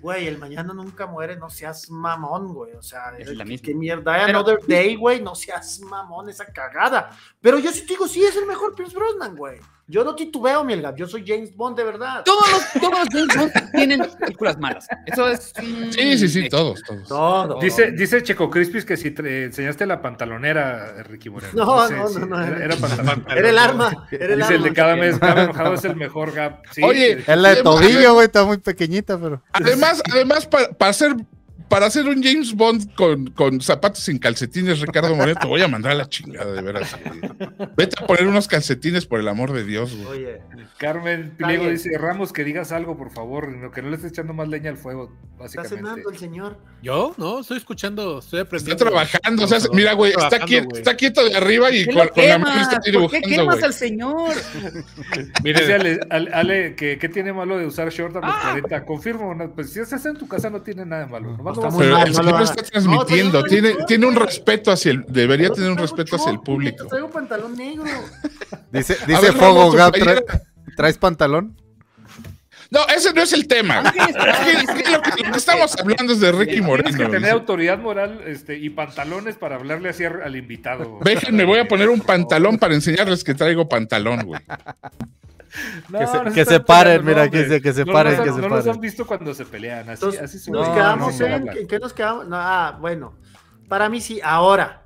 güey, 0.00 0.26
el 0.26 0.38
mañana 0.38 0.74
nunca 0.74 1.06
muere, 1.06 1.36
no 1.36 1.48
seas 1.48 1.88
mamón, 1.90 2.52
güey. 2.52 2.72
O 2.74 2.82
sea, 2.82 3.12
Es 3.18 3.28
la 3.34 3.44
¿qué, 3.44 3.48
misma. 3.50 3.64
qué 3.66 3.74
mierda, 3.74 4.12
Pero- 4.26 4.38
Another 4.38 4.58
Day, 4.66 4.96
güey, 4.96 5.22
no 5.22 5.34
seas 5.34 5.80
mamón, 5.80 6.28
esa 6.28 6.46
cagada. 6.46 7.10
Pero 7.42 7.58
yo 7.58 7.70
sí 7.72 7.80
te 7.80 7.88
digo, 7.94 8.06
sí 8.08 8.22
es 8.24 8.36
el 8.36 8.46
mejor 8.46 8.74
Pierce 8.74 8.94
Brosnan, 8.96 9.36
güey. 9.36 9.58
Yo 9.88 10.04
no 10.04 10.14
titubeo, 10.14 10.62
Mielgap, 10.64 10.96
yo 10.96 11.06
soy 11.08 11.24
James 11.26 11.54
Bond 11.54 11.76
de 11.76 11.82
verdad. 11.84 12.22
Todos 12.24 12.44
los, 12.50 12.80
todos 12.80 12.98
los 13.00 13.08
James 13.10 13.36
Bond 13.36 13.70
tienen 13.72 14.00
películas 14.18 14.56
malas. 14.58 14.86
Eso 15.04 15.28
es. 15.28 15.52
Sí, 15.90 16.16
sí, 16.18 16.28
sí, 16.28 16.48
todos, 16.48 16.80
todos. 16.86 17.08
Todo. 17.08 17.58
Dice, 17.60 17.90
dice 17.90 18.22
Checo 18.22 18.48
Crispis 18.48 18.84
que 18.84 18.96
si 18.96 19.10
te 19.10 19.44
enseñaste 19.44 19.84
la 19.84 20.00
pantalonera, 20.00 21.02
Ricky 21.02 21.30
Moreno. 21.30 21.52
No, 21.52 21.90
no, 21.90 22.08
no, 22.10 22.26
no, 22.26 22.38
Era, 22.44 22.56
era- 22.56 22.64
era 22.66 22.76
pantalón. 22.76 23.26
Era 23.28 23.48
el 23.50 23.58
arma, 23.58 24.06
era 24.12 24.32
el 24.34 24.38
Dice 24.38 24.54
el 24.54 24.62
de 24.62 24.72
cada 24.72 24.94
mes, 24.96 25.18
cada 25.18 25.42
enojado 25.44 25.74
es 25.74 25.84
el 25.84 25.96
mejor 25.96 26.32
Gap. 26.32 26.62
Sí, 26.70 26.82
Oye. 26.84 27.24
Es 27.26 27.36
la 27.36 27.54
de 27.56 27.62
tobillo, 27.64 28.14
güey, 28.14 28.26
está 28.26 28.44
muy 28.44 28.58
pequeñita, 28.58 29.18
pero. 29.18 29.42
Además, 29.52 30.00
además 30.12 30.46
para 30.46 30.68
hacer 30.90 31.16
para 31.72 31.86
hacer 31.86 32.06
un 32.06 32.22
James 32.22 32.54
Bond 32.54 32.94
con, 32.94 33.30
con 33.30 33.60
zapatos 33.62 34.00
sin 34.04 34.18
calcetines, 34.18 34.80
Ricardo 34.80 35.16
Moreno, 35.16 35.38
te 35.40 35.46
voy 35.46 35.62
a 35.62 35.68
mandar 35.68 35.92
a 35.92 35.94
la 35.94 36.08
chingada, 36.08 36.52
de 36.52 36.60
veras. 36.60 36.94
güey. 37.02 37.20
Vete 37.76 37.96
a 38.02 38.06
poner 38.06 38.26
unos 38.26 38.46
calcetines 38.46 39.06
por 39.06 39.18
el 39.20 39.26
amor 39.28 39.52
de 39.52 39.64
Dios, 39.64 39.96
güey. 39.96 40.06
Oye, 40.26 40.42
Carmen 40.78 41.34
Pliego 41.38 41.68
dice, 41.68 41.96
Ramos, 41.96 42.32
que 42.32 42.44
digas 42.44 42.72
algo, 42.72 42.96
por 42.98 43.10
favor, 43.10 43.48
no- 43.48 43.70
que 43.70 43.80
no 43.80 43.88
le 43.88 43.96
estés 43.96 44.12
echando 44.12 44.34
más 44.34 44.48
leña 44.48 44.68
al 44.70 44.76
fuego, 44.76 45.10
está 45.30 45.44
básicamente. 45.44 45.76
cenando 45.76 46.10
el 46.10 46.18
señor. 46.18 46.58
Yo, 46.82 47.14
no, 47.16 47.40
estoy 47.40 47.56
escuchando, 47.56 48.18
estoy 48.18 48.40
Está 48.40 48.48
aprendiendo. 48.48 48.84
trabajando, 48.84 49.44
o 49.44 49.46
sea, 49.46 49.58
mira, 49.72 49.94
güey, 49.94 50.12
está, 50.12 50.40
quieto, 50.40 50.68
güey. 50.68 50.80
está 50.82 50.94
quieto 50.96 51.24
de 51.24 51.34
arriba 51.36 51.70
y 51.70 51.86
¿Qué 51.86 51.92
con, 51.94 52.08
la 52.28 52.38
mano 52.38 52.60
está 52.60 52.76
¿Por 52.76 52.82
qué 52.84 52.90
dibujando, 52.90 53.28
quemas 53.28 53.54
güey. 53.56 53.64
al 53.64 53.72
señor? 53.72 54.34
Dice 55.42 55.74
Ale, 55.74 56.00
Ale- 56.10 56.30
Ale 56.32 56.74
que 56.76 56.98
¿qué 56.98 57.08
tiene 57.08 57.32
malo 57.32 57.56
de 57.58 57.66
usar 57.66 57.88
short 57.90 58.16
a 58.16 58.20
los 58.20 58.30
Ah. 58.30 58.40
40? 58.52 58.84
Confirmo, 58.84 59.34
no, 59.34 59.50
pues 59.54 59.72
si 59.72 59.80
estás 59.80 60.04
en 60.06 60.16
tu 60.16 60.28
casa 60.28 60.50
no 60.50 60.60
tiene 60.62 60.84
nada 60.84 61.04
de 61.04 61.10
malo. 61.10 61.36
Nomás 61.36 61.56
Está 61.66 61.68
no 61.68 61.74
muy 61.76 61.84
Pero 61.84 61.96
mal, 61.98 62.06
el 62.08 62.12
no 62.12 62.18
lo 62.18 62.24
señor 62.24 62.34
haga. 62.34 62.44
está 62.44 62.62
No, 62.62 62.68
transmitiendo, 62.68 63.42
tiene, 63.44 63.74
tiene 63.86 64.06
un 64.06 64.14
respeto 64.16 64.70
hacia 64.72 64.92
el, 64.92 65.04
debería 65.08 65.50
tener 65.50 65.70
un 65.70 65.78
respeto 65.78 66.16
hacia 66.16 66.30
el 66.30 66.40
público. 66.40 66.86
Traigo 66.86 67.10
pantalón 67.10 67.56
negro. 67.56 67.84
Dice, 68.72 68.96
A 69.02 69.06
dice 69.06 69.20
ver, 69.22 69.32
Fogo. 69.34 69.72
¿tra- 69.74 70.42
¿traes 70.76 70.98
pantalón? 70.98 71.56
No, 72.70 72.80
ese 72.88 73.12
no 73.12 73.20
es 73.20 73.34
el 73.34 73.46
tema. 73.46 73.82
Que 73.92 74.00
lo, 74.90 75.02
que, 75.02 75.24
lo 75.24 75.32
que 75.32 75.36
estamos 75.38 75.76
hablando 75.78 76.14
es 76.14 76.20
de 76.20 76.32
Ricky 76.32 76.52
Tienes 76.52 76.66
Moreno. 76.66 76.90
que 76.96 77.04
tener 77.04 77.20
güey. 77.20 77.30
autoridad 77.32 77.78
moral 77.78 78.22
este, 78.26 78.56
y 78.56 78.70
pantalones 78.70 79.36
para 79.36 79.56
hablarle 79.56 79.90
así 79.90 80.04
al 80.06 80.22
al 80.22 80.34
invitado. 80.36 80.98
Déjenme, 81.04 81.44
voy 81.44 81.58
a 81.58 81.68
poner 81.68 81.90
un 81.90 82.00
pantalón 82.00 82.56
para 82.58 82.72
enseñarles 82.74 83.24
que 83.24 83.34
traigo 83.34 83.68
pantalón, 83.68 84.22
güey. 84.24 84.40
No, 85.88 85.98
Que 85.98 86.06
se- 86.06 86.24
no 86.24 86.32
que 86.32 86.40
están 86.40 86.46
se 86.56 86.60
paren, 86.60 87.04
peleando, 87.04 87.10
mira, 87.10 87.24
no, 87.26 87.30
que 87.30 87.48
se- 87.48 87.62
que 87.62 87.72
se 87.72 87.84
No 87.84 87.92
paren, 87.92 88.16
que 88.16 88.24
se 88.24 88.30
No 88.40 88.48
los 88.48 88.58
paren. 88.58 88.70
han 88.74 88.80
visto 88.80 89.06
cuando 89.06 89.34
se 89.34 89.44
pelean, 89.44 89.80
así, 89.90 90.04
Entonces, 90.04 90.22
así 90.36 90.50
nos 90.50 90.68
No, 90.68 90.74
quedamos 90.74 91.20
no, 91.20 91.26
en. 91.26 91.48
¿En 91.48 91.66
qué 91.66 91.78
nos 91.78 91.92
quedamos? 91.92 92.26
No, 92.28 92.36
ah, 92.38 92.76
bueno. 92.80 93.14
Para 93.68 93.88
mí 93.88 94.00
sí. 94.00 94.20
Ahora. 94.22 94.82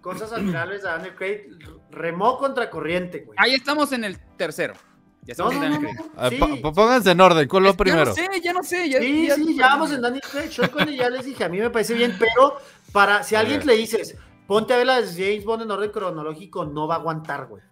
Cosas 0.00 0.32
admirables 0.32 0.82
de 0.82 0.88
Daniel 0.88 1.14
Craig. 1.14 1.42
Remó 1.90 2.38
contra 2.38 2.68
corriente, 2.70 3.20
güey. 3.26 3.36
Ahí 3.40 3.54
estamos 3.54 3.92
en 3.92 4.04
el 4.04 4.18
tercero. 4.36 4.74
Ya 5.24 5.34
No, 5.38 5.50
estamos 5.50 5.54
no, 5.54 5.62
en 5.64 5.70
no, 5.70 5.74
Daniel 5.76 5.96
no, 6.16 6.20
A 6.20 6.28
ver, 6.28 6.38
sí. 6.40 6.62
pónganse 6.74 7.10
en 7.12 7.20
orden, 7.20 7.48
¿cuál 7.48 7.66
es 7.66 7.70
lo 7.70 7.76
Craig. 7.76 7.92
Ya 7.92 8.04
primero? 8.04 8.10
no 8.10 8.14
sé, 8.14 8.40
ya 8.42 8.52
no 8.52 8.62
sé. 8.64 8.88
Ya, 8.88 8.98
Sí, 8.98 9.26
ya- 9.28 9.34
sí, 9.36 9.56
ya 9.56 9.66
vamos 9.68 9.92
en 9.92 10.00
Daniel 10.00 10.22
Craig. 10.32 10.50
Sean 10.50 10.70
Connery 10.70 10.96
ya 10.96 11.08
les 11.10 11.24
dije, 11.24 11.44
a 11.44 11.48
mí 11.48 11.58
me 11.60 11.70
parece 11.70 11.94
bien, 11.94 12.16
pero 12.18 12.56
para 12.90 13.22
si 13.22 13.36
a 13.36 13.40
alguien 13.40 13.64
le 13.64 13.76
dices, 13.76 14.16
ponte 14.48 14.74
a 14.74 14.78
ver 14.78 14.86
las 14.86 15.14
de 15.14 15.24
James 15.24 15.44
Bond 15.44 15.62
en 15.62 15.70
orden 15.70 15.90
cronológico, 15.92 16.64
no 16.64 16.88
va 16.88 16.96
a 16.96 16.98
aguantar, 16.98 17.46
güey. 17.46 17.62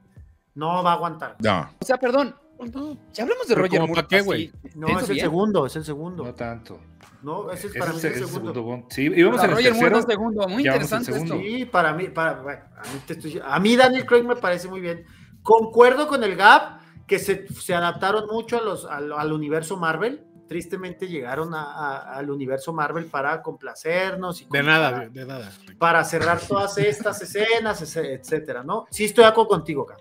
No 0.54 0.82
va 0.82 0.92
a 0.92 0.94
aguantar. 0.94 1.36
No. 1.42 1.70
O 1.80 1.84
sea, 1.84 1.96
perdón. 1.98 2.34
No, 2.74 2.94
Ya 3.14 3.22
hablamos 3.24 3.46
de 3.48 3.54
Pero 3.54 3.62
Roger 3.66 3.80
¿cómo 3.80 3.88
Moore. 3.94 4.02
pa' 4.02 4.08
qué, 4.08 4.20
güey? 4.20 4.52
No, 4.74 4.88
¿eso 4.88 4.98
es 4.98 5.08
el 5.08 5.14
bien? 5.14 5.24
segundo, 5.26 5.64
es 5.66 5.76
el 5.76 5.84
segundo. 5.84 6.24
No 6.24 6.34
tanto. 6.34 6.78
No, 7.22 7.50
ese 7.50 7.68
es 7.68 7.70
Ese 7.72 7.78
para 7.78 7.92
mí 7.92 7.98
es 7.98 8.04
el 8.04 8.12
el 8.12 8.18
segundo. 8.26 8.52
segundo. 8.54 8.86
Sí, 8.90 9.02
íbamos 9.02 9.40
Para 9.40 9.52
en 9.52 9.58
el 9.58 9.64
Roger 9.64 9.72
Moore 9.74 9.90
tercero. 9.90 9.98
es 9.98 10.06
segundo. 10.14 10.48
Muy 10.48 10.66
interesante 10.66 11.10
esto. 11.10 11.24
segundo. 11.24 11.36
Sí, 11.48 11.64
para 11.64 11.94
mí, 11.94 12.08
para, 12.08 12.42
bueno, 12.42 12.62
a 12.76 12.82
mí 12.82 13.00
te 13.06 13.12
estoy- 13.14 13.40
a 13.42 13.58
mí 13.60 13.76
Daniel 13.76 14.04
Craig 14.04 14.24
me 14.24 14.36
parece 14.36 14.68
muy 14.68 14.80
bien. 14.80 15.04
Concuerdo 15.42 16.06
con 16.06 16.22
el 16.22 16.36
Gap 16.36 16.80
que 17.06 17.18
se, 17.18 17.46
se 17.48 17.74
adaptaron 17.74 18.26
mucho 18.30 18.58
a 18.58 18.62
los, 18.62 18.84
al, 18.84 19.10
al 19.12 19.32
universo 19.32 19.76
Marvel. 19.78 20.26
Tristemente 20.46 21.08
llegaron 21.08 21.54
a- 21.54 21.62
a- 21.62 22.16
al 22.16 22.30
universo 22.30 22.72
Marvel 22.74 23.06
para 23.06 23.40
complacernos 23.40 24.42
y 24.42 24.46
de 24.50 24.62
nada, 24.62 24.90
para, 24.90 25.08
de 25.08 25.24
nada. 25.24 25.52
para 25.78 26.04
cerrar 26.04 26.40
todas 26.40 26.76
estas 26.78 27.22
escenas, 27.22 27.80
etcétera, 27.96 28.62
¿no? 28.64 28.86
Sí 28.90 29.04
estoy 29.06 29.24
de 29.24 29.30
acuerdo 29.30 29.48
contigo, 29.48 29.84
Gap. 29.86 29.98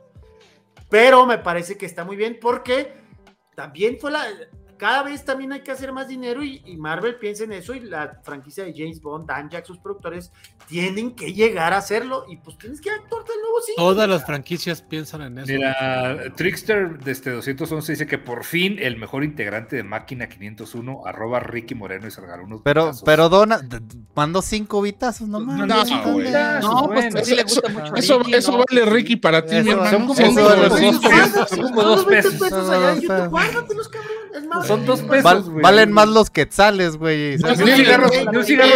Pero 0.90 1.26
me 1.26 1.38
parece 1.38 1.78
que 1.78 1.86
está 1.86 2.04
muy 2.04 2.16
bien 2.16 2.38
porque 2.42 2.94
también 3.56 3.98
fue 4.00 4.12
la 4.12 4.26
cada 4.80 5.04
vez 5.04 5.24
también 5.26 5.52
hay 5.54 5.62
que 5.62 5.72
hacer 5.72 5.92
más 5.94 6.08
dinero 6.08 6.42
y, 6.44 6.64
y 6.66 6.78
Marvel 6.78 7.18
piensa 7.18 7.44
en 7.44 7.52
eso 7.52 7.76
y 7.76 7.82
la 7.82 8.20
franquicia 8.24 8.64
de 8.64 8.74
James 8.76 9.02
Bond, 9.02 9.28
Dan 9.28 9.50
Jack, 9.50 9.66
sus 9.66 9.78
productores, 9.78 10.32
tienen 10.68 11.14
que 11.16 11.34
llegar 11.34 11.74
a 11.74 11.78
hacerlo 11.78 12.26
y 12.30 12.38
pues 12.38 12.58
tienes 12.58 12.80
que 12.82 12.90
actuar 12.90 13.24
de 13.24 13.34
nuevo, 13.42 13.56
sí. 13.66 13.74
Todas 13.76 14.10
las 14.10 14.26
franquicias 14.26 14.82
piensan 14.82 15.22
en 15.22 15.38
eso. 15.40 15.52
Mira, 15.52 16.34
Trickster 16.36 16.98
desde 17.00 17.32
211 17.32 17.92
dice 17.92 18.08
que 18.08 18.18
por 18.18 18.44
fin 18.44 18.78
el 18.80 18.98
mejor 18.98 19.24
integrante 19.24 19.76
de 19.76 19.84
Máquina 19.84 20.28
501, 20.30 21.02
arroba 21.06 21.40
Ricky 21.42 21.76
Moreno 21.76 22.08
y 22.08 22.12
se 22.12 22.22
regaló 22.22 22.46
unos 22.46 22.62
Pero, 22.64 22.92
pero 23.06 23.30
Dona, 23.30 23.60
mandó 24.16 24.42
cinco 24.42 24.82
bitazos 24.82 25.28
nomás. 25.28 25.58
No, 25.68 26.12
güey. 26.14 26.26
bitazos, 26.28 26.72
No, 26.72 26.88
pues 26.88 27.06
bueno. 27.14 27.26
sí 27.26 27.36
le 27.36 27.42
Eso, 27.42 27.62
gusta 27.62 27.70
mucho 27.70 27.96
eso, 27.96 28.20
Ricky, 28.20 28.34
eso 28.36 28.52
¿no? 28.54 28.64
vale 28.70 28.86
Ricky 28.86 29.16
para 29.18 29.46
ti, 29.46 29.56
Eso, 29.58 29.64
mi 29.66 29.72
hermano. 29.72 29.90
son 29.92 30.08
como 30.08 30.14
dos- 30.40 31.00
pesos, 31.00 31.50
son 31.50 31.62
como 31.64 31.84
dos 31.84 32.06
20 32.06 32.30
pesos. 32.30 32.40
pesos 32.50 32.68
No, 32.68 32.74
allá 32.74 32.90
en 32.92 32.96
no, 32.96 33.02
YouTube, 33.02 33.18
no. 33.24 33.30
guárdatelos, 33.30 33.90
cabrón. 33.90 34.12
Es 34.40 34.48
más, 34.48 34.68
Son 34.68 34.86
dos 34.86 35.02
más- 35.02 35.10
pesos. 35.10 35.24
Val- 35.24 35.62
valen 35.62 35.92
más 35.92 36.08
los 36.08 36.30
quetzales, 36.30 36.96
güey. 36.98 37.38
No, 37.38 37.50
un 37.50 37.58
cigarro, 37.76 38.10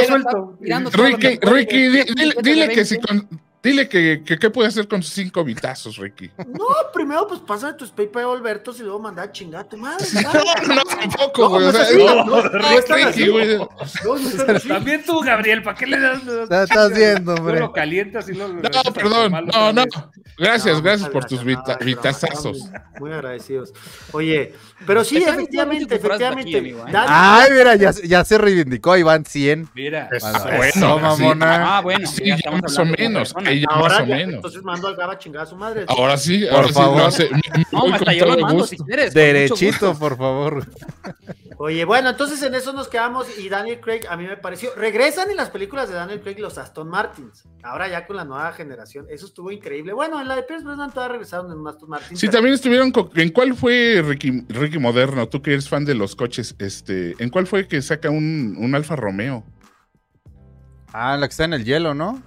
suelto. 0.08 0.58
Ricky, 0.94 1.40
Ricky, 1.42 1.88
dile, 2.42 2.70
que 2.70 2.86
si 2.86 3.00
con- 3.00 3.28
dile 3.64 3.88
que, 3.88 4.22
que 4.26 4.38
qué 4.38 4.50
puede 4.50 4.68
hacer 4.68 4.88
con 4.88 5.02
sus 5.02 5.14
cinco 5.14 5.44
bitazos, 5.44 5.98
Ricky. 5.98 6.30
No, 6.38 6.66
primero 6.94 7.26
pues 7.28 7.40
pásame 7.40 7.74
tus 7.74 7.90
PayPal 7.92 8.26
Albertos 8.26 8.80
y 8.80 8.84
luego 8.84 9.00
mandar 9.00 9.30
a 9.30 9.32
chingar 9.32 9.62
a 9.62 9.70
tu 9.70 9.78
madre. 9.78 10.06
No, 10.22 10.32
no, 10.76 10.82
tampoco, 10.84 11.50
güey. 11.50 11.62
no 11.62 11.68
o 11.68 11.70
es 11.70 11.76
sea, 11.76 11.82
así, 11.86 11.98
no, 11.98 12.16
no, 12.16 12.26
no, 12.26 12.44
no, 12.44 12.60
no 12.60 12.70
es 12.72 12.86
tan 12.86 12.98
Ricky, 12.98 13.10
así. 13.10 13.28
güey. 13.30 13.58
No, 13.58 13.70
no 14.06 14.16
están 14.30 14.56
así. 14.58 14.68
También 14.68 15.04
tú, 15.06 15.20
Gabriel, 15.22 15.64
¿para 15.64 15.78
qué 15.78 15.88
le 15.88 16.00
das? 16.00 16.24
le 16.26 16.34
das- 16.36 16.50
¿Qué 16.50 16.64
estás 16.64 16.94
viendo, 16.94 17.34
hombre? 17.36 17.60
lo 17.60 17.72
calientas 17.72 18.28
y 18.30 18.34
lo. 18.34 18.48
No, 18.50 18.62
perdón. 18.94 19.32
No, 19.54 19.74
no. 19.74 19.84
Gracias, 20.38 20.82
gracias 20.82 21.10
por 21.10 21.26
tus 21.26 21.42
vitazazos. 21.44 22.66
Muy 23.00 23.12
agradecidos. 23.12 23.72
Oye, 24.12 24.54
pero 24.86 25.04
sí, 25.04 25.18
efectivamente, 25.18 25.88
que 25.88 25.96
efectivamente. 25.96 26.42
aquí, 26.50 26.58
amigo, 26.58 26.88
¿eh? 26.88 26.92
Dan- 26.92 27.06
Ay, 27.08 27.52
mira, 27.52 27.76
ya, 27.76 27.92
ya 27.92 28.26
se 28.26 28.38
reivindicó. 28.38 28.94
Ahí 28.94 29.04
van 29.04 29.26
100. 29.26 29.70
Mira, 29.76 30.10
bueno, 30.58 31.00
mamona. 31.00 31.78
Ah, 31.78 31.82
bueno. 31.82 32.08
Sí, 32.08 32.30
estamos 32.30 32.62
más 32.64 32.78
o 32.80 32.84
de 32.86 32.92
menos. 32.98 33.34
Persona. 33.54 33.60
ahí 33.60 33.62
ya 33.62 33.68
ahora 33.70 33.94
más 33.94 34.02
o 34.02 34.06
ya, 34.06 34.16
menos. 34.16 34.34
entonces 34.36 34.64
mando 34.64 34.88
al 34.88 34.96
Gaba 34.96 35.14
a 35.14 35.18
chingar 35.18 35.44
a 35.44 35.46
su 35.46 35.56
madre. 35.56 35.86
Ahora 35.88 36.18
sí, 36.18 36.42
Por 36.46 36.54
ahora 36.56 36.68
sí 36.68 36.74
favor. 36.74 36.98
lo 36.98 37.06
hace. 37.06 37.30
Me- 37.30 37.42
me 37.58 37.66
No, 37.72 37.94
hasta 37.94 38.14
yo 38.14 38.26
lo 38.26 38.38
mando 38.40 38.54
gusto. 38.60 38.68
si 38.76 38.78
quieres. 38.84 39.14
Derechito, 39.14 39.98
por 39.98 40.18
favor. 40.18 40.68
Oye, 41.58 41.86
bueno, 41.86 42.10
entonces 42.10 42.42
en 42.44 42.56
eso 42.56 42.74
nos 42.74 42.88
quedamos 42.90 43.28
y 43.40 43.48
Daniel 43.48 43.80
Craig 43.80 44.02
a 44.10 44.18
mí 44.18 44.26
me 44.26 44.36
pareció, 44.36 44.72
regresan 44.76 45.30
en 45.30 45.38
las 45.38 45.50
películas 45.50 45.88
de 45.88 45.96
Daniel 45.96 46.20
Craig 46.20 46.40
los 46.40 46.58
Aston 46.58 46.90
Martins, 46.90 47.44
ahora 47.62 47.88
ya 47.88 48.06
con 48.06 48.18
la 48.18 48.26
nueva 48.26 48.52
generación, 48.54 49.06
eso 49.10 49.28
estuvo 49.28 49.50
increíble. 49.52 49.94
Bueno, 49.94 50.20
en 50.20 50.28
la 50.28 50.36
de 50.36 50.44
Pierce 50.44 50.66
Brosnan 50.66 50.92
todavía 50.92 51.14
regresaron 51.14 51.52
en 51.52 51.60
un 51.60 51.68
Aston 51.68 51.90
Martin. 51.90 52.18
Sí, 52.18 52.26
pero- 52.26 52.38
también 52.38 52.56
estuvieron. 52.56 52.92
con- 52.92 53.12
¿En 53.16 53.30
cuál 53.30 53.56
fue 53.56 54.04
Ricky, 54.06 54.46
Ricky 54.50 54.78
Moderno? 54.80 55.30
Tú 55.30 55.42
que 55.42 55.54
eres 55.54 55.70
fan 55.70 55.86
de 55.86 55.94
los 55.94 56.16
coches, 56.16 56.56
este, 56.60 57.16
¿en 57.20 57.30
cuál 57.30 57.48
fue 57.48 57.68
que 57.68 57.82
saca 57.82 58.10
un, 58.10 58.56
un 58.60 58.76
Alfa 58.76 58.96
Romeo? 58.98 59.46
Ah, 60.92 61.16
la 61.18 61.28
que 61.28 61.32
está 61.32 61.46
en 61.46 61.54
el 61.54 61.64
hielo, 61.64 61.94
¿no? 61.94 62.22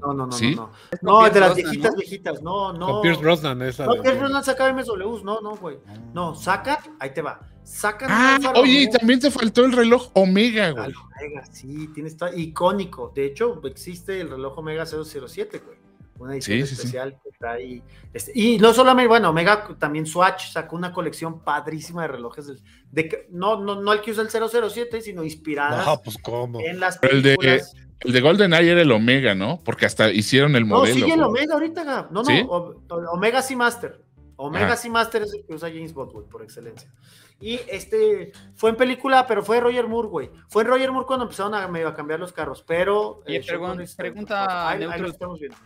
No, 0.00 0.12
no, 0.14 0.26
no, 0.26 0.32
¿Sí? 0.32 0.54
no. 0.54 0.70
Es 0.90 1.02
No, 1.02 1.20
no 1.22 1.30
de 1.30 1.40
las 1.40 1.50
Brosnan, 1.54 1.54
viejitas, 1.72 1.90
¿no? 1.92 1.96
viejitas, 1.98 2.42
no, 2.42 2.72
no. 2.72 2.86
Con 2.86 3.02
Pierce 3.02 3.20
Brosnan, 3.20 3.62
esa. 3.62 3.86
No, 3.86 3.94
de- 3.94 4.00
Pierce 4.02 4.18
Brosnan 4.20 4.44
saca 4.44 4.68
MSWs, 4.72 5.24
no, 5.24 5.40
no, 5.40 5.56
güey. 5.56 5.78
No, 6.14 6.34
sacan, 6.34 6.78
ahí 7.00 7.10
te 7.10 7.22
va. 7.22 7.40
Sacan 7.64 8.10
un 8.10 8.16
Ah, 8.46 8.52
oye, 8.56 8.82
y 8.82 8.90
también 8.90 9.20
te 9.20 9.30
faltó 9.30 9.64
el 9.64 9.72
reloj 9.72 10.08
Omega, 10.14 10.70
güey. 10.70 10.92
Omega, 11.20 11.44
sí, 11.50 11.88
tienes 11.94 12.16
todo, 12.16 12.32
icónico. 12.34 13.12
De 13.14 13.26
hecho, 13.26 13.60
existe 13.64 14.20
el 14.20 14.30
reloj 14.30 14.56
Omega 14.58 14.86
007, 14.86 15.58
güey. 15.64 15.78
Una 16.18 16.32
edición 16.34 16.58
Sí, 16.58 16.66
sí, 16.66 16.74
sí. 16.74 16.80
especial 16.80 17.16
que 17.22 17.28
está 17.28 17.52
ahí. 17.52 17.80
Este, 18.12 18.32
y 18.34 18.58
no 18.58 18.72
solamente, 18.72 19.06
bueno, 19.06 19.30
Omega 19.30 19.68
también 19.78 20.04
Swatch 20.04 20.50
sacó 20.50 20.74
una 20.74 20.92
colección 20.92 21.44
padrísima 21.44 22.02
de 22.02 22.08
relojes. 22.08 22.50
de, 22.90 23.08
que- 23.08 23.26
no, 23.30 23.60
no, 23.62 23.80
no 23.80 23.92
el 23.92 24.00
que 24.00 24.10
usa 24.12 24.22
el 24.24 24.30
007, 24.30 25.00
sino 25.02 25.22
inspiradas 25.22 25.86
No, 25.86 26.00
pues 26.02 26.16
cómo. 26.22 26.58
en 26.60 26.80
las 26.80 26.98
Pero 26.98 27.16
el 27.18 27.22
de- 27.22 27.36
películas. 27.36 27.74
El 28.00 28.12
de 28.12 28.20
GoldenEye 28.20 28.72
era 28.72 28.82
el 28.82 28.92
Omega, 28.92 29.34
¿no? 29.34 29.60
Porque 29.64 29.86
hasta 29.86 30.10
hicieron 30.10 30.54
el 30.56 30.68
No, 30.68 30.76
modelo. 30.78 30.94
sigue 30.94 31.14
el. 31.14 31.22
Omega 31.22 31.54
ahorita, 31.54 31.84
Gab. 31.84 32.12
No, 32.12 32.22
no, 32.22 32.24
¿Sí? 32.24 32.44
O- 32.48 32.74
Omega 33.12 33.42
Seamaster. 33.42 34.00
Omega 34.36 34.66
Ajá. 34.66 34.76
Seamaster 34.76 35.22
es 35.22 35.34
el 35.34 35.44
que 35.44 35.54
usa 35.54 35.68
James 35.68 35.92
Bond, 35.92 36.12
güey, 36.12 36.26
por 36.28 36.42
excelencia. 36.42 36.92
Y 37.40 37.54
este 37.68 38.30
fue 38.54 38.70
en 38.70 38.76
película, 38.76 39.26
pero 39.26 39.42
fue 39.42 39.58
Roger 39.60 39.88
Moore, 39.88 40.08
güey. 40.08 40.30
Fue 40.48 40.62
en 40.62 40.68
Roger 40.68 40.92
Moore 40.92 41.06
cuando 41.06 41.24
empezaron 41.24 41.54
a, 41.54 41.66
medio 41.66 41.88
a 41.88 41.94
cambiar 41.94 42.20
los 42.20 42.32
carros, 42.32 42.62
pero. 42.66 43.20
Oye, 43.26 43.36
eh, 43.38 43.42
pregun- 43.44 43.80
está- 43.82 44.02
pregunta 44.02 44.68
ahí- 44.70 44.84
ahí 44.84 45.00
lo 45.00 45.08
estamos 45.08 45.38
viendo. 45.40 45.56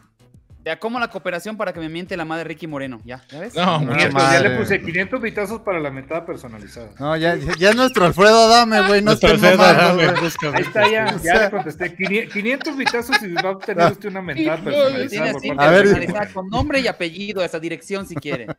De 0.62 0.70
a 0.70 0.78
cómo 0.78 1.00
la 1.00 1.08
cooperación 1.08 1.56
para 1.56 1.72
que 1.72 1.80
me 1.80 1.88
miente 1.88 2.16
la 2.16 2.24
madre 2.24 2.44
Ricky 2.44 2.68
Moreno. 2.68 3.00
Ya, 3.04 3.20
¿ya 3.28 3.40
ves? 3.40 3.54
No, 3.56 3.84
pues 3.84 3.98
ya 4.04 4.10
madre. 4.12 4.48
le 4.48 4.56
puse 4.58 4.80
500 4.80 5.20
bitazos 5.20 5.60
para 5.62 5.80
la 5.80 5.90
mentada 5.90 6.24
personalizada. 6.24 6.90
No, 7.00 7.16
ya, 7.16 7.34
ya, 7.34 7.52
ya 7.58 7.70
es 7.70 7.76
nuestro 7.76 8.04
Alfredo 8.04 8.44
Adame, 8.44 8.86
güey. 8.86 9.02
No 9.02 9.16
dame, 9.16 10.20
busca, 10.20 10.52
Ahí 10.54 10.62
está 10.62 10.88
ya, 10.88 11.06
O 11.06 11.18
ya 11.18 11.18
sea- 11.18 11.44
le 11.46 11.50
contesté. 11.50 11.96
500 11.96 12.76
bitazos 12.76 13.20
y 13.22 13.32
va 13.32 13.40
a 13.48 13.50
obtener 13.50 13.90
usted 13.90 14.08
una 14.10 14.22
mentada 14.22 14.56
Sí, 14.58 14.62
personalizada. 14.62 15.30
Así, 15.30 15.50
A 15.58 15.70
ver, 15.70 16.32
con 16.32 16.48
nombre 16.48 16.78
y 16.78 16.86
apellido, 16.86 17.42
esa 17.42 17.58
dirección 17.58 18.06
si 18.06 18.14
quiere. 18.14 18.46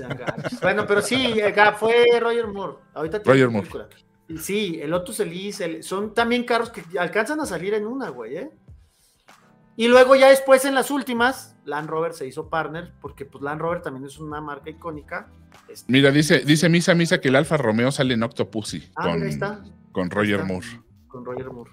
No 0.00 0.58
bueno, 0.62 0.84
pero 0.86 1.00
sí, 1.02 1.38
eh, 1.38 1.52
Gab, 1.52 1.76
fue 1.76 2.06
Roger 2.20 2.46
Moore. 2.48 2.74
Ahorita 2.94 3.22
tiene 3.22 3.44
Roger 3.46 3.50
Moore. 3.50 3.86
Sí, 4.40 4.78
el 4.82 4.90
Lotus 4.90 5.20
Elise, 5.20 5.64
el- 5.64 5.82
son 5.84 6.12
también 6.14 6.44
carros 6.44 6.70
que 6.70 6.82
alcanzan 6.98 7.40
a 7.40 7.46
salir 7.46 7.74
en 7.74 7.86
una, 7.86 8.08
güey, 8.08 8.36
¿eh? 8.36 8.50
Y 9.76 9.88
luego 9.88 10.14
ya 10.16 10.28
después 10.28 10.64
en 10.64 10.74
las 10.74 10.90
últimas, 10.90 11.56
Land 11.64 11.88
Rover 11.88 12.12
se 12.12 12.26
hizo 12.26 12.48
partner, 12.50 12.92
porque 13.00 13.24
pues 13.24 13.42
Land 13.42 13.60
Rover 13.60 13.80
también 13.82 14.04
es 14.04 14.18
una 14.18 14.40
marca 14.40 14.68
icónica. 14.68 15.28
Este, 15.68 15.90
Mira, 15.90 16.10
dice, 16.10 16.40
dice 16.40 16.68
Misa 16.68 16.94
Misa 16.94 17.20
que 17.20 17.28
el 17.28 17.36
Alfa 17.36 17.56
Romeo 17.56 17.90
sale 17.90 18.14
en 18.14 18.22
Octopussy 18.22 18.90
Ah, 18.96 19.08
con, 19.08 19.22
está. 19.22 19.62
con 19.92 20.10
Roger 20.10 20.34
está. 20.40 20.44
Moore. 20.46 20.66
con 21.08 21.24
Roger 21.24 21.50
Moore. 21.50 21.70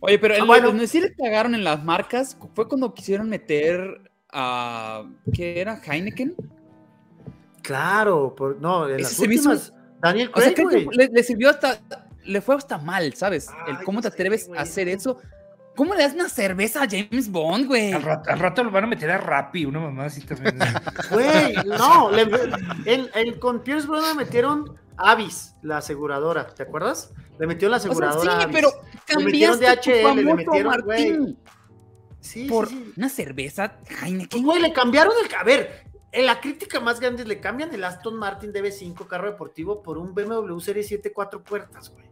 Oye, 0.00 0.18
pero 0.18 0.34
Ah, 0.34 0.38
el, 0.38 0.44
bueno. 0.46 0.68
donde 0.68 0.86
sí 0.86 1.00
le 1.00 1.14
cagaron 1.14 1.54
en 1.54 1.64
las 1.64 1.84
marcas 1.84 2.36
fue 2.54 2.68
cuando 2.68 2.92
quisieron 2.94 3.28
meter 3.28 4.10
a. 4.32 5.04
¿Qué 5.32 5.60
era? 5.60 5.80
¿Heineken? 5.84 6.34
Claro, 7.62 8.34
por- 8.34 8.60
no, 8.60 8.88
en 8.88 8.94
Ese 9.00 9.02
las 9.02 9.12
hizo- 9.12 9.22
últimas, 9.22 9.74
Daniel 10.00 10.30
O 10.34 10.40
sea, 10.40 10.54
Craig, 10.54 10.66
creo 10.68 10.90
que 10.90 10.96
le, 10.96 11.08
le 11.08 11.22
sirvió 11.22 11.50
hasta. 11.50 11.78
Le 12.24 12.40
fue 12.42 12.54
hasta 12.56 12.76
mal, 12.78 13.14
¿sabes? 13.14 13.48
El 13.66 13.78
cómo 13.84 14.02
te 14.02 14.08
atreves 14.08 14.46
güey. 14.48 14.58
a 14.58 14.62
hacer 14.62 14.88
eso. 14.88 15.18
¿Cómo 15.78 15.94
le 15.94 16.02
das 16.02 16.12
una 16.14 16.28
cerveza 16.28 16.82
a 16.82 16.86
James 16.90 17.30
Bond, 17.30 17.66
güey? 17.68 17.92
Al 17.92 18.02
rato, 18.02 18.30
al 18.30 18.38
rato 18.40 18.64
lo 18.64 18.72
van 18.72 18.82
a 18.82 18.86
meter 18.88 19.08
a 19.12 19.18
Rappi, 19.18 19.64
una 19.64 19.78
mamá 19.78 20.06
así 20.06 20.22
también. 20.22 20.58
Güey, 21.12 21.54
no, 21.66 22.10
le- 22.10 22.22
en- 22.84 23.08
en- 23.14 23.38
con 23.38 23.62
Pierce 23.62 23.86
Brosnan 23.86 24.16
metieron 24.16 24.76
Avis, 24.96 25.54
la 25.62 25.76
aseguradora, 25.76 26.48
¿te 26.48 26.64
acuerdas? 26.64 27.12
Le 27.38 27.46
metieron 27.46 27.70
la 27.70 27.76
O 27.76 27.80
sea, 27.80 27.90
aseguradora. 27.92 28.36
sí, 28.38 28.42
Avis. 28.42 28.56
pero 28.56 28.70
Le 29.16 29.24
metieron 29.24 29.58
cambiaste 29.60 29.76
tu 29.76 29.90
DHL, 30.08 30.16
le 30.24 30.34
metieron, 30.34 30.80
güey. 30.82 31.36
Sí, 32.20 32.48
por 32.48 32.68
sí, 32.68 32.74
sí. 32.84 32.92
una 32.96 33.08
cerveza 33.08 33.76
Heineken. 34.02 34.42
güey, 34.42 34.60
le 34.60 34.72
cambiaron 34.72 35.12
el. 35.24 35.32
A 35.32 35.44
ver, 35.44 35.84
en 36.10 36.26
la 36.26 36.40
crítica 36.40 36.80
más 36.80 36.98
grande 36.98 37.22
es 37.22 37.28
le 37.28 37.38
cambian 37.38 37.72
el 37.72 37.84
Aston 37.84 38.16
Martin 38.16 38.52
DB5 38.52 39.06
carro 39.06 39.30
deportivo 39.30 39.80
por 39.80 39.96
un 39.96 40.12
BMW 40.12 40.58
Serie 40.58 40.82
7 40.82 41.12
cuatro 41.12 41.40
puertas, 41.44 41.90
güey. 41.90 42.06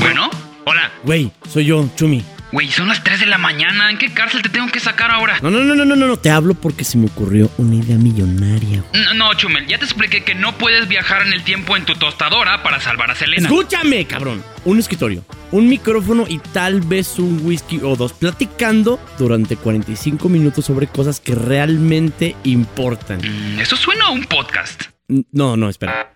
Bueno, 0.00 0.30
hola. 0.64 0.90
Güey, 1.04 1.30
soy 1.48 1.66
yo, 1.66 1.88
Chumi. 1.94 2.24
Güey, 2.52 2.68
son 2.70 2.88
las 2.88 3.04
3 3.04 3.20
de 3.20 3.26
la 3.26 3.38
mañana. 3.38 3.90
¿En 3.90 3.98
qué 3.98 4.12
cárcel 4.12 4.42
te 4.42 4.48
tengo 4.48 4.66
que 4.68 4.80
sacar 4.80 5.10
ahora? 5.12 5.38
No, 5.40 5.50
no, 5.50 5.60
no, 5.60 5.74
no, 5.76 5.84
no, 5.84 5.94
no, 5.94 6.06
no, 6.08 6.16
te 6.16 6.30
hablo 6.30 6.54
porque 6.54 6.82
se 6.84 6.98
me 6.98 7.06
ocurrió 7.06 7.48
una 7.58 7.76
idea 7.76 7.96
millonaria. 7.96 8.82
güey. 8.90 9.04
No, 9.04 9.14
no, 9.14 9.34
Chumel, 9.34 9.66
ya 9.68 9.78
te 9.78 9.84
expliqué 9.84 10.24
que 10.24 10.34
no 10.34 10.56
puedes 10.58 10.88
viajar 10.88 11.22
en 11.22 11.32
el 11.32 11.44
tiempo 11.44 11.76
en 11.76 11.84
tu 11.84 11.94
tostadora 11.94 12.62
para 12.62 12.80
salvar 12.80 13.10
a 13.10 13.14
Selena. 13.14 13.46
Escúchame, 13.46 14.04
cabrón. 14.06 14.42
Un 14.64 14.78
escritorio, 14.80 15.24
un 15.52 15.68
micrófono 15.68 16.24
y 16.28 16.38
tal 16.38 16.80
vez 16.80 17.18
un 17.18 17.40
whisky 17.44 17.78
o 17.82 17.94
dos 17.94 18.12
platicando 18.12 18.98
durante 19.18 19.56
45 19.56 20.28
minutos 20.28 20.64
sobre 20.64 20.88
cosas 20.88 21.20
que 21.20 21.34
realmente 21.36 22.34
importan. 22.42 23.18
Mm, 23.18 23.60
eso 23.60 23.76
suena 23.76 24.06
a 24.06 24.10
un 24.10 24.24
podcast. 24.24 24.84
No, 25.32 25.56
no, 25.56 25.68
espera. 25.68 26.14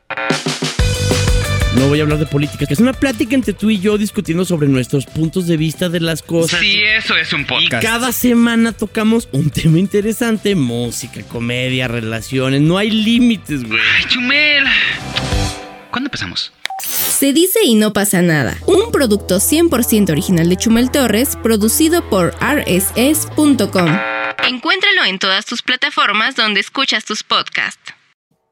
No 1.76 1.88
voy 1.88 1.98
a 2.00 2.02
hablar 2.04 2.18
de 2.18 2.26
política, 2.26 2.66
que 2.66 2.74
es 2.74 2.80
una 2.80 2.92
plática 2.92 3.34
entre 3.34 3.52
tú 3.52 3.68
y 3.68 3.80
yo 3.80 3.98
discutiendo 3.98 4.44
sobre 4.44 4.68
nuestros 4.68 5.06
puntos 5.06 5.46
de 5.46 5.56
vista 5.56 5.88
de 5.88 6.00
las 6.00 6.22
cosas. 6.22 6.60
Sí, 6.60 6.80
eso 6.82 7.16
es 7.16 7.32
un 7.32 7.42
Y 7.42 7.44
podcast. 7.44 7.82
cada 7.82 8.12
semana 8.12 8.72
tocamos 8.72 9.28
un 9.32 9.50
tema 9.50 9.78
interesante, 9.78 10.54
música, 10.54 11.22
comedia, 11.24 11.88
relaciones, 11.88 12.60
no 12.60 12.78
hay 12.78 12.90
límites, 12.90 13.64
güey. 13.64 13.80
Ay, 13.98 14.04
Chumel. 14.08 14.64
¿Cuándo 15.90 16.06
empezamos? 16.08 16.52
Se 16.80 17.32
dice 17.32 17.60
y 17.64 17.74
no 17.74 17.92
pasa 17.92 18.22
nada. 18.22 18.56
Un 18.66 18.90
producto 18.92 19.36
100% 19.36 20.10
original 20.10 20.48
de 20.48 20.56
Chumel 20.56 20.90
Torres, 20.90 21.36
producido 21.42 22.08
por 22.08 22.34
rss.com. 22.40 23.98
Encuéntralo 24.46 25.04
en 25.06 25.18
todas 25.18 25.46
tus 25.46 25.62
plataformas 25.62 26.34
donde 26.36 26.60
escuchas 26.60 27.04
tus 27.04 27.22
podcasts. 27.22 27.93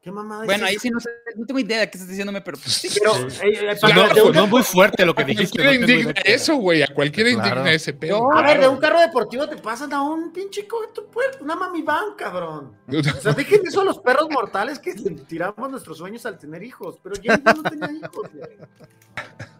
¿Qué 0.03 0.11
mamada 0.11 0.41
es 0.43 0.47
Bueno, 0.47 0.65
ahí 0.65 0.77
sí 0.77 0.89
no, 0.89 0.99
sé, 0.99 1.09
no 1.37 1.45
tengo 1.45 1.59
idea 1.61 1.79
de 1.79 1.89
qué 1.89 1.97
estás 1.97 2.09
diciéndome, 2.09 2.41
pero 2.41 2.57
pues, 2.57 2.73
sí. 2.73 2.89
Pero, 2.93 3.15
eh, 3.15 3.71
eh, 3.71 3.77
para- 3.81 4.13
No, 4.13 4.25
un- 4.25 4.31
no 4.35 4.47
muy 4.47 4.61
fuerte 4.61 5.05
lo 5.05 5.15
que 5.15 5.21
A 5.23 5.25
dijiste. 5.25 5.59
cualquiera 5.63 5.85
no 5.87 5.93
indigna 5.93 6.21
eso, 6.25 6.55
güey. 6.57 6.83
A 6.83 6.87
cualquiera 6.93 7.29
Claro. 7.31 7.47
indigna 7.47 7.71
ese 7.71 7.93
pedo. 7.93 8.17
Yo- 8.19 8.33
a 8.37 8.41
ver, 8.41 8.59
de 8.59 8.67
un 8.67 8.77
carro 8.79 8.99
deportivo 8.99 9.47
te 9.47 9.55
pasan 9.55 9.93
a 9.93 10.01
un 10.03 10.33
pinche 10.33 10.67
co- 10.67 10.89
tu 10.93 11.03
puer- 11.09 11.39
una 11.39 11.55
mami 11.55 11.83
van, 11.83 12.15
cabrón. 12.17 12.75
O 12.89 13.21
sea, 13.21 13.31
dejen 13.31 13.61
eso 13.65 13.79
a 13.79 13.85
los 13.85 13.99
perros 13.99 14.27
mortales 14.29 14.77
que 14.77 14.93
tiramos 14.93 15.71
nuestros 15.71 15.97
sueños 15.99 16.25
al 16.25 16.37
tener 16.37 16.61
hijos. 16.63 16.99
Pero 17.01 17.15
Bond 17.41 17.63
no 17.63 17.69
tenía 17.69 17.91
hijos, 17.93 18.29
güey. 18.33 18.57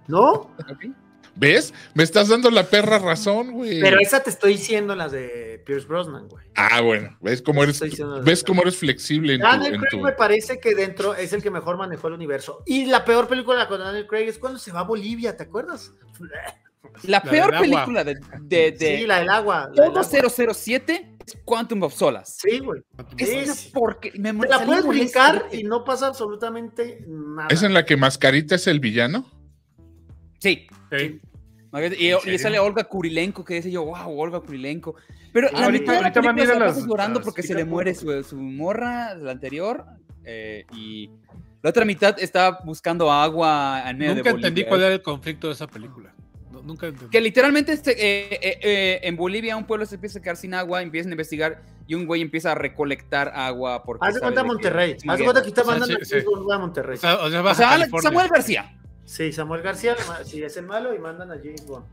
¿No? 0.07 0.51
¿Ves? 1.36 1.73
Me 1.95 2.03
estás 2.03 2.27
dando 2.29 2.51
la 2.51 2.63
perra 2.69 2.99
razón, 2.99 3.51
güey. 3.53 3.81
Pero 3.81 3.97
esa 3.99 4.21
te 4.21 4.29
estoy 4.29 4.53
diciendo 4.53 4.95
las 4.95 5.11
de 5.11 5.61
Pierce 5.65 5.88
Brosnan, 5.88 6.27
güey. 6.27 6.45
Ah, 6.55 6.81
bueno. 6.81 7.17
¿Ves 7.21 7.41
cómo 7.41 7.63
eres, 7.63 7.81
¿ves 8.23 8.43
cómo 8.43 8.61
eres 8.61 8.77
flexible 8.77 9.34
en 9.34 9.39
tu, 9.41 9.47
Daniel 9.47 9.73
en 9.75 9.79
Craig 9.81 9.91
tu- 9.91 9.99
me 10.05 10.11
parece 10.11 10.59
que 10.59 10.75
dentro 10.75 11.15
es 11.15 11.34
el 11.34 11.41
que 11.41 11.49
mejor 11.49 11.77
manejó 11.77 12.07
el 12.09 12.13
universo. 12.13 12.61
Y 12.67 12.86
la 12.86 13.03
peor 13.03 13.27
película 13.27 13.67
con 13.67 13.79
Daniel 13.79 14.05
Craig 14.07 14.27
es 14.27 14.38
cuando 14.38 14.59
se 14.59 14.71
va 14.71 14.81
a 14.81 14.84
Bolivia, 14.84 15.36
¿te 15.36 15.43
acuerdas? 15.43 15.91
La 17.03 17.13
La 17.13 17.23
peor 17.23 17.51
del 17.51 17.61
película 17.61 18.03
de, 18.03 18.15
de, 18.41 18.71
de 18.73 18.97
Sí, 18.99 19.07
la 19.07 19.19
del 19.19 19.29
agua. 19.29 19.69
la 19.73 19.86
del 19.86 19.93
todo 19.93 20.01
agua. 20.01 20.53
007 20.53 21.15
es 21.25 21.38
Quantum 21.43 21.81
of 21.84 21.95
Solace. 21.95 22.34
Sí, 22.47 22.59
güey. 22.59 22.84
Es 23.17 23.71
porque 23.73 24.11
me 24.19 24.31
Te 24.34 24.47
la 24.47 24.63
puedes 24.63 24.86
brincar 24.86 25.47
y 25.51 25.63
no 25.63 25.84
pasa 25.86 26.05
absolutamente 26.07 27.03
nada. 27.07 27.47
¿Es 27.49 27.63
en 27.63 27.73
la 27.73 27.86
que 27.86 27.97
Mascarita 27.97 28.53
es 28.55 28.67
el 28.67 28.79
villano? 28.79 29.25
Sí. 30.39 30.67
Sí. 30.99 31.19
Y, 31.99 32.29
y 32.31 32.37
sale 32.37 32.59
Olga 32.59 32.83
Kurilenko, 32.83 33.43
que 33.43 33.55
dice 33.55 33.71
yo, 33.71 33.83
wow, 33.85 34.19
Olga 34.19 34.39
Kurilenko. 34.41 34.95
Pero 35.31 35.49
No, 35.51 35.59
la 35.59 35.65
ahorita- 35.65 35.81
mitad 35.81 35.93
de 35.93 36.01
la 36.01 36.07
ahorita 36.07 36.21
van 36.21 36.29
a 36.29 36.35
película 36.35 36.53
se 36.53 36.59
la 36.59 36.65
las- 36.67 36.85
llorando 36.87 37.19
las 37.19 37.25
porque 37.25 37.41
se 37.41 37.47
chicas 37.49 37.63
le 37.63 37.65
muere 37.65 37.95
su, 37.95 38.23
su 38.23 38.35
morra, 38.37 39.15
la 39.15 39.31
anterior, 39.31 39.85
eh, 40.23 40.65
y 40.75 41.09
la 41.63 41.71
otra 41.71 41.83
mitad 41.85 42.15
está 42.19 42.59
buscando 42.63 43.11
agua 43.11 43.83
en 43.87 43.97
medio 43.97 44.13
Nunca 44.15 44.29
de 44.29 44.35
entendí 44.35 44.61
Bolivia. 44.61 44.69
cuál 44.69 44.81
era 44.83 44.93
el 44.93 45.01
conflicto 45.01 45.47
de 45.47 45.53
esa 45.53 45.65
película. 45.65 46.13
No, 46.51 46.61
nunca 46.61 46.85
entendí. 46.85 47.09
Que 47.09 47.19
literalmente 47.21 47.73
este, 47.73 47.91
eh, 47.93 48.27
eh, 48.39 48.59
eh, 48.61 48.99
en 49.01 49.15
Bolivia 49.15 49.57
un 49.57 49.63
pueblo 49.65 49.87
se 49.87 49.95
empieza 49.95 50.19
a 50.19 50.21
quedar 50.21 50.37
sin 50.37 50.53
agua, 50.53 50.83
empiezan 50.83 51.11
a 51.11 51.13
investigar 51.15 51.63
y 51.87 51.95
un 51.95 52.05
güey 52.05 52.21
empieza 52.21 52.51
a 52.51 52.55
recolectar 52.55 53.29
agua 53.33 53.83
Haz 54.01 54.13
de 54.13 54.19
cuenta 54.19 54.43
Monterrey. 54.43 54.95
Haz 55.07 55.17
de 55.17 55.23
cuenta 55.23 55.41
que 55.41 55.47
está 55.47 55.63
mandando 55.63 55.97
sí. 56.05 56.15
a 56.53 56.57
Monterrey. 56.59 56.97
O 56.97 56.99
sea, 56.99 57.15
o 57.15 57.29
sea, 57.31 57.41
O 57.41 57.55
sea. 57.55 57.87
Samuel 58.01 58.27
García. 58.29 58.72
Sí, 59.05 59.31
Samuel 59.31 59.61
García, 59.61 59.95
si 60.23 60.41
es 60.43 60.55
el 60.57 60.65
malo, 60.65 60.93
y 60.93 60.99
mandan 60.99 61.31
a 61.31 61.35
James 61.35 61.65
Bond. 61.65 61.85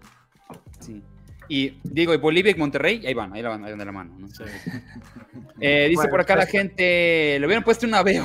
Sí. 0.80 1.02
Y 1.48 1.80
digo, 1.82 2.14
y 2.14 2.16
Bolivia 2.18 2.52
y 2.52 2.54
Monterrey, 2.54 3.04
ahí 3.06 3.12
van, 3.14 3.32
ahí 3.32 3.42
la 3.42 3.48
van, 3.48 3.64
ahí 3.64 3.70
van 3.72 3.78
de 3.80 3.84
la 3.84 3.92
mano. 3.92 4.16
¿no? 4.18 4.28
Eh, 5.62 5.86
dice 5.88 5.96
Bueno, 5.96 6.11
por 6.11 6.20
acá 6.20 6.36
la 6.36 6.42
pues- 6.42 6.52
gente, 6.52 7.36
le 7.38 7.44
hubieran 7.46 7.62
puesto 7.64 7.86
un 7.86 7.94
aveo. 7.94 8.24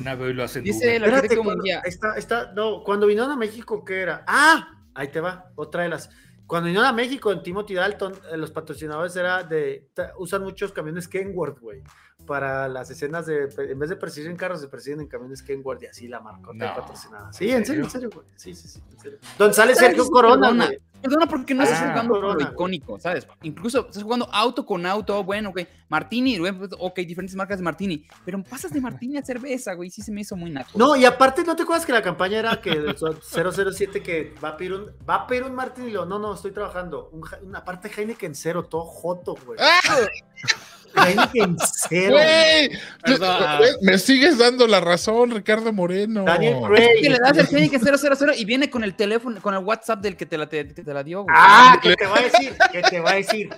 Una 0.00 0.14
vez 0.14 0.34
lo 0.36 0.44
hacen 0.44 0.62
Dice 0.64 0.98
la 1.00 1.08
cuando- 1.20 1.44
mundial. 1.44 1.82
está, 1.84 2.14
está, 2.16 2.52
no, 2.52 2.82
cuando 2.84 3.06
vinieron 3.06 3.30
a 3.32 3.36
México, 3.36 3.84
¿qué 3.84 4.00
era? 4.02 4.24
¡Ah! 4.26 4.68
Ahí 4.94 5.08
te 5.08 5.20
va, 5.20 5.50
otra 5.56 5.82
de 5.82 5.88
las. 5.88 6.10
Cuando 6.46 6.66
vinieron 6.66 6.86
a 6.88 6.92
México 6.92 7.32
en 7.32 7.42
Timothy 7.42 7.74
Dalton, 7.74 8.12
eh, 8.32 8.36
los 8.36 8.52
patrocinadores 8.52 9.16
era 9.16 9.42
de. 9.42 9.88
Usan 10.18 10.42
muchos 10.42 10.70
camiones 10.72 11.08
Kenworth, 11.08 11.58
güey. 11.58 11.82
Para 12.26 12.68
las 12.68 12.90
escenas 12.90 13.26
de. 13.26 13.48
En 13.58 13.78
vez 13.78 13.90
de 13.90 13.96
perseguir 13.96 14.30
en 14.30 14.36
carros, 14.36 14.60
se 14.60 14.68
persiguen 14.68 15.00
en 15.00 15.06
camiones 15.08 15.42
Kenworth 15.42 15.82
y 15.82 15.86
así 15.86 16.08
la 16.08 16.20
marcota 16.20 16.54
No. 16.68 16.74
patrocinada. 16.74 17.32
Sí, 17.32 17.50
¿En 17.50 17.58
en 17.58 17.66
serio, 17.66 17.84
en 17.84 17.90
serio, 17.90 18.10
güey. 18.14 18.26
Sí, 18.36 18.54
sí, 18.54 18.68
sí, 18.68 18.80
en 18.92 18.98
serio. 18.98 19.18
Donde 19.38 19.54
sale 19.54 19.74
Sergio 19.74 20.06
Corona, 20.08 20.48
Perdona, 20.48 20.66
güey. 20.66 20.78
Perdona 21.02 21.26
porque 21.26 21.52
no 21.52 21.64
estás 21.64 21.82
Ah, 21.82 21.90
jugando 21.90 22.08
por 22.14 22.22
lo 22.22 22.28
Corona, 22.28 22.44
güey. 22.46 22.54
icónico, 22.54 22.98
¿sabes? 22.98 23.28
Incluso 23.42 23.86
estás 23.88 24.02
jugando 24.02 24.26
auto 24.32 24.64
con 24.64 24.86
auto, 24.86 25.22
bueno, 25.22 25.50
ok. 25.50 25.60
Martini, 25.90 26.38
güey, 26.38 26.52
pues, 26.56 26.70
ok, 26.78 26.96
diferentes 27.00 27.36
marcas 27.36 27.58
de 27.58 27.64
Martini. 27.64 28.06
Pero 28.24 28.42
pasas 28.42 28.72
de 28.72 28.80
Martini 28.80 29.18
a 29.18 29.22
cerveza, 29.22 29.74
güey, 29.74 29.90
sí 29.90 30.00
se 30.00 30.10
me 30.10 30.22
hizo 30.22 30.34
muy 30.34 30.50
naco. 30.50 30.70
No, 30.78 30.96
y 30.96 31.04
aparte, 31.04 31.44
¿no 31.44 31.54
te 31.54 31.64
acuerdas 31.64 31.84
que 31.84 31.92
la 31.92 32.00
campaña 32.00 32.38
era 32.38 32.58
que 32.62 32.70
el 32.70 32.96
007 32.96 34.02
que 34.02 34.34
va 34.42 34.48
a 34.50 34.56
pedir 34.56 34.72
un, 34.72 34.86
va 35.08 35.16
a 35.16 35.26
pedir 35.26 35.44
un 35.44 35.54
Martín 35.54 35.88
y 35.88 35.90
lo, 35.90 36.06
no, 36.06 36.18
no, 36.18 36.32
estoy 36.34 36.52
trabajando. 36.52 37.10
Un, 37.12 37.22
una 37.42 37.62
parte 37.62 37.90
Heineken 37.94 38.34
cero, 38.34 38.62
todo 38.64 38.86
joto, 38.86 39.36
güey. 39.44 39.58
¡Ah! 39.60 39.98
Heineken 40.96 41.56
cero. 41.88 42.16
¡Güey! 42.16 42.70
Me 43.82 43.98
sigues 43.98 44.38
dando 44.38 44.66
la 44.66 44.80
razón, 44.80 45.30
Ricardo 45.30 45.72
Moreno. 45.72 46.24
Daniel 46.24 46.56
Es 46.62 46.68
Craig. 46.68 47.02
que 47.02 47.10
le 47.10 47.18
das 47.18 47.38
el 47.38 47.46
Heineken 47.46 47.80
000 47.80 48.32
y 48.36 48.44
viene 48.44 48.70
con 48.70 48.84
el 48.84 48.94
teléfono, 48.94 49.40
con 49.40 49.54
el 49.54 49.64
WhatsApp 49.64 50.00
del 50.00 50.16
que 50.16 50.26
te 50.26 50.38
la, 50.38 50.48
te, 50.48 50.66
que 50.74 50.82
te 50.82 50.94
la 50.94 51.02
dio, 51.02 51.22
güey. 51.22 51.34
Ah, 51.36 51.78
¿qué 51.82 51.94
te 51.94 52.06
va 52.06 52.18
a 52.18 52.22
decir? 52.22 52.56
¿Qué 52.72 52.82
te 52.82 53.00
va 53.00 53.10
a 53.10 53.14
decir? 53.14 53.50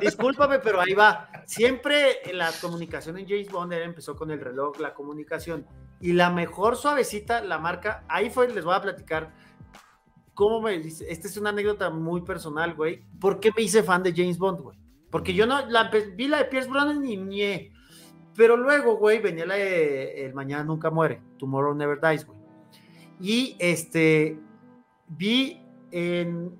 Discúlpame, 0.00 0.58
pero 0.58 0.80
ahí 0.80 0.94
va. 0.94 1.28
Siempre 1.46 2.18
la 2.32 2.50
comunicación 2.60 3.18
en 3.18 3.28
James 3.28 3.50
Bond 3.50 3.72
empezó 3.72 4.16
con 4.16 4.30
el 4.30 4.40
reloj, 4.40 4.78
la 4.80 4.94
comunicación. 4.94 5.66
Y 6.00 6.12
la 6.12 6.30
mejor 6.30 6.76
suavecita, 6.76 7.42
la 7.42 7.58
marca, 7.58 8.04
ahí 8.08 8.28
fue, 8.30 8.48
les 8.48 8.64
voy 8.64 8.74
a 8.74 8.82
platicar 8.82 9.30
cómo 10.34 10.60
me 10.60 10.78
dice. 10.78 11.06
Esta 11.08 11.28
es 11.28 11.36
una 11.36 11.50
anécdota 11.50 11.90
muy 11.90 12.22
personal, 12.22 12.74
güey. 12.74 13.04
¿Por 13.20 13.38
qué 13.38 13.50
me 13.56 13.62
hice 13.62 13.82
fan 13.82 14.02
de 14.02 14.12
James 14.12 14.38
Bond, 14.38 14.60
güey? 14.60 14.81
Porque 15.12 15.34
yo 15.34 15.46
no 15.46 15.68
la 15.68 15.90
vi 16.16 16.26
la 16.26 16.38
de 16.38 16.46
Pierce 16.46 16.70
Brosnan 16.70 17.04
y 17.06 17.18
ñe. 17.18 17.70
Pero 18.34 18.56
luego, 18.56 18.96
güey, 18.96 19.20
venía 19.20 19.44
la 19.44 19.56
de 19.56 20.24
El 20.24 20.32
Mañana 20.32 20.64
Nunca 20.64 20.90
Muere, 20.90 21.20
Tomorrow 21.38 21.74
Never 21.74 22.00
Dies, 22.00 22.26
güey. 22.26 22.38
Y 23.20 23.54
este, 23.60 24.38
vi 25.08 25.60
en, 25.90 26.58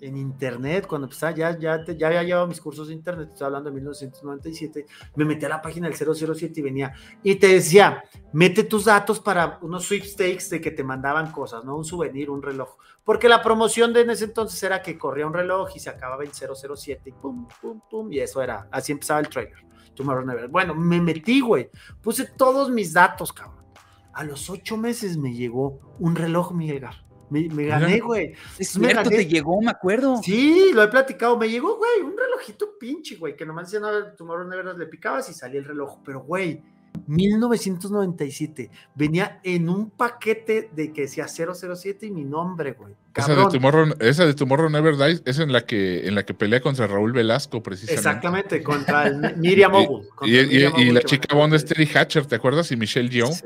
en 0.00 0.16
internet, 0.18 0.86
cuando 0.86 1.06
empezaba, 1.06 1.34
ya, 1.34 1.58
ya, 1.58 1.82
ya 1.86 2.06
había 2.06 2.22
llevado 2.22 2.46
mis 2.46 2.60
cursos 2.60 2.88
de 2.88 2.94
internet, 2.94 3.30
estoy 3.32 3.46
hablando 3.46 3.70
de 3.70 3.74
1997, 3.76 4.86
me 5.16 5.24
metí 5.24 5.46
a 5.46 5.48
la 5.48 5.62
página 5.62 5.88
del 5.88 5.96
007 5.96 6.60
y 6.60 6.62
venía, 6.62 6.92
y 7.22 7.34
te 7.36 7.48
decía, 7.48 8.04
mete 8.32 8.64
tus 8.64 8.84
datos 8.84 9.18
para 9.18 9.58
unos 9.62 9.86
sweepstakes 9.86 10.50
de 10.50 10.60
que 10.60 10.70
te 10.70 10.84
mandaban 10.84 11.32
cosas, 11.32 11.64
¿no? 11.64 11.76
Un 11.76 11.84
souvenir, 11.84 12.30
un 12.30 12.42
reloj. 12.42 12.76
Porque 13.08 13.26
la 13.26 13.40
promoción 13.40 13.94
de 13.94 14.02
en 14.02 14.10
ese 14.10 14.26
entonces 14.26 14.62
era 14.62 14.82
que 14.82 14.98
corría 14.98 15.26
un 15.26 15.32
reloj 15.32 15.70
y 15.74 15.78
se 15.78 15.88
acababa 15.88 16.24
en 16.24 16.30
007 16.30 17.08
y 17.08 17.12
pum, 17.12 17.48
pum, 17.58 17.80
pum, 17.88 18.12
y 18.12 18.18
eso 18.18 18.42
era, 18.42 18.68
así 18.70 18.92
empezaba 18.92 19.20
el 19.20 19.30
trailer. 19.30 19.64
Tomorrow 19.94 20.26
Never. 20.26 20.48
Bueno, 20.48 20.74
me 20.74 21.00
metí, 21.00 21.40
güey. 21.40 21.70
Puse 22.02 22.26
todos 22.36 22.68
mis 22.68 22.92
datos, 22.92 23.32
cabrón. 23.32 23.64
A 24.12 24.24
los 24.24 24.50
ocho 24.50 24.76
meses 24.76 25.16
me 25.16 25.32
llegó 25.32 25.96
un 25.98 26.16
reloj, 26.16 26.52
Miguel 26.52 26.80
Gar. 26.80 26.96
Me, 27.30 27.48
me 27.48 27.64
gané, 27.64 28.00
güey. 28.00 28.34
Es 28.58 28.76
me 28.76 28.88
cierto, 28.88 29.04
gané. 29.04 29.16
te 29.16 29.26
llegó, 29.26 29.58
me 29.62 29.70
acuerdo. 29.70 30.20
Sí, 30.22 30.72
lo 30.74 30.82
he 30.82 30.88
platicado. 30.88 31.38
Me 31.38 31.48
llegó, 31.48 31.78
güey, 31.78 32.02
un 32.02 32.14
relojito 32.14 32.76
pinche, 32.78 33.16
güey, 33.16 33.34
que 33.34 33.46
nomás 33.46 33.70
decía, 33.70 33.80
no, 33.80 34.12
Tomorrow 34.16 34.46
Never 34.46 34.66
Dies", 34.66 34.76
le 34.76 34.86
picabas 34.86 35.30
y 35.30 35.32
salía 35.32 35.60
el 35.60 35.64
reloj. 35.64 36.00
Pero, 36.04 36.24
güey, 36.24 36.62
1997. 37.06 38.70
Venía 38.94 39.40
en 39.42 39.68
un 39.68 39.90
paquete 39.90 40.70
de 40.74 40.92
que 40.92 41.02
decía 41.02 41.26
007 41.28 42.06
y 42.06 42.10
mi 42.10 42.24
nombre, 42.24 42.72
güey. 42.72 42.94
Esa 43.14 43.34
de. 43.34 43.46
Tomorrow, 43.50 43.94
esa 43.98 44.26
de 44.26 44.34
Tomorrow 44.34 44.70
Never 44.70 44.96
Dies 44.96 45.22
es 45.24 45.38
en 45.38 45.52
la 45.52 45.62
que, 45.62 46.06
en 46.06 46.14
la 46.14 46.24
que 46.24 46.34
pelea 46.34 46.60
contra 46.60 46.86
Raúl 46.86 47.12
Velasco, 47.12 47.62
precisamente. 47.62 47.98
Exactamente, 47.98 48.62
contra 48.62 49.08
el 49.08 49.36
Miriam. 49.36 49.72
Y, 50.22 50.92
la 50.92 51.02
chica 51.02 51.34
Bond 51.34 51.54
es 51.54 51.64
Terry 51.64 51.88
Hatcher, 51.92 52.26
¿te 52.26 52.36
acuerdas? 52.36 52.70
Y 52.70 52.76
Michelle 52.76 53.08
Yeoh. 53.08 53.32
Sí, 53.32 53.44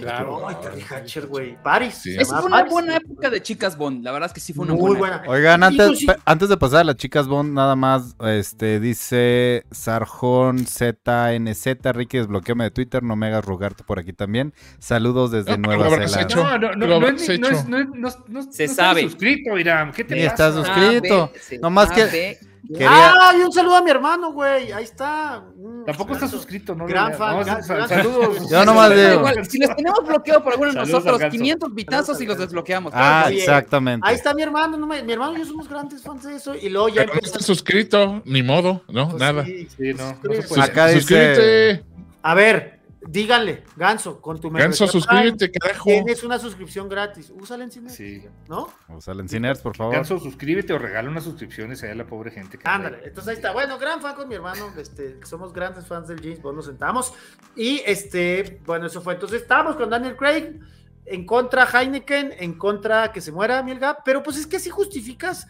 Claro. 0.00 0.46
Ay, 0.48 0.56
Terry 0.62 0.82
Hatcher, 0.88 1.26
güey. 1.26 1.56
Paris. 1.62 1.94
Sí. 2.02 2.16
Esa 2.18 2.36
fue 2.38 2.46
una 2.46 2.58
Paris. 2.58 2.72
buena 2.72 2.96
época 2.96 3.30
de 3.30 3.42
chicas 3.42 3.76
Bond. 3.76 4.04
La 4.04 4.12
verdad 4.12 4.28
es 4.28 4.32
que 4.32 4.40
sí 4.40 4.52
fue 4.52 4.64
una 4.64 4.74
Muy 4.74 4.96
buena. 4.96 5.18
buena. 5.18 5.30
Oigan, 5.32 5.62
antes, 5.62 6.06
antes 6.24 6.48
de 6.48 6.56
pasar 6.56 6.80
a 6.80 6.84
las 6.84 6.96
chicas 6.96 7.26
Bond, 7.28 7.52
nada 7.54 7.76
más, 7.76 8.16
este, 8.24 8.80
dice 8.80 9.64
Sarjón 9.70 10.66
ZNZ, 10.66 11.66
Ricky, 11.92 12.18
desbloqueame 12.18 12.64
de 12.64 12.70
Twitter, 12.70 13.02
no 13.02 13.16
me 13.16 13.26
hagas 13.26 13.44
rogarte 13.44 13.84
por 13.84 13.98
aquí 13.98 14.12
también. 14.12 14.52
Saludos 14.78 15.30
desde 15.30 15.56
No, 15.58 15.68
Nueva 15.68 15.88
Zelanda. 16.08 16.34
No, 16.34 16.58
no, 16.58 16.74
no, 16.74 17.00
no, 17.00 17.08
es, 17.08 17.40
no, 17.40 17.48
es, 17.48 17.68
no, 17.68 17.84
no, 17.84 18.10
no- 18.28 18.42
Se 18.52 18.66
no 18.68 18.74
sabe. 18.74 19.02
suscrito, 19.02 19.58
Iram. 19.58 19.92
¿Qué 19.92 20.04
te 20.04 20.14
Sí, 20.14 20.28
pasa? 20.28 20.48
estás 20.48 20.54
suscrito. 20.66 21.32
Nomás 21.60 21.90
que-. 21.90 22.51
Quería- 22.68 22.88
Ah, 23.12 23.32
y 23.36 23.42
un 23.42 23.52
saludo 23.52 23.76
a 23.76 23.82
mi 23.82 23.90
hermano, 23.90 24.32
güey. 24.32 24.70
Ahí 24.72 24.84
está. 24.84 25.42
Mm, 25.56 25.84
Tampoco 25.84 26.14
santo. 26.14 26.28
suscrito, 26.36 26.74
¿no? 26.74 26.86
Gran 26.86 27.12
fan, 27.14 27.38
no, 27.38 27.44
gran- 27.44 27.62
saludos. 27.88 28.48
Yo 28.48 28.64
nomás 28.64 28.90
Da 28.90 28.94
digo. 28.96 29.14
igual, 29.14 29.46
Si 29.46 29.58
los 29.58 29.74
tenemos 29.76 30.06
bloqueados 30.06 30.42
por 30.44 30.52
alguno 30.52 30.70
de 30.72 30.78
nosotros, 30.78 31.18
Ganso. 31.18 31.36
500 31.36 31.74
bitazos 31.74 32.06
Saludos 32.06 32.22
y 32.22 32.26
los 32.26 32.38
desbloqueamos. 32.38 32.92
Ah, 32.94 33.24
Oye, 33.26 33.38
exactamente. 33.40 34.08
Ahí 34.08 34.14
está 34.14 34.32
mi 34.32 34.42
hermano. 34.42 34.76
no 34.78 34.86
me- 34.86 35.02
mi 35.02 35.12
hermano 35.12 35.34
y 35.36 35.38
yo 35.40 35.44
somos 35.46 35.68
grandes 35.68 36.02
fans 36.02 36.22
de 36.24 36.36
eso. 36.36 36.54
Y 36.54 36.68
luego 36.68 36.88
ya 36.88 37.02
Pero 37.02 37.14
no 37.14 37.20
estás 37.22 37.44
suscrito, 37.44 38.22
ni 38.24 38.42
modo, 38.42 38.82
¿no? 38.88 39.08
Pues 39.10 39.20
Nada. 39.20 39.44
sí, 39.44 39.66
Sí, 39.76 39.92
no. 39.94 40.16
Acá 40.62 40.86
dice- 40.86 41.00
Suscríbete. 41.00 41.84
A 42.22 42.34
ver, 42.34 42.80
díganle, 43.06 43.64
Ganso, 43.76 44.20
con 44.20 44.40
tu 44.40 44.50
Ganso, 44.50 44.86
suscríbete, 44.86 45.48
Prime, 45.48 45.58
carajo. 45.58 45.84
Tienes 45.84 46.22
una 46.22 46.38
suscripción 46.38 46.88
gratis. 46.88 47.30
Úsala 47.30 47.64
en. 47.64 47.90
Sí. 47.90 48.24
¿No? 48.48 48.72
O 48.88 49.00
salen 49.00 49.28
Ciners, 49.28 49.60
por 49.60 49.76
favor. 49.76 49.94
Ganso, 49.94 50.18
suscríbete 50.18 50.72
o 50.72 50.78
regala 50.78 51.08
unas 51.08 51.24
suscripciones 51.24 51.82
allá 51.82 51.92
a 51.92 51.96
la 51.96 52.06
pobre 52.06 52.30
gente. 52.30 52.58
que 52.58 52.68
Ándale, 52.68 52.98
entonces 53.04 53.28
ahí 53.28 53.36
está. 53.36 53.52
Bueno, 53.52 53.78
gran 53.78 54.00
fan 54.00 54.14
con 54.14 54.28
mi 54.28 54.34
hermano, 54.34 54.72
este, 54.76 55.18
somos 55.24 55.52
grandes 55.52 55.86
fans 55.86 56.08
del 56.08 56.20
James 56.20 56.40
Bond, 56.40 56.56
nos 56.56 56.66
sentamos. 56.66 57.12
Y 57.56 57.82
este, 57.86 58.60
bueno, 58.64 58.86
eso 58.86 59.00
fue. 59.00 59.14
Entonces 59.14 59.42
estábamos 59.42 59.76
con 59.76 59.90
Daniel 59.90 60.16
Craig, 60.16 60.60
en 61.04 61.26
contra 61.26 61.66
Heineken, 61.66 62.32
en 62.38 62.54
contra 62.54 63.12
que 63.12 63.20
se 63.20 63.32
muera 63.32 63.62
Mielga, 63.62 63.98
pero 64.04 64.22
pues 64.22 64.36
es 64.36 64.46
que 64.46 64.60
si 64.60 64.70
justificas, 64.70 65.46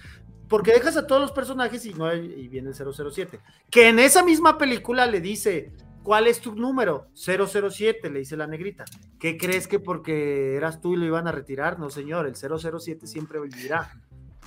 porque 0.48 0.72
dejas 0.72 0.96
a 0.96 1.06
todos 1.06 1.20
los 1.20 1.32
personajes 1.32 1.84
y 1.86 1.94
no 1.94 2.12
y 2.14 2.48
viene 2.48 2.70
el 2.70 2.74
007. 2.74 3.40
Que 3.70 3.88
en 3.88 3.98
esa 3.98 4.22
misma 4.22 4.58
película 4.58 5.06
le 5.06 5.20
dice 5.20 5.72
¿cuál 6.02 6.26
es 6.26 6.40
tu 6.40 6.54
número? 6.54 7.08
007, 7.14 8.10
le 8.10 8.20
dice 8.20 8.36
la 8.36 8.46
negrita. 8.46 8.84
¿Qué 9.18 9.36
crees 9.36 9.68
que 9.68 9.78
porque 9.78 10.56
eras 10.56 10.80
tú 10.80 10.94
y 10.94 10.96
lo 10.96 11.04
iban 11.06 11.26
a 11.28 11.32
retirar? 11.32 11.78
No, 11.78 11.90
señor, 11.90 12.26
el 12.26 12.34
007 12.36 13.06
siempre 13.06 13.40
vivirá. 13.40 13.90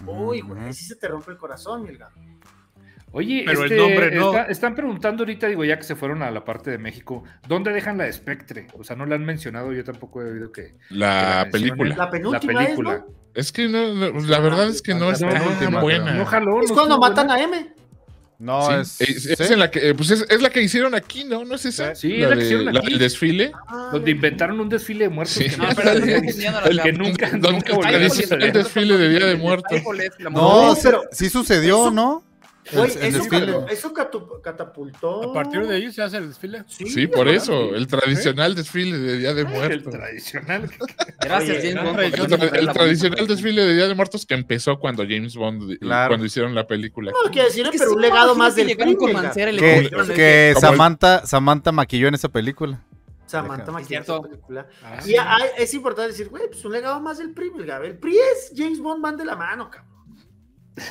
Uy, 0.05 0.41
güey, 0.41 0.61
ahí 0.61 0.73
sí 0.73 0.85
se 0.85 0.95
te 0.95 1.07
rompe 1.07 1.31
el 1.31 1.37
corazón, 1.37 1.83
Milgar. 1.83 2.11
Oye, 3.11 3.43
Pero 3.45 3.63
el 3.63 3.71
este, 3.71 3.77
nombre 3.77 4.11
no. 4.13 4.31
está- 4.31 4.43
están 4.51 4.75
preguntando 4.75 5.23
ahorita, 5.23 5.47
digo, 5.47 5.63
ya 5.63 5.77
que 5.77 5.83
se 5.83 5.95
fueron 5.95 6.21
a 6.21 6.31
la 6.31 6.43
parte 6.43 6.69
de 6.69 6.77
México, 6.77 7.23
¿dónde 7.47 7.71
dejan 7.71 7.97
la 7.97 8.03
de 8.03 8.11
Spectre? 8.11 8.67
O 8.77 8.83
sea, 8.83 8.97
no 8.97 9.05
la 9.05 9.15
han 9.15 9.23
mencionado, 9.23 9.71
yo 9.71 9.85
tampoco 9.85 10.21
he 10.21 10.31
oído 10.31 10.51
que. 10.51 10.75
La 10.89 11.43
que 11.43 11.45
la 11.45 11.49
película. 11.51 11.95
La 11.95 12.09
penúltima 12.09 12.53
La 12.53 12.59
película. 12.65 12.93
es, 12.95 12.99
¿no? 12.99 13.05
Es 13.33 13.51
que 13.53 13.69
no, 13.69 13.93
no, 13.93 14.19
la 14.19 14.39
verdad 14.39 14.67
es 14.67 14.81
que 14.81 14.93
no 14.93 15.07
La 15.07 15.13
está 15.13 15.29
penúltima, 15.29 15.81
buena. 15.81 16.13
No 16.13 16.25
jaló. 16.25 16.61
Es 16.61 16.69
no 16.69 16.75
cuando 16.75 16.97
matan 16.99 17.27
buena. 17.27 17.41
a 17.41 17.43
M. 17.45 17.74
No, 18.37 18.83
Sí, 18.83 19.03
es. 19.05 19.09
es, 19.25 19.39
es 19.39 19.47
¿sí? 19.47 19.53
en 19.53 19.59
la 19.59 19.71
que, 19.71 19.89
eh, 19.89 19.93
pues 19.95 20.11
es, 20.11 20.25
es 20.29 20.41
la 20.41 20.49
que 20.49 20.61
hicieron 20.61 20.93
aquí, 20.93 21.23
¿no? 21.23 21.45
¿No 21.45 21.55
es 21.55 21.65
esa? 21.65 21.95
Sí, 21.95 22.15
es 22.15 22.21
la 22.21 22.29
que 22.29 22.35
de- 22.35 22.43
hicieron 22.45 22.65
la 22.73 22.79
aquí. 22.79 22.89
del 22.89 22.99
desfile. 22.99 23.51
Ah, 23.67 23.89
Donde 23.93 24.11
inventaron 24.11 24.59
un 24.59 24.67
desfile 24.69 25.05
de 25.05 25.09
muertos. 25.09 25.35
Sí. 25.35 25.49
que 25.49 25.57
No, 25.57 25.67
pero 25.75 25.93
la- 25.93 26.15
el 26.15 26.21
que 26.21 26.71
la- 26.73 26.91
nunca, 26.91 27.29
donde 27.31 27.51
nunca 27.51 27.73
el 27.73 27.77
a 27.79 27.89
tradicional 27.89 28.13
suceder. 28.41 28.53
desfile 28.53 28.97
de 28.97 29.09
Día 29.09 29.25
de 29.25 29.35
Muertos. 29.35 29.81
La 30.19 30.29
No, 30.29 30.75
pero- 30.83 31.03
sí 31.11 31.29
sucedió, 31.29 31.91
¿no? 31.91 32.23
El, 32.71 32.77
Güey, 32.79 32.91
el 32.93 33.03
eso, 33.03 33.17
desfile. 33.19 33.55
eso 33.69 33.93
catapultó. 34.41 35.29
A 35.29 35.33
partir 35.33 35.67
de 35.67 35.75
ahí 35.75 35.91
se 35.91 36.01
hace 36.01 36.17
el 36.17 36.29
desfile. 36.29 36.63
Sí, 36.67 37.05
por 37.07 37.25
¿verdad? 37.25 37.35
eso, 37.43 37.75
el 37.75 37.85
tradicional 37.87 38.55
desfile 38.55 38.97
de 38.97 39.17
Día 39.19 39.33
de 39.35 39.41
El 39.41 39.47
Muertos. 39.47 39.93
tradicional. 39.93 40.71
Gracias, 41.21 41.57
James 41.63 41.83
Bond. 41.83 41.99
El, 41.99 42.59
el 42.59 42.67
tradicional 42.73 43.27
desfile 43.27 43.61
de 43.65 43.75
Día 43.75 43.87
de 43.87 43.93
Muertos 43.95 44.25
que 44.25 44.33
empezó 44.33 44.79
cuando 44.79 45.03
James 45.03 45.35
Bond, 45.35 45.77
Claro. 45.79 46.09
cuando 46.09 46.25
hicieron 46.25 46.55
la 46.55 46.65
película. 46.65 47.11
No 47.11 47.31
quiero 47.31 47.47
decir, 47.47 47.69
pero 47.77 47.91
un 47.93 48.01
legado 48.01 48.35
más 48.35 48.55
del 48.55 48.67
llegaron 48.67 48.95
con. 48.95 49.13
Mancera 49.13 49.51
Que, 49.51 50.49
el- 50.51 50.57
Samantha, 50.57 51.25
Samantha 51.25 51.71
maquilló 51.71 52.07
en 52.07 52.15
esa 52.15 52.29
película. 52.29 52.81
Samantha 53.27 53.71
maquilló 53.71 53.87
cierto. 53.89 54.15
esa 54.19 54.27
película. 54.29 54.67
Ah, 54.83 54.99
Y 55.05 55.15
hay- 55.15 55.49
es 55.57 55.73
importante 55.73 56.09
decir, 56.11 56.29
güey, 56.29 56.47
pues 56.47 56.63
un 56.65 56.71
legado 56.71 56.99
más 56.99 57.17
del 57.19 57.31
PRI. 57.31 57.51
El 57.83 57.97
PRI 57.97 58.17
es 58.17 58.53
James 58.55 58.79
Bond 58.79 59.01
van 59.03 59.17
de 59.17 59.25
la 59.25 59.35
mano, 59.35 59.69
cabrón. 59.69 59.94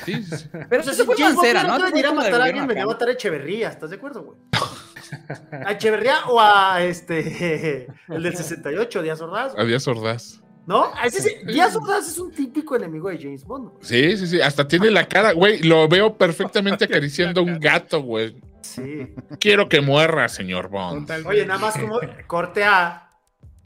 Sí, 0.05 0.23
sí, 0.23 0.35
sí. 0.37 0.49
Pero 0.69 0.81
O 0.81 0.83
sea, 0.83 0.93
eso 0.93 1.01
si 1.01 1.03
fue 1.05 1.15
James 1.17 1.35
Bond 1.35 1.45
Mancera, 1.53 1.63
no 1.63 1.77
te 1.77 1.83
a 1.83 1.89
del 1.91 2.13
matar 2.15 2.41
a 2.41 2.43
alguien, 2.45 2.67
venía 2.67 2.83
a 2.83 2.87
matar 2.87 3.09
a 3.09 3.11
Echeverría, 3.11 3.69
¿estás 3.69 3.89
de 3.89 3.95
acuerdo, 3.97 4.23
güey? 4.23 4.37
A 5.65 5.71
Echeverría 5.73 6.25
o 6.27 6.39
a 6.41 6.81
este, 6.83 7.87
el 8.07 8.23
del 8.23 8.35
68, 8.35 9.03
Díaz 9.03 9.21
Ordaz. 9.21 9.51
güey. 9.53 9.63
Había 9.63 9.79
sordaz. 9.79 10.41
¿No? 10.65 10.91
A 10.95 11.05
ese 11.05 11.21
sí- 11.21 11.35
Díaz 11.45 11.75
Ordaz 11.75 12.07
es 12.07 12.17
un 12.17 12.31
típico 12.31 12.75
enemigo 12.75 13.09
de 13.09 13.19
James 13.19 13.45
Bond. 13.45 13.69
güey. 13.69 13.83
Sí, 13.83 14.17
sí, 14.17 14.25
sí. 14.25 14.41
Hasta 14.41 14.67
tiene 14.67 14.89
la 14.89 15.07
cara, 15.07 15.33
güey. 15.33 15.59
Lo 15.61 15.87
veo 15.87 16.17
perfectamente 16.17 16.85
acariciando 16.85 17.41
a 17.41 17.43
un 17.43 17.59
gato, 17.59 18.01
güey. 18.01 18.41
Sí. 18.61 19.13
Quiero 19.39 19.69
que 19.69 19.79
muera, 19.81 20.27
señor 20.27 20.69
Bond. 20.69 21.09
Oye, 21.27 21.45
nada 21.45 21.59
más 21.59 21.77
como 21.77 21.99
corte 22.25 22.63
A, 22.63 23.11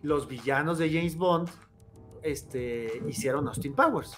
los 0.01 0.27
villanos 0.27 0.77
de 0.77 0.89
James 0.89 1.15
Bond 1.15 1.49
este, 2.21 3.01
hicieron 3.07 3.47
Austin 3.47 3.73
Powers. 3.73 4.13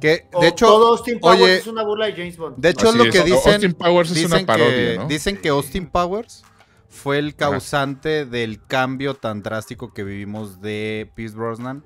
Que, 0.00 0.26
O 0.32 0.40
de 0.40 0.48
hecho, 0.48 0.66
todo 0.66 0.88
Austin 0.88 1.18
Powers 1.20 1.40
oye, 1.42 1.56
es 1.56 1.66
una 1.66 1.82
burla 1.82 2.06
de 2.06 2.12
James 2.12 2.36
Bond. 2.36 2.56
de 2.58 2.68
hecho 2.70 2.88
es 2.90 2.94
lo 2.94 3.04
es. 3.04 3.10
que 3.10 3.22
dicen. 3.22 3.52
Austin 3.54 3.72
Powers 3.74 4.10
es 4.10 4.18
una 4.18 4.34
dicen 4.36 4.46
parodia, 4.46 4.70
que, 4.76 4.96
¿no? 4.98 5.06
Dicen 5.08 5.36
que 5.38 5.48
Austin 5.48 5.86
Powers 5.88 6.44
fue 6.88 7.18
el 7.18 7.34
causante 7.34 8.24
del 8.26 8.64
cambio 8.66 9.14
tan 9.14 9.42
drástico 9.42 9.92
que 9.92 10.04
vivimos 10.04 10.60
de 10.60 11.10
Pierce 11.14 11.36
Brosnan 11.36 11.84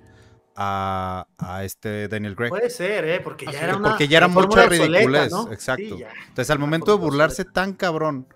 a, 0.56 1.26
a 1.38 1.64
este 1.64 2.08
Daniel 2.08 2.36
Craig. 2.36 2.50
Puede 2.50 2.70
ser, 2.70 3.04
¿eh? 3.08 3.20
Porque 3.20 3.46
ya 3.46 3.50
Así 3.52 3.64
era 3.64 3.76
una 3.76 3.88
Porque 3.90 4.08
ya 4.08 4.18
era 4.18 4.28
mucha 4.28 4.66
ridiculez, 4.66 5.32
¿no? 5.32 5.50
exacto. 5.52 5.96
Sí. 5.96 6.04
Entonces, 6.28 6.50
al 6.50 6.58
momento 6.58 6.92
de 6.92 6.98
burlarse 6.98 7.44
tan 7.44 7.72
cabrón 7.72 8.26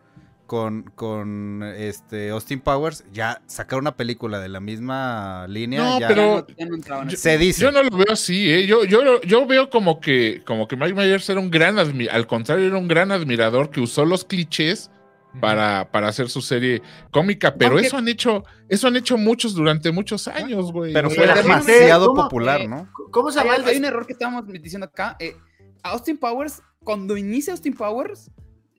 con, 0.47 0.83
con 0.95 1.63
este 1.77 2.31
Austin 2.31 2.61
Powers, 2.61 3.05
ya 3.13 3.41
sacar 3.47 3.79
una 3.79 3.97
película 3.97 4.41
de 4.41 4.49
la 4.49 4.61
misma 4.61 5.47
línea, 5.49 5.83
No, 5.83 6.01
ya 6.01 6.09
pero- 6.09 6.47
Ya 6.57 6.67
no 6.67 6.77
en 7.11 7.17
se 7.17 7.39
dice. 7.39 7.63
Yo 7.63 7.73
no 7.73 7.83
lo 7.83 7.91
veo 7.97 8.11
así, 8.13 8.51
¿eh? 8.51 8.67
Yo, 8.67 8.85
yo, 8.85 9.21
yo 9.23 9.47
veo 9.47 9.71
como 9.71 10.01
que, 10.01 10.43
como 10.47 10.69
que 10.69 10.77
Mike 10.77 10.95
Myers 10.95 11.29
era 11.31 11.41
un 11.41 11.51
gran 11.51 11.77
admi- 11.77 12.09
al 12.11 12.27
contrario, 12.27 12.67
era 12.67 12.77
un 12.77 12.89
gran 12.89 13.11
admirador 13.11 13.71
que 13.71 13.81
usó 13.81 14.05
los 14.05 14.25
clichés 14.25 14.91
para, 15.41 15.91
para 15.91 16.09
hacer 16.09 16.29
su 16.29 16.43
serie 16.43 16.81
cómica, 17.11 17.55
pero 17.57 17.73
Aunque- 17.73 17.87
eso 17.89 17.97
han 17.97 18.07
hecho, 18.07 18.45
eso 18.69 18.87
han 18.87 18.97
hecho 18.97 19.17
muchos 19.17 19.55
durante 19.55 19.91
muchos 19.93 20.29
años, 20.29 20.71
güey. 20.73 20.93
pero 20.93 21.11
fue 21.11 21.27
demasiado 21.27 22.09
¿cómo? 22.09 22.23
popular, 22.25 22.61
Eh, 22.61 22.69
¿no? 22.69 22.89
¿Cómo 23.11 23.31
se 23.33 23.41
Hay, 23.41 23.47
llama 23.47 23.57
el 23.57 23.65
hay 23.65 23.77
un 23.79 23.85
error 23.87 24.07
que 24.07 24.13
estábamos 24.13 24.47
diciendo 24.47 24.87
acá. 24.87 25.17
eh, 25.19 25.35
Austin 25.83 26.19
Powers, 26.19 26.63
cuando 26.85 27.17
inicia 27.17 27.53
Austin 27.53 27.75
Powers, 27.75 28.31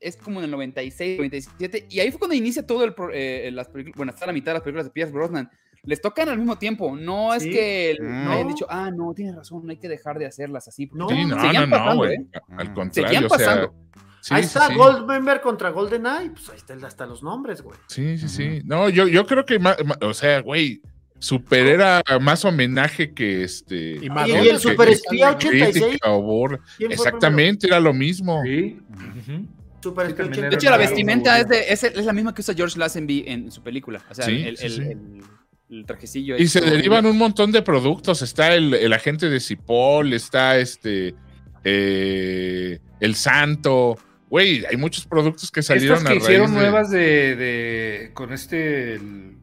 es 0.07 0.17
como 0.17 0.39
en 0.39 0.45
el 0.45 0.51
96, 0.51 1.17
97, 1.17 1.87
y 1.89 1.99
ahí 1.99 2.11
fue 2.11 2.19
cuando 2.19 2.35
inicia 2.35 2.65
todo 2.65 2.83
el. 2.83 2.93
pro- 2.93 3.11
eh, 3.13 3.49
las 3.51 3.67
películas, 3.67 3.97
bueno, 3.97 4.11
hasta 4.13 4.25
la 4.25 4.33
mitad 4.33 4.47
de 4.51 4.53
las 4.55 4.63
películas 4.63 4.85
de 4.85 4.91
Pierce 4.91 5.13
Brosnan. 5.13 5.49
Les 5.83 6.01
tocan 6.01 6.29
al 6.29 6.37
mismo 6.39 6.57
tiempo. 6.57 6.95
No 6.95 7.31
es 7.33 7.43
Sí. 7.43 7.51
que 7.51 7.97
Mm. 8.01 8.27
hayan 8.29 8.47
No. 8.47 8.53
dicho, 8.53 8.65
ah, 8.69 8.89
no, 8.89 9.13
tienes 9.13 9.35
razón, 9.35 9.69
hay 9.69 9.77
que 9.77 9.87
dejar 9.87 10.17
de 10.17 10.25
hacerlas 10.25 10.67
así. 10.67 10.89
No, 10.93 11.07
Sí, 11.09 11.25
no, 11.25 11.35
no, 11.35 11.41
seguían 11.43 11.69
no, 11.69 11.77
pasando, 11.77 11.95
güey. 11.97 12.15
¿eh? 12.15 12.25
Al 12.57 12.69
Mm. 12.69 12.73
contrario, 12.73 13.07
Seguían 13.09 13.25
o 13.25 13.29
sea, 13.29 13.37
pasando. 13.37 13.73
sí, 14.21 14.33
Ahí 14.33 14.41
sí, 14.43 14.47
está 14.47 14.67
sí. 14.67 14.73
Goldmember 14.75 15.41
contra 15.41 15.69
GoldenEye. 15.69 16.31
Pues 16.31 16.49
ahí 16.49 16.57
están 16.57 16.83
hasta 16.85 17.05
los 17.05 17.21
nombres, 17.21 17.61
güey. 17.61 17.77
Sí, 17.87 18.17
sí, 18.17 18.27
sí. 18.29 18.61
No, 18.65 18.89
yo, 18.89 19.07
yo 19.07 19.27
creo 19.27 19.45
que, 19.45 19.59
ma- 19.59 19.77
o 20.01 20.13
sea, 20.15 20.39
güey, 20.41 20.81
Super 21.17 21.65
era 21.67 22.03
más 22.19 22.43
homenaje 22.43 23.13
que 23.13 23.43
este. 23.43 23.97
Y 24.03 24.09
Madonna, 24.09 24.41
y 24.43 24.47
el 24.49 24.55
que- 24.55 24.59
Super 24.59 24.89
Espía 24.89 25.37
que- 25.37 25.47
86. 25.47 25.85
crítica 25.85 26.09
o 26.11 26.21
burla. 26.21 26.59
¿Quién 26.77 26.91
fue 26.91 26.95
Exactamente, 27.05 27.67
era 27.67 27.79
lo 27.79 27.93
mismo. 27.93 28.41
Sí. 28.43 28.79
primero? 29.23 29.47
Super 29.85 30.05
Sí, 30.07 30.11
Espía 30.11 30.25
también 30.25 30.45
86. 30.45 30.49
De 30.51 30.55
hecho, 30.55 30.69
la 30.71 30.77
vestimenta 30.77 31.39
es, 31.39 31.47
de, 31.47 31.59
es, 31.73 31.83
es 31.83 32.05
la 32.05 32.13
misma 32.13 32.33
que 32.33 32.41
usa 32.41 32.53
George 32.53 32.77
Lazenby 32.79 33.23
en 33.27 33.51
su 33.51 33.61
película. 33.63 34.03
O 34.09 34.13
sea, 34.13 34.25
Sí, 34.25 34.43
el, 34.45 34.57
sí, 34.57 34.65
el- 34.65 34.71
sí. 34.73 34.81
el- 34.81 35.21
el 35.67 35.85
trajecillo. 35.85 36.37
Y 36.37 36.47
se 36.47 36.61
derivan 36.61 37.05
un 37.07 37.17
montón 37.17 37.51
de 37.51 37.61
productos. 37.63 38.21
Está 38.21 38.53
el, 38.53 38.73
el 38.75 38.93
agente 38.93 39.29
de 39.29 39.39
Cipoll, 39.39 40.13
está 40.13 40.57
este. 40.59 41.15
eh, 41.63 42.79
el 42.99 43.15
Santo. 43.15 43.97
Güey, 44.29 44.65
hay 44.65 44.77
muchos 44.77 45.05
productos 45.05 45.51
que 45.51 45.61
salieron 45.61 45.97
Estas 45.97 46.07
que 46.09 46.17
a 46.17 46.19
raíz 46.19 46.23
hicieron 46.23 46.53
de- 46.53 46.59
nuevas 46.61 46.89
de, 46.91 47.35
de- 47.35 48.11
con 48.13 48.31
este 48.33 48.93
el- 48.95 49.34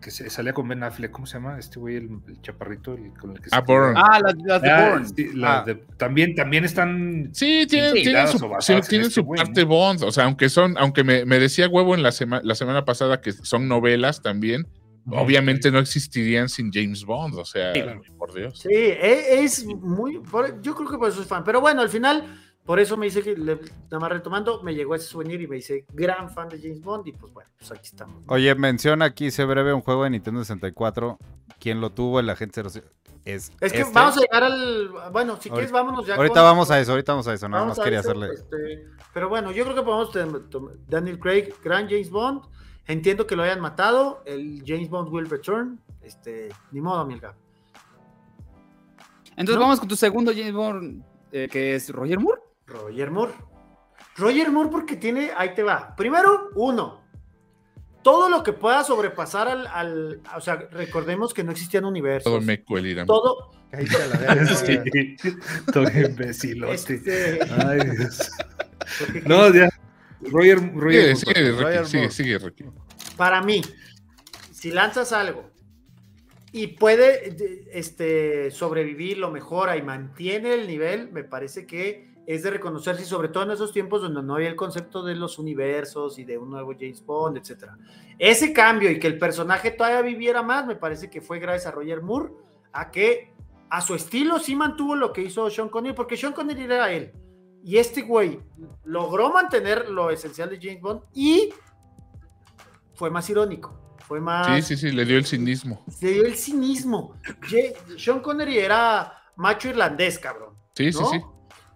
que 0.00 0.10
se, 0.10 0.30
salía 0.30 0.52
con 0.52 0.66
Ben 0.66 0.82
Affleck, 0.82 1.10
¿cómo 1.10 1.26
se 1.26 1.34
llama? 1.34 1.58
Este 1.58 1.78
güey, 1.78 1.96
el, 1.96 2.08
el 2.26 2.40
chaparrito, 2.40 2.94
el, 2.94 3.12
con 3.12 3.32
el 3.32 3.40
que 3.40 3.50
se 3.50 3.54
Ah, 3.56 3.60
Bourne. 3.60 3.94
Ah, 4.02 4.20
las, 4.20 4.34
las 4.44 4.62
de 4.62 4.70
Ah, 4.70 4.88
Bourne. 4.90 5.06
sí, 5.14 5.28
las 5.34 5.60
Ah. 5.60 5.64
de- 5.66 5.74
también, 5.96 6.34
también 6.34 6.64
están 6.64 7.30
Sí, 7.32 7.66
tienen, 7.68 7.92
tienen 7.94 8.26
su, 8.28 8.38
sí, 8.60 8.72
en 8.72 8.80
tienen 8.82 9.06
este 9.08 9.14
su 9.14 9.24
güey, 9.24 9.38
parte 9.42 9.62
¿no? 9.62 9.68
Bond. 9.68 10.02
O 10.04 10.10
sea, 10.12 10.24
aunque 10.24 10.48
son, 10.48 10.76
aunque 10.78 11.04
me, 11.04 11.24
me 11.26 11.38
decía 11.38 11.68
huevo 11.68 11.94
en 11.94 12.02
la, 12.02 12.10
sema- 12.12 12.40
la 12.42 12.54
semana 12.54 12.84
pasada 12.84 13.20
que 13.20 13.32
son 13.32 13.68
novelas 13.68 14.22
también, 14.22 14.66
obviamente 15.06 15.70
no 15.70 15.78
existirían 15.78 16.48
sin 16.48 16.72
James 16.72 17.04
Bond. 17.04 17.34
O 17.36 17.44
sea, 17.44 17.72
Sí, 17.74 17.82
por 18.18 18.32
Dios. 18.34 18.58
Sí, 18.60 18.68
e- 18.72 19.42
es 19.42 19.64
muy. 19.66 20.18
por- 20.18 20.60
yo 20.62 20.74
creo 20.74 20.88
que 20.90 20.98
por 20.98 21.08
eso 21.08 21.20
es 21.22 21.28
fan. 21.28 21.44
Pero 21.44 21.60
bueno, 21.60 21.80
al 21.82 21.88
final, 21.88 22.24
por 22.64 22.78
eso 22.78 22.96
me 22.96 23.06
dice 23.06 23.22
que, 23.22 23.36
le- 23.36 23.56
nada 23.90 23.98
más 24.00 24.10
retomando, 24.12 24.62
me 24.62 24.74
llegó 24.74 24.94
ese 24.94 25.06
souvenir 25.06 25.40
y 25.40 25.46
me 25.48 25.56
dice 25.56 25.84
gran 25.92 26.30
fan 26.30 26.48
de 26.48 26.60
James 26.60 26.80
Bond. 26.80 27.06
Y 27.08 27.12
pues 27.12 27.32
bueno, 27.32 27.50
pues 27.58 27.70
aquí 27.72 27.82
estamos. 27.84 28.22
Oye, 28.28 28.54
menciona 28.54 29.06
aquí, 29.06 29.30
se 29.30 29.44
breve, 29.44 29.72
un 29.72 29.80
juego 29.80 30.04
de 30.04 30.10
Nintendo 30.10 30.40
64. 30.40 31.18
¿Quién 31.58 31.80
lo 31.80 31.90
tuvo? 31.90 32.20
El 32.20 32.30
agente 32.30 32.62
07. 32.68 32.86
Es, 33.24 33.52
Es 33.60 33.72
que 33.72 33.80
este. 33.80 33.92
vamos 33.92 34.16
a 34.16 34.20
llegar 34.20 34.44
al. 34.44 34.88
Bueno, 35.12 35.34
si 35.40 35.48
Ahorita- 35.48 35.54
quieres, 35.54 35.72
vámonos 35.72 36.06
ya. 36.06 36.14
Ahorita 36.14 36.34
con- 36.36 36.42
vamos 36.44 36.70
a 36.70 36.80
eso, 36.80 36.92
ahorita 36.92 37.12
vamos 37.12 37.28
a 37.28 37.34
eso. 37.34 37.48
Nada 37.48 37.66
más 37.66 37.78
quería 37.78 38.00
eso, 38.00 38.10
hacerle. 38.10 38.28
este, 38.34 38.86
pero 39.12 39.28
bueno, 39.28 39.50
yo 39.52 39.64
creo 39.64 39.76
que 39.76 39.82
podemos. 39.82 40.10
tom- 40.50 40.70
Daniel 40.88 41.18
Craig, 41.18 41.52
gran 41.62 41.86
James 41.88 42.08
Bond. 42.10 42.42
Entiendo 42.86 43.26
que 43.26 43.36
lo 43.36 43.42
hayan 43.42 43.60
matado. 43.60 44.22
El 44.24 44.62
James 44.66 44.88
Bond 44.88 45.12
will 45.12 45.28
return. 45.28 45.78
Este, 46.02 46.48
ni 46.72 46.80
modo, 46.80 47.04
Milga. 47.04 47.34
Entonces 49.36 49.56
¿No? 49.56 49.60
vamos 49.62 49.78
con 49.80 49.88
tu 49.88 49.96
segundo 49.96 50.32
James 50.34 50.52
Bond, 50.54 51.02
eh, 51.32 51.48
que 51.50 51.74
es 51.74 51.90
Roger 51.90 52.18
Moore. 52.18 52.40
Roger 52.70 53.10
Moore. 53.10 53.32
Roger 54.16 54.50
Moore 54.50 54.70
porque 54.70 54.96
tiene, 54.96 55.30
ahí 55.36 55.54
te 55.54 55.62
va. 55.62 55.94
Primero, 55.96 56.50
uno. 56.54 57.00
Todo 58.02 58.30
lo 58.30 58.42
que 58.42 58.54
pueda 58.54 58.82
sobrepasar 58.82 59.48
al, 59.48 59.66
al- 59.66 60.22
o 60.34 60.40
sea, 60.40 60.56
recordemos 60.72 61.34
que 61.34 61.44
no 61.44 61.52
existían 61.52 61.84
universos. 61.84 62.24
Todo 62.32 62.40
me 62.40 62.62
cuelirán. 62.64 63.06
Todo, 63.06 63.50
Cállate 63.70 64.02
a 64.02 64.06
la 64.06 64.16
verga. 64.16 64.46
Sí, 64.56 65.16
todo 65.72 65.84
imbecilote. 65.84 66.74
este, 66.74 67.38
Ay, 67.64 67.80
Dios. 67.96 68.30
porque- 68.98 69.20
No, 69.22 69.52
ya. 69.52 69.68
Roger, 70.22 70.58
Roger 70.74 71.16
Sigue, 71.16 71.34
sigue, 71.34 71.52
Roger 71.52 71.78
Ricky, 71.78 71.86
sigue, 71.90 71.98
Moore. 72.02 72.14
sigue, 72.14 72.38
Ricky. 72.38 72.64
para 73.16 73.42
mí, 73.42 73.62
si 74.52 74.70
lanzas 74.70 75.12
algo 75.12 75.50
y 76.52 76.68
puede 76.68 77.30
de- 77.30 77.68
este, 77.72 78.50
sobrevivir, 78.50 79.18
lo 79.18 79.30
mejora 79.30 79.76
y 79.76 79.82
mantiene 79.82 80.54
el 80.54 80.66
nivel, 80.66 81.10
me 81.12 81.22
parece 81.24 81.66
que 81.66 82.09
es 82.34 82.44
de 82.44 82.50
reconocerse, 82.50 83.04
sobre 83.04 83.28
todo 83.28 83.42
en 83.42 83.50
esos 83.50 83.72
tiempos 83.72 84.02
donde 84.02 84.22
no 84.22 84.36
había 84.36 84.48
el 84.48 84.54
concepto 84.54 85.02
de 85.02 85.16
los 85.16 85.40
universos 85.40 86.16
y 86.18 86.24
de 86.24 86.38
un 86.38 86.50
nuevo 86.50 86.72
James 86.78 87.04
Bond, 87.04 87.38
etc. 87.38 87.70
Ese 88.20 88.52
cambio 88.52 88.88
y 88.88 89.00
que 89.00 89.08
el 89.08 89.18
personaje 89.18 89.72
todavía 89.72 90.02
viviera 90.02 90.40
más, 90.40 90.64
me 90.64 90.76
parece 90.76 91.10
que 91.10 91.20
fue 91.20 91.40
gracias 91.40 91.66
a 91.66 91.70
Roger 91.72 92.02
Moore, 92.02 92.32
a 92.72 92.92
que 92.92 93.34
a 93.68 93.80
su 93.80 93.96
estilo 93.96 94.38
sí 94.38 94.54
mantuvo 94.54 94.94
lo 94.94 95.12
que 95.12 95.22
hizo 95.22 95.50
Sean 95.50 95.68
Connery, 95.68 95.94
porque 95.94 96.16
Sean 96.16 96.32
Connery 96.32 96.62
era 96.62 96.92
él. 96.92 97.12
Y 97.64 97.78
este 97.78 98.02
güey 98.02 98.40
logró 98.84 99.32
mantener 99.32 99.88
lo 99.88 100.10
esencial 100.10 100.50
de 100.50 100.60
James 100.60 100.80
Bond 100.80 101.02
y 101.12 101.52
fue 102.94 103.10
más 103.10 103.28
irónico. 103.28 103.96
Fue 104.06 104.20
más. 104.20 104.46
Sí, 104.46 104.76
sí, 104.76 104.88
sí, 104.88 104.92
le 104.92 105.04
dio 105.04 105.18
el 105.18 105.26
cinismo. 105.26 105.84
Le 106.00 106.12
dio 106.12 106.24
el 106.26 106.36
cinismo. 106.36 107.16
Sean 107.98 108.20
Connery 108.20 108.58
era 108.58 109.20
macho 109.34 109.68
irlandés, 109.68 110.16
cabrón. 110.18 110.54
Sí, 110.74 110.92
sí, 110.92 111.02
sí. 111.10 111.20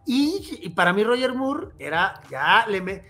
Y, 0.06 0.58
y 0.62 0.68
para 0.70 0.92
mí 0.92 1.02
Roger 1.04 1.34
Moore 1.34 1.68
era, 1.78 2.20
ya 2.30 2.66
le 2.68 2.80
me... 2.80 3.02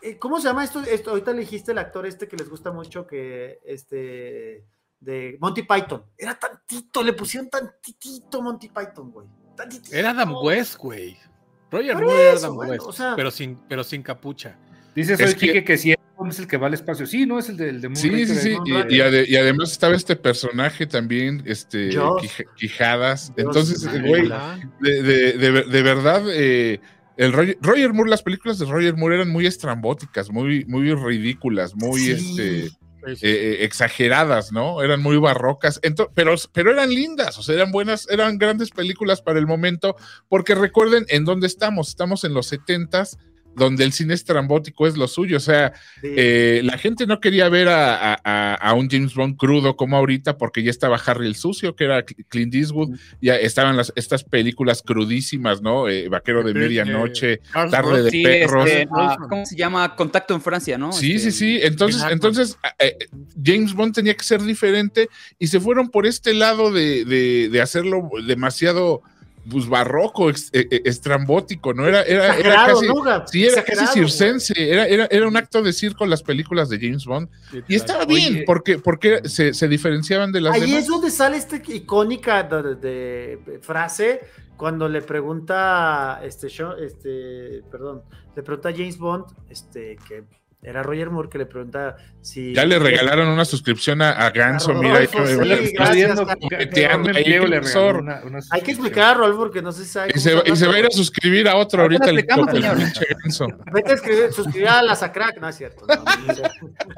eh, 0.00 0.18
¿Cómo 0.18 0.40
se 0.40 0.48
llama 0.48 0.64
esto? 0.64 0.80
esto? 0.80 1.10
Ahorita 1.10 1.32
le 1.32 1.40
dijiste 1.40 1.72
el 1.72 1.78
actor 1.78 2.06
este 2.06 2.26
que 2.28 2.36
les 2.36 2.48
gusta 2.48 2.72
mucho, 2.72 3.06
que 3.06 3.60
este, 3.64 4.64
de 5.00 5.36
Monty 5.40 5.62
Python. 5.62 6.04
Era 6.18 6.38
tantito, 6.38 7.02
le 7.02 7.12
pusieron 7.12 7.48
tantitito 7.48 8.42
Monty 8.42 8.68
Python, 8.68 9.10
güey. 9.12 9.28
Tantitito. 9.56 9.94
Era 9.96 10.10
Adam 10.10 10.34
West, 10.42 10.76
güey. 10.78 11.16
Roger 11.70 11.94
Moore 11.94 12.22
era 12.30 12.38
Adam 12.38 12.54
bueno, 12.54 12.72
West, 12.72 12.84
o 12.86 12.92
sea- 12.92 13.14
pero, 13.16 13.30
sin, 13.30 13.56
pero 13.68 13.84
sin 13.84 14.02
capucha. 14.02 14.58
Dice 14.94 15.14
Es 15.14 15.34
que- 15.34 15.40
Quique 15.40 15.64
que 15.64 15.78
si 15.78 15.94
es 16.30 16.38
el 16.38 16.46
que 16.46 16.56
va 16.56 16.68
al 16.68 16.74
espacio. 16.74 17.06
Sí, 17.06 17.26
no 17.26 17.38
es 17.38 17.48
el 17.48 17.56
de, 17.56 17.68
el 17.70 17.80
de 17.80 17.94
Sí, 17.94 18.08
Moonraker, 18.10 18.36
sí, 18.36 18.50
sí. 18.50 18.56
¿no? 18.70 18.80
Y, 18.88 18.94
y 18.96 19.00
ade- 19.00 19.26
y 19.28 19.36
además 19.36 19.72
estaba 19.72 19.94
este 19.94 20.16
personaje 20.16 20.86
también, 20.86 21.42
este. 21.46 21.90
Quij- 21.90 22.46
Quijadas. 22.56 23.32
Entonces, 23.36 23.86
ah, 23.86 23.98
güey, 24.06 24.28
de, 24.80 25.02
de, 25.02 25.32
de, 25.32 25.50
ver- 25.50 25.66
de 25.66 25.82
verdad, 25.82 26.22
eh, 26.30 26.80
el 27.16 27.32
Roger, 27.32 27.58
Roger 27.60 27.92
Moore, 27.92 28.10
las 28.10 28.22
películas 28.22 28.58
de 28.58 28.66
Roger 28.66 28.96
Moore 28.96 29.16
eran 29.16 29.28
muy 29.30 29.46
estrambóticas, 29.46 30.30
muy, 30.30 30.64
muy 30.66 30.94
ridículas, 30.94 31.74
muy 31.76 32.00
Sí. 32.00 32.10
este, 32.12 32.64
eh, 33.04 33.16
eh, 33.22 33.56
exageradas, 33.64 34.52
¿no? 34.52 34.80
Eran 34.82 35.02
muy 35.02 35.16
barrocas, 35.16 35.80
ento- 35.82 36.10
pero, 36.14 36.34
pero 36.52 36.70
eran 36.70 36.88
lindas, 36.90 37.36
o 37.38 37.42
sea, 37.42 37.56
eran 37.56 37.72
buenas, 37.72 38.08
eran 38.08 38.38
grandes 38.38 38.70
películas 38.70 39.20
para 39.20 39.38
el 39.40 39.46
momento, 39.46 39.96
porque 40.28 40.54
recuerden 40.54 41.04
en 41.08 41.24
dónde 41.24 41.48
estamos, 41.48 41.88
estamos 41.88 42.22
en 42.24 42.32
los 42.32 42.46
setentas, 42.46 43.18
donde 43.54 43.84
el 43.84 43.92
cine 43.92 44.14
estrambótico 44.14 44.86
es 44.86 44.96
lo 44.96 45.06
suyo, 45.08 45.36
o 45.36 45.40
sea, 45.40 45.72
Sí. 46.00 46.08
eh, 46.16 46.60
la 46.64 46.78
gente 46.78 47.06
no 47.06 47.20
quería 47.20 47.48
ver 47.48 47.68
a, 47.68 48.14
a- 48.14 48.72
un 48.74 48.88
James 48.88 49.14
Bond 49.14 49.36
crudo 49.36 49.76
como 49.76 49.96
ahorita 49.96 50.38
porque 50.38 50.62
ya 50.62 50.70
estaba 50.70 50.96
Harry 50.96 51.26
el 51.26 51.34
Sucio, 51.36 51.76
que 51.76 51.84
era 51.84 52.04
Cl- 52.06 52.24
Clint 52.28 52.54
Eastwood, 52.54 52.96
ya 53.20 53.36
estaban 53.36 53.76
las, 53.76 53.92
estas 53.96 54.24
películas 54.24 54.82
crudísimas, 54.82 55.60
¿no? 55.60 55.88
Eh, 55.88 56.08
Vaquero 56.08 56.42
de 56.42 56.52
Eh, 56.52 56.54
Medianoche, 56.54 57.40
Charles 57.52 57.70
Tarde 57.72 58.02
de 58.04 58.10
Sí, 58.10 58.22
perros. 58.22 58.66
este, 58.66 58.88
ah. 58.96 59.16
¿cómo 59.28 59.44
se 59.46 59.56
llama? 59.56 59.94
Contacto 59.96 60.34
en 60.34 60.40
Francia, 60.40 60.78
¿no? 60.78 60.92
Sí, 60.92 61.16
Este, 61.16 61.30
sí, 61.32 61.38
sí. 61.38 61.60
Entonces, 61.62 62.02
entonces 62.10 62.58
eh, 62.78 62.96
eh, 63.00 63.08
James 63.44 63.74
Bond 63.74 63.94
tenía 63.94 64.14
que 64.14 64.24
ser 64.24 64.40
diferente 64.42 65.08
y 65.38 65.46
se 65.48 65.60
fueron 65.60 65.90
por 65.90 66.06
este 66.06 66.32
lado 66.34 66.72
de, 66.72 67.04
de- 67.04 67.48
de 67.50 67.60
hacerlo 67.60 68.08
demasiado 68.26 69.02
pues, 69.50 69.68
barroco, 69.68 70.30
ex- 70.30 70.50
eh, 70.52 70.68
eh, 70.70 70.82
estrambótico, 70.84 71.74
¿no? 71.74 71.86
Era, 71.86 72.02
era, 72.02 72.36
casi. 72.66 72.86
Sí, 73.26 73.44
era 73.44 73.64
casi 73.64 73.86
circense, 73.88 74.54
era, 74.56 74.86
era, 74.86 75.06
era 75.10 75.26
un 75.26 75.36
acto 75.36 75.62
de 75.62 75.72
circo 75.72 76.06
las 76.06 76.22
películas 76.22 76.68
de 76.68 76.78
James 76.78 77.04
Bond. 77.04 77.28
Y 77.68 77.74
estaba 77.74 78.04
bien, 78.04 78.34
Oye. 78.34 78.44
porque, 78.46 78.78
porque 78.78 79.20
se, 79.28 79.52
se 79.54 79.68
diferenciaban 79.68 80.30
de 80.32 80.40
las 80.40 80.54
Ahí 80.54 80.60
demás. 80.62 80.82
es 80.82 80.86
donde 80.88 81.10
sale 81.10 81.36
esta 81.36 81.56
icónica 81.56 82.42
de, 82.44 82.74
de- 82.76 83.38
de 83.44 83.58
frase 83.60 84.20
cuando 84.56 84.88
le 84.88 85.02
pregunta 85.02 86.20
este, 86.22 86.46
este 86.46 87.62
perdón, 87.70 88.02
le 88.36 88.42
pregunta 88.42 88.68
a 88.68 88.72
James 88.72 88.96
Bond, 88.98 89.24
este 89.50 89.96
que 90.06 90.24
era 90.64 90.82
Roger 90.84 91.10
Moore 91.10 91.28
que 91.28 91.38
le 91.38 91.46
pregunta 91.46 91.96
si 92.20 92.54
Ya 92.54 92.64
le 92.64 92.78
regalaron 92.78 93.28
una 93.28 93.44
suscripción 93.44 94.00
a, 94.00 94.12
a 94.12 94.30
Ganso, 94.30 94.72
mira, 94.74 95.00
que- 95.00 95.08
que 95.08 96.86
ahí, 96.86 97.34
hay 98.50 98.60
que 98.62 98.70
explicar 98.70 99.04
a 99.10 99.14
Rolf 99.14 99.36
porque 99.36 99.60
no 99.62 99.72
sé 99.72 99.84
si 99.84 99.90
sabe 99.90 100.12
y 100.14 100.20
se, 100.20 100.34
va- 100.34 100.42
y 100.46 100.54
se 100.56 100.66
va 100.66 100.74
a 100.74 100.78
ir 100.78 100.86
a 100.86 100.90
suscribir 100.90 101.48
a 101.48 101.56
otro 101.56 101.82
ahorita 101.82 102.10
el, 102.10 102.18
explicamos, 102.20 102.54
el 102.54 102.62
señor. 102.62 102.76
pinche 102.78 103.06
Ganso. 103.22 103.46
Vete 103.72 103.90
a 103.90 103.94
escribir, 103.94 104.32
suscribir 104.32 104.68
a 104.68 104.82
la 104.82 104.94
Sacrac, 104.96 105.38
no 105.40 105.48
es 105.48 105.56
cierto. 105.56 105.84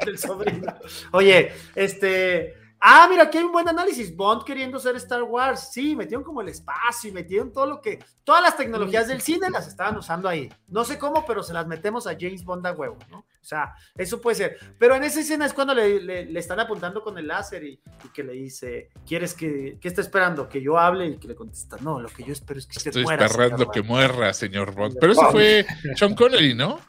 del 0.04 0.18
sobrino. 0.18 0.74
Oye, 1.12 1.52
este. 1.74 2.54
Ah, 2.86 3.06
mira, 3.08 3.22
aquí 3.24 3.38
hay 3.38 3.44
un 3.44 3.52
buen 3.52 3.66
análisis. 3.66 4.14
Bond 4.14 4.44
queriendo 4.44 4.78
ser 4.78 4.94
Star 4.96 5.22
Wars. 5.22 5.70
Sí, 5.72 5.96
metieron 5.96 6.22
como 6.22 6.42
el 6.42 6.48
espacio 6.50 7.08
y 7.08 7.12
metieron 7.14 7.50
todo 7.50 7.64
lo 7.66 7.80
que. 7.80 7.98
Todas 8.24 8.42
las 8.42 8.58
tecnologías 8.58 9.08
del 9.08 9.22
cine 9.22 9.48
las 9.50 9.66
estaban 9.68 9.96
usando 9.96 10.28
ahí. 10.28 10.50
No 10.68 10.84
sé 10.84 10.98
cómo, 10.98 11.24
pero 11.26 11.42
se 11.42 11.54
las 11.54 11.66
metemos 11.66 12.06
a 12.06 12.14
James 12.18 12.44
Bond 12.44 12.66
a 12.66 12.72
huevo, 12.72 12.98
¿no? 13.10 13.24
O 13.44 13.46
sea, 13.46 13.74
eso 13.94 14.22
puede 14.22 14.36
ser. 14.36 14.56
Pero 14.78 14.94
en 14.94 15.04
esa 15.04 15.20
escena 15.20 15.44
es 15.44 15.52
cuando 15.52 15.74
le, 15.74 16.00
le- 16.00 16.24
le 16.24 16.40
están 16.40 16.58
apuntando 16.60 17.02
con 17.02 17.18
el 17.18 17.26
láser 17.26 17.62
y, 17.62 17.72
y 18.04 18.08
que 18.14 18.24
le 18.24 18.32
dice: 18.32 18.88
¿Quieres 19.06 19.34
que. 19.34 19.76
¿Qué 19.82 19.88
está 19.88 20.00
esperando? 20.00 20.48
Que 20.48 20.62
yo 20.62 20.78
hable 20.78 21.06
y 21.08 21.16
que 21.18 21.28
le 21.28 21.34
contesta: 21.34 21.76
No, 21.82 22.00
lo 22.00 22.08
que 22.08 22.24
yo 22.24 22.32
espero 22.32 22.58
es 22.58 22.66
que 22.66 22.78
usted 22.78 22.88
Estoy 22.88 23.02
muera. 23.02 23.26
esperando 23.26 23.58
señor 23.58 23.72
que 23.74 23.80
Bond". 23.80 23.90
muera, 23.90 24.32
señor 24.32 24.74
Bond. 24.74 24.96
Pero 24.98 25.12
eso 25.12 25.30
fue 25.30 25.66
Sean 25.94 26.14
Connery, 26.14 26.54
¿no? 26.54 26.80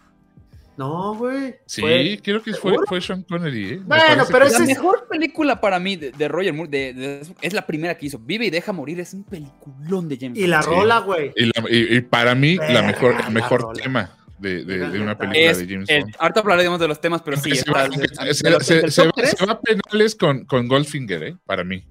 No, 0.78 1.16
güey. 1.16 1.56
Sí, 1.66 1.80
Fue- 1.82 2.20
creo 2.22 2.42
que 2.44 2.54
fue, 2.54 2.76
fue 2.88 3.00
Sean 3.02 3.24
Connery. 3.24 3.74
¿eh? 3.76 3.82
Bueno, 3.86 4.24
pero 4.30 4.46
que- 4.46 4.52
La 4.52 4.58
es- 4.60 4.68
mejor 4.68 5.08
película 5.10 5.60
para 5.62 5.80
mí 5.80 5.96
de, 5.96 6.12
de 6.12 6.28
Roger 6.28 6.54
Moore 6.54 6.70
de- 6.70 6.94
de- 6.94 7.28
es 7.42 7.54
la 7.54 7.66
primera 7.66 7.98
que 7.98 8.08
hizo. 8.08 8.20
Vive 8.20 8.46
y 8.46 8.50
deja 8.50 8.72
morir. 8.74 9.00
Es 9.00 9.14
un 9.14 9.24
peliculón 9.24 10.10
de 10.10 10.18
James 10.20 10.38
Y 10.38 10.48
la 10.48 10.62
rola, 10.62 11.00
güey. 11.00 11.32
Y, 11.36 11.46
la- 11.46 11.64
y- 11.70 11.96
y 11.98 12.02
para 12.02 12.36
mí, 12.36 12.56
la 12.58 12.82
mejor, 12.82 13.12
el 13.12 13.18
la 13.20 13.30
mejor 13.30 13.62
rola. 13.62 13.82
tema 13.84 14.18
de, 14.40 14.66
de- 14.66 14.90
de 14.90 15.00
una 15.00 15.18
película 15.18 15.52
Es, 15.52 15.58
de 15.60 15.68
James 15.74 15.90
el- 15.90 16.02
Bond. 16.04 16.16
ahorita 16.20 16.40
hablaremos 16.42 16.80
de 16.80 16.88
los 16.88 17.00
temas, 17.02 17.22
pero 17.22 17.38
sí. 17.38 17.52
se, 17.52 17.58
está- 17.60 17.72
va, 17.72 19.52
a 19.54 19.62
penales 19.62 20.16
con, 20.16 20.46
con 20.46 20.68
Goldfinger, 20.68 21.24
¿eh? 21.24 21.38
Para 21.46 21.64
mí. 21.64 21.84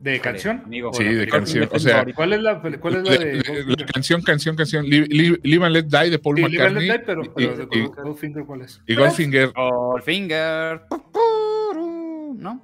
¿De 0.00 0.18
canción? 0.20 0.62
amigo. 0.64 0.92
Sí, 0.92 1.04
de 1.04 1.28
¿cuál- 1.28 1.40
canción. 1.42 1.68
O 1.70 1.78
sea. 1.78 2.04
¿Cuál 2.14 2.32
es 2.32 2.42
la, 2.42 2.60
cuál 2.60 2.96
es 2.96 3.02
la 3.04 3.10
de- 3.18 3.36
la 3.76 3.86
canción, 3.86 4.20
canción, 4.22 4.56
canción. 4.56 4.84
Live, 4.84 5.06
Live- 5.08 5.40
Live 5.44 5.64
and 5.64 5.74
Let 5.74 5.82
Die 5.84 6.10
de 6.10 6.18
Paul 6.18 6.36
Sí, 6.38 6.42
Live 6.42 6.64
and 6.64 6.74
McCartney. 6.74 6.88
Let 6.88 6.98
Die, 6.98 7.04
pero, 7.06 7.22
y- 7.22 7.28
pero 7.36 7.56
de 7.56 7.78
y- 7.78 7.86
Goldfinger, 7.86 8.44
¿cuál 8.44 8.62
es? 8.62 8.80
y 8.86 8.94
Goldfinger. 8.96 9.52
Goldfinger. 9.52 10.82
¿No? 12.36 12.60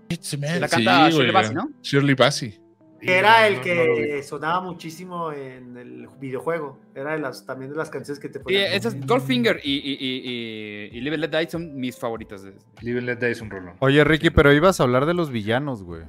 La 0.58 0.68
canta 0.68 1.10
Shirley 1.10 1.30
Bassey, 1.30 1.54
¿no? 1.54 1.70
Shirley 1.82 2.14
Bassey. 2.14 2.60
Que 3.00 3.16
era 3.18 3.40
No, 3.40 3.46
el 3.46 3.56
no, 3.56 3.62
que 3.62 4.14
no 4.16 4.22
sonaba 4.24 4.60
muchísimo 4.60 5.30
en 5.32 5.76
el 5.76 6.08
videojuego. 6.18 6.80
Era 6.94 7.12
de 7.12 7.18
las, 7.20 7.46
también 7.46 7.70
de 7.70 7.76
las 7.76 7.90
canciones 7.90 8.18
que 8.20 8.28
te 8.28 8.38
Sí, 8.40 8.42
ponían. 8.44 8.72
esas 8.72 9.06
Goldfinger 9.06 9.60
y, 9.62 9.72
y, 9.76 9.92
y, 9.92 10.90
y, 10.92 10.98
y 10.98 11.00
Live 11.00 11.14
and 11.14 11.24
Let 11.32 11.38
Die 11.38 11.50
son 11.50 11.76
mis 11.76 11.96
favoritas. 11.96 12.42
de- 12.42 12.56
Live 12.82 12.98
and 12.98 13.06
Let 13.06 13.16
Die 13.16 13.30
es 13.30 13.40
un 13.40 13.50
rolón. 13.50 13.74
Oye, 13.80 14.02
Ricky, 14.02 14.30
pero 14.30 14.52
ibas 14.52 14.80
a 14.80 14.82
hablar 14.82 15.06
de 15.06 15.14
los 15.14 15.30
villanos, 15.30 15.82
güey. 15.84 16.02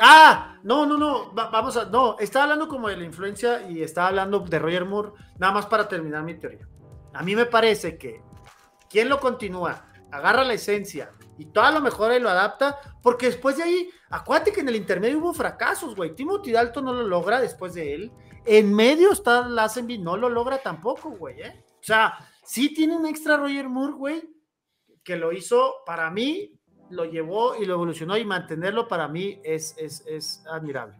Ah, 0.00 0.58
no, 0.62 0.86
no, 0.86 0.96
no. 0.96 1.34
va- 1.34 1.50
vamos 1.50 1.76
a. 1.76 1.84
No, 1.86 2.16
estaba 2.18 2.44
hablando 2.44 2.68
como 2.68 2.88
de 2.88 2.96
la 2.96 3.04
influencia 3.04 3.68
y 3.70 3.82
estaba 3.82 4.08
hablando 4.08 4.40
de 4.40 4.58
Roger 4.58 4.84
Moore, 4.84 5.10
nada 5.38 5.52
más 5.52 5.66
para 5.66 5.88
terminar 5.88 6.22
mi 6.24 6.34
teoría. 6.34 6.66
A 7.14 7.22
mí 7.22 7.34
me 7.34 7.46
parece 7.46 7.96
que 7.98 8.20
quien 8.90 9.08
lo 9.08 9.18
continúa, 9.18 9.86
agarra 10.12 10.44
la 10.44 10.54
esencia 10.54 11.10
y 11.38 11.46
todo 11.46 11.70
lo 11.70 11.80
mejora 11.80 12.16
y 12.16 12.20
lo 12.20 12.28
adapta, 12.28 12.78
porque 13.02 13.26
después 13.26 13.56
de 13.56 13.62
ahí, 13.62 13.90
acuérdate 14.10 14.52
que 14.52 14.60
en 14.60 14.68
el 14.68 14.76
intermedio 14.76 15.18
hubo 15.18 15.32
fracasos, 15.32 15.94
güey. 15.94 16.14
Timothy 16.14 16.52
Dalton 16.52 16.84
no 16.84 16.92
lo 16.92 17.06
logra 17.06 17.40
después 17.40 17.74
de 17.74 17.94
él. 17.94 18.12
En 18.44 18.74
medio 18.74 19.12
está 19.12 19.48
Lazenby, 19.48 19.98
no 19.98 20.16
lo 20.16 20.28
logra 20.28 20.58
tampoco, 20.58 21.10
güey, 21.10 21.40
¿eh? 21.40 21.64
O 21.80 21.82
sea, 21.82 22.18
sí 22.44 22.74
tiene 22.74 22.96
un 22.96 23.06
extra 23.06 23.36
Roger 23.36 23.68
Moore, 23.68 23.92
güey, 23.92 24.30
que 25.04 25.16
lo 25.16 25.32
hizo 25.32 25.76
para 25.86 26.10
mí, 26.10 26.58
lo 26.90 27.04
llevó 27.04 27.54
y 27.56 27.66
lo 27.66 27.74
evolucionó 27.74 28.16
y 28.16 28.24
mantenerlo 28.24 28.88
para 28.88 29.08
mí 29.08 29.40
es, 29.44 29.76
es, 29.78 30.04
es 30.06 30.44
admirable. 30.50 30.98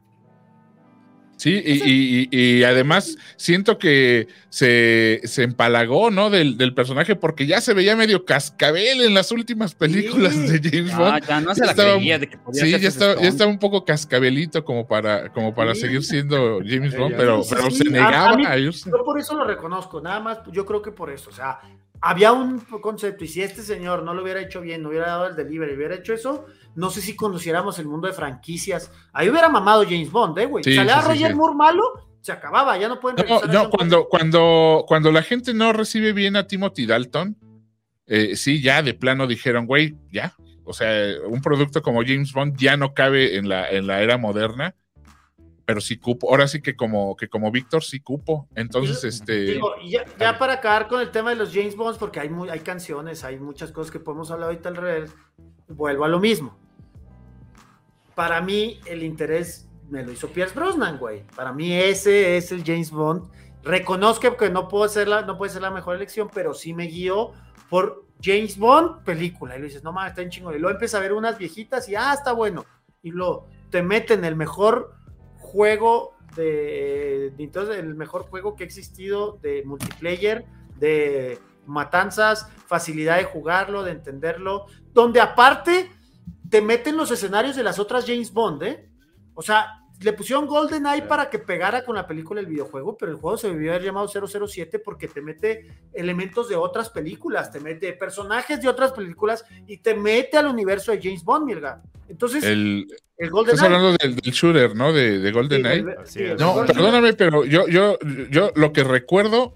Sí, 1.39 1.62
y, 1.65 1.73
y- 1.89 2.28
y- 2.32 2.56
y 2.59 2.65
además 2.65 3.16
siento 3.36 3.78
que 3.78 4.27
se, 4.48 5.20
se 5.24 5.44
empalagó, 5.44 6.10
¿no? 6.10 6.31
Del, 6.31 6.59
del 6.59 6.74
personaje 6.74 7.15
porque 7.15 7.47
ya 7.47 7.60
se 7.60 7.74
veía 7.74 7.94
medio 7.94 8.24
cascabel 8.24 9.02
en 9.02 9.15
las 9.15 9.31
últimas 9.31 9.74
películas 9.74 10.35
Sí. 10.35 10.59
de 10.59 10.70
James 10.70 10.93
Ah, 10.94 10.98
Bond. 10.98 11.27
ya 11.28 11.40
no 11.40 11.55
se 11.55 11.60
Ya 11.60 11.66
la 11.66 11.70
estaba- 11.70 11.94
creía 11.94 12.19
de 12.19 12.27
que 12.28 12.39
podía 12.39 12.65
Sí, 12.65 12.70
ser 12.73 12.81
ya 12.81 12.89
estaba, 12.89 13.23
ya 13.23 13.28
estaba 13.28 13.51
un 13.51 13.59
poco 13.60 13.85
cascabelito 13.85 14.65
como 14.65 14.86
para, 14.89 15.28
como 15.32 15.55
para 15.55 15.74
Sí. 15.77 15.82
seguir 15.82 16.02
siendo 16.02 16.59
James 16.66 16.97
Bond, 16.97 17.15
pero, 17.16 17.43
sí, 17.44 17.55
pero 17.55 17.70
sí. 17.70 17.77
se 17.77 17.85
A- 17.85 18.06
a 18.09 18.10
negaba 18.10 18.36
mí- 18.36 18.44
a 18.44 18.59
irse. 18.59 18.90
Yo 18.90 19.05
por 19.05 19.19
eso 19.20 19.36
lo 19.36 19.44
reconozco, 19.44 20.01
nada 20.01 20.19
más, 20.19 20.39
yo 20.52 20.66
creo 20.66 20.82
que 20.82 20.90
por 20.90 21.09
eso, 21.10 21.31
o 21.31 21.32
sea, 21.32 21.60
había 22.01 22.33
un 22.33 22.61
concepto 22.61 23.25
y 23.25 23.29
si 23.29 23.43
este 23.43 23.62
señor 23.62 24.03
no 24.03 24.15
lo 24.15 24.23
hubiera 24.23 24.41
hecho 24.41 24.61
bien, 24.61 24.83
no 24.83 24.91
hubiera 24.91 25.09
dado 25.09 25.27
el 25.27 25.37
delivery, 25.37 25.75
hubiera 25.75 25.95
hecho 25.95 26.12
eso, 26.15 26.47
no 26.75 26.91
sé 26.91 27.01
si 27.01 27.16
conociéramos 27.16 27.79
el 27.79 27.87
mundo 27.87 28.07
de 28.07 28.15
franquicias. 28.15 28.91
Ahí 29.12 29.29
hubiera 29.29 29.49
mamado 29.49 29.85
James 29.85 30.11
Bond, 30.11 30.39
¿eh, 30.39 30.47
güey? 30.47 30.65
Sí, 30.65 30.75
Sale 30.75 30.93
sí, 30.93 31.09
Roger. 31.09 31.35
Moore 31.35 31.55
malo, 31.57 31.83
se 32.20 32.33
acababa, 32.33 32.77
ya 32.79 32.89
no 32.89 33.01
pueden 33.01 33.27
No, 33.27 33.41
no, 33.43 33.70
cuando, 33.70 34.09
cuando, 34.09 34.85
cuando 34.87 35.11
la 35.12 35.23
gente 35.23 35.55
no 35.55 35.73
recibe 35.73 36.12
bien 36.12 36.37
a 36.37 36.47
Timothy 36.47 36.87
Dalton, 36.87 37.37
eh, 38.07 38.37
sí, 38.37 38.62
ya 38.62 38.83
de 38.83 38.95
plano 38.95 39.27
dijeron, 39.27 39.66
güey, 39.66 39.97
ya. 40.11 40.35
O 40.65 40.73
sea, 40.73 41.15
un 41.27 41.41
producto 41.41 41.83
como 41.83 42.03
James 42.03 42.33
Bond 42.33 42.59
ya 42.59 42.77
no 42.77 42.93
cabe 42.95 43.37
en 43.37 43.49
la, 43.49 43.70
en 43.70 43.87
la 43.87 44.03
era 44.03 44.19
moderna, 44.19 44.75
pero 45.69 45.82
sí 45.82 45.99
cupo. 45.99 46.31
Ahora 46.31 46.49
sí 46.49 46.62
que 46.62 46.74
como, 46.74 47.15
que 47.15 47.28
como 47.28 47.51
Víctor 47.51 47.85
sí 47.85 48.01
cupo. 48.01 48.49
Entonces, 48.55 49.05
este. 49.05 49.35
Digo, 49.35 49.74
ya, 49.86 50.03
ya 50.19 50.39
para 50.39 50.55
acabar 50.55 50.89
con 50.89 51.03
el 51.03 51.11
tema 51.11 51.28
de 51.28 51.36
los 51.36 51.53
James 51.53 51.77
Bonds, 51.77 51.99
porque 51.99 52.20
hay, 52.20 52.31
muy, 52.31 52.49
hay 52.49 52.61
canciones, 52.61 53.23
hay 53.23 53.39
muchas 53.39 53.70
cosas 53.70 53.93
que 53.93 54.01
podemos 54.01 54.31
hablar 54.31 54.49
ahorita 54.49 54.70
al 54.70 54.77
revés, 54.77 55.15
vuelvo 55.69 56.07
a 56.07 56.09
lo 56.09 56.20
mismo. 56.20 56.57
Para 58.15 58.40
mí, 58.40 58.81
el 58.86 59.03
interés 59.03 59.69
me 59.90 60.03
lo 60.03 60.11
hizo 60.11 60.28
Pierce 60.28 60.55
Brosnan, 60.55 60.97
güey. 60.97 61.24
Para 61.36 61.53
mí, 61.53 61.74
ese 61.74 62.39
es 62.39 62.51
el 62.51 62.65
James 62.65 62.90
Bond. 62.90 63.31
Reconozco 63.62 64.39
que 64.39 64.49
no, 64.49 64.69
puedo 64.69 64.89
ser 64.89 65.07
la, 65.07 65.20
no 65.20 65.36
puede 65.36 65.53
ser 65.53 65.61
la 65.61 65.70
mejor 65.70 65.97
elección, 65.97 66.31
pero 66.32 66.55
sí 66.55 66.73
me 66.73 66.85
guío 66.85 67.32
por 67.69 68.07
James 68.23 68.57
Bond, 68.57 69.05
película. 69.05 69.55
Y 69.55 69.59
lo 69.59 69.66
dices, 69.66 69.85
no 69.85 69.93
mames, 69.93 70.12
está 70.12 70.23
en 70.23 70.31
chingón. 70.31 70.55
Y 70.55 70.61
luego 70.61 70.73
empiezas 70.73 70.99
a 70.99 71.03
ver 71.03 71.12
unas 71.12 71.36
viejitas 71.36 71.86
y 71.90 71.95
ah, 71.95 72.15
está 72.15 72.32
bueno. 72.32 72.65
Y 73.03 73.11
luego 73.11 73.51
te 73.69 73.82
meten 73.82 74.24
el 74.24 74.35
mejor 74.35 74.97
juego 75.49 76.15
de, 76.37 77.33
entonces 77.39 77.79
el 77.79 77.95
mejor 77.95 78.23
juego 78.25 78.55
que 78.55 78.65
ha 78.65 78.66
existido 78.66 79.39
de 79.43 79.62
multiplayer, 79.65 80.45
de 80.77 81.39
matanzas, 81.66 82.49
facilidad 82.66 83.16
de 83.16 83.25
jugarlo, 83.25 83.83
de 83.83 83.93
entenderlo, 83.93 84.66
donde 84.93 85.20
aparte 85.20 85.91
te 86.51 86.61
meten 86.61 86.97
los 86.97 87.11
escenarios 87.11 87.57
de 87.57 87.62
las 87.62 87.79
otras 87.79 88.05
James 88.07 88.33
Bond, 88.33 88.62
¿eh? 88.62 88.89
O 89.35 89.43
sea, 89.43 89.78
le 90.01 90.12
pusieron 90.12 90.47
Golden 90.47 90.87
Eye 90.87 91.03
para 91.03 91.29
que 91.29 91.39
pegara 91.39 91.85
con 91.85 91.97
la 91.97 92.07
película 92.07 92.41
el 92.41 92.47
videojuego, 92.47 92.97
pero 92.97 93.12
el 93.12 93.19
juego 93.19 93.37
se 93.37 93.49
debió 93.49 93.73
haber 93.73 93.85
llamado 93.85 94.09
007 94.09 94.79
porque 94.79 95.09
te 95.09 95.20
mete 95.20 95.66
elementos 95.93 96.49
de 96.49 96.57
otras 96.57 96.91
películas, 96.91 97.51
te 97.51 97.61
mete 97.61 97.93
personajes 97.95 98.61
de 98.62 98.69
otras 98.69 98.93
películas 98.93 99.45
y 99.66 99.79
te 99.79 99.95
mete 99.95 100.37
al 100.37 100.47
universo 100.47 100.93
de 100.93 101.01
James 101.03 101.25
Bond, 101.25 101.47
Milga. 101.47 101.83
Entonces, 102.09 102.45
el, 102.45 102.87
El, 103.16 103.31
Golden 103.31 103.55
estás 103.55 103.66
hablando 103.66 103.97
del, 103.99 104.16
del 104.16 104.33
shooter, 104.33 104.75
¿no? 104.75 104.93
De, 104.93 105.19
de 105.19 105.33
GoldenEye. 105.33 105.97
Así 106.01 106.23
es. 106.23 106.41
No, 106.41 106.65
perdóname, 106.65 107.12
pero 107.15 107.45
yo, 107.45 107.69
yo, 107.69 107.99
yo 108.31 108.51
lo 108.55 108.73
que 108.73 108.85
recuerdo, 108.85 109.55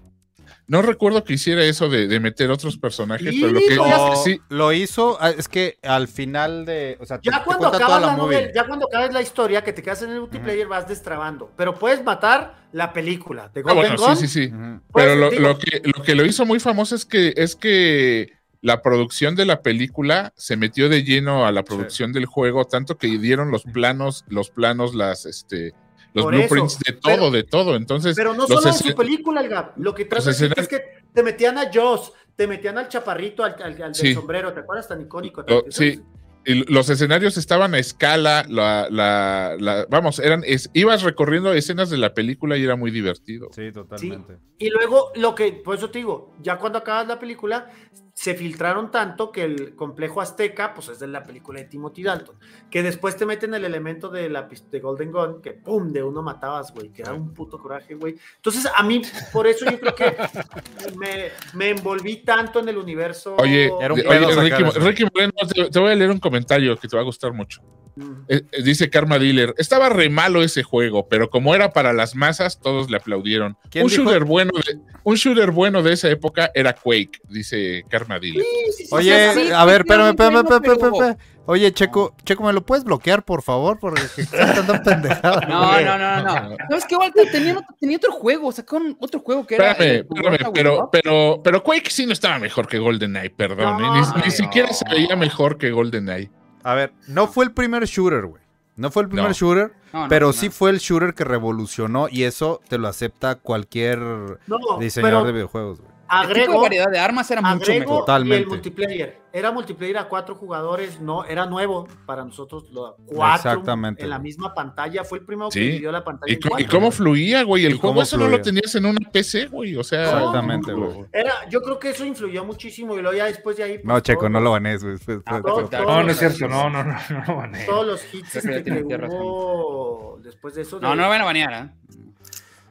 no 0.73 0.81
recuerdo 0.81 1.23
que 1.23 1.33
hiciera 1.33 1.63
eso 1.63 1.87
de, 1.87 2.07
de 2.07 2.19
meter 2.19 2.49
otros 2.49 2.77
personajes, 2.77 3.29
Sí, 3.29 3.39
pero 3.41 3.53
lo 3.53 3.59
que 3.59 3.75
pues 3.77 4.23
sí, 4.23 4.41
lo 4.49 4.73
hizo, 4.73 5.17
ah, 5.21 5.29
es 5.29 5.47
que 5.47 5.77
al 5.83 6.07
final 6.07 6.65
de. 6.65 6.97
O 6.99 7.05
sea, 7.05 7.19
Ya 7.21 7.37
te 7.39 7.45
cuando 7.45 7.67
acabas 7.67 8.01
la, 8.01 8.07
movie. 8.17 8.37
novela, 8.37 8.51
ya 8.55 8.65
cuando 8.65 8.87
acabas 8.87 9.13
la 9.13 9.21
historia, 9.21 9.63
que 9.63 9.71
te 9.71 9.83
quedas 9.83 10.01
en 10.01 10.09
el 10.11 10.19
multiplayer, 10.19 10.67
vas 10.67 10.87
destrabando. 10.87 11.51
Pero 11.55 11.75
puedes 11.75 12.03
matar 12.03 12.67
la 12.71 12.91
película 12.91 13.49
de 13.53 13.61
Ah, 13.67 13.73
bueno, 13.73 13.95
Gun. 13.97 14.17
sí, 14.17 14.27
sí, 14.27 14.47
sí. 14.47 14.53
Pues, 14.91 15.05
Pero 15.05 15.15
lo, 15.15 15.29
digo- 15.29 15.41
lo 15.43 15.59
que, 15.59 15.81
lo 15.83 16.03
que 16.03 16.15
lo 16.15 16.25
hizo 16.25 16.45
muy 16.45 16.59
famoso 16.59 16.95
es 16.95 17.05
que, 17.05 17.33
es 17.37 17.55
que 17.55 18.33
la 18.61 18.81
producción 18.81 19.35
de 19.35 19.45
la 19.45 19.61
película 19.61 20.33
se 20.35 20.57
metió 20.57 20.89
de 20.89 21.03
lleno 21.03 21.45
a 21.45 21.51
la 21.51 21.63
producción 21.63 22.13
del 22.13 22.25
juego, 22.25 22.65
tanto 22.65 22.97
que 22.97 23.07
dieron 23.19 23.51
los 23.51 23.63
planos, 23.63 24.25
los 24.27 24.49
planos, 24.49 24.95
las, 24.95 25.25
este, 25.27 25.73
los 26.13 26.25
Por 26.25 26.35
blueprints 26.35 26.73
eso, 26.73 26.81
de 26.85 26.93
todo, 26.93 27.01
pero- 27.15 27.31
de 27.31 27.43
todo. 27.43 27.75
Entonces, 27.75 28.15
Pero 28.15 28.33
no 28.33 28.47
solo 28.47 28.67
en 28.67 28.73
su 28.73 28.93
película, 28.95 29.41
el 29.41 29.49
Gab. 29.49 29.73
Lo 29.77 29.93
que 29.95 30.05
trata 30.05 30.25
de 30.25 30.31
escenarios- 30.31 30.63
es 30.63 30.67
que 30.67 30.83
te 31.13 31.23
metían 31.23 31.57
a 31.57 31.69
Joss, 31.73 32.13
te 32.35 32.47
metían 32.47 32.77
al 32.77 32.87
chaparrito, 32.87 33.43
al, 33.43 33.55
al- 33.61 33.81
al 33.81 33.95
Sí. 33.95 34.07
del 34.07 34.15
sombrero, 34.15 34.53
¿te 34.53 34.59
acuerdas? 34.61 34.87
Tan 34.87 35.01
icónico. 35.01 35.43
Lo- 35.47 35.63
tan- 35.63 35.71
sí. 35.71 35.99
Y 36.45 36.71
los 36.71 36.89
escenarios 36.89 37.37
estaban 37.37 37.73
a 37.73 37.79
escala, 37.79 38.45
la, 38.49 38.87
la, 38.89 39.55
la- 39.59 39.85
vamos, 39.89 40.19
eran, 40.19 40.43
es- 40.45 40.69
ibas 40.73 41.03
recorriendo 41.03 41.53
escenas 41.53 41.89
de 41.89 41.97
la 41.97 42.13
película 42.13 42.57
y 42.57 42.63
era 42.63 42.75
muy 42.75 42.91
divertido. 42.91 43.49
Sí, 43.53 43.71
totalmente. 43.71 44.37
Y 44.57 44.69
luego, 44.69 45.11
lo 45.15 45.35
que, 45.35 45.51
por 45.53 45.75
eso 45.75 45.89
te 45.89 45.99
digo, 45.99 46.33
ya 46.41 46.57
cuando 46.57 46.79
acabas 46.79 47.07
la 47.07 47.19
película, 47.19 47.69
se 48.13 48.35
filtraron 48.35 48.91
tanto 48.91 49.31
que 49.31 49.43
el 49.43 49.75
complejo 49.75 50.21
azteca, 50.21 50.75
pues 50.75 50.87
es 50.89 50.99
de 50.99 51.07
la 51.07 51.23
película 51.23 51.59
de 51.59 51.65
Timothy 51.65 52.03
Dalton, 52.03 52.35
que 52.69 52.83
después 52.83 53.17
te 53.17 53.25
meten 53.25 53.55
el 53.55 53.65
elemento 53.65 54.09
de 54.09 54.29
la 54.29 54.47
de 54.71 54.79
Golden 54.79 55.11
Gun, 55.11 55.41
que 55.41 55.51
pum, 55.53 55.91
de 55.91 56.03
uno 56.03 56.21
matabas, 56.21 56.71
güey, 56.73 56.89
que 56.89 57.01
era 57.01 57.13
un 57.13 57.33
puto 57.33 57.57
coraje, 57.57 57.95
güey. 57.95 58.15
Entonces, 58.35 58.67
a 58.73 58.83
mí, 58.83 59.01
por 59.33 59.47
eso 59.47 59.65
yo 59.69 59.79
creo 59.79 59.95
que 59.95 60.15
me, 60.97 61.29
me 61.53 61.69
envolví 61.71 62.17
tanto 62.17 62.59
en 62.59 62.69
el 62.69 62.77
universo. 62.77 63.35
Oye, 63.37 63.71
Era 63.81 63.93
un 63.93 63.99
oye, 63.99 64.41
Ricky. 64.41 64.79
Ricky 64.79 65.03
Moreno, 65.05 65.33
te, 65.53 65.69
te 65.71 65.79
voy 65.79 65.91
a 65.91 65.95
leer 65.95 66.11
un 66.11 66.19
comentario 66.19 66.32
que 66.79 66.87
te 66.87 66.95
va 66.95 67.01
a 67.01 67.05
gustar 67.05 67.33
mucho. 67.33 67.61
Mm. 67.95 68.11
Eh, 68.27 68.41
eh, 68.51 68.63
dice 68.63 68.89
Karma 68.89 69.19
Dealer, 69.19 69.53
estaba 69.57 69.89
re 69.89 70.09
malo 70.09 70.41
ese 70.41 70.63
juego, 70.63 71.07
pero 71.07 71.29
como 71.29 71.53
era 71.53 71.71
para 71.71 71.93
las 71.93 72.15
masas, 72.15 72.59
todos 72.59 72.89
le 72.89 72.97
aplaudieron. 72.97 73.57
¿Quién 73.69 73.85
Un 73.85 73.91
shooter, 73.91 74.23
bueno 74.23 74.51
de, 74.65 74.79
un 75.03 75.15
shooter 75.15 75.51
bueno 75.51 75.83
de 75.83 75.93
esa 75.93 76.09
época 76.09 76.51
era 76.55 76.73
Quake, 76.73 77.19
dice 77.29 77.85
Karma 77.89 78.19
Dealer. 78.19 78.43
Sí, 78.43 78.71
sí, 78.77 78.85
sí, 78.85 78.95
Oye, 78.95 79.33
sí, 79.33 79.41
sí, 79.45 79.51
a 79.51 79.65
ver, 79.65 79.83
sí, 79.83 79.87
espérame, 79.87 80.09
espérame, 80.09 80.37
espérame. 80.37 81.17
Oye, 81.45 81.73
Checo, 81.73 82.15
Checo, 82.23 82.43
¿me 82.43 82.53
lo 82.53 82.65
puedes 82.65 82.85
bloquear, 82.85 83.23
por 83.23 83.41
favor? 83.41 83.77
Porque 83.77 84.01
están 84.17 84.65
tan 84.65 84.81
pendejadas. 84.83 85.47
No, 85.49 85.81
no, 85.81 85.97
no, 85.97 86.23
no, 86.23 86.49
no. 86.51 86.57
¿Sabes 86.69 86.85
qué, 86.87 86.95
Walter? 86.95 87.29
Tenía, 87.31 87.53
otro- 87.57 87.75
tenía 87.79 87.97
otro 87.97 88.11
juego, 88.13 88.51
sacaron 88.53 88.95
otro 89.01 89.19
juego 89.19 89.45
que 89.45 89.55
era. 89.55 89.71
Espérame, 89.71 90.05
el 90.09 90.17
espérame, 90.17 90.53
pero, 90.53 90.89
pero, 90.91 91.41
pero 91.43 91.61
Quake 91.63 91.89
sí 91.89 92.05
no 92.05 92.13
estaba 92.13 92.39
mejor 92.39 92.67
que 92.67 92.79
GoldenEye, 92.79 93.29
perdón. 93.31 93.81
No, 93.81 93.97
eh, 93.97 94.01
ni, 94.15 94.21
ni 94.21 94.25
no. 94.27 94.31
siquiera 94.31 94.71
se 94.71 94.85
veía 94.89 95.15
mejor 95.17 95.57
que 95.57 95.71
GoldenEye. 95.71 96.31
A 96.63 96.75
ver, 96.75 96.93
no 97.07 97.27
fue 97.27 97.43
el 97.43 97.51
primer 97.51 97.83
shooter, 97.85 98.25
güey. 98.25 98.41
No 98.77 98.89
fue 98.89 99.03
el 99.03 99.09
primer 99.09 99.27
No. 99.27 99.33
shooter, 99.33 99.73
No, 99.91 100.03
no, 100.03 100.07
pero 100.07 100.27
no. 100.27 100.33
sí 100.33 100.49
fue 100.49 100.69
el 100.69 100.79
shooter 100.79 101.13
que 101.13 101.25
revolucionó 101.25 102.07
y 102.09 102.23
eso 102.23 102.61
te 102.69 102.77
lo 102.77 102.87
acepta 102.87 103.35
cualquier 103.35 103.99
No, 103.99 104.57
diseñador 104.79 105.17
pero 105.19 105.25
de 105.25 105.31
videojuegos, 105.33 105.81
güey. 105.81 105.92
El 106.21 106.27
tipo 106.27 106.33
de 106.35 106.41
agrego, 106.43 106.61
variedad 106.61 106.91
de 106.91 106.99
armas 106.99 107.29
era 107.31 107.41
mucho 107.41 107.71
agrego 107.71 108.05
mejor. 108.05 108.27
y 108.27 108.31
el 108.33 108.47
multiplayer. 108.47 109.23
Era 109.35 109.51
multiplayer 109.51 109.97
a 109.97 110.07
cuatro 110.07 110.35
jugadores, 110.35 111.01
no, 111.01 111.25
era 111.25 111.47
nuevo 111.47 111.87
para 112.05 112.23
nosotros, 112.23 112.69
lo, 112.71 112.95
cuatro 113.07 113.49
Exactamente, 113.51 114.03
en 114.03 114.09
la 114.11 114.19
misma 114.19 114.53
pantalla. 114.53 115.03
Fue 115.03 115.17
el 115.17 115.25
primero 115.25 115.49
que 115.49 115.57
Sí. 115.59 115.65
dividió 115.65 115.91
la 115.91 116.03
pantalla. 116.03 116.31
¿Y, 116.31 116.61
en 116.63 116.67
cómo 116.69 116.91
fluía, 116.91 117.41
güey? 117.41 117.65
El 117.65 117.71
¿Y 117.73 117.77
juego 117.79 117.93
cómo 117.95 118.01
eso 118.03 118.15
no 118.17 118.27
lo 118.27 118.39
tenías 118.41 118.75
en 118.75 118.85
una 118.85 118.99
PC, 119.11 119.47
güey. 119.47 119.75
O 119.75 119.83
sea, 119.83 120.03
Exactamente, 120.03 120.71
no, 120.71 120.85
güey. 120.91 121.05
Era, 121.11 121.49
yo 121.49 121.61
creo 121.63 121.79
que 121.79 121.89
eso 121.89 122.05
influyó 122.05 122.45
muchísimo 122.45 122.93
y 122.95 123.01
luego 123.01 123.17
ya 123.17 123.25
después 123.25 123.57
de 123.57 123.63
ahí. 123.63 123.73
pues, 123.79 123.85
No, 123.85 123.99
Checo, 124.01 124.29
no 124.29 124.39
lo 124.39 124.51
banees, 124.51 124.83
güey. 124.83 124.97
Fue- 124.97 125.19
Ah, 125.25 125.41
No, 125.43 126.03
no 126.03 126.11
es 126.11 126.19
cierto, 126.19 126.47
no, 126.47 126.69
no, 126.69 126.83
no, 126.83 126.93
no, 127.09 127.25
no, 127.27 127.35
mané. 127.37 127.65
Todos 127.65 127.87
los 127.87 128.13
hits 128.13 128.31
que 128.33 128.37
este, 128.37 128.63
que 128.63 128.71
hubo 129.09 130.19
después 130.21 130.53
de 130.55 130.61
eso. 130.61 130.79
No, 130.79 130.91
de- 130.91 130.95
no 130.95 131.01
lo 131.03 131.09
van 131.09 131.21
a 131.21 131.25
banear, 131.25 131.53
¿eh? 131.53 131.69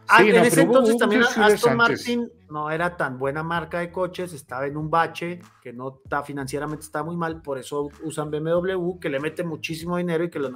Ah, 0.09 0.19
Sí, 0.19 0.29
en 0.29 0.37
no, 0.37 0.43
ese 0.43 0.63
entonces 0.63 0.97
también 0.99 1.23
Aston 1.23 1.45
antes. 1.47 1.75
Martin 1.77 2.31
no 2.53 2.71
era 2.71 2.97
tan 2.97 3.19
buena 3.19 3.43
marca 3.43 3.79
de 3.81 3.91
coches, 3.91 4.33
estaba 4.33 4.67
en 4.67 4.77
un 4.77 4.91
bache 4.91 5.41
que 5.63 5.73
no 5.73 5.99
está 6.05 6.23
financieramente 6.23 6.85
está 6.85 7.03
muy 7.03 7.17
mal, 7.17 7.41
por 7.43 7.59
eso 7.59 7.89
usan 8.05 8.31
BMW 8.31 8.99
que 9.01 9.09
le 9.09 9.19
mete 9.19 9.43
muchísimo 9.43 9.97
dinero 9.97 10.23
y 10.25 10.31
que 10.31 10.39
lo 10.39 10.51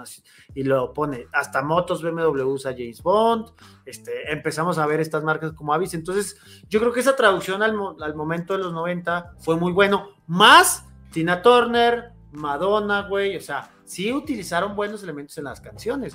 y 0.54 0.62
lo 0.62 0.92
pone 0.92 1.26
hasta 1.32 1.62
motos 1.62 2.02
BMW 2.02 2.42
usa 2.42 2.72
James 2.72 3.02
Bond, 3.02 3.46
este 3.86 4.30
empezamos 4.32 4.78
a 4.78 4.86
ver 4.86 5.00
estas 5.00 5.24
marcas 5.24 5.52
como 5.52 5.72
Avis, 5.72 5.94
entonces 5.94 6.36
yo 6.68 6.78
creo 6.80 6.92
que 6.92 7.00
esa 7.00 7.16
traducción 7.16 7.62
al, 7.62 7.74
mo- 7.74 7.96
al 8.00 8.14
momento 8.14 8.52
de 8.52 8.60
los 8.60 8.72
90 8.72 9.32
fue 9.38 9.56
muy 9.56 9.72
bueno, 9.72 10.10
más 10.26 10.84
Tina 11.12 11.40
Turner, 11.40 12.12
Madonna, 12.32 13.08
güey, 13.08 13.36
o 13.36 13.40
sea, 13.40 13.70
sí 13.84 14.12
utilizaron 14.12 14.76
buenos 14.76 15.02
elementos 15.02 15.38
en 15.38 15.44
las 15.44 15.60
canciones. 15.60 16.14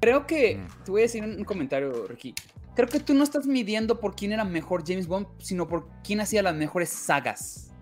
Creo 0.00 0.26
que, 0.26 0.56
Mm. 0.58 0.84
te 0.84 0.90
voy 0.92 1.00
a 1.00 1.04
decir 1.04 1.22
un, 1.24 1.32
un 1.38 1.44
comentario, 1.44 2.06
Ricky. 2.06 2.34
Creo 2.78 2.88
que 2.88 3.00
tú 3.00 3.12
no 3.12 3.24
estás 3.24 3.44
midiendo 3.44 3.98
por 3.98 4.14
quién 4.14 4.30
era 4.30 4.44
mejor 4.44 4.84
James 4.86 5.08
Bond, 5.08 5.26
sino 5.38 5.66
por 5.66 5.88
quién 6.04 6.20
hacía 6.20 6.44
las 6.44 6.54
mejores 6.54 6.90
sagas. 6.90 7.72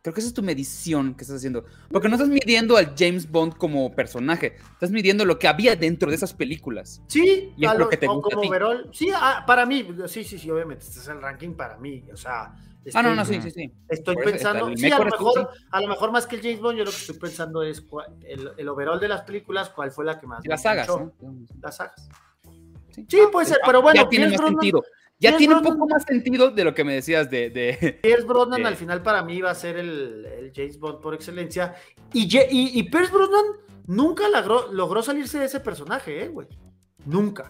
Creo 0.00 0.14
que 0.14 0.20
esa 0.20 0.28
es 0.28 0.34
tu 0.34 0.44
medición 0.44 1.16
que 1.16 1.22
estás 1.24 1.38
haciendo. 1.38 1.64
Porque 1.90 2.08
no 2.08 2.14
estás 2.14 2.28
midiendo 2.28 2.76
al 2.76 2.94
James 2.96 3.28
Bond 3.28 3.56
como 3.56 3.90
personaje, 3.96 4.54
estás 4.74 4.92
midiendo 4.92 5.24
lo 5.24 5.40
que 5.40 5.48
había 5.48 5.74
dentro 5.74 6.08
de 6.08 6.14
esas 6.14 6.34
películas. 6.34 7.02
Sí, 7.08 7.52
Y 7.56 7.66
es 7.66 7.72
lo 7.72 7.78
lo- 7.80 7.88
que 7.88 7.96
te 7.96 8.06
gusta 8.06 8.36
como 8.36 8.48
overall. 8.48 8.88
Sí, 8.92 9.10
ah, 9.12 9.42
para 9.44 9.66
mí, 9.66 9.88
sí, 10.06 10.22
sí, 10.22 10.38
sí, 10.38 10.48
obviamente, 10.52 10.84
este 10.84 11.00
es 11.00 11.08
el 11.08 11.20
ranking 11.20 11.54
para 11.54 11.76
mí. 11.78 12.04
O 12.12 12.16
sea, 12.16 12.54
Ah, 12.94 13.02
no, 13.02 13.16
no, 13.16 13.24
sí, 13.24 13.42
sí, 13.42 13.50
sí. 13.50 13.72
Estoy 13.88 14.14
Por 14.14 14.24
pensando, 14.24 14.68
sí, 14.76 14.88
a 14.88 14.98
lo 15.00 15.04
mejor, 15.06 15.50
a 15.72 15.80
lo 15.80 15.88
mejor 15.88 16.12
más 16.12 16.28
que 16.28 16.36
el 16.36 16.42
James 16.42 16.60
Bond, 16.60 16.78
yo 16.78 16.84
lo 16.84 16.90
que 16.92 16.96
estoy 16.96 17.18
pensando 17.18 17.64
es 17.64 17.80
cuál- 17.80 18.06
el, 18.22 18.52
el 18.56 18.68
overall 18.68 19.00
de 19.00 19.08
las 19.08 19.22
películas, 19.22 19.68
cuál 19.70 19.90
fue 19.90 20.04
la 20.04 20.20
que 20.20 20.28
más 20.28 20.44
me 20.44 20.48
las 20.48 20.62
sagas. 20.62 20.86
¿no? 20.86 21.12
Las 21.60 21.76
sagas. 21.76 22.08
Sí, 22.94 23.06
Sí, 23.08 23.18
puede 23.30 23.46
ser, 23.46 23.58
pero 23.64 23.82
bueno, 23.82 24.02
ya 24.02 24.08
tiene 24.08 24.26
más 24.28 24.36
Brosnan- 24.38 24.48
sentido. 24.60 24.82
Ya 25.18 25.30
Pierce 25.30 25.38
tiene 25.38 25.54
un 25.54 25.60
Brosnan- 25.62 25.74
poco 25.78 25.88
más 25.88 26.04
sentido 26.04 26.50
de 26.50 26.64
lo 26.64 26.74
que 26.74 26.84
me 26.84 26.94
decías 26.94 27.30
de. 27.30 27.50
de- 27.50 27.98
Pierce 28.02 28.24
Brosnan 28.26 28.66
al 28.66 28.76
final 28.76 29.02
para 29.02 29.22
mí 29.22 29.40
va 29.40 29.50
a 29.52 29.54
ser 29.54 29.76
el, 29.76 30.26
el 30.26 30.52
James 30.54 30.78
Bond 30.78 31.00
por 31.00 31.14
excelencia. 31.14 31.74
Y, 32.12 32.26
Ye- 32.28 32.48
y, 32.50 32.78
y 32.78 32.82
Pierce 32.84 33.12
Brosnan 33.12 33.44
nunca 33.86 34.28
logró, 34.28 34.72
logró 34.72 35.02
salirse 35.02 35.38
de 35.38 35.44
ese 35.46 35.60
personaje, 35.60 36.24
¿eh, 36.24 36.28
güey? 36.28 36.48
Nunca. 37.06 37.48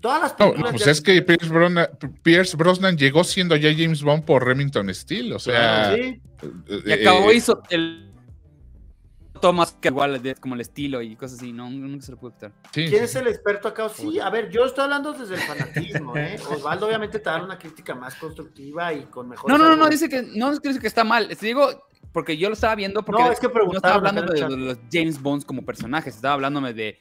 Todas 0.00 0.20
las 0.22 0.32
No, 0.32 0.36
películas. 0.50 0.72
pues 0.72 0.84
ya- 0.84 0.90
es 0.92 1.00
que 1.00 1.20
Pierce 1.22 1.48
Brosnan, 1.48 1.88
Pierce 2.22 2.56
Brosnan 2.56 2.96
llegó 2.96 3.24
siendo 3.24 3.56
ya 3.56 3.70
James 3.72 4.02
Bond 4.02 4.24
por 4.24 4.44
Remington 4.46 4.94
Steel, 4.94 5.32
o 5.32 5.38
sea, 5.38 5.94
Sí. 5.94 6.00
eh, 6.02 6.82
y 6.86 6.92
acabó 6.92 7.30
eh, 7.30 7.34
hizo 7.36 7.62
el. 7.70 8.09
Thomas 9.40 9.76
que 9.80 9.88
igual 9.88 10.20
como 10.40 10.54
el 10.54 10.60
estilo 10.60 11.02
y 11.02 11.16
cosas 11.16 11.38
así, 11.38 11.52
no, 11.52 11.68
nunca 11.70 12.04
se 12.04 12.12
lo 12.12 12.18
pude 12.18 12.32
quitar. 12.32 12.52
sí, 12.72 12.86
¿Quién 12.86 12.90
sí, 12.90 12.96
es 12.96 13.16
el 13.16 13.26
experto 13.26 13.68
acá? 13.68 13.88
Sí, 13.88 14.20
a 14.20 14.30
ver, 14.30 14.50
yo 14.50 14.64
estoy 14.64 14.84
hablando 14.84 15.12
desde 15.12 15.34
el 15.34 15.40
fanatismo, 15.40 16.16
¿eh? 16.16 16.36
Osvaldo 16.50 16.86
obviamente 16.86 17.18
te 17.18 17.30
da 17.30 17.42
una 17.42 17.58
crítica 17.58 17.94
más 17.94 18.14
constructiva 18.16 18.92
y 18.92 19.04
con 19.04 19.28
mejor... 19.28 19.50
No, 19.50 19.58
no, 19.58 19.68
no, 19.68 19.76
no, 19.76 19.88
dice 19.88 20.08
que 20.08 20.22
no 20.22 20.52
dice 20.58 20.80
que 20.80 20.86
está 20.86 21.04
mal. 21.04 21.28
Te 21.28 21.46
digo, 21.46 21.88
porque 22.12 22.36
yo 22.36 22.48
lo 22.48 22.54
estaba 22.54 22.74
viendo 22.74 23.04
porque 23.04 23.22
No, 23.22 23.30
es 23.30 23.40
que 23.40 23.48
no 23.48 23.52
preguntaron 23.52 24.06
estaba 24.06 24.24
hablando 24.24 24.32
de, 24.32 24.56
los 24.56 24.78
James 24.92 25.20
Bonds 25.20 25.44
como 25.44 25.62
personajes, 25.62 26.14
estaba 26.14 26.34
hablándome 26.34 26.74
de, 26.74 26.98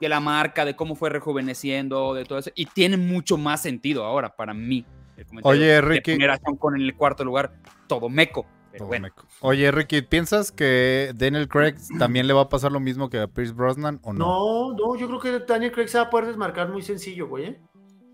de 0.00 0.08
la 0.08 0.20
marca, 0.20 0.64
de 0.64 0.76
cómo 0.76 0.94
fue 0.94 1.10
rejuveneciendo, 1.10 2.14
de 2.14 2.24
todo 2.24 2.38
eso. 2.38 2.50
Y 2.54 2.66
tiene 2.66 2.96
mucho 2.96 3.36
más 3.36 3.62
sentido 3.62 4.04
ahora 4.04 4.34
para 4.34 4.54
mí. 4.54 4.84
el 5.16 5.26
Oye, 5.42 5.80
Ricky. 5.80 6.12
en 6.12 6.22
el 6.22 6.94
cuarto 6.96 7.24
lugar, 7.24 7.54
todo 7.86 8.08
meco. 8.08 8.46
Pero 8.72 8.86
bueno. 8.86 9.08
Oye, 9.40 9.70
Ricky, 9.70 10.02
¿piensas 10.02 10.50
que 10.50 11.12
Daniel 11.14 11.48
Craig 11.48 11.74
también 11.98 12.26
le 12.26 12.32
va 12.32 12.42
a 12.42 12.48
pasar 12.48 12.72
lo 12.72 12.80
mismo 12.80 13.10
que 13.10 13.20
a 13.20 13.26
Pierce 13.28 13.52
Brosnan 13.52 14.00
o 14.02 14.12
no? 14.12 14.18
No, 14.18 14.72
no, 14.74 14.96
yo 14.96 15.06
creo 15.06 15.20
que 15.20 15.44
Daniel 15.46 15.72
Craig 15.72 15.88
se 15.88 15.98
va 15.98 16.04
a 16.04 16.10
poder 16.10 16.26
desmarcar 16.26 16.68
muy 16.68 16.82
sencillo, 16.82 17.28
güey. 17.28 17.44
¿eh? 17.44 17.60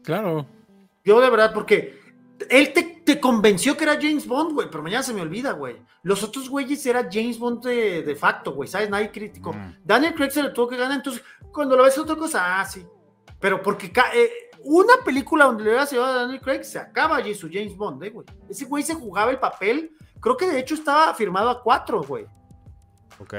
Claro. 0.02 0.46
Yo 1.04 1.20
de 1.20 1.30
verdad, 1.30 1.52
porque 1.54 1.98
Él 2.50 2.72
te, 2.72 3.02
te 3.04 3.20
convenció 3.20 3.76
que 3.76 3.84
era 3.84 3.94
James 3.94 4.26
Bond, 4.26 4.52
güey, 4.52 4.68
pero 4.70 4.82
mañana 4.82 5.02
se 5.02 5.14
me 5.14 5.22
olvida, 5.22 5.52
güey. 5.52 5.76
Los 6.02 6.22
otros 6.22 6.48
güeyes 6.48 6.84
era 6.86 7.08
James 7.10 7.38
Bond 7.38 7.64
de, 7.64 8.02
de 8.02 8.16
facto, 8.16 8.52
güey, 8.52 8.68
¿sabes? 8.68 8.90
Nadie 8.90 9.10
crítico. 9.10 9.52
Mm. 9.52 9.76
Daniel 9.84 10.14
Craig 10.14 10.30
se 10.30 10.42
le 10.42 10.50
tuvo 10.50 10.68
que 10.68 10.76
ganar, 10.76 10.96
entonces 10.96 11.22
cuando 11.52 11.76
lo 11.76 11.84
ves 11.84 11.96
otra 11.98 12.16
cosa, 12.16 12.60
ah, 12.60 12.64
sí. 12.64 12.84
Pero 13.40 13.62
porque 13.62 13.92
eh, 14.14 14.47
una 14.70 15.02
película 15.02 15.46
donde 15.46 15.64
le 15.64 15.70
hubieras 15.70 15.90
llevado 15.90 16.12
a 16.12 16.22
Daniel 16.22 16.40
Craig 16.42 16.62
se 16.62 16.78
acaba 16.78 17.16
allí 17.16 17.34
su 17.34 17.48
James 17.50 17.74
Bond, 17.74 18.02
eh, 18.04 18.10
güey. 18.10 18.26
Ese 18.50 18.66
güey 18.66 18.82
se 18.82 18.94
jugaba 18.94 19.30
el 19.30 19.38
papel, 19.38 19.92
creo 20.20 20.36
que 20.36 20.46
de 20.46 20.58
hecho 20.58 20.74
estaba 20.74 21.14
firmado 21.14 21.48
a 21.48 21.62
cuatro, 21.62 22.02
güey. 22.02 22.26
Ok. 23.18 23.34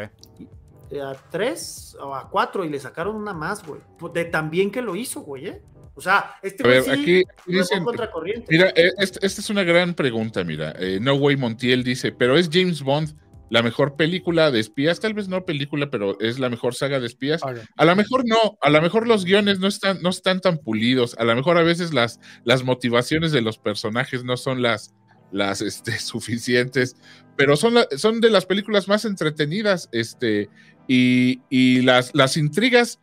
Eh, 0.90 1.02
A 1.02 1.14
tres 1.30 1.96
o 2.02 2.16
a 2.16 2.28
cuatro 2.30 2.66
y 2.66 2.70
le 2.70 2.80
sacaron 2.80 3.16
una 3.16 3.34
más, 3.34 3.64
güey. 3.66 3.80
Pues 4.00 4.12
De 4.14 4.26
tan 4.26 4.50
bien 4.50 4.72
que 4.72 4.82
lo 4.82 4.96
hizo, 4.96 5.22
güey, 5.22 5.48
eh. 5.48 5.62
O 5.94 6.02
sea, 6.02 6.36
este 6.42 6.64
ver, 6.64 6.82
sí 6.82 6.92
aquí 6.92 7.24
dicen, 7.46 7.84
contracorriente. 7.84 8.48
Mira, 8.50 8.70
eh, 8.70 8.92
esta, 8.98 9.20
esta 9.22 9.42
es 9.42 9.50
una 9.50 9.64
gran 9.64 9.94
pregunta, 9.94 10.44
mira. 10.44 10.74
Eh, 10.80 10.98
no 11.02 11.14
Way 11.16 11.36
Montiel 11.36 11.84
dice, 11.84 12.12
pero 12.12 12.38
es 12.38 12.50
James 12.52 12.82
Bond 12.82 13.16
la 13.50 13.64
mejor 13.64 13.96
película 13.96 14.52
de 14.52 14.60
espías, 14.60 15.00
tal 15.00 15.14
vez 15.14 15.28
no 15.28 15.44
película, 15.46 15.90
pero 15.90 16.20
es 16.20 16.38
la 16.40 16.50
mejor 16.50 16.76
saga 16.76 17.00
de 17.00 17.08
espías. 17.08 17.42
A 17.78 17.86
lo 17.86 17.96
mejor 17.96 18.24
no, 18.28 18.58
a 18.62 18.70
lo 18.70 18.82
mejor 18.82 19.08
los 19.08 19.26
guiones 19.26 19.60
no 19.60 19.68
están, 19.68 20.02
no 20.02 20.10
están 20.10 20.40
tan 20.40 20.58
pulidos, 20.60 21.16
a 21.18 21.24
lo 21.24 21.36
mejor 21.36 21.58
a 21.58 21.64
veces 21.64 21.94
las, 21.94 22.20
las 22.44 22.64
motivaciones 22.64 23.32
de 23.32 23.42
los 23.42 23.58
personajes 23.58 24.24
no 24.24 24.38
son 24.38 24.62
las, 24.62 24.94
las 25.32 25.62
este, 25.62 25.92
suficientes, 26.00 26.96
pero 27.36 27.56
son, 27.56 27.74
la- 27.76 27.88
son 27.98 28.22
de 28.22 28.30
las 28.30 28.46
películas 28.46 28.88
más 28.88 29.06
entretenidas, 29.06 29.90
este, 29.92 30.50
y, 30.88 31.42
y 31.50 31.82
las, 31.82 32.14
las 32.14 32.38
intrigas 32.38 33.00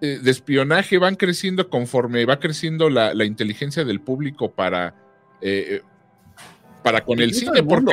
eh, 0.00 0.18
de 0.22 0.30
espionaje 0.30 0.96
van 0.96 1.14
creciendo 1.16 1.68
conforme 1.68 2.24
va 2.24 2.38
creciendo 2.40 2.88
la, 2.88 3.12
la 3.12 3.24
inteligencia 3.26 3.84
del 3.84 4.00
público 4.00 4.50
para, 4.50 4.94
eh, 5.42 5.82
para 6.82 7.04
con 7.04 7.20
el 7.20 7.34
cine, 7.34 7.60
mundo. 7.60 7.92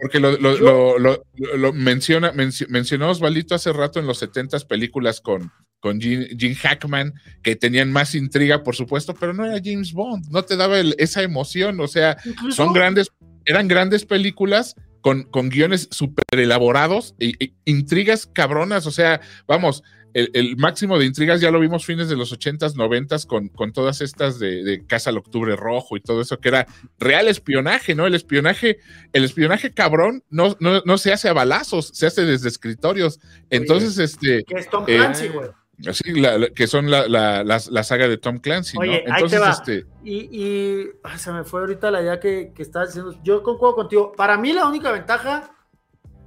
Porque, 0.00 0.20
lo, 0.20 0.32
lo- 0.38 0.56
lo- 0.58 0.98
lo- 0.98 1.22
lo- 1.36 1.56
lo 1.56 1.72
menciona, 1.72 2.32
menci- 2.32 2.66
mencionó 2.68 3.10
hace 3.54 3.72
rato 3.72 3.98
en 4.00 4.06
los 4.06 4.20
70s 4.22 4.64
películas 4.66 5.20
con, 5.20 5.50
con 5.80 6.00
Gene, 6.00 6.28
Gene 6.38 6.54
Hackman, 6.54 7.14
que 7.42 7.56
tenían 7.56 7.92
más 7.92 8.14
intriga, 8.14 8.62
por 8.62 8.74
supuesto, 8.76 9.14
pero 9.14 9.32
no 9.34 9.44
era 9.46 9.60
James 9.64 9.92
Bond, 9.92 10.26
no 10.30 10.42
te 10.44 10.56
daba 10.56 10.78
el- 10.80 10.94
esa 10.98 11.22
emoción, 11.22 11.80
o 11.80 11.86
sea, 11.88 12.16
Incluso- 12.24 12.56
son 12.64 12.72
grandes, 12.72 13.08
eran 13.44 13.68
grandes 13.68 14.04
películas 14.04 14.74
con, 15.00 15.22
con 15.24 15.48
guiones 15.48 15.88
súper 15.92 16.24
elaborados 16.32 17.14
e, 17.20 17.32
e 17.38 17.52
intrigas 17.64 18.26
cabronas, 18.26 18.86
o 18.86 18.90
sea, 18.90 19.20
vamos, 19.46 19.82
el, 20.14 20.30
el 20.34 20.56
máximo 20.56 20.98
de 20.98 21.04
intrigas 21.06 21.40
ya 21.40 21.50
lo 21.50 21.60
vimos 21.60 21.84
fines 21.84 22.08
de 22.08 22.16
los 22.16 22.32
80s, 22.32 22.74
90s 22.74 23.26
con, 23.26 23.48
con 23.48 23.72
todas 23.72 24.00
estas 24.00 24.38
de, 24.38 24.62
de 24.64 24.86
Casa 24.86 25.10
al 25.10 25.18
Octubre 25.18 25.54
Rojo 25.56 25.96
y 25.96 26.00
todo 26.00 26.20
eso, 26.20 26.38
que 26.40 26.48
era 26.48 26.66
real 26.98 27.28
espionaje, 27.28 27.94
¿no? 27.94 28.06
El 28.06 28.14
espionaje, 28.14 28.78
el 29.12 29.24
espionaje 29.24 29.72
cabrón 29.72 30.24
no, 30.30 30.56
no, 30.60 30.82
no 30.84 30.98
se 30.98 31.12
hace 31.12 31.28
a 31.28 31.32
balazos, 31.32 31.90
se 31.94 32.06
hace 32.06 32.24
desde 32.24 32.48
escritorios. 32.48 33.20
Entonces, 33.50 33.98
este, 33.98 34.44
Que 34.44 34.54
es 34.60 34.70
Tom 34.70 34.84
Eh, 34.86 34.96
Clancy, 34.96 35.28
güey. 35.28 35.48
así, 35.86 36.12
la- 36.12 36.38
la- 36.38 36.48
que 36.48 36.66
son 36.66 36.90
la, 36.90 37.06
la, 37.08 37.44
la- 37.44 37.60
la 37.70 37.84
saga 37.84 38.08
de 38.08 38.16
Tom 38.18 38.38
Clancy, 38.38 38.76
Oye, 38.78 38.88
¿no? 38.88 38.94
ahí 38.94 39.02
te 39.04 39.10
Entonces, 39.36 39.40
va. 39.40 39.50
este, 39.50 39.86
Y, 40.04 40.16
y 40.32 40.88
ay, 41.04 41.18
se 41.18 41.30
me 41.32 41.44
fue 41.44 41.60
ahorita 41.60 41.90
la 41.90 42.02
idea 42.02 42.18
que, 42.18 42.52
que 42.54 42.62
diciendo. 42.64 43.14
Yo 43.22 43.42
concuerdo 43.42 43.74
contigo. 43.76 44.12
Para 44.16 44.38
mí 44.38 44.52
la 44.52 44.66
única 44.66 44.90
ventaja, 44.90 45.50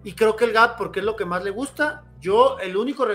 y 0.03 0.13
creo 0.13 0.35
que 0.35 0.45
el 0.45 0.53
GAP, 0.53 0.77
porque 0.77 0.99
es 0.99 1.05
lo 1.05 1.15
que 1.15 1.25
más 1.25 1.43
le 1.43 1.51
gusta, 1.51 2.03
yo 2.19 2.57
el 2.59 2.75
único, 2.75 3.05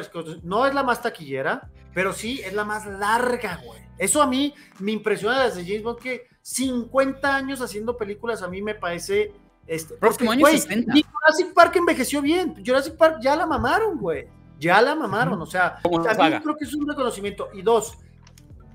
no 0.43 0.67
es 0.67 0.75
la 0.75 0.83
más 0.83 1.03
taquillera, 1.03 1.71
pero 1.95 2.13
sí 2.13 2.41
es 2.45 2.53
la 2.53 2.65
más 2.65 2.87
larga, 2.87 3.61
güey. 3.65 3.81
Eso 3.99 4.23
a 4.23 4.27
mí 4.27 4.55
me 4.79 4.93
impresiona 4.93 5.45
desde 5.45 5.65
James 5.65 5.83
Bond 5.83 5.99
que 5.99 6.29
50 6.43 7.35
años 7.35 7.61
haciendo 7.61 7.97
películas 7.97 8.43
a 8.43 8.49
mí 8.49 8.63
me 8.63 8.75
parece... 8.75 9.33
Este, 9.67 9.95
Próximo 9.97 10.31
porque, 10.31 10.33
año 10.33 10.41
güey, 10.43 10.59
60. 10.61 10.95
ni 10.95 11.03
Jurassic 11.03 11.53
Park 11.53 11.77
envejeció 11.77 12.23
bien. 12.23 12.63
Jurassic 12.65 12.97
Park 12.97 13.19
ya 13.21 13.35
la 13.35 13.47
mamaron, 13.47 13.99
güey. 13.99 14.29
Ya 14.61 14.81
la 14.81 14.95
mamaron. 14.95 15.41
O 15.43 15.47
sea, 15.47 15.81
también 15.83 16.41
creo 16.41 16.57
que 16.57 16.65
es 16.65 16.75
un 16.75 16.87
reconocimiento. 16.87 17.49
Y 17.53 17.63
dos, 17.63 17.99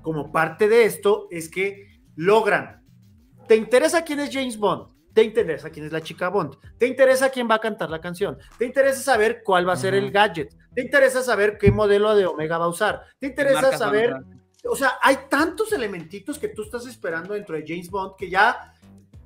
como 0.02 0.30
parte 0.30 0.68
de 0.68 0.84
esto, 0.84 1.28
es 1.30 1.48
que 1.48 2.00
logran. 2.14 2.82
¿Te 3.48 3.56
interesa 3.56 4.02
quién 4.02 4.20
es 4.20 4.30
James 4.30 4.58
Bond? 4.58 4.88
¿Te 5.12 5.22
interesa 5.22 5.70
quién 5.70 5.86
es 5.86 5.92
la 5.92 6.00
chica 6.00 6.28
Bond? 6.28 6.56
¿Te 6.78 6.86
interesa 6.86 7.30
quién 7.30 7.48
va 7.50 7.56
a 7.56 7.60
cantar 7.60 7.90
la 7.90 8.00
canción? 8.00 8.38
¿Te 8.58 8.64
interesa 8.64 9.00
saber 9.00 9.42
cuál 9.44 9.68
va 9.68 9.74
a 9.74 9.76
ser 9.76 9.94
el 9.94 10.10
gadget? 10.10 10.54
¿Te 10.74 10.82
interesa 10.82 11.22
saber 11.22 11.58
qué 11.58 11.70
modelo 11.70 12.14
de 12.14 12.26
Omega 12.26 12.58
va 12.58 12.64
a 12.64 12.68
usar? 12.68 13.04
¿Te 13.18 13.26
interesa 13.26 13.76
saber 13.76 14.16
o 14.64 14.76
sea, 14.76 14.98
hay 15.02 15.16
tantos 15.28 15.72
elementitos 15.72 16.38
que 16.38 16.48
tú 16.48 16.62
estás 16.62 16.86
esperando 16.86 17.34
dentro 17.34 17.56
de 17.56 17.64
James 17.66 17.90
Bond 17.90 18.14
que 18.16 18.30
ya 18.30 18.71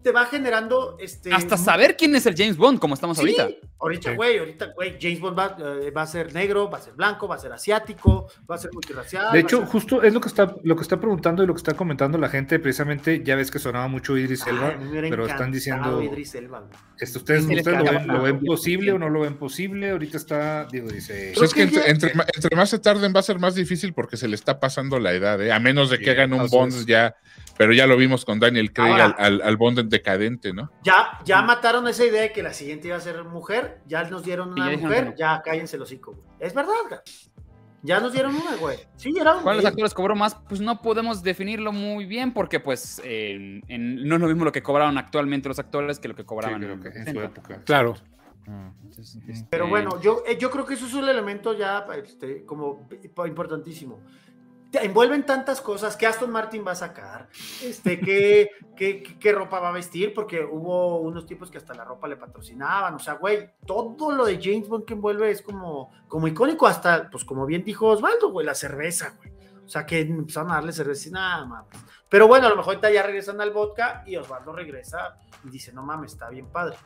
te 0.07 0.13
va 0.13 0.25
generando 0.27 0.97
este 1.01 1.35
Hasta 1.35 1.57
saber 1.57 1.97
quién 1.97 2.15
es 2.15 2.27
el 2.27 2.37
James 2.37 2.57
Bond, 2.57 2.79
como 2.79 2.95
estamos 2.95 3.17
Sí, 3.19 3.23
ahorita. 3.23 3.49
ahorita, 3.81 4.11
Sí. 4.11 4.17
güey, 4.17 4.39
ahorita, 4.39 4.67
güey, 4.77 4.97
James 5.01 5.19
Bond 5.19 5.37
va, 5.37 5.57
eh, 5.59 5.91
va 5.91 6.03
a 6.03 6.07
ser 6.07 6.33
negro, 6.33 6.71
va 6.71 6.79
a 6.79 6.81
ser 6.81 6.93
blanco, 6.93 7.27
va 7.27 7.35
a 7.35 7.39
ser 7.41 7.51
asiático, 7.53 8.29
va 8.49 8.55
a 8.55 8.59
ser 8.59 8.71
multirracial. 8.73 9.33
De 9.33 9.41
hecho, 9.41 9.59
ser- 9.59 9.67
justo 9.67 10.05
es 10.05 10.15
lo 10.15 10.21
que 10.21 10.29
está 10.29 10.55
lo 10.63 10.77
que 10.77 10.83
está 10.83 11.01
preguntando 11.01 11.43
y 11.43 11.47
lo 11.49 11.55
que 11.55 11.59
está 11.59 11.75
comentando 11.75 12.19
la 12.19 12.29
gente, 12.29 12.61
precisamente, 12.61 13.25
ya 13.25 13.35
ves 13.35 13.51
que 13.51 13.59
sonaba 13.59 13.89
mucho 13.89 14.17
Idris 14.17 14.47
Elba, 14.47 14.77
pero 15.11 15.27
están 15.27 15.51
diciendo, 15.51 16.01
Idris 16.01 16.37
Elba, 16.37 16.61
güey. 16.61 16.71
esto, 17.01 17.19
¿ustedes, 17.19 17.43
lo, 17.43 17.49
ven, 17.49 17.59
encanta. 17.59 18.13
lo 18.13 18.23
ven 18.23 18.41
posible 18.45 18.93
o 18.93 18.99
no 19.01 19.09
lo 19.11 19.23
ven 19.23 19.35
posible? 19.37 19.91
Ahorita 19.91 20.19
está, 20.19 20.67
digo, 20.71 20.89
dice... 20.89 21.33
Pues 21.35 21.51
es 21.51 21.55
que 21.55 21.63
entre, 21.63 21.81
ya- 21.83 21.87
entre 21.91 22.15
ma- 22.15 22.27
entre 22.33 22.57
más 22.57 22.71
se 22.71 22.79
tarden 22.79 23.13
va 23.13 23.19
a 23.19 23.23
ser 23.25 23.41
más 23.41 23.57
difícil 23.57 23.93
porque 23.93 24.17
se 24.17 24.29
le 24.29 24.37
está 24.37 24.61
pasando 24.61 25.01
la 25.01 25.13
edad, 25.15 25.43
¿eh? 25.43 25.51
a 25.51 25.59
menos 25.59 25.91
de 25.91 25.99
que 25.99 26.05
Sí, 26.05 26.11
hagan 26.11 26.33
un 26.33 26.43
así 26.43 26.57
Bond 26.57 26.73
es. 26.75 26.87
ya, 26.87 27.17
pero 27.59 27.73
ya 27.73 27.87
lo 27.87 27.97
vimos 27.97 28.25
con 28.25 28.39
Daniel 28.41 28.73
Craig 28.73 28.93
Ahora- 28.93 29.05
al, 29.19 29.41
al, 29.41 29.43
al 29.43 29.57
Bond 29.57 29.81
decadente, 29.89 30.53
¿no? 30.53 30.71
Ya, 30.83 31.19
ya 31.25 31.43
mataron 31.43 31.87
esa 31.89 32.05
idea 32.05 32.23
de 32.23 32.33
que 32.33 32.43
la 32.43 32.53
siguiente 32.53 32.89
iba 32.89 32.97
a 32.97 33.01
ser 33.01 33.25
mujer, 33.25 33.81
ya 33.87 34.05
nos 34.05 34.23
dieron 34.25 34.55
ya 34.57 34.63
una 34.65 34.77
mujer, 34.77 35.07
no. 35.07 35.17
ya 35.17 35.43
cállense 35.43 35.77
los 35.79 35.89
hocico, 35.89 36.13
güey. 36.13 36.25
Es 36.41 36.55
verdad, 36.55 36.73
güey. 36.89 37.01
Ya 37.83 38.01
nos 38.01 38.13
dieron 38.13 38.35
una, 38.35 38.57
güey. 38.57 38.79
Sí, 38.97 39.15
era 39.17 39.37
un 39.37 39.43
¿Cuáles 39.45 39.65
actores 39.65 39.95
cobró 39.95 40.17
más? 40.17 40.35
Pues 40.49 40.61
no 40.61 40.83
podemos 40.83 41.23
definirlo 41.23 41.73
muy 41.73 42.05
bien 42.05 42.33
porque 42.33 42.59
pues 42.59 43.01
en- 43.05 43.63
en- 43.69 44.09
no 44.09 44.17
es 44.17 44.21
lo 44.21 44.27
mismo 44.27 44.45
lo 44.45 44.51
que 44.51 44.63
cobraron 44.63 44.99
actualmente 44.99 45.49
los 45.49 45.59
actores 45.61 46.01
que 46.01 46.09
lo 46.09 46.17
que 46.17 46.23
Sí, 46.23 46.27
cobraban 46.27 46.61
creo 46.61 46.73
en 46.75 46.81
que 46.83 46.89
en 46.89 46.95
su 46.95 47.05
70. 47.13 47.25
época. 47.27 47.61
Claro. 47.65 47.95
Entonces, 48.85 49.19
este, 49.29 49.47
Pero 49.51 49.69
bueno, 49.69 50.01
yo, 50.01 50.23
eh, 50.27 50.37
yo 50.39 50.51
creo 50.51 50.65
que 50.65 50.75
eso 50.75 50.87
es 50.87 50.95
un 50.95 51.09
elemento 51.09 51.57
ya 51.57 51.85
este, 52.05 52.45
como 52.45 52.89
importantísimo. 53.27 54.01
Envuelven 54.83 55.25
tantas 55.27 55.61
cosas 55.61 55.97
que 55.97 56.07
Aston 56.07 56.31
Martin 56.31 56.65
va 56.67 56.73
a 56.73 56.77
sacar, 56.77 57.29
este, 57.63 57.99
qué, 58.01 58.51
qué, 58.77 59.03
qué- 59.03 59.19
qué 59.19 59.33
ropa 59.33 59.61
va 59.61 59.69
a 59.71 59.73
vestir, 59.73 60.13
porque 60.15 60.41
hubo 60.45 61.01
unos 61.01 61.27
tipos 61.27 61.51
que 61.51 61.59
hasta 61.59 61.75
la 61.75 61.85
ropa 61.85 62.09
le 62.09 62.17
patrocinaban, 62.17 62.95
o 62.95 62.99
sea, 62.99 63.15
güey, 63.15 63.51
todo 63.67 64.13
lo 64.13 64.25
de 64.27 64.39
James 64.43 64.69
Bond 64.69 64.85
que 64.85 64.95
envuelve 64.95 65.31
es 65.31 65.43
como, 65.43 65.93
como 66.09 66.29
icónico, 66.29 66.67
hasta, 66.67 67.11
pues 67.11 67.25
como 67.25 67.47
bien 67.47 67.65
dijo 67.65 67.87
Osvaldo, 67.89 68.31
güey, 68.31 68.47
la 68.47 68.55
cerveza, 68.55 69.15
güey. 69.19 69.33
O 69.65 69.69
sea, 69.69 69.85
que 69.85 70.01
empezaron 70.01 70.53
a 70.53 70.55
darle 70.57 70.73
cerveza 70.73 71.09
y 71.09 71.13
nada, 71.13 71.45
mames. 71.45 71.69
Pero 72.09 72.29
bueno, 72.29 72.47
a 72.47 72.51
lo 72.51 72.57
mejor 72.57 72.75
ahorita 72.75 72.91
ya 72.93 73.03
regresan 73.03 73.41
al 73.41 73.51
vodka 73.51 74.05
y 74.07 74.15
Osvaldo 74.17 74.53
regresa 74.53 75.17
y 75.45 75.51
dice, 75.51 75.73
no 75.73 75.83
mames, 75.83 76.13
está 76.13 76.29
bien 76.31 76.47
padre. 76.47 76.77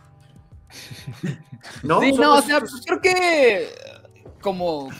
No, 1.83 2.01
Sí, 2.01 2.13
no, 2.13 2.35
o 2.37 2.43
sea, 2.43 2.61
pues, 2.61 2.83
creo 2.87 3.01
que 3.01 3.69
como, 4.41 4.91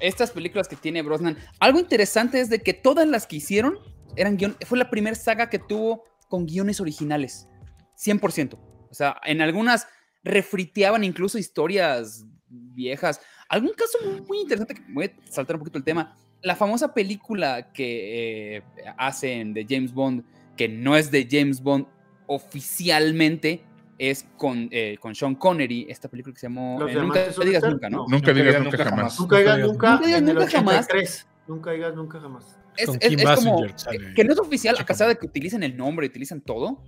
estas 0.00 0.30
películas 0.30 0.68
que 0.68 0.76
tiene 0.76 1.02
Brosnan, 1.02 1.36
algo 1.58 1.78
interesante 1.78 2.40
es 2.40 2.48
de 2.48 2.60
que 2.60 2.74
todas 2.74 3.06
las 3.08 3.26
que 3.26 3.36
hicieron 3.36 3.78
eran 4.16 4.36
guion, 4.36 4.56
fue 4.66 4.78
la 4.78 4.90
primera 4.90 5.16
saga 5.16 5.50
que 5.50 5.58
tuvo 5.58 6.04
con 6.28 6.46
guiones 6.46 6.80
originales, 6.80 7.48
100%. 7.96 8.58
O 8.90 8.94
sea, 8.94 9.16
en 9.24 9.40
algunas 9.40 9.86
refriteaban 10.22 11.04
incluso 11.04 11.38
historias 11.38 12.24
viejas. 12.48 13.20
Algún 13.48 13.72
caso 13.72 13.98
muy, 14.04 14.20
muy 14.22 14.38
interesante, 14.40 14.74
que 14.74 14.82
voy 14.88 15.06
a 15.06 15.30
saltar 15.30 15.56
un 15.56 15.60
poquito 15.60 15.78
el 15.78 15.84
tema, 15.84 16.16
la 16.42 16.56
famosa 16.56 16.94
película 16.94 17.72
que 17.72 18.56
eh, 18.56 18.62
hacen 18.96 19.54
de 19.54 19.66
James 19.68 19.92
Bond, 19.92 20.24
que 20.56 20.68
no 20.68 20.96
es 20.96 21.10
de 21.10 21.26
James 21.30 21.62
Bond 21.62 21.86
oficialmente, 22.26 23.64
es 24.02 24.26
con, 24.38 24.66
eh, 24.70 24.96
con 24.98 25.14
Sean 25.14 25.34
Connery, 25.34 25.86
esta 25.90 26.08
película 26.08 26.32
que 26.32 26.40
se 26.40 26.46
llamó 26.46 26.88
eh, 26.88 26.94
Nunca 26.94 27.22
digas 27.44 27.62
nunca, 27.62 27.90
¿no? 27.90 28.06
Nunca 28.08 28.32
digas 28.32 28.62
nunca, 28.64 28.82
jamás. 28.84 29.20
Nunca 29.20 29.38
digas 29.38 29.58
Nunca 29.58 29.66
nunca, 29.68 29.90
Nunca 29.92 30.06
digas 30.06 30.22
nunca 30.22 30.50
jamás. 30.50 30.86
83. 30.86 31.26
Nunca 31.46 31.70
digas 31.72 31.94
nunca 31.94 32.20
jamás. 32.20 32.58
Es, 32.78 32.88
es- 32.88 32.96
es 33.00 33.16
como 33.16 33.24
Basinger 33.60 33.78
sale. 33.78 34.14
que, 34.14 34.24
no 34.24 34.32
es 34.32 34.38
oficial, 34.38 34.76
a 34.78 34.86
pesar 34.86 35.08
de 35.08 35.16
que 35.16 35.26
utilicen 35.26 35.62
el 35.64 35.76
nombre, 35.76 36.06
utilizan 36.06 36.40
todo. 36.40 36.82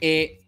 eh, 0.00 0.38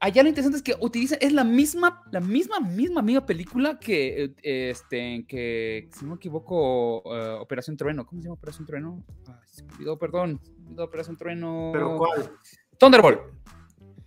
allá 0.00 0.22
lo 0.24 0.28
interesante 0.28 0.56
es 0.56 0.62
que 0.62 0.74
utilizan, 0.80 1.18
es 1.20 1.32
la 1.32 1.44
misma, 1.44 2.02
la 2.10 2.18
misma, 2.20 2.58
misma, 2.60 3.00
misma 3.02 3.24
película 3.26 3.78
que, 3.78 4.32
eh, 4.42 4.70
este, 4.70 5.24
que, 5.28 5.88
si 5.92 6.04
no 6.04 6.12
me 6.12 6.16
equivoco, 6.16 7.02
eh, 7.14 7.36
Operación 7.40 7.76
Trueno. 7.76 8.04
¿Cómo 8.06 8.20
se 8.20 8.26
llama 8.26 8.34
Operación 8.34 8.66
Trueno? 8.66 9.04
Ay, 9.28 9.34
se 9.46 9.62
me 9.62 9.72
olvidó, 9.74 9.98
perdón. 9.98 10.40
Se 10.42 10.50
me 10.62 10.66
olvidó 10.66 10.84
Operación 10.84 11.16
Trueno. 11.16 11.70
Pero 11.72 11.96
¿cuál? 11.96 12.30
Thunderbolt. 12.78 13.20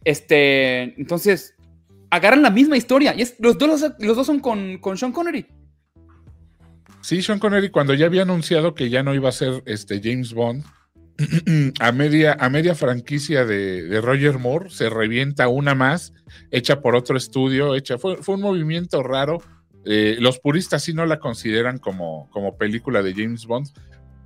Este, 0.03 0.99
entonces, 0.99 1.55
agarran 2.09 2.41
la 2.41 2.51
misma 2.51 2.77
historia. 2.77 3.13
Y 3.15 3.27
los, 3.39 3.57
dos, 3.57 3.85
los 3.99 4.15
dos 4.15 4.27
son 4.27 4.39
con, 4.39 4.77
con 4.77 4.97
Sean 4.97 5.11
Connery. 5.11 5.47
Sí, 7.01 7.21
Sean 7.21 7.39
Connery, 7.39 7.69
cuando 7.69 7.93
ya 7.93 8.05
había 8.05 8.21
anunciado 8.21 8.75
que 8.75 8.89
ya 8.89 9.01
no 9.01 9.15
iba 9.15 9.29
a 9.29 9.33
ser 9.33 9.63
este 9.65 9.99
James 10.03 10.33
Bond, 10.33 10.63
a 11.79 11.91
media, 11.91 12.37
a 12.39 12.49
media 12.49 12.75
franquicia 12.75 13.45
de, 13.45 13.83
de 13.83 14.01
Roger 14.01 14.37
Moore, 14.37 14.69
se 14.69 14.89
revienta 14.89 15.47
una 15.47 15.73
más, 15.73 16.13
hecha 16.51 16.81
por 16.81 16.95
otro 16.95 17.17
estudio, 17.17 17.75
hecha, 17.75 17.97
fue, 17.97 18.17
fue 18.17 18.35
un 18.35 18.41
movimiento 18.41 19.01
raro. 19.03 19.41
Eh, 19.83 20.17
los 20.19 20.39
puristas 20.39 20.83
sí 20.83 20.93
no 20.93 21.05
la 21.07 21.19
consideran 21.19 21.79
como, 21.79 22.29
como 22.29 22.55
película 22.55 23.01
de 23.01 23.13
James 23.13 23.45
Bond, 23.45 23.69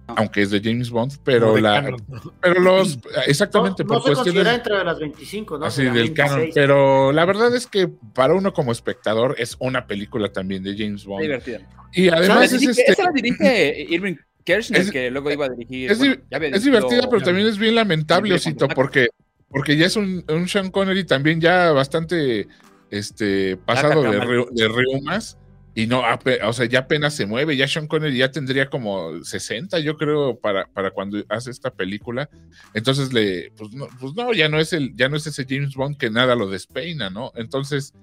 aunque 0.07 0.41
es 0.43 0.51
de 0.51 0.61
James 0.63 0.89
Bond, 0.89 1.13
pero 1.23 1.47
No, 1.47 1.53
de 1.55 1.61
la, 1.61 1.81
canon. 1.81 1.97
pero 2.41 2.59
los, 2.59 2.97
No, 2.97 3.03
exactamente, 3.25 3.83
no 3.83 3.87
por 3.87 3.97
se 3.97 4.03
cuestiones 4.03 4.23
considera 4.25 4.51
dentro 4.51 4.77
de 4.77 4.83
las 4.83 4.99
25, 4.99 5.57
¿no? 5.57 5.65
así 5.65 5.77
Serán 5.81 5.93
del 5.95 6.13
canon, 6.13 6.35
26. 6.41 6.53
pero 6.55 7.11
la 7.11 7.25
verdad 7.25 7.55
es 7.55 7.67
que 7.67 7.87
para 8.13 8.33
uno 8.33 8.53
como 8.53 8.71
espectador 8.71 9.35
es 9.39 9.55
una 9.59 9.87
película 9.87 10.31
también 10.31 10.61
de 10.63 10.75
James 10.77 11.05
Bond. 11.05 11.21
divertida. 11.23 11.59
Y 11.93 12.09
además 12.09 12.37
La 12.37 12.45
es, 12.45 12.51
dirige- 12.61 12.69
este, 12.71 12.91
Esa 12.91 13.03
la 13.05 13.11
dirige 13.11 13.85
Irving 13.89 14.15
Kirchner, 14.43 14.81
es- 14.81 14.91
que 14.91 15.09
luego 15.09 15.31
iba 15.31 15.45
a 15.45 15.49
dirigir. 15.49 15.91
es, 15.91 15.97
bueno, 15.97 16.15
ya 16.29 16.37
había 16.37 16.49
es 16.49 16.63
divertida, 16.63 17.09
pero 17.09 17.21
también 17.23 17.47
es 17.47 17.57
bien 17.57 17.73
lamentable, 17.75 18.33
Osito, 18.35 18.67
porque, 18.67 19.07
porque 19.49 19.75
ya 19.77 19.87
es 19.87 19.95
un, 19.95 20.23
un 20.29 20.47
Sean 20.47 20.69
Connery 20.69 21.03
también 21.05 21.41
ya 21.41 21.71
bastante 21.71 22.47
este, 22.91 23.57
pasado 23.57 24.03
de, 24.03 24.19
reu- 24.21 24.49
de 24.51 24.67
reumas. 24.67 25.37
Y 25.77 25.87
no, 25.87 26.03
o 26.43 26.53
sea, 26.53 26.65
ya 26.65 26.79
apenas 26.79 27.13
se 27.13 27.25
mueve. 27.25 27.57
Ya 27.57 27.67
Sean 27.67 27.87
Connery 27.87 28.17
ya 28.17 28.31
tendría 28.31 28.69
como 28.69 29.21
60, 29.21 29.77
yo 29.79 29.97
creo, 29.97 30.39
para, 30.39 30.67
para 30.67 30.91
cuando 30.91 31.21
hace 31.27 31.51
esta 31.51 31.69
película. 31.69 32.29
Entonces 32.73 33.11
le, 33.11 33.51
pues 33.57 33.73
no, 33.73 33.87
pues 33.99 34.15
no, 34.15 34.31
ya 34.31 34.47
no 34.47 34.57
es 34.57 34.71
el, 34.71 34.95
ya 34.95 35.09
no 35.09 35.17
es 35.17 35.27
ese 35.27 35.45
James 35.47 35.75
Bond 35.75 35.97
que 35.97 36.09
nada 36.09 36.33
lo 36.35 36.49
despeina, 36.49 37.09
¿no? 37.09 37.33
Entonces, 37.35 37.93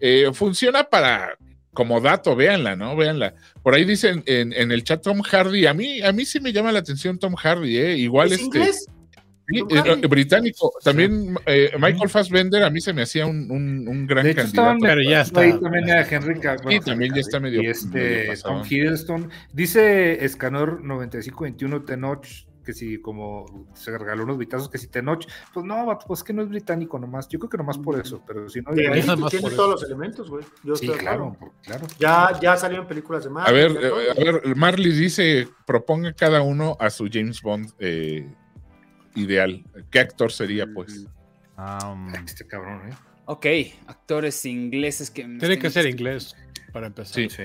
eh, 0.00 0.30
funciona 0.34 0.82
para 0.84 1.38
como 1.72 2.00
dato, 2.00 2.34
véanla, 2.34 2.74
¿no? 2.74 2.96
Véanla. 2.96 3.34
Por 3.62 3.74
ahí 3.74 3.84
dicen 3.84 4.24
en, 4.26 4.52
en 4.52 4.72
el 4.72 4.82
chat 4.82 5.00
Tom 5.00 5.22
Hardy, 5.22 5.66
a 5.66 5.74
mí, 5.74 6.02
a 6.02 6.10
mí 6.12 6.24
sí 6.24 6.40
me 6.40 6.52
llama 6.52 6.72
la 6.72 6.80
atención 6.80 7.18
Tom 7.18 7.36
Hardy, 7.36 7.78
¿eh? 7.78 7.96
Igual 7.96 8.32
¿Es 8.32 8.40
este. 8.40 8.44
inglés? 8.46 8.86
Sí, 9.50 9.58
eh, 9.70 9.98
eh, 10.02 10.06
británico. 10.06 10.72
También 10.82 11.34
eh, 11.46 11.70
Michael 11.78 12.08
Fassbender 12.08 12.62
a 12.64 12.70
mí 12.70 12.80
se 12.80 12.92
me 12.92 13.02
hacía 13.02 13.26
un, 13.26 13.50
un- 13.50 13.86
un 13.88 14.06
gran 14.06 14.24
De 14.24 14.30
hecho, 14.30 14.42
candidato. 14.42 14.60
estaban 14.74 14.78
Pero 14.80 15.02
ya 15.02 15.20
está. 15.22 15.40
ahí 15.40 15.60
también 15.60 15.90
a 15.90 16.00
Henry 16.02 16.40
Ca- 16.40 16.56
bueno, 16.62 16.80
también 16.82 17.14
ya 17.14 17.20
está 17.20 17.40
medio- 17.40 17.62
y 17.62 17.66
este 17.66 17.98
medio 17.98 18.40
Tom. 18.42 18.62
Hiddleston 18.68 19.30
dice 19.52 20.24
Escanor 20.24 20.82
9521 20.84 21.82
Tenoch 21.84 22.26
que 22.64 22.74
si 22.74 23.00
como 23.00 23.66
se 23.74 23.96
regaló 23.96 24.24
unos 24.24 24.36
vitazos 24.36 24.68
que 24.68 24.76
si 24.76 24.86
Tenoch 24.86 25.24
pues 25.54 25.64
no 25.64 25.98
pues 26.06 26.22
que 26.22 26.34
no 26.34 26.42
es 26.42 26.48
británico 26.50 26.98
nomás 26.98 27.26
yo 27.26 27.38
creo 27.38 27.48
que 27.48 27.56
nomás 27.56 27.78
por 27.78 27.98
eso 27.98 28.22
pero 28.26 28.50
si 28.50 28.60
no 28.60 28.74
Sí, 28.74 28.82
es 28.84 29.06
tú 29.06 29.26
tienes 29.28 29.56
todos 29.56 29.70
los 29.80 29.82
elementos, 29.84 30.28
güey. 30.28 30.44
Yo 30.62 30.76
sí 30.76 30.84
estoy 30.84 30.98
de 30.98 31.02
claro 31.04 31.32
acuerdo. 31.34 31.54
claro 31.62 31.86
Ya, 31.98 32.38
ya 32.38 32.56
salieron 32.58 32.86
películas 32.86 33.24
de 33.24 33.30
A 33.30 33.32
Marvel. 33.32 33.78
ver, 33.78 33.92
a 34.10 34.14
ver, 34.42 34.56
Marley 34.56 34.92
dice, 34.92 35.48
proponga 35.66 36.12
cada 36.12 36.42
uno 36.42 36.76
a 36.78 36.90
su 36.90 37.08
James 37.10 37.40
Bond 37.40 37.70
eh, 37.78 38.28
ideal. 39.14 39.64
¿Qué 39.90 40.00
actor 40.00 40.32
sería, 40.32 40.66
pues? 40.72 41.06
Um, 41.58 42.14
este 42.14 42.46
cabrón 42.46 42.88
¿eh? 42.88 42.94
Ok, 43.26 43.46
actores 43.86 44.44
ingleses 44.44 45.10
que. 45.10 45.22
Tiene 45.38 45.58
que 45.58 45.70
ser 45.70 45.86
inglés 45.86 46.34
para 46.72 46.86
empezar. 46.88 47.14
Sí. 47.14 47.28
sí 47.28 47.42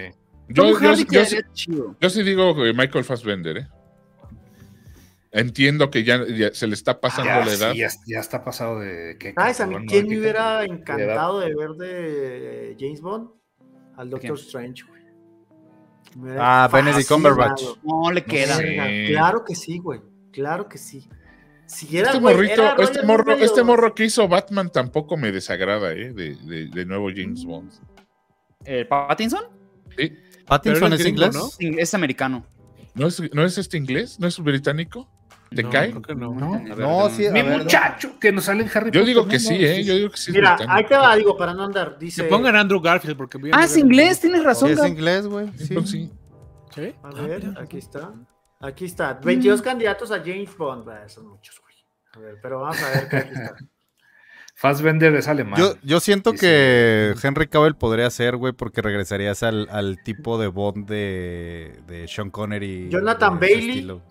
Yo, 0.48 0.80
yo- 0.80 0.94
yo- 0.96 1.94
yo 2.00 2.10
sí 2.10 2.24
digo 2.24 2.66
eh, 2.66 2.74
Michael 2.74 3.04
Fassbender, 3.04 3.58
¿eh? 3.58 3.68
Entiendo 5.32 5.92
que 5.92 6.06
ya, 6.06 6.26
ya 6.26 6.54
se 6.54 6.66
le 6.66 6.76
está 6.76 7.02
pasando 7.02 7.30
ya, 7.30 7.46
la 7.46 7.52
edad. 7.52 7.72
sí, 7.74 7.80
ya, 7.80 7.90
ya 8.08 8.20
está 8.22 8.42
pasado 8.42 8.80
de 8.80 9.18
que 9.20 9.34
¿Sabes 9.34 9.60
a 9.60 9.68
mí 9.68 9.86
quién 9.86 10.06
no, 10.06 10.12
me 10.12 10.20
hubiera 10.20 10.64
encantado 10.64 11.42
de 11.42 11.54
ver 11.54 11.72
de 11.72 12.78
James 12.80 13.02
Bond? 13.02 13.32
Al 13.98 14.10
Doctor 14.10 14.36
¿Quién? 14.36 14.46
Strange, 14.46 14.84
güey. 14.88 16.38
Ah, 16.40 16.70
Benedict. 16.72 17.10
Cumberbatch. 17.10 17.62
No 17.84 18.12
le 18.12 18.24
queda. 18.24 18.56
sé. 18.56 19.06
Claro 19.10 19.44
que 19.44 19.56
sí, 19.56 19.78
güey. 19.78 20.00
Claro 20.32 20.70
que 20.70 20.78
sí. 20.78 21.10
Si 21.68 21.98
era, 21.98 22.08
Este 22.10 22.20
güey, 22.20 22.36
morrito, 22.36 22.54
era 22.62 22.76
este 22.80 23.04
morro, 23.04 23.34
este 23.34 23.64
morro 23.64 23.96
que 23.96 24.06
hizo 24.06 24.28
Batman 24.28 24.70
tampoco 24.72 25.18
me 25.18 25.32
desagrada, 25.32 25.92
¿eh? 25.94 26.14
De, 26.14 26.36
de- 26.36 26.68
de 26.68 26.86
nuevo 26.86 27.10
James 27.16 27.44
Bond. 27.44 27.72
¿El 28.64 28.88
Pattinson? 28.88 29.44
Sí. 29.98 30.14
Pattinson 30.46 30.94
es 30.94 31.06
inglés. 31.06 31.34
¿no? 31.34 31.50
Es 31.60 31.94
americano. 31.94 32.46
¿No 32.94 33.08
es, 33.08 33.22
¿No 33.34 33.44
es 33.44 33.58
este 33.58 33.78
inglés? 33.78 34.20
¿No 34.20 34.28
es 34.28 34.40
británico? 34.40 35.10
¿Te 35.50 35.64
No, 35.64 35.70
cae? 35.70 35.90
creo 35.92 36.02
que 36.02 36.16
no. 36.16 36.34
no 36.34 36.52
ver, 36.64 36.78
No, 36.80 37.10
sí, 37.10 37.24
mi 37.30 37.42
ver, 37.42 37.60
muchacho 37.60 38.20
que 38.20 38.32
nos 38.32 38.46
sale 38.46 38.64
en 38.64 38.70
Harry 38.74 38.86
Yo 38.92 39.02
Potter, 39.02 39.06
digo 39.06 39.22
no, 39.24 39.28
que 39.28 39.36
no, 39.36 39.40
sí, 39.42 39.56
¿eh? 39.60 39.84
Yo 39.84 39.96
digo 39.96 40.10
que 40.10 40.18
sí 40.18 40.32
es 40.32 40.36
Mira, 40.36 40.58
ahí 40.68 40.86
te 40.86 40.96
va, 40.96 41.16
digo, 41.16 41.38
para 41.38 41.54
no 41.54 41.64
andar. 41.64 41.98
Dice. 42.00 42.24
Que 42.24 42.30
pongan 42.30 42.56
Andrew 42.56 42.82
Garfield 42.82 43.16
porque 43.18 43.38
Ah, 43.52 43.64
es 43.66 43.76
ver- 43.76 43.86
inglés, 43.86 44.20
tienes 44.20 44.44
razón. 44.44 44.72
es 44.72 44.84
inglés, 44.86 45.28
güey. 45.28 45.48
Sí. 45.58 46.10
Sí. 46.74 46.94
A 47.04 47.10
ver, 47.22 47.54
aquí 47.62 47.78
está. 47.78 48.12
Aquí 48.66 48.86
está. 48.86 49.14
22 49.14 49.62
candidatos 49.62 50.12
a 50.12 50.20
James 50.20 50.56
Bond. 50.58 50.86
Bah, 50.86 51.08
son 51.08 51.28
muchos, 51.28 51.60
güey. 51.62 51.76
A 52.14 52.20
ver, 52.20 52.40
pero 52.42 52.60
vamos 52.62 52.82
a 52.82 52.90
ver 52.90 53.08
qué 53.10 53.18
aquí 53.18 53.34
está. 53.34 53.56
Fassbender 54.58 55.14
es 55.16 55.28
alemán 55.28 55.60
Yo, 55.60 55.74
yo 55.84 56.00
siento 56.00 56.32
que 56.32 57.14
Henry 57.22 57.48
Cavill 57.48 57.76
podría 57.76 58.10
ser, 58.10 58.38
güey, 58.38 58.54
porque 58.54 58.82
regresarías 58.82 59.44
al, 59.44 59.68
al 59.70 60.02
tipo 60.02 60.38
de 60.38 60.48
Bond 60.48 60.88
de, 60.88 61.78
de 61.88 62.08
Sean 62.08 62.30
Connery. 62.32 62.88
Jonathan 62.90 63.38
Bailey. 63.38 63.70
estilo. 63.72 64.02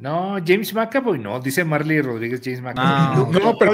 no 0.00 0.38
James 0.44 0.72
McAvoy 0.72 1.18
no 1.18 1.38
dice 1.38 1.64
Marley 1.66 2.00
Rodríguez 2.00 2.40
James 2.42 2.62
McAvoy 2.62 3.32
No. 3.34 3.40
No, 3.52 3.58
pero 3.58 3.72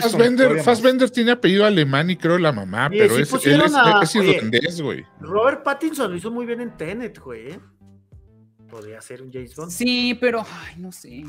Fassbender. 0.00 0.62
Fassbender 0.62 1.10
tiene 1.10 1.32
apellido 1.32 1.66
alemán 1.66 2.08
y 2.08 2.16
creo 2.16 2.38
la 2.38 2.52
mamá, 2.52 2.88
pero 2.88 3.14
sí 3.16 3.20
es, 3.20 3.46
él 3.46 3.60
es, 3.60 3.74
a- 3.74 4.00
es 4.02 4.16
oye. 4.16 4.36
irlandés, 4.36 4.80
güey. 4.80 5.04
Robert 5.20 5.62
Pattinson 5.62 6.10
lo 6.10 6.16
hizo 6.16 6.30
muy 6.30 6.46
bien 6.46 6.62
en 6.62 6.74
Tenet, 6.78 7.18
güey. 7.18 7.60
¿Eh? 8.70 8.76
Podría 8.76 9.00
ser 9.00 9.22
un 9.22 9.32
James 9.32 9.54
Bond. 9.56 9.70
Sí, 9.70 10.16
pero. 10.20 10.44
Ay, 10.66 10.76
no 10.78 10.92
sé. 10.92 11.24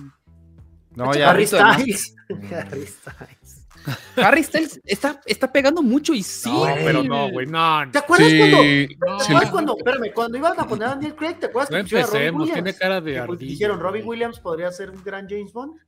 No, 0.95 1.13
ya. 1.13 1.29
Harry. 1.31 1.47
Styles. 1.47 2.15
Harry 2.51 2.85
Styles. 2.85 3.67
Harry 4.15 4.43
Styles 4.43 4.79
está, 4.85 5.19
está 5.25 5.51
pegando 5.51 5.81
mucho 5.81 6.13
y 6.13 6.21
sí. 6.21 6.51
No, 6.51 6.65
pero 6.75 7.03
no, 7.03 7.31
güey, 7.31 7.47
no. 7.47 7.89
¿Te 7.91 7.97
acuerdas 7.97 8.29
Sí, 8.29 8.37
cuando? 8.37 8.57
No, 8.57 9.17
¿Te 9.17 9.23
sí, 9.23 9.31
acuerdas 9.31 9.51
cuando? 9.51 9.77
Espérame, 9.77 10.13
cuando 10.13 10.37
iban 10.37 10.59
a 10.59 10.67
poner 10.67 10.87
a 10.87 10.89
Daniel 10.91 11.15
Craig, 11.15 11.35
¿te 11.39 11.45
acuerdas 11.47 11.71
No 11.71 11.77
que 11.77 11.81
Robin 11.83 11.97
empecemos, 12.05 12.41
Williams? 12.41 12.53
tiene 12.53 12.77
cara 12.77 13.01
de 13.01 13.13
Que, 13.13 13.19
pues, 13.23 13.29
ardilla. 13.37 13.51
Dijeron, 13.51 13.79
Robin 13.79 14.05
güey. 14.05 14.09
Williams 14.19 14.39
podría 14.39 14.71
ser 14.71 14.91
un 14.91 15.03
gran 15.03 15.27
James 15.27 15.51
Bond. 15.51 15.79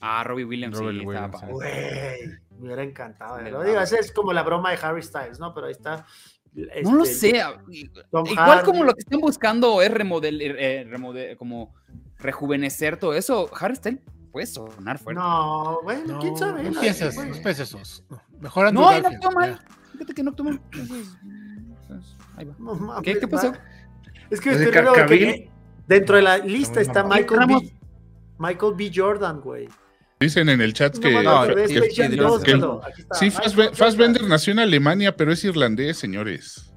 Ah, 0.00 0.24
Robbie 0.24 0.44
Williams. 0.44 0.76
Robbie 0.78 1.00
sí, 1.00 1.06
Williams, 1.06 1.34
estaba 1.34 1.52
sí. 1.52 1.58
padre. 1.60 2.26
Güey, 2.26 2.28
me 2.58 2.64
hubiera 2.66 2.82
encantado. 2.82 3.36
Me 3.36 3.42
verlo. 3.44 3.58
va, 3.58 3.64
Digo, 3.64 3.80
esa 3.80 3.98
es 3.98 4.10
como 4.12 4.32
la 4.32 4.42
broma 4.42 4.70
de 4.72 4.78
Harry 4.82 5.02
Styles, 5.02 5.38
¿no? 5.38 5.54
Pero 5.54 5.66
ahí 5.66 5.72
está. 5.72 6.06
No 6.82 6.94
lo 6.96 7.04
este, 7.04 7.30
sé. 7.32 7.42
Tom 8.10 8.26
Igual 8.26 8.48
Hardy. 8.48 8.64
como 8.66 8.84
lo 8.84 8.92
que 8.94 9.00
están 9.00 9.20
buscando 9.20 9.82
es 9.82 9.90
remodel, 9.90 10.40
eh, 10.40 10.84
remodel- 10.88 11.36
como 11.36 11.72
rejuvenecer 12.18 12.96
todo 12.96 13.14
eso, 13.14 13.48
Harry 13.58 13.76
Styles 13.76 14.00
puede 14.32 14.46
sonar 14.46 14.98
fuerte. 14.98 15.20
No, 15.20 15.80
bueno, 15.82 16.18
quién 16.20 16.36
sabe. 16.36 16.62
No 16.64 16.70
no 16.70 16.76
empieces 16.76 17.16
esos. 17.60 18.04
No, 18.08 18.20
Mejor 18.40 18.66
Andrew 18.66 18.84
No, 18.84 18.90
no 18.90 19.02
Garfield, 19.02 19.34
mal. 19.34 19.50
ya. 19.50 19.64
Fíjate 19.92 20.14
que 20.14 20.22
no 20.22 20.30
entonces, 20.30 20.60
ahí 22.36 22.44
va. 22.46 22.54
No 22.58 23.02
¿Qué, 23.02 23.18
qué 23.18 23.28
pasó? 23.28 23.52
Es 24.30 24.40
que 24.40 24.50
que 24.50 25.50
dentro 25.86 26.16
de 26.16 26.22
la 26.22 26.38
lista 26.38 26.80
está. 26.80 27.04
Michael. 27.04 27.46
B. 27.46 27.72
Michael 28.38 28.74
B. 28.76 28.90
Jordan, 28.94 29.40
güey. 29.40 29.68
Dicen 30.20 30.50
en 30.50 30.60
el 30.60 30.74
chat 30.74 30.98
que, 30.98 31.22
no, 31.22 31.30
acordé 31.30 31.62
de 31.62 31.66
que- 31.68 31.74
Space 31.78 31.94
que- 31.94 32.02
Jam 32.02 32.10
que- 32.10 32.16
2, 32.18 32.42
que- 32.44 32.52
pero 32.52 32.84
aquí 32.84 33.00
está, 33.00 33.14
sí. 33.14 33.30
Fassbender 33.30 34.22
nació 34.24 34.52
en 34.52 34.58
Alemania, 34.58 35.16
pero 35.16 35.32
es 35.32 35.42
irlandés, 35.44 35.96
señores. 35.96 36.70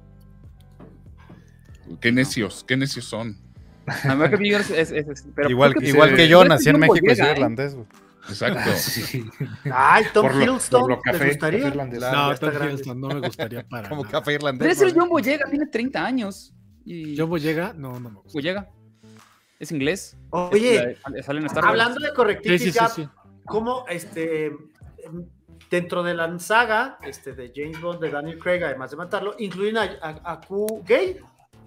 Qué 2.00 2.10
necios, 2.10 2.64
qué 2.66 2.78
necios 2.78 3.04
son. 3.04 3.36
Es- 3.86 4.70
es- 4.70 4.90
es- 4.92 5.24
pero 5.34 5.50
Igual, 5.50 5.74
que- 5.74 5.86
igual 5.88 6.10
sí. 6.10 6.16
que 6.16 6.28
yo, 6.28 6.42
nací 6.46 6.70
en 6.70 6.78
México 6.78 7.04
y 7.06 7.14
soy 7.16 7.26
¿eh? 7.26 7.32
irlandés, 7.32 7.74
güey. 7.74 7.86
Exacto. 8.30 8.70
Sí. 8.78 9.24
Ay, 9.70 10.04
Tom 10.14 10.22
por 10.26 10.34
lo, 10.36 10.42
Hiddleston, 10.42 10.80
lo 10.80 10.86
¿te 11.00 11.10
gustaría? 11.10 11.38
café 11.60 11.68
irlandés. 11.68 12.00
Ya 12.00 12.12
No, 12.12 12.32
está 12.32 12.50
Tom. 12.50 12.62
Hiddleston 12.62 13.00
no 13.02 13.08
me 13.08 13.20
gustaría 13.20 13.62
para 13.68 13.88
Como 13.90 14.04
nada. 14.04 14.12
café 14.20 14.32
irlandés. 14.32 14.60
Pero 14.60 14.72
es 14.72 14.80
el. 14.94 14.98
John 14.98 15.10
Boyega, 15.10 15.44
tiene 15.50 15.66
30 15.66 16.02
años. 16.02 16.54
Y 16.86 17.14
¿John 17.18 17.28
Boyega? 17.28 17.74
No, 17.76 18.00
no 18.00 18.08
me 18.08 18.16
gusta. 18.20 18.32
Boyega. 18.32 18.68
Es 19.60 19.70
inglés. 19.70 20.16
Oye, 20.30 20.96
Es- 21.14 21.26
sale 21.26 21.40
en 21.40 21.46
Star 21.46 21.66
hablando 21.66 22.00
de 22.00 22.08
Sí, 22.08 22.14
Correctivity 22.16 22.64
sí, 22.64 22.72
sí, 22.72 22.78
Gap, 22.78 22.90
sí. 22.90 23.08
¿Cómo 23.44 23.84
este, 23.88 24.52
dentro 25.70 26.02
de 26.02 26.14
la 26.14 26.38
saga 26.38 26.98
este, 27.02 27.32
de 27.32 27.52
James 27.54 27.80
Bond, 27.80 28.00
de 28.00 28.10
Daniel 28.10 28.38
Craig, 28.38 28.62
además 28.64 28.90
de 28.90 28.96
matarlo, 28.96 29.34
incluyen 29.38 29.76
a, 29.78 29.82
a- 30.02 30.32
a 30.32 30.40
Q 30.40 30.82
gay? 30.86 31.16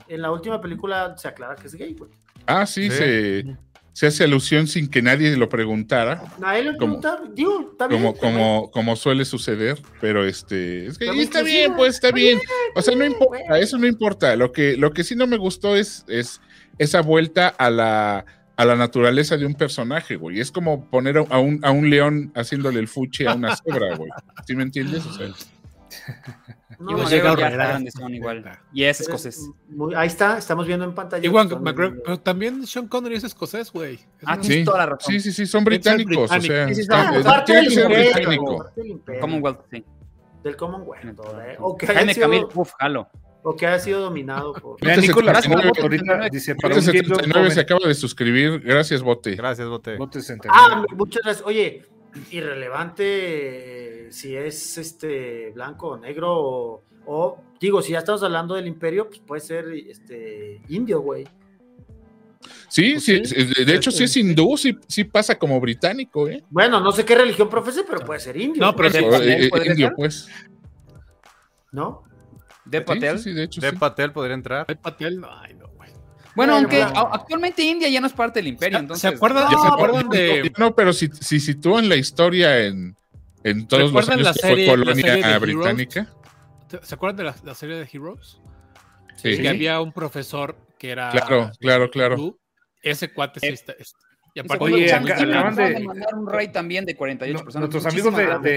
En 0.07 0.21
la 0.21 0.31
última 0.31 0.61
película 0.61 1.15
se 1.17 1.27
aclara 1.27 1.55
que 1.55 1.67
es 1.67 1.75
gay, 1.75 1.93
güey. 1.93 2.09
Ah, 2.45 2.65
sí, 2.65 2.89
Sí. 2.89 2.97
Se, 2.97 3.45
se 3.93 4.05
hace 4.07 4.23
alusión 4.25 4.67
sin 4.67 4.89
que 4.91 5.01
nadie 5.01 5.35
lo 5.35 5.49
preguntara, 5.49 6.21
Nadie 6.37 6.63
le 6.63 6.77
Como- 6.77 7.01
pregunta, 7.01 7.19
digo, 7.33 7.69
está 7.71 7.87
bien. 7.87 8.01
como, 8.03 8.15
como, 8.15 8.71
como 8.71 8.95
suele 8.95 9.25
suceder, 9.25 9.81
pero 9.99 10.23
este, 10.23 10.85
es 10.85 10.99
que 10.99 11.05
y 11.05 11.21
está 11.21 11.41
bien, 11.41 11.71
inclusivo. 11.71 11.75
pues 11.77 11.95
está 11.95 12.11
bien. 12.11 12.39
O 12.75 12.81
sea, 12.83 12.93
no 12.93 12.99
bien, 12.99 13.13
importa, 13.13 13.43
güey. 13.49 13.61
eso 13.63 13.77
no 13.79 13.87
importa. 13.87 14.35
Lo 14.35 14.51
que, 14.51 14.77
lo 14.77 14.91
que 14.93 15.03
sí 15.03 15.15
no 15.15 15.25
me 15.25 15.37
gustó 15.37 15.75
es, 15.75 16.05
es 16.07 16.39
esa 16.77 17.01
vuelta 17.01 17.47
a 17.47 17.71
la, 17.71 18.25
a 18.57 18.65
la 18.65 18.75
naturaleza 18.75 19.37
de 19.37 19.45
un 19.45 19.53
personaje, 19.53 20.15
güey. 20.17 20.39
Es 20.39 20.51
como 20.51 20.89
poner 20.89 21.17
a 21.17 21.37
un, 21.39 21.59
a 21.63 21.71
un 21.71 21.89
león 21.89 22.31
haciéndole 22.35 22.79
el 22.79 22.87
fuche 22.87 23.27
a 23.27 23.35
una 23.35 23.55
cebra, 23.55 23.95
güey. 23.95 24.09
¿Sí 24.45 24.55
me 24.55 24.63
entiendes? 24.63 25.05
O 25.05 25.13
sea, 25.13 25.27
No, 26.79 27.09
ya 27.09 27.91
son 27.91 28.13
igual. 28.13 28.43
Y 28.71 28.83
es 28.83 29.01
escocés. 29.01 29.49
muy- 29.69 29.95
ahí 29.95 30.07
está, 30.07 30.37
estamos 30.37 30.67
viendo 30.67 30.85
en 30.85 30.93
pantalla. 30.93 31.25
Igual, 31.25 31.47
McGregor, 31.59 32.01
pero 32.03 32.19
también 32.19 32.67
Sean 32.67 32.87
Connery 32.87 33.15
es 33.15 33.23
escocés, 33.23 33.71
güey. 33.71 33.99
Ah, 34.23 34.37
Sí, 34.39 34.63
toda 34.63 34.79
la 34.79 34.85
razón. 34.87 35.11
sí, 35.13 35.19
sí, 35.19 35.31
sí, 35.31 35.45
son 35.47 35.63
británicos. 35.63 36.17
O 36.17 36.27
sea, 36.27 36.37
británico. 36.37 36.67
Sí, 36.69 36.75
sí, 36.75 36.81
está- 36.81 37.13
son 37.13 37.23
parte 37.23 37.45
tiene 37.45 37.61
del 37.61 37.69
que 37.69 37.75
ser 37.75 37.83
imperio, 37.85 38.13
británico. 38.13 38.57
parte 38.57 38.81
del 38.81 38.91
imperio, 38.91 39.21
Commonwealth, 39.21 39.59
sí. 39.71 39.85
Del 40.43 40.55
Commonwealth. 40.55 41.03
¿eh? 41.03 41.13
razón. 41.17 41.55
O 41.59 41.77
que 41.77 41.85
haya 41.87 41.95
Jaime 41.95 42.15
Camil, 42.15 42.45
uf, 42.53 42.71
jalo. 42.79 43.09
O 43.43 43.55
que 43.55 43.65
haya 43.65 43.79
sido 43.79 44.01
dominado 44.01 44.53
por. 44.61 44.77
Mira, 44.81 44.97
Nicolás 44.97 45.43
79, 45.43 45.67
Bote 45.69 45.81
ahorita 45.81 46.29
dice 46.29 46.55
para 46.55 46.75
Bote 46.75 46.79
un 46.79 46.85
James 46.93 47.07
Bond 47.09 47.19
79 47.21 47.51
se 47.51 47.59
acaba 47.61 47.87
de 47.87 47.93
suscribir. 47.95 48.59
Gracias, 48.61 49.01
Bote. 49.01 49.35
Gracias, 49.35 49.67
Bote. 49.67 49.95
Bote 49.97 50.21
69. 50.21 50.59
Ah, 50.59 50.83
muchas 50.95 51.23
gracias. 51.23 51.45
Oye, 51.47 51.83
irrelevante 52.31 54.07
eh, 54.07 54.11
si 54.11 54.35
es 54.35 54.77
este 54.77 55.51
blanco 55.51 55.89
o 55.89 55.97
negro 55.97 56.33
o, 56.33 56.83
o, 57.05 57.41
digo, 57.59 57.81
si 57.81 57.93
ya 57.93 57.99
estamos 57.99 58.23
hablando 58.23 58.55
del 58.55 58.67
imperio, 58.67 59.07
pues 59.07 59.19
puede 59.19 59.41
ser 59.41 59.65
este 59.71 60.61
indio, 60.69 61.01
güey. 61.01 61.25
Sí, 62.69 62.93
Pues 62.93 63.03
sí, 63.03 63.25
sí. 63.25 63.65
de 63.65 63.75
hecho, 63.75 63.91
si 63.91 64.03
es 64.03 64.15
hindú, 64.15 64.57
sí, 64.57 64.77
sí 64.87 65.03
pasa 65.03 65.37
como 65.37 65.59
británico, 65.59 66.27
¿eh? 66.29 66.43
Bueno, 66.49 66.79
no 66.79 66.91
sé 66.91 67.03
qué 67.03 67.15
religión 67.15 67.49
profese, 67.49 67.83
pero 67.83 68.01
puede 68.05 68.19
ser 68.19 68.37
indio. 68.37 68.61
No, 68.61 68.75
pero 68.75 68.89
güey, 68.89 69.01
¿De 69.25 69.47
O, 69.47 69.49
Patel 69.49 69.67
eh, 69.67 69.71
indio, 69.71 69.87
ser? 69.87 69.95
pues. 69.95 70.27
¿no? 71.71 72.03
De 72.69 72.81
Patel. 72.81 73.17
sí, 73.17 73.23
sí, 73.25 73.33
de 73.33 73.43
hecho, 73.43 73.61
De 73.61 73.69
sí. 73.71 73.75
Patel 73.77 74.11
podría 74.11 74.33
entrar. 74.35 74.65
Ay, 74.67 74.75
Patel, 74.75 75.19
no, 75.19 75.29
ay, 75.39 75.53
no, 75.53 75.67
güey. 75.69 75.89
Bueno, 76.35 76.53
Bueno, 76.53 76.53
aunque 76.55 76.81
actualmente 76.83 77.63
India 77.63 77.87
ya 77.89 77.99
no 78.01 78.07
es 78.07 78.13
parte 78.13 78.39
del 78.39 78.47
imperio, 78.47 78.77
¿Se- 78.77 78.81
entonces. 78.81 79.09
¿Se 79.09 79.15
acuerdan, 79.15 79.43
No, 79.45 79.49
¿se 79.49 79.55
pero- 79.57 79.73
acuerdan 79.73 80.09
de, 80.09 80.51
No, 80.57 80.75
pero 80.75 80.93
si, 80.93 81.07
si 81.07 81.39
sitúan 81.39 81.89
la 81.89 81.95
historia 81.95 82.65
en, 82.65 82.95
en 83.43 83.67
todos 83.67 83.83
los 83.83 83.91
¿Recuerdan 83.91 84.13
años 84.19 84.25
la 84.27 84.33
que 84.33 84.39
serie- 84.39 84.67
fue 84.67 84.77
la 84.77 84.83
colonia 84.85 85.13
de 85.13 85.19
Heroes? 85.19 85.41
británica. 85.41 86.07
¿se 86.81 86.95
acuerdan 86.95 87.15
de 87.17 87.23
la, 87.23 87.35
la 87.43 87.55
serie 87.55 87.77
de 87.77 87.89
Heroes? 87.91 88.39
Sí. 89.15 89.37
Que 89.37 89.49
había 89.49 89.79
un 89.81 89.91
profesor 89.93 90.57
que 90.77 90.91
era. 90.91 91.09
Claro, 91.09 91.51
claro, 91.59 91.89
claro. 91.89 92.37
Ese 92.83 93.11
cuate 93.11 93.39
sí 93.39 93.47
está. 93.47 93.73
Y 94.37 94.39
aparte, 94.39 94.63
Oye, 94.65 94.93
acá- 94.93 95.15
acaban 95.19 95.55
Cine 95.55 95.67
de- 95.69 95.73
de 95.73 95.79
mandar 95.83 96.13
un 96.13 96.29
raid 96.29 96.51
también 96.51 96.85
de 96.85 96.95
48 96.95 97.39
No- 97.39 97.43
personas. 97.43 97.69
nuestros 97.71 97.91
amigos 97.93 98.15
de, 98.43 98.49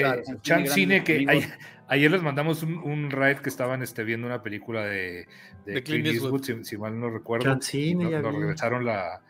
de 0.53 0.67
Cine 0.69 1.03
que 1.03 1.25
ayer, 1.27 1.49
ayer 1.89 2.11
les 2.11 2.23
mandamos 2.23 2.63
un, 2.63 2.75
un 2.77 3.11
raid 3.11 3.39
que 3.39 3.49
estaban 3.49 3.83
este, 3.83 4.05
viendo 4.05 4.27
una 4.27 4.43
película 4.43 4.85
de, 4.85 5.27
de 5.65 5.73
De 5.73 5.83
Clint 5.83 6.05
Clint 6.05 6.07
Eastwood, 6.09 6.41
Eastwood. 6.41 6.65
si, 6.65 6.71
si 6.71 6.77
mal 6.77 7.01
no 7.01 7.09
recuerdo. 7.09 7.45
Ya 7.47 7.55
nos 7.55 7.71
vi. 7.73 7.95
regresaron 8.41 8.85
la, 8.85 9.23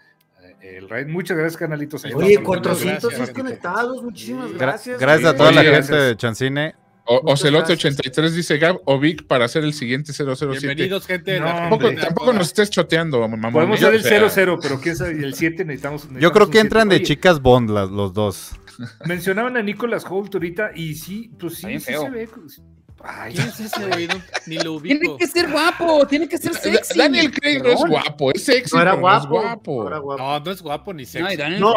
eh, 0.42 0.78
el 0.78 0.88
raid. 0.88 1.06
Muchas 1.06 1.36
gracias, 1.36 1.56
canalitos. 1.56 2.04
Oye, 2.04 2.30
estamos. 2.34 2.46
406 2.48 3.00
Gracias. 3.16 3.30
conectados, 3.36 4.02
muchísimas 4.02 4.50
Gra- 4.50 4.58
gracias. 4.58 4.98
gracias 5.00 5.32
a 5.32 5.36
toda 5.36 5.52
la 5.52 5.62
gente 5.62 5.76
gracias. 5.76 6.04
de 6.08 6.16
Chancine. 6.16 6.74
O, 7.12 7.22
Muchas 7.22 7.40
Ocelote 7.40 7.74
gracias. 7.74 7.78
83 7.98 8.34
dice 8.36 8.58
Gab 8.58 8.80
o 8.84 9.00
Vic 9.00 9.26
para 9.26 9.44
hacer 9.46 9.64
el 9.64 9.74
siguiente 9.74 10.12
007. 10.12 10.46
Bienvenidos, 10.60 11.06
gente. 11.08 11.40
No, 11.40 11.46
la 11.46 11.68
Tampoco, 11.96 12.32
nos 12.32 12.46
estés 12.46 12.70
choteando, 12.70 13.26
mamá. 13.26 13.50
Podemos 13.50 13.80
Yo- 13.80 13.88
hacer 13.88 13.98
el 14.16 14.22
o 14.22 14.30
sea, 14.30 14.44
0-0, 14.46 14.58
pero 14.62 14.80
quién 14.80 14.94
sabe, 14.94 15.18
y 15.20 15.24
el 15.24 15.34
7 15.34 15.64
necesitamos. 15.64 16.02
Yo 16.02 16.08
necesitamos 16.10 16.32
creo 16.34 16.46
un 16.46 16.52
que 16.52 16.58
entran 16.60 16.82
siete. 16.84 16.94
de 16.94 16.96
Oye, 17.00 17.06
chicas 17.06 17.42
Bond 17.42 17.70
las, 17.70 17.90
los 17.90 18.14
dos. 18.14 18.52
Mencionaban 19.06 19.56
a 19.56 19.62
Nicholas 19.62 20.04
Holt 20.08 20.32
ahorita 20.32 20.70
y 20.76 20.94
sí, 20.94 21.32
pues 21.36 21.54
sí, 21.56 21.66
sí 21.80 21.80
feo. 21.80 22.02
se 22.02 22.10
ve. 22.10 22.28
Ay, 23.02 23.32
¿Quién 23.34 23.48
es 23.48 23.58
ese, 23.58 23.86
güey? 23.86 24.06
No, 24.06 24.14
ni 24.46 24.56
lo 24.58 24.80
Tiene 24.80 25.00
ubico. 25.00 25.16
que 25.16 25.26
ser 25.26 25.50
guapo, 25.50 26.06
tiene 26.06 26.28
que 26.28 26.38
ser 26.38 26.54
sexy. 26.54 26.96
Daniel 26.96 27.32
Craig 27.32 27.60
no 27.60 27.70
es 27.70 27.80
guapo, 27.88 28.30
es 28.32 28.44
sexy, 28.44 28.76
No 28.76 28.82
era 28.82 28.92
pero 28.92 29.00
no 29.08 29.16
es 29.16 29.26
guapo. 29.26 29.40
guapo. 29.42 29.82
No 29.82 29.88
era 29.88 29.98
guapo. 29.98 30.22
No, 30.22 30.40
no 30.44 30.50
es 30.52 30.62
guapo 30.62 30.94
ni 30.94 31.06
sexy. 31.06 31.36
No, 31.36 31.42
Daniel 31.42 31.60
No, 31.60 31.74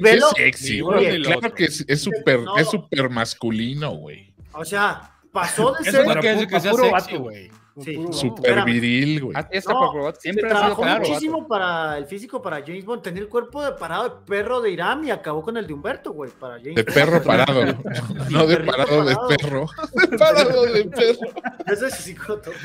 velo. 0.00 0.26
es 0.28 0.36
sexy, 0.36 0.74
Ni 0.74 0.80
uno 0.82 1.00
ni 1.00 1.22
Claro 1.22 1.52
que 1.54 1.64
es 1.64 2.00
súper 2.00 2.40
es 2.58 2.68
súper 2.70 3.08
masculino, 3.10 3.90
güey. 3.96 4.32
O 4.56 4.64
sea, 4.64 5.12
pasó 5.32 5.72
de 5.72 5.88
Eso 5.88 6.04
ser. 6.04 6.18
quiere 6.20 6.28
decir 6.36 6.48
que 6.48 6.60
puro 6.70 6.84
sexy, 6.84 6.90
vato. 7.12 7.20
güey. 7.22 7.50
Sí. 7.78 7.94
Espérame. 8.34 8.64
viril, 8.64 9.20
güey. 9.24 9.34
No, 9.34 9.42
siempre 9.50 10.46
ha 10.46 10.48
sido 10.48 10.48
trabajó 10.48 10.80
claro. 10.80 11.00
muchísimo 11.06 11.46
para 11.46 11.98
el 11.98 12.06
físico 12.06 12.40
para 12.40 12.62
James 12.62 12.86
Bond. 12.86 13.02
Tenía 13.02 13.20
el 13.20 13.28
cuerpo 13.28 13.62
de 13.62 13.72
parado 13.72 14.04
de 14.04 14.10
perro 14.26 14.62
de 14.62 14.70
Irán 14.70 15.04
y 15.04 15.10
acabó 15.10 15.42
con 15.42 15.58
el 15.58 15.66
de 15.66 15.74
Humberto, 15.74 16.12
güey. 16.14 16.30
Para 16.30 16.54
James 16.54 16.74
De 16.74 16.82
Bond. 16.84 16.94
perro 16.94 17.22
parado. 17.22 17.62
No 18.30 18.46
de 18.46 18.56
parado 18.60 19.04
de 19.04 19.14
perro. 19.36 19.66
De 19.92 20.16
parado 20.16 20.64
de 20.72 20.84
perro. 20.86 21.20
Ese 21.66 21.86
es 21.88 21.94
psicótopo. 21.96 22.56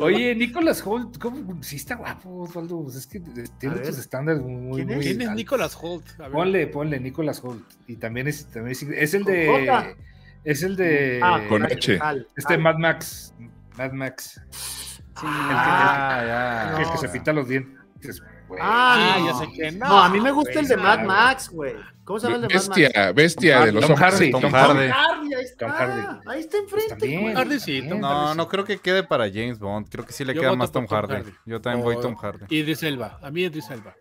Oye, 0.00 0.32
Nicholas 0.36 0.80
Holt, 0.86 1.18
¿cómo? 1.18 1.60
Sí 1.64 1.74
está 1.74 1.96
guapo, 1.96 2.42
Osvaldo. 2.42 2.84
pues 2.84 2.94
Es 2.94 3.06
que 3.08 3.18
tiene 3.18 3.74
ver. 3.74 3.86
tus 3.88 3.98
estándares 3.98 4.40
muy, 4.42 4.76
¿Quién 4.76 4.90
es? 4.90 4.96
muy 4.96 5.04
¿Quién 5.06 5.22
es. 5.22 5.30
Nicholas 5.32 5.76
Holt? 5.80 6.06
A 6.20 6.22
ver. 6.22 6.30
Ponle, 6.30 6.66
ponle 6.68 7.00
Nicholas 7.00 7.42
Holt. 7.42 7.64
Y 7.88 7.96
también 7.96 8.28
es, 8.28 8.46
también 8.46 8.70
es, 8.72 8.82
es 8.84 9.14
el 9.14 9.24
de. 9.24 9.96
Es 10.48 10.62
el 10.62 10.76
de. 10.76 11.20
Ah, 11.22 11.42
Con 11.48 11.62
H. 11.64 11.98
Este 12.36 12.54
Al- 12.54 12.60
Mad 12.60 12.76
Max. 12.78 13.34
Mad 13.76 13.92
Max. 13.92 14.40
Ah, 15.16 16.74
El 16.78 16.84
ya. 16.86 16.92
que 16.92 16.98
se 16.98 17.08
pinta 17.08 17.32
los 17.32 17.48
dientes. 17.48 18.22
güey. 18.48 18.60
Ah, 18.62 19.14
Ah, 19.14 19.16
no. 19.18 19.26
ya 19.26 19.34
sé 19.34 19.52
que 19.52 19.72
no. 19.72 19.86
No, 19.88 19.98
a 20.04 20.08
mí 20.08 20.20
me 20.20 20.30
gusta 20.30 20.52
güey, 20.54 20.62
el 20.64 20.68
de 20.68 20.76
Mad. 20.78 21.00
Max, 21.04 21.50
güey. 21.50 21.74
¿Cómo 22.04 22.18
se 22.18 22.26
llama 22.28 22.36
el 22.36 22.42
de 22.48 22.54
Mad 22.54 22.64
Max? 22.66 22.68
Bestia, 22.78 23.12
bestia 23.12 23.60
de 23.66 23.72
los 23.72 23.86
Tom. 23.86 23.96
Hardy, 23.96 24.30
Tom 24.30 24.40
Tom 24.40 24.52
Hardy. 24.52 24.88
Hardy. 24.88 24.90
Hardy, 24.90 25.34
ahí 25.34 25.44
está. 25.44 25.66
Tom 25.66 25.74
Hardy. 25.76 26.20
Ahí 26.30 26.40
está 26.40 26.56
enfrente. 26.58 26.88
también. 26.96 27.20
güey. 27.22 27.34
Hardy 27.34 27.60
sí, 27.60 27.86
Tom 27.88 28.00
No, 28.00 28.08
Hardy 28.08 28.36
no 28.38 28.42
sí. 28.44 28.48
creo 28.50 28.64
que 28.64 28.78
quede 28.78 29.02
para 29.02 29.24
James 29.28 29.58
Bond. 29.58 29.88
Creo 29.90 30.06
que 30.06 30.12
sí 30.14 30.24
le 30.24 30.32
Yo 30.34 30.40
queda 30.40 30.54
más 30.56 30.72
Tom 30.72 30.86
Tom 30.86 30.96
Hardy. 30.96 31.14
Hardy. 31.14 31.32
Yo 31.44 31.60
también 31.60 31.82
O- 31.86 31.92
voy 31.92 32.00
Tom 32.00 32.16
Hardy. 32.16 32.46
Idris 32.48 32.82
Elba. 32.84 33.18
A 33.22 33.30
mí 33.30 33.42
Idris 33.42 33.68
Elba. 33.70 33.94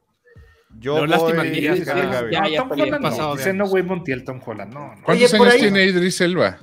Yo 0.79 0.95
Pero 0.95 1.07
lástima 1.07 1.43
voy- 1.43 1.51
que 1.51 1.61
Ya, 1.61 2.57
Tom 2.57 2.71
Holland 2.71 3.01
pasado 3.01 3.35
no. 3.35 3.53
no, 3.53 3.67
güey, 3.67 3.83
Montiel, 3.83 4.23
Tom 4.23 4.39
Holland. 4.45 4.73
No, 4.73 4.95
no. 4.95 5.01
¿Cuántos 5.03 5.33
Oye, 5.33 5.41
años 5.43 5.53
ahí- 5.55 5.59
tiene 5.61 5.83
Idris 5.85 6.21
Elba? 6.21 6.59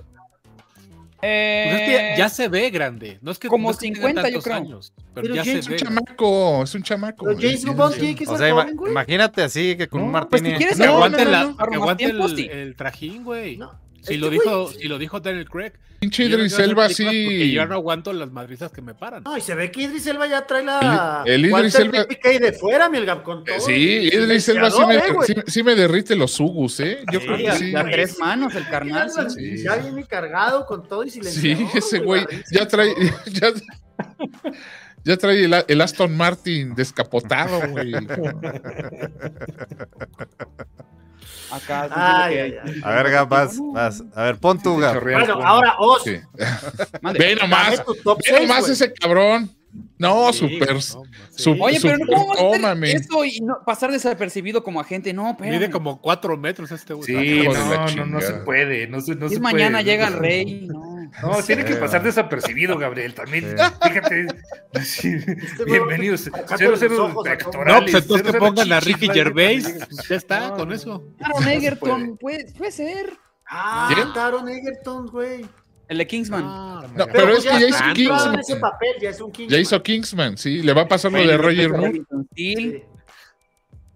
Eh, 1.27 1.69
Pues 1.71 1.81
es 1.81 1.89
que 1.89 2.19
ya 2.19 2.29
se 2.29 2.49
ve 2.49 2.69
grande. 2.71 3.19
No 3.23 3.31
es 3.31 3.39
que 3.39 3.49
como 3.49 3.69
no 3.69 3.71
es 3.71 3.79
que 3.79 3.87
tenga 3.87 3.97
50 4.09 4.29
yo 4.29 4.43
creo. 4.43 4.57
años, 4.57 4.93
pero, 5.15 5.23
Pero 5.23 5.35
ya 5.37 5.43
James 5.45 5.65
se 5.65 5.75
Es 5.75 5.81
un 5.83 5.89
chamaco, 5.89 6.63
es 6.65 6.75
un 6.75 6.83
chamaco. 6.83 7.25
Pero. 7.25 7.39
James 7.41 7.65
Bond 7.65 7.95
tiene 7.95 8.15
que 8.15 8.25
O 8.25 8.29
ser 8.31 8.39
sea, 8.39 8.49
ima- 8.51 8.63
joven, 8.63 8.77
güey. 8.77 8.93
imagínate 8.93 9.43
así 9.43 9.75
que 9.77 9.89
con 9.89 10.13
No, 10.13 10.19
un 10.21 10.29
pues, 10.29 10.43
si 10.43 10.53
quieres 10.53 10.77
Que 10.77 10.87
No, 10.87 10.93
aguante, 10.97 11.25
no, 11.25 11.31
la- 11.31 11.45
no, 11.45 11.57
que 11.57 11.65
no, 11.77 11.83
aguante 11.83 12.05
tiempo, 12.05 12.27
el, 12.27 12.39
el 12.51 12.77
trajín, 12.77 13.25
güey. 13.25 13.57
No, 13.57 13.73
Si 14.05 14.15
este 14.15 14.17
lo 14.19 14.29
güey- 14.29 14.33
dijo, 14.33 14.69
si 14.73 14.89
lo 14.89 14.99
dijo 14.99 15.21
Daniel 15.21 15.49
Craig. 15.49 15.73
Pinche 16.01 16.25
Idris 16.25 16.59
Elba 16.59 16.83
películas 16.89 16.97
Porque 16.99 17.45
sí. 17.45 17.53
yo 17.53 17.65
no 17.67 17.75
aguanto 17.77 18.13
las 18.13 18.31
madrizas 18.31 18.71
que 18.71 18.83
me 18.83 18.93
paran. 18.95 19.23
No, 19.23 19.39
y 19.39 19.41
se 19.41 19.55
ve 19.55 19.71
que 19.71 19.83
Idris 19.85 20.07
Elba 20.07 20.27
ya 20.27 20.47
trae 20.47 20.63
la. 20.63 21.23
El- 21.25 21.47
el 21.47 21.51
Idris 21.51 21.75
Elba- 21.77 22.05
de 22.05 22.53
fuera, 22.53 22.91
mi 22.91 22.99
Elgam, 22.99 23.23
con 23.23 23.43
todo. 23.43 23.57
Eh, 23.57 23.61
Sí, 23.61 23.73
y 23.73 24.09
Idris 24.15 24.47
Elba 24.51 24.71
sí 24.71 24.85
me, 24.87 24.97
eh, 24.97 25.03
sí, 25.27 25.35
sí 25.47 25.63
me 25.63 25.75
derrite 25.75 26.15
los 26.15 26.33
sugus, 26.33 26.79
¿eh? 26.81 26.99
Yo 27.11 27.21
Sí, 27.21 27.27
creo 27.27 27.39
que 27.39 27.53
sí. 27.53 27.75
a 27.75 27.85
tres 27.85 28.19
manos 28.19 28.55
el 28.55 28.69
carnal. 28.69 29.11
sí. 29.31 29.57
Sí, 29.57 29.65
Ya 29.65 29.77
viene 29.77 30.05
cargado 30.05 30.67
con 30.67 30.87
todo 30.87 31.05
y 31.05 31.11
Sí, 31.11 31.23
silenciador. 31.23 31.71
ese 31.79 31.99
güey 32.01 32.27
ya 32.53 32.69
trae, 32.69 32.93
ya, 33.33 33.49
ya 35.05 35.17
trae 35.17 35.45
el, 35.45 35.55
el 35.67 35.81
Aston 35.81 36.15
Martin 36.15 36.75
descapotado, 36.75 37.63
güey. 37.71 37.93
Acá. 41.51 41.89
Ay, 41.93 42.35
que- 42.35 42.43
ay, 42.43 42.55
ay. 42.65 42.81
A 42.83 42.91
ver, 42.91 43.11
Gab, 43.11 43.29
vas, 43.29 43.59
vas. 43.73 44.03
A 44.15 44.25
ver, 44.25 44.37
pon 44.39 44.61
tu 44.61 44.77
Gab. 44.79 45.01
Bueno, 45.03 45.35
ahora 45.45 45.75
Oz. 45.79 46.03
Sí. 46.05 46.17
Ve 47.19 47.37
nomás, 47.37 47.79
ve 47.79 47.85
seis, 48.23 48.41
nomás 48.49 48.69
ese 48.69 48.93
cabrón. 48.93 49.51
No, 49.99 50.33
Sí, 50.33 50.39
super. 50.39 50.75
no, 50.75 50.81
sí. 50.81 50.97
su- 51.37 51.57
Oye, 51.61 51.79
pero 51.83 51.99
no 51.99 52.33
hacer 52.33 52.85
eso 52.97 53.25
y 53.25 53.41
no, 53.41 53.59
pasar 53.65 53.91
desapercibido 53.91 54.63
como 54.63 54.81
agente. 54.81 55.13
No, 55.13 55.31
espérame. 55.31 55.55
Mide 55.59 55.71
como 55.71 56.01
cuatro 56.01 56.37
metros 56.37 56.71
este 56.71 56.95
güey. 56.95 57.07
Sí, 57.07 57.43
no, 57.49 57.87
no, 57.97 58.07
no 58.07 58.21
se 58.21 58.35
puede. 58.35 58.87
No 58.87 59.01
se, 59.01 59.15
no 59.17 59.27
Y 59.27 59.31
se 59.31 59.35
es 59.37 59.41
mañana 59.41 59.79
puede, 59.79 59.85
llega 59.91 60.11
no 60.11 60.17
el 60.17 60.23
rey. 60.23 60.67
No. 60.69 60.94
No, 61.23 61.43
tiene 61.43 61.65
que 61.65 61.77
pasar 61.77 62.03
desapercibido, 62.03 62.77
Gabriel. 62.79 63.15
También, 63.15 63.57
Sí. 63.57 63.65
fíjate. 63.89 64.27
Sí, 64.83 65.09
Este 65.15 65.65
Bienvenidos. 65.65 66.21
sacándole 66.23 66.57
Cero, 66.59 66.71
los 66.73 66.81
cero 66.81 66.95
ojos 66.97 67.11
a 67.11 67.15
todo. 67.15 67.23
pectorales. 67.25 67.75
No, 67.75 67.81
pues 67.81 67.95
entonces 68.03 68.27
cero, 68.27 68.33
que 68.33 68.39
pongan 68.39 68.73
a 68.73 68.81
Ricky 68.81 69.09
Gervais. 69.09 69.65
pues 69.89 70.09
ya 70.09 70.17
está, 70.17 70.49
No, 70.49 70.57
con 70.57 70.73
eso. 70.73 71.05
Aaron 71.21 71.43
se 71.45 71.55
Egerton, 71.55 72.17
puede, 72.19 72.53
puede 72.53 72.73
ser. 72.73 73.13
Ah. 73.49 74.11
Taron 74.15 74.49
Egerton, 74.49 75.07
güey. 75.07 75.47
El 75.87 75.99
de 75.99 76.07
Kingsman. 76.07 76.43
Ah, 76.47 76.83
No, 76.97 77.07
pero 77.07 77.13
pero 77.13 77.27
pues 77.27 77.45
es 77.45 77.45
que 77.45 77.61
ya 77.61 77.67
hizo 77.67 77.67
está 77.77 77.89
entrado 77.91 77.91
en 77.91 77.95
Kingsman. 77.95 78.41
ese 78.41 78.57
papel, 78.57 78.89
ya 79.03 79.11
es 79.11 79.21
un 79.21 79.33
Kingsman. 79.33 79.55
Ya 79.57 79.61
hizo 79.63 79.83
Kingsman, 79.83 80.39
sí. 80.39 80.63
Le 80.63 80.73
va 80.73 80.83
a 80.83 80.89
pasar 80.89 81.13
lo 81.13 81.19
de 81.27 81.37
Roger 81.37 81.71
Moore. 81.71 82.03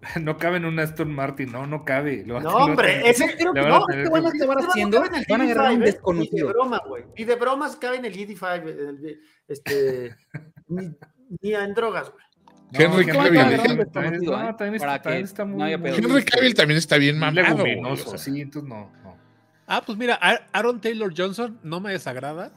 No 0.21 0.37
cabe 0.37 0.57
en 0.57 0.65
un 0.65 0.79
Aston 0.79 1.13
Martin, 1.13 1.51
no, 1.51 1.67
no 1.67 1.83
cabe. 1.83 2.23
Lo 2.25 2.39
No, 2.39 2.49
hombre, 2.55 3.09
ese 3.09 3.35
Creo 3.35 3.53
que 3.53 3.59
Le 3.61 3.69
van 3.69 3.73
a 3.73 3.79
no, 3.79 3.85
¿qué 3.87 4.09
van 4.09 4.25
a 4.25 4.31
que- 4.31 4.37
acabar 4.37 4.57
Este 4.59 4.69
haciendo? 4.71 5.01
Van 5.01 5.41
a 5.41 5.43
agarrar 5.43 5.71
un 5.73 5.73
ED5, 5.73 5.73
¿eh? 5.73 5.73
Ni 5.73 5.79
de 5.79 5.85
desconocido. 5.91 6.47
broma, 6.49 6.81
güey. 6.87 7.03
Ni 7.17 7.23
de 7.25 7.35
bromas 7.35 7.75
cabe 7.75 7.97
en 7.97 8.05
el 8.05 8.13
ED5. 8.13 8.67
el- 8.67 9.19
Este, 9.47 10.15
ni, 10.67 10.89
ni 11.41 11.53
en 11.53 11.73
drogas, 11.73 12.11
güey. 12.11 12.23
No, 12.71 12.79
Henry 12.79 13.05
Cavill, 13.07 13.35
Henry- 13.41 13.75
desconocido, 13.77 14.41
¿eh? 14.41 14.55
Cavill 16.23 16.53
también 16.53 16.77
está 16.77 16.97
bien 16.97 17.17
mamado. 17.17 17.47
leguminoso, 17.57 18.11
o 18.11 18.17
sea. 18.17 18.19
sí, 18.19 18.41
entonces 18.41 18.69
no. 18.69 18.91
no. 19.03 19.17
Ah, 19.67 19.81
pues 19.85 19.97
mira, 19.97 20.19
Aaron 20.53 20.79
Taylor 20.81 21.11
Johnson 21.15 21.59
no 21.63 21.79
me 21.79 21.91
desagrada. 21.91 22.51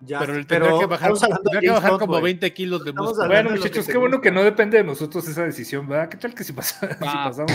Ya, 0.00 0.20
Pero 0.20 0.34
él 0.36 0.46
tendría 0.46 0.78
que 0.78 0.86
bajar, 0.86 1.12
tendría 1.12 1.60
que 1.60 1.98
como 1.98 2.06
güey. 2.12 2.22
20 2.22 2.52
kilos 2.54 2.84
de 2.84 2.90
Estamos 2.90 3.10
músculo. 3.10 3.28
Bueno, 3.28 3.50
muchachos, 3.50 3.86
qué 3.86 3.96
bueno 3.98 4.20
que 4.20 4.30
no 4.30 4.44
depende 4.44 4.78
de 4.78 4.84
nosotros 4.84 5.26
esa 5.26 5.42
decisión, 5.42 5.88
¿verdad? 5.88 6.08
¿Qué 6.08 6.16
tal 6.16 6.34
que 6.34 6.44
si, 6.44 6.52
pasa, 6.52 6.78
si 6.88 7.04
pasamos? 7.04 7.52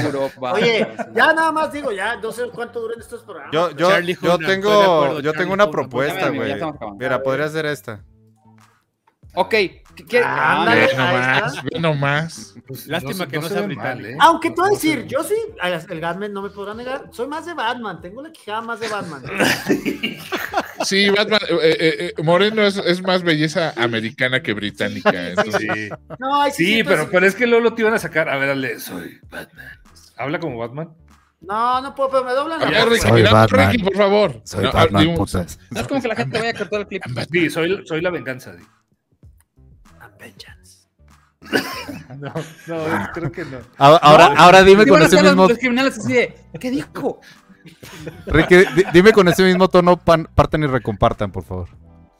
Oye, 0.54 0.88
ya 1.16 1.34
nada 1.34 1.52
más 1.54 1.72
digo, 1.72 1.92
ya 1.94 2.18
no 2.18 2.32
sé 2.34 2.44
cuánto 2.54 2.82
duran 2.82 3.00
estos 3.00 3.24
programas. 3.24 3.54
Yo, 3.54 3.72
yo, 3.72 3.98
yo 4.00 4.38
tengo, 4.40 4.72
acuerdo, 4.72 5.20
yo 5.22 5.32
Charlie 5.32 5.38
tengo 5.40 5.54
una 5.54 5.72
propuesta, 5.72 6.30
güey. 6.30 6.56
Mira, 7.00 7.24
podría 7.24 7.48
ser 7.48 7.66
esta. 7.66 8.04
Ok. 9.36 9.50
¿qué- 9.50 10.22
Ah, 10.24 10.36
ah, 10.38 10.60
ándale. 10.62 10.88
Nomás, 10.96 11.64
ve 11.64 11.80
nomás. 11.80 12.56
Pues, 12.68 12.88
Lástima 12.88 13.28
que 13.28 13.38
no 13.38 13.48
se 13.48 13.54
sea 13.54 13.62
británico. 13.66 14.02
mal, 14.02 14.06
¿eh? 14.14 14.18
Aunque 14.20 14.50
te 14.50 14.56
voy 14.56 14.66
a 14.66 14.68
No 14.70 14.74
decir, 14.76 15.06
yo 15.08 15.24
sí, 15.24 15.36
el 15.90 16.00
Gatman 16.00 16.34
no 16.34 16.42
me 16.42 16.50
podrá 16.50 16.74
negar, 16.74 17.10
soy 17.12 17.28
más 17.28 17.46
de 17.46 17.54
Batman, 17.54 18.02
tengo 18.02 18.22
la 18.22 18.32
quijada 18.32 18.62
más 18.62 18.80
de 18.80 18.90
Batman. 18.90 19.24
Sí, 20.84 21.10
Batman, 21.10 21.40
eh, 21.50 21.78
eh, 21.80 22.14
eh, 22.18 22.24
Moreno 22.24 22.62
es, 22.64 22.78
es 22.78 23.02
más 23.02 23.24
belleza 23.24 23.74
americana 23.78 24.42
que 24.42 24.54
británica. 24.54 25.30
entonces- 25.30 25.62
Sí, 25.62 25.90
No, 26.20 26.52
sí 26.52 26.84
pero, 26.84 27.10
pero 27.10 27.26
es 27.26 27.36
que 27.36 27.48
luego 27.48 27.64
lo 27.64 27.74
te 27.74 27.82
iban 27.82 27.94
a 27.94 28.00
sacar. 28.00 28.30
A 28.30 28.38
ver, 28.38 28.50
dale, 28.50 28.80
soy 28.80 29.20
Batman. 29.30 29.68
Habla 30.18 30.40
como 30.40 30.58
Batman. 30.58 30.90
No, 31.42 31.82
no 31.82 31.94
puedo, 31.94 32.10
pero 32.10 32.24
me 32.24 32.32
doblan 32.32 32.60
la 32.60 32.66
voz, 32.66 32.74
Ricky, 32.76 32.88
güey. 32.88 33.02
Soy 33.02 33.12
mira, 33.12 33.34
Batman. 33.34 33.72
Ricky, 33.72 33.84
por 33.84 33.98
favor. 33.98 34.42
Soy 34.46 34.64
No, 34.64 34.70
ah, 34.70 34.74
Batman, 34.74 35.02
digo, 35.04 35.16
putas. 35.16 35.60
No 35.72 35.82
es 35.82 35.88
como 35.88 36.02
que 36.02 36.08
la 36.08 36.16
gente 36.16 36.38
vaya 36.40 36.52
a 36.52 36.54
cortar 36.54 36.80
el 36.82 36.88
clip. 36.88 37.04
Sí, 37.32 37.50
soy, 37.50 37.84
soy 37.86 38.02
la 38.02 38.10
venganza. 38.12 38.54
vengeance. 40.20 40.88
No, 42.18 42.32
no, 42.68 43.10
creo 43.14 43.32
que 43.32 43.44
no. 43.44 43.58
Ahora, 43.78 43.98
ahora, 43.98 44.26
ahora 44.38 44.64
dime 44.64 44.84
Sí, 44.84 44.90
con 44.90 45.02
ese 45.02 45.22
mismo, 45.22 45.48
Los 45.48 45.58
criminales 45.58 45.98
así 45.98 46.14
de, 46.14 46.36
¿qué 46.60 46.70
dijo? 46.72 47.20
Ricky, 48.26 48.56
di- 48.76 48.84
dime 48.94 49.12
con 49.12 49.28
ese 49.28 49.44
mismo 49.44 49.68
tono, 49.70 49.98
pan- 49.98 50.28
partan 50.34 50.64
y 50.64 50.68
recompartan, 50.68 51.32
por 51.32 51.44
favor. 51.44 51.70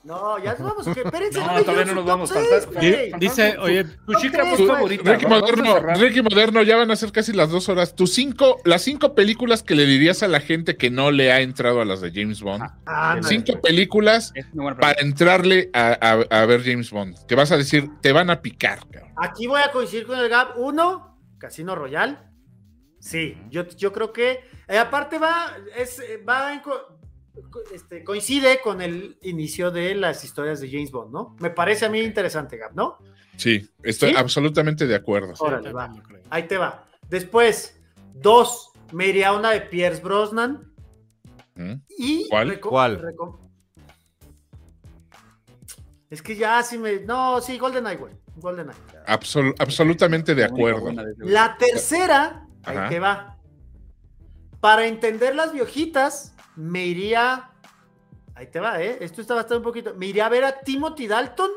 No, 0.04 0.38
ya 0.38 0.52
nos 0.56 0.64
vamos, 0.64 0.86
que 0.94 1.00
espérense. 1.02 1.40
No, 1.40 1.54
me 1.54 1.62
todavía 1.62 1.86
no 1.86 1.96
nos 1.96 2.06
vamos, 2.06 2.30
top 2.30 2.40
falta- 2.40 2.50
seis, 2.60 2.66
falta- 2.66 2.80
güey. 2.82 3.10
falta- 3.12 3.18
Dice, 3.26 3.58
oye, 3.58 3.84
Tu 3.86 4.14
chica 4.16 4.44
güey. 4.44 4.68
favorita. 4.68 5.12
Ricky 5.14 5.26
a 5.26 5.30
Moderno. 5.30 5.80
Ricky 5.96 6.22
Moderno, 6.22 6.62
ya 6.62 6.76
van 6.76 6.92
a 6.92 6.96
ser 6.98 7.14
casi 7.14 7.32
las 7.32 7.50
dos 7.52 7.70
horas. 7.70 7.96
Tus 7.96 8.14
cinco, 8.14 8.58
las 8.66 8.82
cinco 8.82 9.16
películas 9.16 9.64
que 9.64 9.76
le 9.76 9.86
dirías 9.86 10.22
a 10.22 10.28
la 10.28 10.42
gente 10.42 10.76
que 10.76 10.90
no 10.90 11.10
le 11.12 11.32
ha 11.32 11.40
entrado 11.40 11.80
a 11.80 11.86
las 11.86 12.02
de 12.02 12.12
James 12.14 12.42
Bond. 12.42 12.66
Ándale. 12.86 13.24
Cinco 13.30 13.62
películas 13.62 14.34
para 14.82 15.00
entrarle 15.00 15.70
a, 15.74 15.98
a- 16.02 16.42
a 16.42 16.46
ver 16.48 16.64
James 16.66 16.92
Bond. 16.92 17.26
Que 17.26 17.36
vas 17.36 17.54
a 17.54 17.58
decir, 17.58 17.90
te 18.02 18.12
van 18.12 18.30
a 18.30 18.42
picar, 18.42 18.80
cabrón. 18.92 19.14
Aquí 19.16 19.48
voy 19.48 19.62
a 19.62 19.72
coincidir 19.72 20.06
con 20.06 20.20
el 20.20 20.28
Gap. 20.28 20.58
Uno, 20.58 21.18
Casino 21.38 21.76
Royal. 21.76 22.30
Sí, 23.04 23.38
yo, 23.50 23.68
yo 23.68 23.92
creo 23.92 24.14
que. 24.14 24.40
eh, 24.68 24.78
aparte 24.78 25.20
va, 25.20 25.58
es, 25.76 26.00
eh, 26.00 26.24
va 26.24 26.54
en 26.54 26.62
co- 26.62 26.98
co- 27.52 27.62
este, 27.74 28.02
coincide 28.04 28.62
con 28.62 28.82
el 28.82 29.18
inicio 29.24 29.72
de 29.72 29.94
las 29.94 30.24
historias 30.24 30.62
de 30.62 30.70
James 30.72 30.90
Bond, 30.90 31.12
¿no? 31.12 31.36
Me 31.42 31.50
parece 31.50 31.86
a 31.86 31.90
mí 31.90 32.00
interesante, 32.00 32.56
Gap, 32.56 32.72
¿no? 32.76 32.98
Sí, 33.36 33.70
estoy 33.84 34.12
¿Sí? 34.12 34.16
absolutamente 34.16 34.88
de 34.88 34.96
acuerdo. 34.96 35.34
Órale, 35.40 35.74
va. 35.74 35.94
Ahí 36.30 36.44
te 36.48 36.58
va. 36.58 36.86
Después, 37.10 37.78
dos, 38.14 38.72
me 38.94 39.08
iría 39.08 39.30
a 39.30 39.34
una 39.38 39.52
de 39.52 39.62
Pierce 39.62 40.02
Brosnan. 40.02 40.72
¿Mm? 41.56 41.74
Y 41.98 42.30
¿Cuál? 42.30 42.60
¿Cuál? 42.62 43.14
Es 46.10 46.22
que 46.22 46.36
ya 46.36 46.62
sí 46.64 46.78
me. 46.78 47.00
No, 47.02 47.42
sí, 47.42 47.58
GoldenEye, 47.58 47.98
güey. 47.98 48.14
GoldenEye. 48.38 48.78
Absol- 49.08 49.56
absolutamente 49.60 50.36
de 50.36 50.46
acuerdo. 50.46 50.92
La 51.20 51.58
tercera, 51.58 52.48
Ajá. 52.64 52.84
ahí 52.84 52.90
te 52.90 53.00
va. 53.00 53.38
Para 54.60 54.86
entender 54.88 55.36
las 55.36 55.52
viejitas, 55.52 56.36
me 56.56 56.86
iría. 56.86 57.50
Ahí 58.36 58.48
te 58.48 58.60
va, 58.60 58.82
¿eh? 58.82 58.98
Esto 59.02 59.22
está 59.22 59.36
bastante 59.36 59.58
un 59.58 59.64
poquito. 59.64 59.94
Me 59.96 60.08
iría 60.08 60.26
a 60.26 60.30
ver 60.30 60.44
a 60.44 60.60
Timothy 60.62 61.08
Dalton 61.08 61.52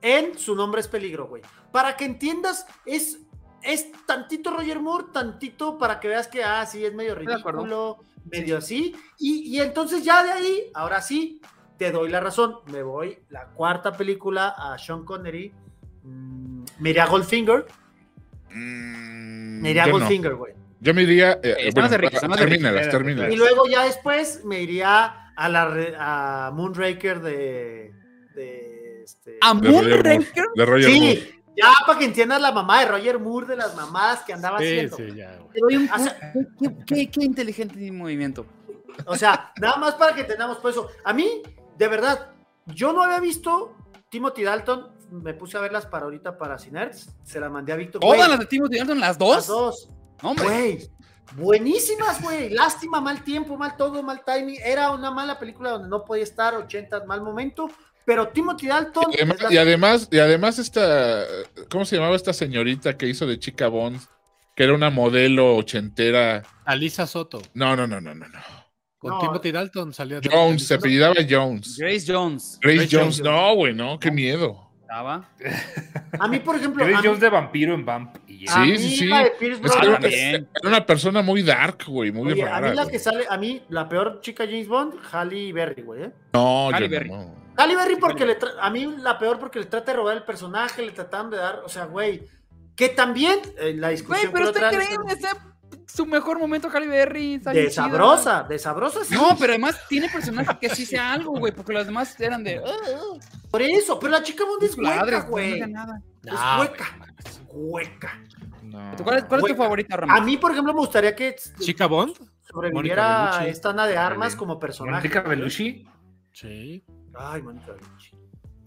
en 0.00 0.38
Su 0.38 0.54
nombre 0.54 0.80
es 0.80 0.88
peligro, 0.88 1.26
güey. 1.26 1.42
Para 1.72 1.96
que 1.96 2.04
entiendas, 2.04 2.66
es, 2.86 3.20
es 3.62 3.90
tantito 4.06 4.50
Roger 4.50 4.80
Moore, 4.80 5.06
tantito 5.12 5.76
para 5.76 5.98
que 5.98 6.08
veas 6.08 6.28
que, 6.28 6.44
ah, 6.44 6.64
sí, 6.66 6.84
es 6.84 6.94
medio 6.94 7.14
ridículo, 7.14 7.98
medio 8.30 8.58
así. 8.58 8.94
Y, 9.18 9.56
y 9.56 9.60
entonces 9.60 10.04
ya 10.04 10.22
de 10.22 10.30
ahí, 10.30 10.70
ahora 10.74 11.02
sí, 11.02 11.40
te 11.78 11.90
doy 11.90 12.10
la 12.10 12.20
razón. 12.20 12.58
Me 12.66 12.82
voy, 12.82 13.18
la 13.28 13.46
cuarta 13.46 13.92
película 13.92 14.48
a 14.48 14.78
Sean 14.78 15.04
Connery. 15.04 15.52
mm, 16.04 16.64
me 16.78 16.90
iría 16.90 17.04
a 17.04 17.08
Goldfinger. 17.08 17.66
Mm, 18.50 19.07
Me 19.58 19.70
iría 19.70 19.84
a. 19.84 19.90
Goldfinger, 19.90 20.34
güey. 20.34 20.54
Yo 20.80 20.94
me 20.94 21.02
iría. 21.02 21.32
eh, 21.42 21.56
Estamos 21.58 21.74
bueno, 21.74 21.88
de 21.88 21.98
Ricky, 21.98 22.14
estamos 22.16 22.36
de 22.38 22.44
Ricky. 22.44 22.50
termínalas, 22.56 22.80
Espérate, 22.86 23.04
termínalas. 23.04 23.32
Y 23.34 23.36
luego 23.36 23.66
ya 23.68 23.84
después 23.84 24.44
me 24.44 24.60
iría 24.62 25.32
a 25.36 25.48
la 25.48 25.62
a 25.98 26.50
Moonraker 26.52 27.20
de, 27.20 27.92
de 28.34 29.02
este 29.04 29.38
¿A 29.40 29.54
De 29.54 29.60
Roger 29.68 29.72
Moore. 29.72 30.02
Moonraker? 30.14 30.44
De 30.54 30.64
Roger 30.66 30.88
Moore. 30.90 31.16
Sí, 31.16 31.34
ya 31.56 31.72
para 31.86 31.98
que 31.98 32.04
entiendas 32.04 32.40
la 32.40 32.52
mamá 32.52 32.80
de 32.80 32.86
Roger 32.86 33.18
Moore 33.18 33.46
de 33.48 33.56
las 33.56 33.74
mamadas 33.74 34.22
que 34.22 34.32
andaba 34.32 34.58
Sí, 34.60 34.64
haciendo. 34.66 34.96
sí, 34.96 35.08
ya, 35.16 35.38
un 35.60 35.88
O 35.92 35.98
sea, 35.98 36.32
qué, 36.58 36.68
qué- 36.86 37.10
qué 37.10 37.24
inteligente 37.24 37.90
movimiento. 37.92 38.46
O 39.06 39.16
sea, 39.16 39.52
nada 39.60 39.76
más 39.76 39.94
para 39.94 40.14
que 40.14 40.24
tengamos 40.24 40.58
por 40.58 40.70
eso. 40.70 40.88
A 41.04 41.12
mí, 41.12 41.42
de 41.76 41.88
verdad, 41.88 42.30
yo 42.66 42.92
no 42.92 43.02
había 43.02 43.18
visto 43.20 43.74
Timothy 44.10 44.42
Dalton. 44.44 44.88
Me 45.10 45.34
puse 45.34 45.56
a 45.56 45.60
verlas 45.60 45.86
para 45.86 46.04
ahorita 46.04 46.36
para 46.38 46.58
Cinerts. 46.58 47.14
Se 47.24 47.40
las 47.40 47.50
mandé 47.50 47.72
a 47.72 47.76
Víctor. 47.76 48.00
¿Todas 48.00 48.16
Güey, 48.18 48.28
las 48.30 48.38
de 48.40 48.46
Timothy 48.46 48.78
Dalton, 48.78 49.00
las 49.00 49.08
las 49.10 49.18
dos? 49.18 49.46
dos. 49.46 49.90
No, 50.22 50.30
hombre. 50.30 50.44
Güey, 50.46 50.88
buenísimas, 51.36 52.20
güey. 52.22 52.50
Lástima, 52.50 53.00
mal 53.00 53.22
tiempo, 53.22 53.56
mal 53.56 53.76
todo, 53.76 54.02
mal 54.02 54.22
timing. 54.24 54.58
Era 54.64 54.90
una 54.90 55.10
mala 55.10 55.38
película 55.38 55.70
donde 55.70 55.88
no 55.88 56.04
podía 56.04 56.24
estar, 56.24 56.54
80, 56.54 57.04
mal 57.04 57.22
momento. 57.22 57.68
Pero 58.04 58.28
Timothy 58.28 58.68
Dalton. 58.68 59.04
Y 59.12 59.16
además, 59.16 59.42
la- 59.42 59.52
y 59.52 59.56
además, 59.58 60.08
y 60.10 60.18
además 60.18 60.58
esta, 60.58 61.24
¿cómo 61.70 61.84
se 61.84 61.96
llamaba 61.96 62.16
esta 62.16 62.32
señorita 62.32 62.96
que 62.96 63.06
hizo 63.06 63.26
de 63.26 63.38
chica 63.38 63.68
Bond? 63.68 64.00
Que 64.56 64.64
era 64.64 64.74
una 64.74 64.90
modelo 64.90 65.56
ochentera. 65.56 66.42
Alisa 66.64 67.06
Soto. 67.06 67.40
No, 67.54 67.76
no, 67.76 67.86
no, 67.86 68.00
no, 68.00 68.14
no, 68.14 68.26
no. 68.26 68.38
Con 68.98 69.10
No. 69.12 69.18
Timothy 69.20 69.52
Dalton 69.52 69.92
salió. 69.94 70.20
Jones, 70.28 70.66
se 70.66 70.74
apellidaba 70.74 71.14
Jones. 71.28 71.76
Grace 71.78 72.04
Jones. 72.12 72.58
Grace 72.60 72.78
Grace 72.78 72.96
Jones, 72.96 73.18
Jones. 73.18 73.20
no, 73.20 73.54
güey, 73.54 73.74
no, 73.74 73.98
qué 74.00 74.10
miedo. 74.10 74.67
A 76.20 76.28
mí, 76.28 76.38
por 76.40 76.56
ejemplo. 76.56 76.84
Mí- 76.86 76.92
Jones 77.02 77.20
de 77.20 77.28
vampiro 77.28 77.74
en 77.74 77.84
Vamp. 77.84 78.16
Y 78.26 78.46
ya. 78.46 78.52
a 78.60 78.64
Sí, 78.64 78.70
mí 78.72 78.78
sí, 78.78 78.96
sí. 78.96 79.06
la 79.06 79.24
de 79.24 79.30
Pierce 79.32 79.60
era, 79.82 80.44
una 80.64 80.84
persona 80.86 81.22
muy 81.22 81.42
dark, 81.42 81.84
güey, 81.86 82.10
muy 82.12 82.32
Oye, 82.32 82.44
rara. 82.44 82.56
a 82.56 82.70
mí 82.70 82.76
la 82.76 82.82
güey. 82.84 82.92
que 82.92 82.98
sale, 82.98 83.24
a 83.28 83.36
mí, 83.36 83.62
la 83.68 83.88
peor 83.88 84.20
chica 84.20 84.44
James 84.44 84.68
Bond, 84.68 84.94
Halle 85.12 85.52
Berry, 85.52 85.82
güey. 85.82 86.02
¿eh? 86.04 86.10
No, 86.32 86.68
Halle 86.70 86.86
yo 86.86 86.90
Berry. 86.90 87.10
no. 87.10 87.34
Halle 87.56 87.74
Berry 87.76 87.96
porque 87.96 88.24
le 88.24 88.38
tra- 88.38 88.54
a 88.60 88.70
mí 88.70 88.94
la 88.98 89.18
peor 89.18 89.38
porque 89.38 89.58
le 89.58 89.66
trata 89.66 89.90
de 89.92 89.96
robar 89.96 90.16
el 90.16 90.22
personaje, 90.22 90.82
le 90.82 90.92
trataron 90.92 91.30
de 91.30 91.36
dar, 91.38 91.60
o 91.64 91.68
sea, 91.68 91.86
güey, 91.86 92.22
que 92.76 92.88
también 92.90 93.40
eh, 93.58 93.74
la 93.74 93.88
Güey, 93.88 93.96
discusión 93.96 94.30
pero 94.32 94.46
usted 94.46 94.64
otra 94.64 94.70
cree 94.78 94.96
vez- 94.96 95.18
ese 95.18 95.28
su 95.92 96.06
mejor 96.06 96.38
momento, 96.38 96.68
Halle 96.70 96.86
Berry. 96.86 97.38
de 97.38 97.70
sabrosa, 97.70 98.44
de 98.44 98.58
sabrosa 98.58 99.04
sí. 99.04 99.14
No, 99.14 99.36
pero 99.38 99.52
además 99.54 99.76
tiene 99.88 100.08
personaje 100.08 100.56
que 100.60 100.68
sí 100.70 100.86
sea 100.86 101.12
algo, 101.14 101.32
güey, 101.38 101.52
porque 101.52 101.72
los 101.72 101.86
demás 101.86 102.18
eran 102.20 102.44
de. 102.44 102.58
"Ah, 102.64 103.18
por 103.50 103.62
eso, 103.62 103.98
pero 103.98 104.12
la 104.12 104.22
chica 104.22 104.44
Bond 104.44 104.62
es 104.62 104.76
hueca, 104.76 105.20
no 105.22 105.28
güey. 105.28 105.54
digan 105.54 105.72
nada. 105.72 106.02
Es 106.24 106.32
No, 106.32 106.60
hueca. 106.60 106.98
Hueca. 107.50 108.22
No. 108.62 108.92
¿Cuál 109.02 109.18
es, 109.18 109.24
cuál 109.24 109.40
es 109.40 109.46
tu 109.46 109.52
Hueca. 109.52 109.56
favorita, 109.56 109.94
A 109.94 109.98
Ramón? 109.98 110.24
mí, 110.26 110.36
por 110.36 110.52
ejemplo, 110.52 110.74
me 110.74 110.80
gustaría 110.80 111.16
que 111.16 111.34
Chica 111.58 111.86
Bond. 111.86 112.14
sobreviviera 112.42 113.46
esta 113.46 113.70
Ana 113.70 113.86
de 113.86 113.96
Armas 113.96 114.36
como 114.36 114.58
personaje. 114.58 115.08
Mónica 115.08 115.22
Bellucci. 115.22 115.86
Sí. 116.32 116.84
Ay, 117.14 117.42
Mónica 117.42 117.72
Bellucci. 117.72 118.10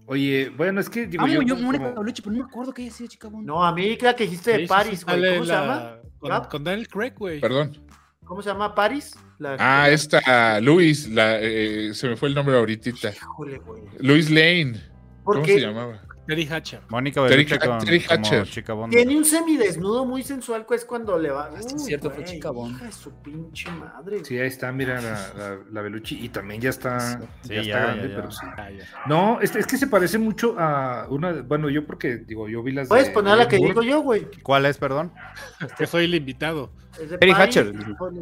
Oye, 0.06 0.50
bueno, 0.56 0.80
es 0.80 0.90
que 0.90 1.06
digo 1.06 1.22
Amo 1.24 1.32
yo. 1.34 1.42
yo, 1.42 1.54
como- 1.54 1.66
Mónica 1.66 1.90
Bellucci, 1.90 2.20
pero 2.22 2.36
no 2.36 2.42
me 2.44 2.50
acuerdo 2.50 2.72
que 2.74 2.82
haya 2.82 2.90
sido 2.92 3.08
chica 3.08 3.28
Bond. 3.28 3.46
No, 3.46 3.64
a 3.64 3.72
mí 3.72 3.96
la 3.98 4.14
que 4.16 4.24
dijiste 4.24 4.52
de 4.52 4.58
sí, 4.60 4.66
Paris, 4.66 4.98
sí, 5.00 5.04
güey. 5.04 5.32
¿Cómo 5.34 5.44
se 5.46 5.52
la- 5.52 5.60
llama? 5.60 5.96
Con, 6.48 6.64
Daniel 6.64 6.88
Craig, 6.88 7.12
güey. 7.18 7.40
Perdón. 7.40 7.76
¿Cómo 8.24 8.40
se 8.42 8.48
llama? 8.48 8.74
Paris. 8.74 9.14
La- 9.38 9.56
Ah, 9.58 9.90
esta, 9.90 10.60
Luis, 10.60 11.08
la, 11.08 11.38
eh, 11.40 11.92
se 11.94 12.08
me 12.08 12.16
fue 12.16 12.28
el 12.28 12.34
nombre 12.34 12.56
ahorita. 12.56 12.90
Híjole, 12.90 13.58
güey. 13.58 13.82
Luis 13.98 14.30
Lane. 14.30 14.80
¿Cómo 15.24 15.44
se 15.44 15.60
llamaba? 15.60 16.00
Terry 16.26 16.46
Hatcher. 16.46 16.80
Mónica 16.88 17.20
Bellucci 17.20 17.58
con, 17.58 17.78
Terry 17.78 18.00
como 18.00 18.20
Hatcher. 18.20 18.46
chica 18.48 18.72
Bond. 18.74 18.92
Tiene 18.92 19.16
un 19.16 19.24
semidesnudo 19.24 20.04
muy 20.04 20.22
sensual, 20.22 20.64
que 20.66 20.76
es 20.76 20.84
cuando 20.84 21.18
le 21.18 21.30
va. 21.30 21.50
Uy, 21.52 21.78
cierto, 21.78 22.10
fue 22.10 22.24
chica 22.24 22.50
Bond. 22.50 22.76
hija 22.76 22.84
de 22.86 22.92
su 22.92 23.10
pinche 23.22 23.70
madre. 23.72 24.24
Sí, 24.24 24.38
ahí 24.38 24.46
está, 24.46 24.70
mira 24.70 25.00
la, 25.00 25.32
la, 25.36 25.58
la 25.70 25.82
Bellucci. 25.82 26.24
Y 26.24 26.28
también 26.28 26.60
ya 26.60 26.70
está, 26.70 27.18
Sí, 27.42 27.54
ya 27.54 27.60
está 27.60 27.62
ya, 27.62 27.80
grande, 27.80 28.02
ya, 28.02 28.08
ya. 28.08 28.16
pero 28.16 28.30
sí. 28.30 28.46
Ah. 28.56 28.68
No, 29.06 29.40
es, 29.40 29.56
es 29.56 29.66
que 29.66 29.76
se 29.76 29.88
parece 29.88 30.18
mucho 30.18 30.54
a 30.58 31.06
una. 31.10 31.42
Bueno, 31.42 31.68
yo 31.70 31.84
porque, 31.86 32.18
digo, 32.18 32.48
yo 32.48 32.62
vi 32.62 32.72
las. 32.72 32.88
Puedes 32.88 33.08
de 33.08 33.12
poner 33.12 33.36
la 33.36 33.48
que 33.48 33.56
digo 33.56 33.82
yo, 33.82 34.00
güey. 34.02 34.28
¿Cuál 34.42 34.66
es, 34.66 34.78
perdón? 34.78 35.12
Que 35.76 35.86
soy 35.86 36.04
el 36.04 36.14
invitado. 36.14 36.70
Es 37.00 37.10
de 37.10 37.18
Terry 37.18 37.32
Paris, 37.32 37.56
Hatcher. 37.56 37.72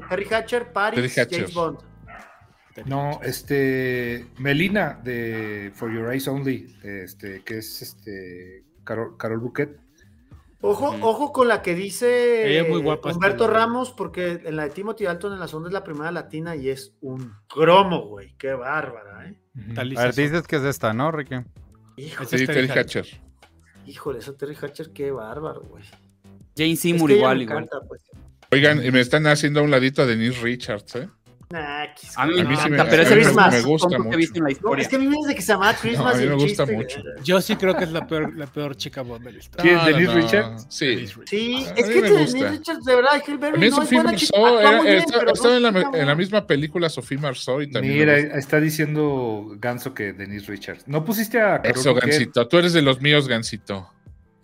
Terry 0.09 0.27
Hatcher, 0.31 0.73
Paris, 0.73 0.95
Terry 0.97 1.09
Hatcher. 1.21 1.39
James 1.41 1.55
Bond. 1.55 1.79
No, 2.87 3.21
este. 3.23 4.27
Melina 4.39 5.01
de 5.05 5.71
For 5.75 5.93
Your 5.93 6.13
Eyes 6.13 6.29
Only, 6.29 6.77
este, 6.83 7.43
que 7.43 7.59
es 7.59 7.83
este. 7.83 8.65
Carol, 8.85 9.17
Carol 9.17 9.39
Bouquet. 9.41 9.79
Ojo, 10.63 10.95
ojo 11.01 11.33
con 11.33 11.49
la 11.49 11.63
que 11.63 11.75
dice 11.75 12.51
Ella 12.51 12.63
es 12.63 12.69
muy 12.69 12.83
guapa, 12.83 13.13
Humberto. 13.13 13.47
Ramos, 13.49 13.93
porque 13.93 14.43
en 14.45 14.57
la 14.57 14.65
de 14.65 14.71
Timothy 14.71 15.05
Dalton 15.05 15.33
en 15.33 15.41
la 15.41 15.49
sonda 15.49 15.69
es 15.71 15.73
la 15.73 15.83
primera 15.85 16.13
latina 16.13 16.55
y 16.55 16.69
es 16.69 16.95
un 17.01 17.33
cromo, 17.49 18.07
güey. 18.09 18.35
Qué 18.37 18.53
bárbara, 18.53 19.27
¿eh? 19.27 19.37
Está 19.69 19.81
A 19.81 19.85
ver, 19.85 20.15
dices 20.15 20.47
que 20.47 20.57
es 20.57 20.63
esta, 20.65 20.93
¿no, 20.93 21.11
Ricky? 21.13 21.37
Híjole, 21.97 22.29
Sí, 22.29 22.47
Terry 22.47 22.69
Hatcher. 22.69 23.07
híjole, 23.87 24.19
esa 24.19 24.37
Terry 24.37 24.55
Hatcher, 24.55 24.91
qué 24.93 25.11
bárbaro, 25.11 25.63
güey. 25.63 25.85
Jane 26.57 26.73
Es 26.73 26.81
Seymour 26.81 27.09
que 27.09 27.17
igual, 27.17 27.41
igual. 27.41 27.65
encanta, 27.65 27.87
pues. 27.89 28.03
Oigan, 28.53 28.85
y 28.85 28.91
me 28.91 29.01
están 29.01 29.27
haciendo 29.29 29.61
a 29.61 29.63
un 29.63 29.71
ladito 29.71 30.03
a 30.03 30.07
Denise 30.07 30.43
Richards, 30.43 30.97
¿eh? 30.97 31.09
Nah, 31.53 31.83
A 32.15 32.27
mí, 32.27 32.39
A 32.39 32.45
me 32.45 32.51
mí 32.51 32.57
sí 32.57 32.63
encanta, 32.69 32.85
me- 32.85 32.91
pero 32.91 33.03
a 33.03 33.05
es 33.07 33.27
me- 33.27 33.33
más 33.33 33.53
me 33.53 33.61
gusta 33.63 33.89
que 33.89 33.99
mucho. 33.99 34.17
visto 34.19 34.39
en 34.39 34.45
la 34.45 34.49
No, 34.49 34.53
historia. 34.53 34.83
es 34.83 34.89
que 34.89 34.95
a 34.95 34.99
mí 35.01 35.07
me 35.09 35.17
desde 35.17 35.35
que 35.35 35.43
se 35.43 35.53
llamaba 35.53 35.75
Christmas 35.75 36.05
No, 36.05 36.11
a 36.11 36.15
mí 36.23 36.27
me 36.29 36.35
gusta 36.35 36.65
chiste, 36.65 36.77
mucho. 36.77 37.03
Yo 37.25 37.41
sí 37.41 37.57
creo 37.57 37.77
que 37.77 37.85
es 37.85 37.91
la 37.91 38.07
peor, 38.07 38.37
la 38.37 38.47
peor 38.47 38.77
chica 38.77 39.03
Bond 39.03 39.25
de 39.25 39.33
la 39.33 39.39
historia. 39.41 39.63
¿Quién, 39.65 39.77
No, 39.77 39.85
Denise 39.87 40.05
no, 40.07 40.15
no. 40.15 40.21
Richards? 40.23 40.67
Sí. 40.69 41.07
Sí, 41.27 41.67
A 41.67 41.71
es 41.75 41.89
que 41.89 42.03
Denise. 42.03 42.51
Richards, 42.51 42.85
de 42.85 42.95
verdad, 42.95 43.23
mí 43.27 43.35
no 43.59 43.65
es 43.67 43.75
Sophie 43.75 44.01
buena 44.01 44.17
chica, 44.17 44.39
era- 44.39 44.83
bien, 44.83 44.95
está- 44.99 45.19
pero 45.19 45.33
estaba 45.33 45.59
no 45.59 45.69
en 45.69 45.75
la, 45.75 45.99
en 46.01 46.07
la 46.07 46.15
misma 46.15 46.47
película 46.47 46.89
Sophie 46.89 47.19
Marceau 47.19 47.61
y 47.63 47.69
también. 47.69 47.99
Mira, 47.99 48.17
está 48.17 48.61
diciendo 48.61 49.49
Ganso 49.59 49.93
que 49.93 50.13
Denise 50.13 50.47
Richards. 50.47 50.87
¿No 50.87 51.05
pusiste 51.05 51.41
a 51.41 51.61
Carol 51.63 51.81
Eso? 51.81 51.95
Gansito. 51.95 52.47
Tú 52.47 52.59
eres 52.59 52.73
de 52.75 52.83
los 52.83 53.01
míos, 53.01 53.27
Gansito. 53.27 53.91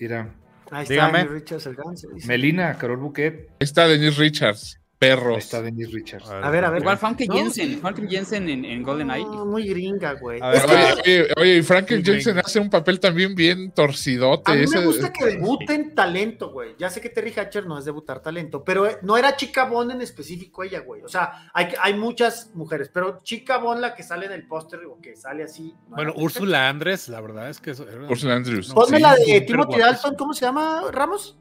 Mira, 0.00 0.34
Ahí 0.72 0.82
está 0.82 0.92
Dígame. 0.94 1.18
Denise 1.18 1.34
Richards, 1.34 1.66
el 1.66 1.74
ganso. 1.76 2.08
Melina, 2.26 2.76
Carol 2.76 2.96
Bouquet. 2.96 3.46
Ahí 3.50 3.56
está 3.60 3.86
Denise 3.86 4.18
Richards. 4.20 4.80
Ahí 4.98 5.10
Perros. 5.10 5.36
está 5.38 5.60
Denise 5.60 5.90
Richards. 5.92 6.26
A 6.30 6.48
ver, 6.48 6.64
a 6.64 6.70
ver. 6.70 6.80
Igual 6.80 6.98
No, 7.02 7.34
Jensen. 7.34 7.80
Famke 7.80 8.08
Jensen 8.08 8.48
en, 8.48 8.64
en 8.64 8.82
GoldenEye. 8.82 9.24
No, 9.26 9.44
muy 9.44 9.68
gringa, 9.68 10.14
güey. 10.14 10.40
A 10.40 10.48
ver, 10.48 10.56
Es 10.56 10.64
Oye, 10.64 10.92
oye, 11.04 11.28
oye, 11.36 11.56
y 11.58 11.62
Franken 11.62 11.98
Muy 11.98 12.04
Jensen 12.06 12.38
hace 12.38 12.58
un 12.60 12.70
papel 12.70 12.98
también 12.98 13.34
bien 13.34 13.72
torcidote. 13.72 14.50
a 14.50 14.54
mí 14.54 14.62
ese- 14.62 14.78
me 14.78 14.86
gusta 14.86 15.12
que 15.12 15.26
debuten 15.26 15.94
talento, 15.94 16.50
güey. 16.50 16.74
Ya 16.78 16.88
sé 16.88 17.02
que 17.02 17.10
Terry 17.10 17.34
Hatcher 17.36 17.66
no 17.66 17.78
es 17.78 17.84
debutar 17.84 18.20
talento, 18.22 18.64
pero 18.64 18.86
eh, 18.86 18.96
no 19.02 19.18
era 19.18 19.36
Chica 19.36 19.64
Bond 19.66 19.90
en 19.90 20.00
específico 20.00 20.62
ella, 20.64 20.80
güey. 20.80 21.02
O 21.02 21.08
sea, 21.08 21.50
hay, 21.52 21.68
hay 21.82 21.92
muchas 21.92 22.50
mujeres, 22.54 22.90
pero 22.90 23.18
Chica 23.22 23.58
Bond 23.58 23.80
la 23.82 23.94
que 23.94 24.02
sale 24.02 24.24
en 24.24 24.32
el 24.32 24.46
póster 24.46 24.80
o 24.86 24.98
que 25.02 25.14
sale 25.14 25.42
así. 25.42 25.74
no 25.90 25.96
Bueno, 25.96 26.14
Úrsula 26.16 26.70
Andrés, 26.70 27.10
la 27.10 27.20
verdad 27.20 27.50
es 27.50 27.60
que 27.60 27.72
eso 27.72 27.86
era- 27.86 28.08
Ursula 28.08 28.34
Andrews. 28.36 28.72
Ponme 28.72 28.96
sí. 28.96 29.02
la 29.02 29.14
de 29.14 29.42
Timothy. 29.42 29.78
Dalton, 29.78 30.14
¿cómo 30.16 30.32
se 30.32 30.46
llama, 30.46 30.84
Ramos? 30.90 31.36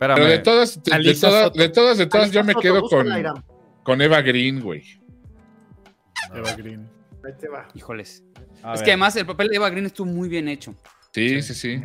Espérame. 0.00 0.16
Pero 0.16 0.28
de 0.28 0.38
todas, 0.38 0.82
de, 0.82 1.14
todas, 1.14 1.52
de 1.52 1.68
todas, 1.70 1.98
de 1.98 2.06
todas, 2.06 2.30
yo 2.30 2.44
me 2.44 2.52
Soto, 2.52 2.62
quedo 2.62 2.82
con, 2.82 3.08
con 3.82 4.00
Eva 4.00 4.22
Green, 4.22 4.60
güey. 4.60 4.84
Eva 6.34 6.52
Green. 6.54 6.88
Ahí 7.24 7.32
te 7.38 7.48
va. 7.48 7.66
Híjoles. 7.74 8.22
A 8.62 8.74
es 8.74 8.80
ver. 8.80 8.84
que 8.84 8.90
además 8.92 9.16
el 9.16 9.26
papel 9.26 9.48
de 9.48 9.56
Eva 9.56 9.70
Green 9.70 9.86
estuvo 9.86 10.06
muy 10.06 10.28
bien 10.28 10.48
hecho. 10.48 10.74
Sí, 11.12 11.42
sí, 11.42 11.54
sí. 11.54 11.82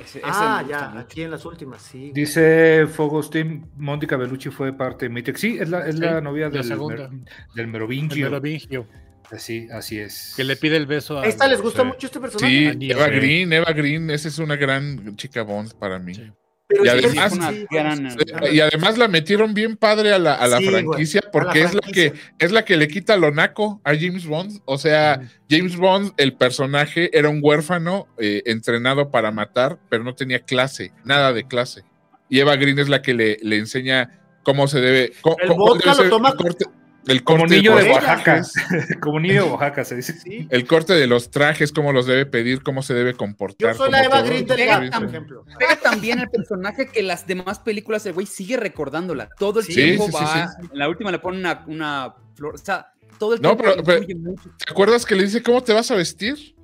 Ese- 0.00 0.20
ah, 0.24 0.64
ya, 0.68 0.98
aquí 0.98 1.22
en 1.22 1.30
las 1.30 1.44
últimas, 1.44 1.82
sí. 1.82 2.12
Dice 2.14 2.86
Fogostín, 2.86 3.70
Mónica 3.76 4.16
Bellucci 4.16 4.48
fue 4.50 4.72
parte 4.72 5.04
de 5.04 5.08
Mitex. 5.10 5.38
Sí, 5.40 5.58
es 5.60 5.68
la, 5.68 5.86
es 5.86 5.98
la 5.98 6.18
Sí, 6.18 6.24
novia 6.24 6.48
la 6.48 6.62
del, 6.62 6.78
mer- 6.78 7.10
del 7.10 7.24
El 7.56 7.66
Merovingio. 7.68 8.30
Merovingio, 8.30 8.86
Así, 9.30 9.68
así 9.72 9.98
es. 9.98 10.34
que 10.36 10.44
le 10.44 10.56
pide 10.56 10.76
el 10.76 10.86
beso 10.86 11.18
a. 11.18 11.26
¿Esta 11.26 11.46
les 11.46 11.60
gusta 11.62 11.82
Sí. 11.82 11.88
mucho 11.88 12.06
este 12.06 12.20
personaje? 12.20 12.74
Sí, 12.78 12.90
Eva 12.90 13.06
sí. 13.06 13.10
Green, 13.12 13.52
Eva 13.52 13.72
Green, 13.72 14.10
esa 14.10 14.28
es 14.28 14.38
una 14.38 14.56
gran 14.56 15.16
chica 15.16 15.42
Bond 15.42 15.74
para 15.74 15.98
mí. 15.98 16.14
Sí. 16.14 16.30
Pero 16.68 16.84
Y 16.84 16.88
sí, 16.88 17.06
además- 17.06 17.32
sí, 17.32 17.38
Una 17.38 17.50
sí, 17.52 17.66
gran- 17.70 18.10
sí. 18.10 18.54
Y 18.56 18.60
además 18.60 18.96
la 18.96 19.08
metieron 19.08 19.52
bien 19.52 19.76
padre 19.76 20.12
a 20.12 20.18
la, 20.18 20.34
a 20.34 20.46
la 20.46 20.58
Sí, 20.58 20.68
güey, 20.70 20.82
franquicia 20.84 21.20
a 21.20 21.26
la 21.26 21.30
porque 21.30 21.62
es 21.62 21.74
la 21.74 21.80
que 21.82 22.12
es 22.38 22.52
la 22.52 22.64
que 22.64 22.76
le 22.76 22.88
quita 22.88 23.16
lo 23.16 23.30
naco 23.30 23.80
a 23.84 23.90
James 23.94 24.26
Bond. 24.26 24.60
O 24.64 24.78
sea, 24.78 25.20
James 25.50 25.76
Bond, 25.76 26.12
el 26.16 26.32
personaje, 26.34 27.10
era 27.16 27.28
un 27.28 27.40
huérfano 27.42 28.06
eh, 28.18 28.42
entrenado 28.46 29.10
para 29.10 29.30
matar, 29.32 29.78
pero 29.90 30.02
no 30.04 30.14
tenía 30.14 30.40
clase, 30.40 30.92
nada 31.04 31.32
de 31.32 31.46
clase. 31.46 31.82
Y 32.30 32.40
Eva 32.40 32.56
Green 32.56 32.78
es 32.78 32.88
la 32.88 33.02
que 33.02 33.12
le, 33.12 33.36
le 33.42 33.58
enseña 33.58 34.20
cómo 34.42 34.66
se 34.66 34.80
debe. 34.80 35.12
co- 35.20 35.36
El 35.42 35.48
co- 35.48 35.56
vodka 35.56 35.90
debe 35.90 35.96
lo 35.96 36.02
ser 36.02 36.10
toma 36.10 36.30
el 36.30 36.36
corte, 36.36 36.64
el 37.06 37.22
niño 37.48 37.76
de 37.76 37.82
los 37.88 37.96
Oaxaca. 37.96 38.42
niño 39.20 39.44
de 39.44 39.50
Oaxaca, 39.50 39.84
se 39.84 39.96
dice. 39.96 40.18
Sí. 40.18 40.46
El 40.50 40.66
corte 40.66 40.94
de 40.94 41.06
los 41.06 41.30
trajes, 41.30 41.72
cómo 41.72 41.92
los 41.92 42.06
debe 42.06 42.26
pedir, 42.26 42.62
cómo 42.62 42.82
se 42.82 42.94
debe 42.94 43.14
comportar. 43.14 43.72
Yo 43.72 43.78
soy 43.78 43.90
la 43.90 44.04
Eva. 44.04 44.22
Green 44.22 44.46
Pega 44.46 44.84
ejemplo. 44.84 45.44
Pega 45.58 45.76
también 45.76 46.18
el 46.20 46.28
personaje 46.30 46.86
que 46.86 47.02
las 47.02 47.26
demás 47.26 47.58
películas 47.58 48.06
el 48.06 48.12
güey 48.12 48.26
sigue 48.26 48.56
recordándola. 48.56 49.28
Todo 49.38 49.60
el 49.60 49.66
Sí, 49.66 49.74
tiempo 49.74 50.06
sí, 50.06 50.12
sí, 50.12 50.18
va. 50.24 50.48
sí. 50.48 50.68
En 50.72 50.78
la 50.78 50.88
última 50.88 51.10
le 51.10 51.18
pone 51.18 51.38
una, 51.38 51.64
una 51.66 52.14
flor. 52.34 52.54
O 52.54 52.58
sea, 52.58 52.92
todo 53.18 53.34
el 53.34 53.42
No, 53.42 53.56
tiempo. 53.56 53.82
pero- 53.84 54.04
pero-. 54.06 54.34
¿Te 54.64 54.70
acuerdas 54.70 55.04
que 55.04 55.14
le 55.14 55.24
dice 55.24 55.42
cómo 55.42 55.62
te 55.62 55.72
vas 55.72 55.90
a 55.90 55.96
vestir? 55.96 56.54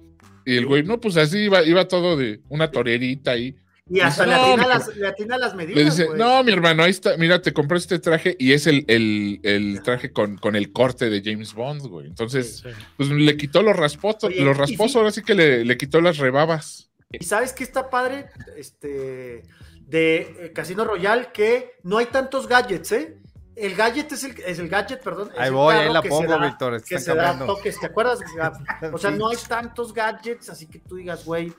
Y 0.44 0.56
el 0.56 0.66
güey, 0.66 0.82
no, 0.82 0.98
pues 1.00 1.16
así 1.16 1.38
iba, 1.40 1.62
iba 1.62 1.86
todo 1.88 2.16
de 2.16 2.40
una 2.48 2.70
torerita 2.70 3.32
ahí. 3.32 3.54
Y 3.90 4.00
hasta 4.00 4.26
le 4.26 4.32
No, 4.34 4.42
atina, 4.44 4.62
mi- 4.62 4.68
las, 4.68 4.96
le 4.96 5.06
atina 5.08 5.38
las 5.38 5.54
medidas. 5.54 5.76
Le 5.78 5.84
dice, 5.84 6.04
güey. 6.06 6.18
no, 6.18 6.42
mi 6.44 6.52
hermano, 6.52 6.82
ahí 6.82 6.90
está, 6.90 7.16
mira, 7.16 7.40
te 7.40 7.52
compré 7.54 7.78
este 7.78 7.98
traje 7.98 8.36
y 8.38 8.52
es 8.52 8.66
el, 8.66 8.84
el, 8.88 9.40
el 9.42 9.82
traje 9.82 10.12
con, 10.12 10.36
con 10.36 10.56
el 10.56 10.72
corte 10.72 11.08
de 11.08 11.22
James 11.24 11.54
Bond, 11.54 11.82
güey. 11.86 12.06
Entonces, 12.06 12.58
Sí. 12.58 12.68
pues 12.96 13.08
le 13.08 13.36
quitó 13.36 13.62
los 13.62 13.74
rasposos, 13.76 14.24
Oye, 14.24 14.42
los 14.42 14.56
rasposos, 14.56 14.92
sí- 14.92 14.98
ahora 14.98 15.10
sí 15.10 15.22
que 15.22 15.34
le, 15.34 15.64
le 15.64 15.76
quitó 15.78 16.00
las 16.00 16.18
rebabas. 16.18 16.90
Y 17.10 17.24
sabes 17.24 17.54
que 17.54 17.64
está 17.64 17.88
padre 17.88 18.26
este, 18.58 19.42
de 19.86 20.16
eh, 20.18 20.52
Casino 20.54 20.84
Royal 20.84 21.32
que 21.32 21.72
no 21.82 21.96
hay 21.98 22.06
tantos 22.06 22.46
gadgets, 22.46 22.92
¿eh? 22.92 23.16
El 23.56 23.74
gadget 23.74 24.12
es 24.12 24.22
el, 24.22 24.38
es 24.46 24.58
el 24.60 24.68
gadget, 24.68 25.02
perdón. 25.02 25.30
Ahí 25.36 25.50
voy, 25.50 25.74
ahí 25.74 25.92
la 25.92 26.02
pongo, 26.02 26.30
da- 26.30 26.46
Víctor. 26.46 26.80
Que 26.84 26.98
se 27.00 27.14
da 27.14 27.36
toques, 27.44 27.80
¿te 27.80 27.86
acuerdas? 27.86 28.20
O 28.92 28.98
sea, 28.98 29.10
no 29.10 29.30
hay 29.30 29.36
tantos 29.48 29.92
gadgets, 29.94 30.48
así 30.50 30.66
que 30.66 30.78
tú 30.78 30.96
digas, 30.96 31.24
güey, 31.24 31.52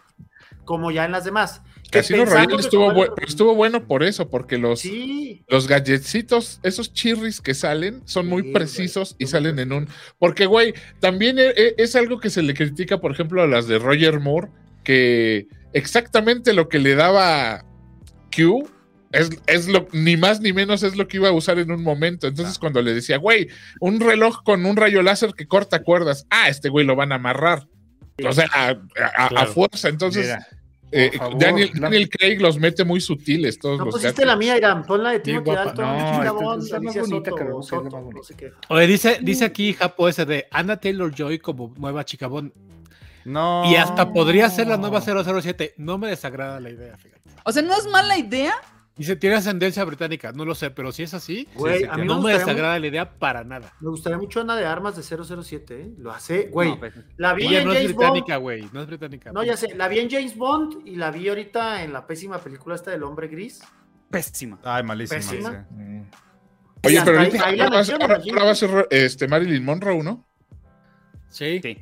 como 0.64 0.92
ya 0.92 1.04
en 1.06 1.12
las 1.12 1.26
demás. 1.26 1.62
Casino 1.92 2.26
Royale 2.26 2.56
estuvo, 2.58 2.92
bu- 2.92 3.14
pero 3.16 3.28
estuvo 3.28 3.56
bueno 3.56 3.88
por 3.88 4.04
eso, 4.04 4.30
porque 4.30 4.58
los, 4.58 4.80
Sí, 4.82 5.44
los 5.48 5.68
esos 6.64 6.94
chirris 6.94 7.42
que 7.42 7.54
salen, 7.54 8.02
son 8.06 8.28
muy 8.28 8.44
Sí, 8.44 8.52
precisos 8.52 9.14
güey, 9.14 9.24
y 9.24 9.28
salen 9.28 9.60
en 9.60 9.72
un. 9.72 9.88
Porque, 10.18 10.46
güey, 10.46 10.74
también 11.00 11.40
e- 11.40 11.54
e- 11.56 11.76
es 11.78 11.96
algo 11.96 12.20
que 12.20 12.30
se 12.30 12.42
le 12.42 12.54
critica, 12.54 13.00
por 13.00 13.12
ejemplo, 13.12 13.42
a 13.42 13.48
las 13.48 13.68
de 13.68 13.80
Roger 13.80 14.20
Moore, 14.20 14.50
que 14.84 15.48
exactamente 15.74 16.54
lo 16.54 16.70
que 16.70 16.80
le 16.80 16.96
daba 16.96 17.66
Q. 18.36 18.70
Es, 19.12 19.32
es 19.48 19.68
lo, 19.68 19.88
ni 19.92 20.18
más 20.18 20.40
ni 20.40 20.54
menos 20.54 20.84
es 20.84 20.96
lo 20.96 21.08
que 21.08 21.18
iba 21.18 21.30
a 21.30 21.32
usar 21.32 21.58
en 21.58 21.72
un 21.72 21.82
momento. 21.84 22.28
Entonces, 22.28 22.60
cuando 22.60 22.80
le 22.84 22.94
decía, 22.94 23.18
güey, 23.18 23.48
un 23.80 24.00
reloj 24.00 24.44
con 24.44 24.68
un 24.68 24.76
rayo 24.78 25.02
láser 25.02 25.34
que 25.34 25.48
corta 25.48 25.82
cuerdas, 25.82 26.28
ah, 26.30 26.48
este 26.48 26.70
güey 26.70 26.86
lo 26.86 26.96
van 26.96 27.12
a 27.12 27.16
amarrar. 27.16 27.68
O 28.24 28.32
sea, 28.34 28.48
a, 28.54 28.70
a- 29.26 29.46
fuerza. 29.48 29.90
Entonces, 29.90 30.26
Mira, 30.28 30.48
eh, 30.92 31.12
Daniel, 31.38 31.72
Daniel 31.76 32.10
Craig 32.10 32.38
los 32.40 32.58
mete 32.60 32.84
muy 32.84 33.00
sutiles, 33.02 33.60
todos 33.60 33.78
no 33.80 33.86
los 33.86 33.94
pusiste 33.96 34.12
gadgets. 34.24 34.28
la 34.28 34.36
mía, 34.36 34.58
Irán. 34.58 34.84
Pon 34.86 35.04
la 35.04 35.12
de 35.12 35.20
Timothy. 35.20 35.52
Dalton, 35.52 35.86
No, 35.86 35.98
Chica 35.98 36.18
esta- 36.20 36.32
Bond, 36.32 36.64
esta 36.64 36.78
es 36.78 36.82
más 36.84 36.96
Alicia 36.96 37.02
bonita, 37.02 37.30
Soto, 37.30 37.36
Carlos, 37.36 37.66
es 37.66 37.72
la 37.72 37.78
Soto, 37.78 37.84
más 37.84 37.94
no 37.94 38.02
bonita. 38.02 38.24
sé 38.28 38.34
qué. 38.36 38.52
Oye, 38.70 38.88
dice, 38.88 39.20
dice 39.22 39.46
aquí 39.46 39.74
Japo 39.74 40.08
ese 40.10 40.26
de 40.26 40.48
Anna 40.52 40.78
Taylor 40.78 41.14
Joy 41.14 41.40
como 41.40 41.74
nueva 41.78 42.04
chica 42.06 42.28
Bond. 42.28 42.52
No. 43.26 43.64
Y 43.70 43.76
hasta 43.76 44.12
podría 44.12 44.50
ser 44.50 44.68
la 44.68 44.78
nueva 44.78 45.02
007. 45.02 45.74
No 45.78 45.98
me 45.98 46.08
desagrada 46.08 46.60
la 46.60 46.70
idea, 46.70 46.98
fíjate. 46.98 47.22
O 47.44 47.52
sea, 47.52 47.62
no 47.62 47.76
es 47.78 47.86
mala 47.88 48.18
idea. 48.18 48.54
Dice, 49.00 49.16
tiene 49.16 49.38
ascendencia 49.38 49.84
británica. 49.86 50.32
No 50.34 50.46
lo 50.46 50.54
sé, 50.54 50.70
pero 50.70 50.92
si 50.92 51.04
es 51.04 51.14
así, 51.14 51.48
Güey, 51.56 51.80
sí, 51.80 51.86
a 51.90 51.98
mí 51.98 52.06
no 52.06 52.22
me 52.22 52.34
desagrada 52.34 52.78
la 52.78 52.86
idea 52.88 53.10
para 53.18 53.44
nada. 53.44 53.74
me 53.80 53.90
gustaría 53.90 54.18
mucho 54.20 54.42
Ana 54.42 54.56
de 54.58 54.66
Armas 54.66 54.96
de 54.96 55.02
007, 55.04 55.82
¿eh? 55.82 55.92
Lo 55.98 56.12
hace, 56.12 56.50
güey. 56.52 56.70
No, 56.72 56.80
pues, 56.80 56.94
la 57.18 57.34
vi 57.34 57.48
Ella 57.48 57.60
en 57.62 57.66
no 57.66 57.72
es 57.72 57.78
James 57.80 57.96
británica, 57.96 58.34
Bond. 58.36 58.44
güey. 58.44 58.70
No 58.74 58.82
es 58.82 58.88
británica. 58.88 59.32
No, 59.32 59.42
ya 59.44 59.56
sé, 59.58 59.74
la 59.76 59.88
vi 59.88 60.00
en 60.00 60.10
James 60.12 60.36
Bond 60.36 60.86
y 60.86 60.98
la 60.98 61.10
vi 61.12 61.30
ahorita 61.30 61.82
en 61.84 61.94
la 61.94 62.06
pésima 62.06 62.38
película 62.40 62.76
esta 62.76 62.92
del 62.92 63.04
hombre 63.04 63.28
gris. 63.30 63.62
pésima. 64.12 64.60
Ay, 64.64 64.84
malísima. 64.84 65.18
Pésima. 65.20 65.68
sí. 65.70 65.86
Y 66.84 66.88
Oye, 66.88 67.02
pero 67.06 67.20
ahí- 67.20 67.26
ahorita 67.28 67.46
ahí 67.48 67.56
la 67.58 67.64
ahora, 67.66 67.76
va 67.76 67.82
a 67.82 67.84
ser- 67.86 67.94
mencionan, 68.00 68.02
ahora- 68.02 68.16
allí. 68.22 68.30
ahora 68.32 68.44
va 68.46 68.52
a 68.52 68.56
ser 68.56 68.88
este, 68.92 69.28
Marilyn 69.28 69.64
Monroe, 69.66 70.04
¿no? 70.04 70.26
Sí. 71.30 71.60
Sí. 71.62 71.78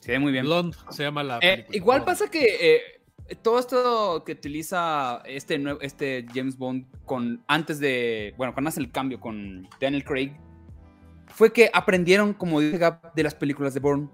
Se 0.00 0.12
ve 0.12 0.18
muy 0.18 0.32
bien. 0.32 0.44
Blonde 0.44 0.76
se 0.90 1.02
llama 1.02 1.22
la 1.22 1.38
Eh, 1.42 1.66
igual 1.72 2.00
Blonde. 2.00 2.12
pasa 2.12 2.30
que 2.30 2.44
eh, 2.76 2.80
todo 3.42 3.58
esto 3.58 4.22
que 4.24 4.32
utiliza 4.32 5.22
este, 5.24 5.62
este 5.80 6.26
James 6.32 6.56
Bond 6.56 6.86
con 7.04 7.42
antes 7.48 7.80
de, 7.80 8.34
bueno, 8.36 8.54
cuando 8.54 8.68
hace 8.68 8.80
el 8.80 8.90
cambio 8.90 9.20
con 9.20 9.68
Daniel 9.80 10.04
Craig, 10.04 10.32
fue 11.26 11.52
que 11.52 11.70
aprendieron, 11.72 12.34
como 12.34 12.60
dice 12.60 12.78
Gab, 12.78 13.12
de 13.14 13.22
las 13.22 13.34
películas 13.34 13.74
de 13.74 13.80
Bourne 13.80 14.08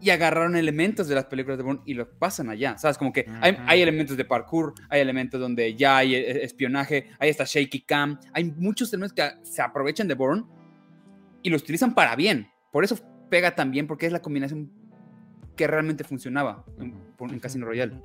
y 0.00 0.10
agarraron 0.10 0.56
elementos 0.56 1.08
de 1.08 1.14
las 1.14 1.26
películas 1.26 1.58
de 1.58 1.64
Bourne 1.64 1.82
y 1.84 1.94
los 1.94 2.08
pasan 2.08 2.48
allá, 2.48 2.78
¿sabes? 2.78 2.96
Como 2.96 3.12
que 3.12 3.26
hay, 3.40 3.56
hay 3.66 3.82
elementos 3.82 4.16
de 4.16 4.24
parkour, 4.24 4.74
hay 4.88 5.00
elementos 5.02 5.38
donde 5.38 5.74
ya 5.74 5.98
hay 5.98 6.14
eh, 6.14 6.42
espionaje, 6.42 7.10
hay 7.18 7.28
esta 7.28 7.44
shaky 7.46 7.82
cam, 7.82 8.18
hay 8.32 8.44
muchos 8.44 8.92
elementos 8.92 9.14
que 9.14 9.30
se 9.44 9.60
aprovechan 9.60 10.08
de 10.08 10.14
Bourne 10.14 10.44
y 11.42 11.50
los 11.50 11.62
utilizan 11.62 11.94
para 11.94 12.16
bien. 12.16 12.48
Por 12.72 12.82
eso 12.82 12.96
pega 13.28 13.54
tan 13.54 13.70
bien, 13.70 13.86
porque 13.86 14.06
es 14.06 14.12
la 14.12 14.22
combinación 14.22 14.70
que 15.60 15.66
realmente 15.66 16.04
funcionaba 16.04 16.64
en, 16.78 16.94
en 17.20 17.38
Casino 17.38 17.66
Royale. 17.66 18.00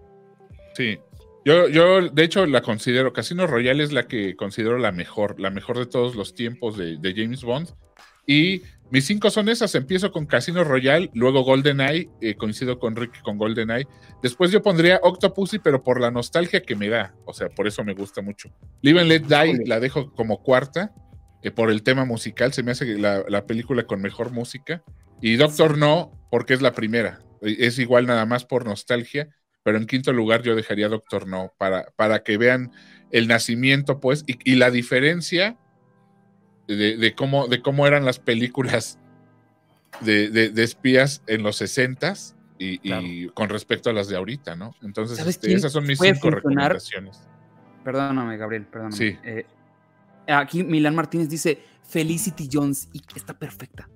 Sí. 0.73 0.99
Yo, 1.45 1.69
yo, 1.69 2.10
de 2.10 2.23
hecho, 2.26 2.45
la 2.45 2.61
considero, 2.61 3.14
Casino 3.14 3.48
Royale 3.48 3.82
es 3.82 3.94
la 3.94 4.10
que 4.10 4.36
considero 4.36 4.77
la 4.77 4.91
mejor, 4.91 5.40
la 5.40 5.52
mejor 5.52 5.77
de 5.77 5.86
todos 5.86 6.15
los 6.15 6.36
tiempos 6.36 6.76
de, 6.76 6.98
de 6.98 7.14
James 7.15 7.45
Bond. 7.45 7.69
Y 8.27 8.64
Mis 8.91 9.06
cinco 9.06 9.30
son 9.30 9.49
esas. 9.49 9.73
Empiezo 9.76 10.11
con 10.11 10.26
Casino 10.26 10.64
Royale, 10.64 11.10
luego 11.14 11.44
GoldenEye, 11.44 12.10
eh, 12.22 12.36
coincido 12.36 12.77
con 12.77 12.95
Rick 12.95 13.22
con 13.23 13.38
GoldenEye. 13.38 13.88
Después 14.22 14.52
yo 14.52 14.61
pondría 14.61 14.99
Octopussy, 15.02 15.60
pero 15.60 15.82
por 15.82 15.99
la 15.99 16.11
nostalgia 16.11 16.61
que 16.61 16.76
me 16.76 16.90
da. 16.90 17.15
O 17.26 17.34
sea, 17.34 17.49
por 17.49 17.68
eso 17.68 17.84
me 17.84 17.94
gusta 17.94 18.22
mucho. 18.22 18.49
Live 18.82 18.99
and 18.99 19.10
Let 19.10 19.22
Die 19.22 19.65
la 19.65 19.80
dejo 19.80 20.14
como 20.14 20.44
cuarta, 20.44 20.94
eh, 21.41 21.52
por 21.52 21.72
el 21.72 21.82
tema 21.82 22.06
musical. 22.06 22.53
Se 22.53 22.64
me 22.64 22.72
hace 22.72 22.98
la, 22.98 23.23
la 23.27 23.45
película 23.45 23.84
con 23.84 24.02
mejor 24.02 24.32
música. 24.32 24.84
Y 25.22 25.36
Doctor 25.36 25.77
No, 25.77 26.11
porque 26.30 26.53
es 26.53 26.61
la 26.61 26.73
primera. 26.73 27.19
Es 27.45 27.80
igual 27.80 28.05
nada 28.05 28.26
más 28.26 28.45
por 28.45 28.65
nostalgia. 28.65 29.30
Pero 29.63 29.77
en 29.77 29.88
quinto 29.88 30.13
lugar 30.13 30.43
yo 30.43 30.55
dejaría 30.55 30.88
Doctor 30.89 31.27
No, 31.27 31.51
para, 31.57 31.85
para 31.95 32.22
que 32.23 32.38
vean 32.38 32.72
el 33.11 33.27
nacimiento, 33.27 33.99
pues, 33.99 34.23
y, 34.27 34.38
y 34.43 34.55
la 34.55 34.69
diferencia 34.69 35.57
de, 36.67 36.97
de 36.97 37.15
cómo, 37.15 37.47
de 37.47 37.61
cómo 37.61 37.88
eran 37.88 38.05
las 38.05 38.19
películas 38.19 38.99
de, 40.01 40.30
de- 40.30 40.49
de 40.49 40.63
espías 40.63 41.23
en 41.27 41.41
los 41.41 41.61
60s 41.61 42.35
y, 42.59 42.80
y 42.84 43.27
con 43.30 43.49
respecto 43.49 43.89
a 43.89 43.93
las 43.93 44.07
de 44.07 44.15
ahorita, 44.17 44.55
¿no? 44.55 44.76
Entonces, 44.84 45.17
¿Sabes 45.17 45.35
este, 45.35 45.53
esas 45.53 45.72
son 45.72 45.85
mis 45.88 45.99
cinco 45.99 46.13
funcionar? 46.31 46.35
recomendaciones. 46.73 47.22
Perdóname, 47.84 48.38
Gabriel, 48.38 48.65
perdóname. 48.67 48.95
Sí. 48.97 49.17
Eh, 49.23 49.45
aquí 50.27 50.63
Milán 50.63 50.95
Martínez 50.95 51.27
dice 51.30 51.59
Felicity 51.84 52.49
Jones 52.51 52.88
y 52.93 53.01
está 53.15 53.38
perfecta. 53.38 53.89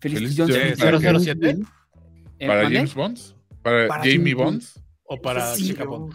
Felicity, 0.00 0.36
Felicity 0.36 0.40
Jones. 0.40 0.56
Jones, 0.78 0.90
funciona 0.90 1.18
muy 1.18 1.24
007? 1.24 1.81
Eh, 2.44 2.46
¿Para. 2.48 2.62
James 2.70 2.94
Bond? 2.94 3.18
¿Para, 3.62 3.88
Para 3.88 4.02
Jamie 4.02 4.18
James 4.18 4.34
Bond? 4.36 4.62
O 5.04 5.20
para 5.20 5.54
Sí, 5.54 5.68
Chica 5.68 5.84
Bond. 5.84 6.14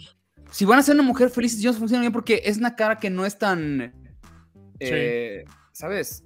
Si 0.51 0.65
van 0.65 0.79
a 0.79 0.83
ser 0.83 0.95
una 0.95 1.03
mujer, 1.03 1.29
Felicity 1.29 1.63
Jones 1.63 1.77
funciona 1.79 2.01
bien 2.01 2.13
porque 2.13 2.41
es 2.45 2.57
una 2.57 2.75
cara 2.75 2.97
que 2.97 3.09
no 3.09 3.25
es 3.25 3.37
tan. 3.37 3.93
eh, 4.79 5.43
¿Sabes? 5.71 6.23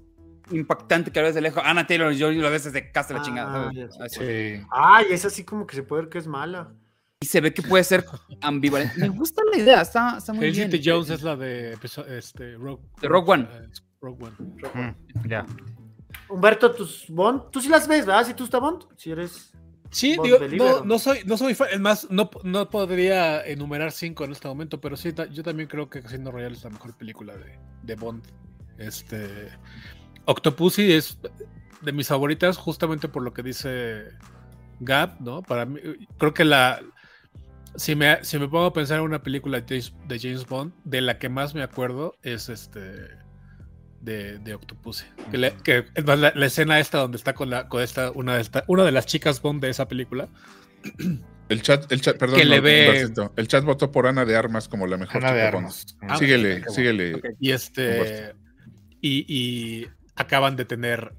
Impactante 0.52 1.12
que 1.12 1.20
a 1.20 1.24
veces 1.24 1.36
de 1.36 1.42
lejos. 1.42 1.62
Ana 1.66 1.86
Taylor 1.88 2.14
Joy 2.14 2.36
lo 2.38 2.50
ves 2.52 2.66
desde 2.66 2.92
casa 2.92 3.10
de 3.10 3.14
la 3.16 3.20
Ah, 3.22 3.24
chingada. 3.24 3.72
Sí. 4.10 4.64
Ay, 4.72 5.06
es 5.12 5.24
así 5.26 5.44
como 5.44 5.66
que 5.66 5.76
se 5.76 5.84
puede 5.84 6.04
ver 6.04 6.10
que 6.10 6.18
es 6.18 6.28
mala. 6.28 6.74
Y 7.20 7.26
se 7.28 7.40
ve 7.40 7.54
que 7.54 7.62
puede 7.62 7.84
ser 7.84 8.04
ambivalente. 8.42 8.96
Me 9.00 9.10
gusta 9.10 9.42
la 9.52 9.58
idea, 9.60 9.82
está, 9.82 10.18
está 10.18 10.34
muy 10.34 10.42
Felicity 10.42 10.80
bien. 10.80 10.84
Jones 10.96 11.10
es 11.12 11.22
la 11.22 11.36
de 11.36 11.78
este, 12.10 12.56
Rogue, 12.56 12.82
De 13.02 13.08
Rogue 13.08 13.32
One. 13.32 13.48
eh, 13.52 13.68
Rogue 14.02 14.26
One. 14.26 14.36
Mm, 14.74 15.28
ya. 15.30 15.46
Humberto, 16.30 16.72
tus 16.74 17.06
Bond, 17.10 17.52
tú 17.52 17.62
sí 17.62 17.70
las 17.70 17.88
ves, 17.88 18.06
¿verdad? 18.06 18.26
Si 18.26 18.34
tú 18.34 18.44
estás 18.46 18.60
Bond, 18.62 18.84
si 18.98 19.12
eres. 19.12 19.54
Sí, 19.92 20.18
digo, 20.50 20.84
no, 20.86 20.98
soy, 21.00 21.20
no 21.26 21.38
soy 21.38 21.54
fan, 21.54 21.68
es 21.72 21.80
más, 21.80 22.08
no, 22.10 22.30
no 22.44 22.70
podría 22.70 23.46
enumerar 23.46 23.92
cinco 23.92 24.24
en 24.24 24.32
este 24.32 24.48
momento, 24.48 24.80
pero 24.80 24.96
sí, 24.96 25.12
ta- 25.12 25.28
yo 25.28 25.44
también 25.44 25.68
creo 25.68 25.90
que 25.90 26.02
Casino 26.02 26.32
Royale 26.32 26.56
es 26.56 26.64
la 26.64 26.70
mejor 26.70 26.96
película 26.98 27.36
de, 27.36 27.60
de 27.84 27.96
Bond. 27.96 28.24
Este 28.78 29.50
Octopussy 30.26 30.94
es 30.94 31.18
de 31.82 31.92
mis 31.92 32.08
favoritas 32.08 32.58
justamente 32.58 33.08
por 33.10 33.22
lo 33.22 33.34
que 33.34 33.44
dice 33.44 34.06
Gab, 34.80 35.20
¿no? 35.22 35.42
Para 35.42 35.66
mí, 35.66 35.80
creo 36.18 36.34
que 36.34 36.46
la 36.46 36.82
si 37.76 37.96
me, 37.96 38.24
si 38.24 38.38
me 38.38 38.48
pongo 38.48 38.66
a 38.66 38.74
pensar 38.74 39.00
en 39.00 39.06
una 39.06 39.24
película 39.24 39.60
de 39.62 39.66
James, 39.68 39.94
de 40.08 40.20
James 40.20 40.46
Bond, 40.48 40.74
de 40.84 41.02
la 41.02 41.20
que 41.20 41.30
más 41.30 41.54
me 41.56 41.64
acuerdo 41.64 42.16
es 42.22 42.50
este 42.50 43.08
de, 44.02 44.40
de 44.40 44.54
Octopussy. 44.56 45.06
Que, 45.32 45.38
le- 45.38 45.54
que 45.64 45.86
es 45.96 46.06
más, 46.06 46.18
la, 46.20 46.32
la 46.36 46.46
escena 46.46 46.80
esta 46.80 46.98
donde 47.00 47.18
está 47.18 47.34
con 47.34 47.50
la 47.50 47.68
con 47.68 47.82
esta 47.82 48.12
una 48.12 48.36
de 48.36 48.42
esta, 48.42 48.64
una 48.68 48.84
de 48.84 48.92
las 48.92 49.06
chicas 49.06 49.42
Bond 49.42 49.62
de 49.62 49.70
esa 49.70 49.88
película. 49.88 50.28
El 51.50 51.62
chat, 51.64 51.92
el 51.92 52.00
chat, 52.00 52.16
perdón, 52.18 52.40
Que 52.40 52.46
le 52.46 52.56
no, 52.58 52.62
ve- 52.62 52.86
Roberto, 52.88 53.34
el 53.36 53.46
chat 53.50 53.66
votó 53.66 53.92
por 53.92 54.08
Ana 54.08 54.24
de 54.24 54.38
Armas 54.38 54.70
como 54.70 54.88
la 54.88 54.96
mejor 54.96 55.18
Ana 55.18 55.34
de 55.34 55.40
chica 55.42 55.52
Bond. 55.52 55.66
Armas. 55.66 55.86
Ah, 56.02 56.18
síguele, 56.18 56.64
síguele. 56.70 57.22
Y 57.42 57.52
este. 57.52 58.34
Y, 59.02 59.26
y 59.28 59.88
acaban 60.16 60.56
de 60.56 60.64
tener 60.64 61.12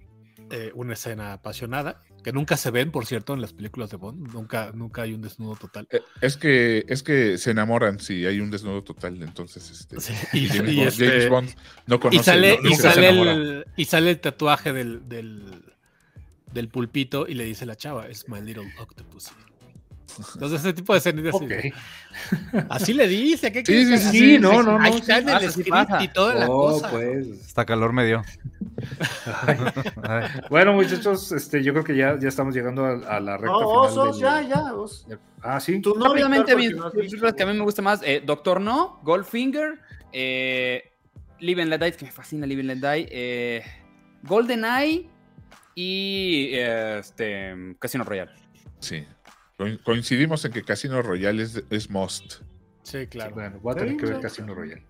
eh, 0.51 0.71
una 0.75 0.95
escena 0.95 1.35
apasionada. 1.35 2.01
Que 2.23 2.33
nunca 2.33 2.57
se 2.57 2.71
ven, 2.71 2.91
por 2.93 3.05
cierto, 3.07 3.35
en 3.35 3.41
las 3.41 3.53
películas 3.53 3.91
de 3.91 3.97
Bond. 3.97 4.33
Nunca, 4.33 4.71
nunca 4.75 5.03
hay 5.03 5.13
un 5.13 5.23
desnudo 5.23 5.57
total. 5.57 5.89
Eh, 5.91 6.01
Es 6.21 6.37
que, 6.37 6.85
es 6.89 7.03
que 7.03 7.37
se 7.39 7.51
enamoran 7.51 7.99
si 7.99 8.25
hay 8.27 8.39
un 8.41 8.51
desnudo 8.51 8.83
total, 8.85 9.21
entonces 9.23 9.71
este, 9.71 10.01
Sí, 10.01 10.13
y, 10.33 10.49
James, 10.49 10.73
y 10.73 10.77
Bond, 10.77 10.89
este- 10.89 11.07
James 11.09 11.29
Bond 11.29 11.51
no 11.87 11.99
conoce, 12.01 12.21
y 12.21 12.23
sale, 12.23 12.59
no- 12.63 12.71
y 12.71 12.75
sale 12.75 13.09
el, 13.09 13.67
y 13.77 13.85
sale 13.87 14.11
el 14.11 14.21
tatuaje 14.21 14.73
del, 14.73 15.09
del, 15.09 15.63
del 16.53 16.69
pulpito 16.69 17.27
y 17.29 17.35
le 17.35 17.45
dice 17.45 17.67
la 17.67 17.75
chava, 17.77 18.07
es 18.09 18.29
my 18.29 18.41
little 18.41 18.73
octopus. 18.79 19.31
Entonces, 20.35 20.61
ese 20.61 20.75
tipo 20.75 20.93
de 20.93 20.99
escenas 20.99 21.35
así, 22.69 22.93
le 22.93 23.09
dice. 23.09 23.51
¿qué 23.51 23.65
Sí, 23.65 23.87
sí, 23.87 23.99
sí, 23.99 24.11
sí, 24.11 24.39
no, 24.39 24.63
no, 24.63 24.79
Ahí 24.79 24.97
está 24.99 25.17
sí 25.17 25.23
en 25.23 25.29
el 25.29 25.35
pasa, 25.35 25.47
sí 25.47 25.51
script 25.53 25.71
pasa. 25.71 26.05
y 26.05 26.09
toda 26.09 26.35
la 26.35 26.47
Oh, 26.51 26.73
cosa. 26.73 26.91
pues. 26.91 27.27
Hasta 27.47 27.65
calor 27.65 27.93
me 27.95 28.05
dio. 28.05 28.23
Ay. 29.47 29.59
Bueno, 30.51 30.73
muchachos, 30.75 31.33
este, 31.33 31.63
yo 31.63 31.73
creo 31.73 31.85
que 31.85 31.97
ya, 31.97 32.19
ya 32.19 32.29
estamos 32.29 32.55
llegando 32.55 32.85
a, 32.85 32.93
a 33.17 33.21
la 33.21 33.37
recta 33.37 33.53
No, 33.53 33.59
final. 33.89 34.09
osos, 34.09 34.21
del- 34.21 34.23
ya, 34.23 34.43
ya. 34.43 34.75
os. 34.75 35.07
Ah, 35.43 35.61
sí. 35.61 35.81
Tú 35.81 35.95
no, 35.97 36.13
mis 36.15 36.25
películas 36.45 36.93
visto. 36.95 37.35
que 37.37 37.43
a 37.43 37.47
mí 37.47 37.53
me 37.55 37.65
gusta 37.65 37.83
más: 37.83 38.01
eh, 38.05 38.23
Doctor 38.25 38.61
No, 38.61 39.01
Goldfinger, 39.03 39.81
eh, 40.13 40.93
Live 41.41 41.63
and 41.63 41.71
Let 41.71 41.79
Die, 41.79 41.93
que 41.93 42.05
me 42.07 42.11
fascina 42.13 42.47
Live 42.47 42.61
and 42.61 42.83
Let 42.83 42.95
Die, 42.95 43.09
eh, 43.11 43.63
GoldenEye 44.23 45.09
y 45.75 46.51
eh, 46.53 46.99
este, 47.01 47.55
Casino 47.79 48.05
Royale. 48.05 48.31
Sí. 48.81 49.05
Co- 49.57 49.67
Coincidimos 49.85 50.45
en 50.45 50.53
que 50.53 50.63
Casino 50.63 51.03
Royale 51.03 51.43
es, 51.43 51.63
es 51.71 51.91
must. 51.91 52.43
Sí, 52.83 53.07
claro. 53.07 53.35
Bueno, 53.35 53.59
voy 53.61 53.73
a 53.73 53.77
tener 53.77 53.97
que 53.97 54.07
ver 54.07 54.21
Casino 54.21 54.55
Royale. 54.55 54.85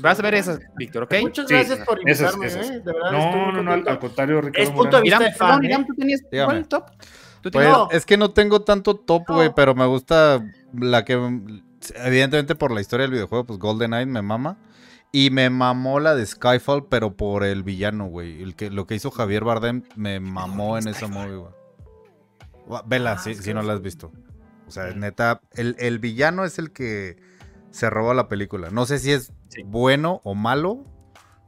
Vas 0.00 0.18
a 0.18 0.22
ver 0.22 0.34
esas, 0.34 0.60
Víctor, 0.76 1.04
¿ok? 1.04 1.14
Muchas 1.22 1.46
Sí, 1.48 1.54
gracias 1.54 1.78
por 1.86 1.98
esas, 2.08 2.34
invitarme, 2.34 2.46
esas. 2.46 2.70
¿eh? 2.76 2.80
De 2.80 2.92
verdad, 2.92 3.12
No, 3.12 3.52
no, 3.52 3.62
no, 3.62 3.72
al, 3.72 3.98
contrario, 3.98 4.40
Ricardo. 4.40 4.68
Es 4.68 4.70
punto 4.74 4.96
de 4.96 5.02
vista 5.02 5.16
Irán, 5.18 5.30
de 5.32 5.36
fan, 5.36 5.64
¿eh? 5.64 5.66
Irán, 5.68 5.86
¿tú 5.86 5.94
tenías 5.94 6.20
Dígame. 6.30 6.52
cuál 6.52 6.68
top? 6.68 6.84
¿Tú 7.40 7.50
Pues, 7.50 7.68
No. 7.68 7.88
es 7.90 8.04
que 8.06 8.16
no 8.16 8.30
tengo 8.32 8.62
tanto 8.62 8.96
top, 8.96 9.22
güey, 9.28 9.48
No. 9.48 9.54
pero 9.54 9.74
me 9.74 9.86
gusta 9.86 10.44
la 10.74 11.04
que, 11.04 11.14
evidentemente 12.04 12.54
por 12.54 12.70
la 12.72 12.80
historia 12.80 13.04
del 13.04 13.12
videojuego, 13.12 13.44
pues 13.44 13.58
GoldenEye 13.58 14.06
me 14.06 14.22
mama. 14.22 14.58
Y 15.12 15.30
me 15.30 15.50
mamó 15.50 15.98
la 15.98 16.14
de 16.14 16.24
Skyfall, 16.24 16.86
pero 16.86 17.16
por 17.16 17.42
el 17.42 17.64
villano, 17.64 18.04
güey. 18.06 18.42
El 18.42 18.54
que, 18.54 18.70
lo 18.70 18.86
que 18.86 18.94
hizo 18.94 19.10
Javier 19.10 19.42
Bardem 19.42 19.82
me 19.96 20.20
mamó 20.20 20.78
en 20.78 20.86
esa 20.86 21.08
movie, 21.08 21.36
güey. 21.36 21.52
Vela, 22.86 23.12
Ah, 23.12 23.18
si, 23.18 23.52
no 23.52 23.62
la 23.62 23.72
has 23.72 23.82
visto. 23.82 24.12
O 24.68 24.70
sea, 24.70 24.92
neta, 24.94 25.40
el, 25.54 25.74
el 25.80 25.98
villano 25.98 26.44
es 26.44 26.60
el 26.60 26.70
que 26.70 27.16
se 27.70 27.88
roba 27.90 28.14
la 28.14 28.28
película. 28.28 28.70
No 28.70 28.86
sé 28.86 28.98
si 28.98 29.12
es 29.12 29.32
Sí. 29.48 29.62
bueno 29.64 30.20
o 30.24 30.34
malo 30.34 30.84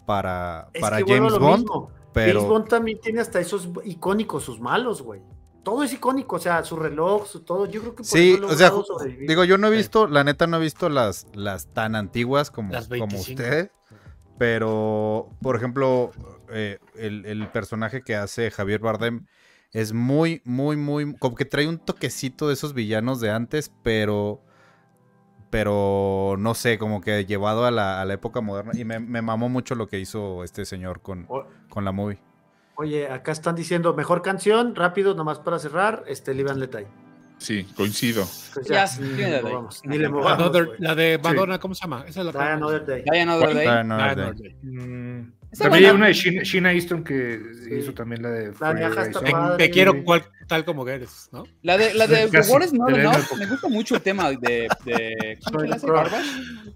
para, 0.06 0.68
Es 0.72 0.80
para 0.80 0.98
James 1.06 1.38
Bond, 1.38 1.58
mismo. 1.62 1.86
James 1.88 2.02
pero... 2.12 2.44
Bond 2.46 2.68
también 2.68 3.00
tiene 3.00 3.20
hasta 3.20 3.40
esos 3.40 3.68
icónicos, 3.84 4.42
sus 4.44 4.60
malos, 4.60 5.02
güey. 5.02 5.22
Todo 5.62 5.84
es 5.84 5.92
icónico, 5.92 6.36
o 6.36 6.38
sea, 6.40 6.64
su 6.64 6.74
reloj, 6.76 7.26
su 7.26 7.40
todo. 7.40 7.66
Yo 7.66 7.80
creo 7.80 7.92
que 7.92 7.98
por 7.98 8.06
Sí, 8.06 8.32
eso 8.32 8.46
o 8.46 8.54
sea, 8.54 8.70
sobrevivir. 8.70 9.28
digo, 9.28 9.44
yo 9.44 9.58
no 9.58 9.68
he 9.68 9.70
Sí. 9.70 9.76
visto, 9.76 10.08
la 10.08 10.24
neta 10.24 10.48
no 10.48 10.56
he 10.56 10.60
visto 10.60 10.88
las, 10.88 11.26
las 11.34 11.68
tan 11.68 11.94
antiguas 11.94 12.50
como, 12.50 12.72
Las 12.72 12.88
como 12.88 13.06
25. 13.06 13.30
usted, 13.42 13.70
pero, 14.38 15.28
por 15.40 15.54
ejemplo, 15.56 16.10
eh, 16.50 16.78
el, 16.96 17.24
el 17.26 17.46
personaje 17.48 18.02
que 18.02 18.16
hace 18.16 18.50
Javier 18.50 18.80
Bardem 18.80 19.26
es 19.72 19.92
muy, 19.92 20.42
muy, 20.44 20.76
muy, 20.76 21.14
como 21.16 21.36
que 21.36 21.44
trae 21.44 21.68
un 21.68 21.78
toquecito 21.78 22.48
de 22.48 22.54
esos 22.54 22.74
villanos 22.74 23.20
de 23.20 23.30
antes, 23.30 23.72
pero, 23.84 24.42
pero, 25.52 26.36
no 26.38 26.54
sé, 26.54 26.78
como 26.78 27.02
que 27.02 27.26
llevado 27.26 27.66
a 27.66 27.70
la, 27.70 28.00
a 28.00 28.04
la 28.06 28.14
época 28.14 28.40
moderna, 28.40 28.72
y 28.74 28.86
me, 28.86 28.98
me 28.98 29.20
mamó 29.20 29.50
mucho 29.50 29.74
lo 29.74 29.86
que 29.86 30.00
hizo 30.00 30.42
este 30.44 30.64
señor 30.64 31.02
con, 31.02 31.26
O- 31.28 31.44
con 31.68 31.84
la 31.84 31.92
movie. 31.92 32.18
Oye, 32.76 33.06
acá 33.10 33.32
están 33.32 33.54
diciendo 33.54 33.92
mejor 33.92 34.22
canción, 34.22 34.74
rápido, 34.74 35.14
nomás 35.14 35.38
para 35.40 35.58
cerrar, 35.58 36.04
este, 36.06 36.32
Live 36.32 36.50
and 36.52 36.58
Let 36.60 36.70
Die. 36.70 36.86
Sí, 37.36 37.64
coincido. 37.76 38.24
Pues 38.54 38.66
Ya, 38.66 38.84
ni 38.84 38.88
sí, 38.88 39.02
le 39.16 39.30
dale. 39.30 39.42
movamos, 39.50 39.82
ni 39.84 39.98
le 39.98 40.08
movamos, 40.08 40.32
Another- 40.38 40.66
güey. 40.68 40.78
la 40.80 40.94
de 40.94 41.20
Madonna, 41.22 41.58
¿cómo 41.58 41.74
se 41.74 41.82
llama? 41.82 42.04
Esa 42.08 42.20
es 42.20 42.26
la 42.26 42.32
Die 42.32 42.38
Another 42.52 42.86
Day. 42.86 43.02
Die 43.12 43.20
Another. 43.20 43.54
Day. 43.54 43.66
Ah, 43.66 43.82
no, 43.84 43.96
Die 43.98 44.02
de- 44.04 44.10
Another 44.22 44.34
Day. 44.36 44.56
Mm, 44.62 45.32
También 45.58 45.84
hay 45.84 45.90
una 45.90 46.06
de 46.06 46.12
Sheena, 46.14 46.42
Sheena 46.42 46.72
Easton 46.72 47.04
que 47.04 47.40
Sí. 47.64 47.74
hizo 47.74 47.92
también 47.92 48.22
la 48.22 48.30
de 48.30 48.46
La 48.52 48.54
padre. 48.58 49.56
Te 49.58 49.70
quiero 49.70 50.02
cual- 50.04 50.24
tal 50.46 50.64
como 50.64 50.86
eres, 50.88 51.28
¿no? 51.32 51.44
La 51.62 51.76
de, 51.76 51.92
la 51.94 52.06
de 52.06 52.26
The 52.26 52.38
Casi, 52.38 52.52
War 52.52 52.62
is 52.62 52.72
Not 52.72 52.88
Enough, 52.90 53.14
época. 53.14 53.36
me 53.36 53.46
gusta 53.46 53.68
mucho 53.68 53.96
el 53.96 54.02
tema 54.02 54.30
de... 54.30 54.68
de 54.84 55.38
¿Cómo 55.44 55.60
se 55.60 55.72
hace? 55.74 55.86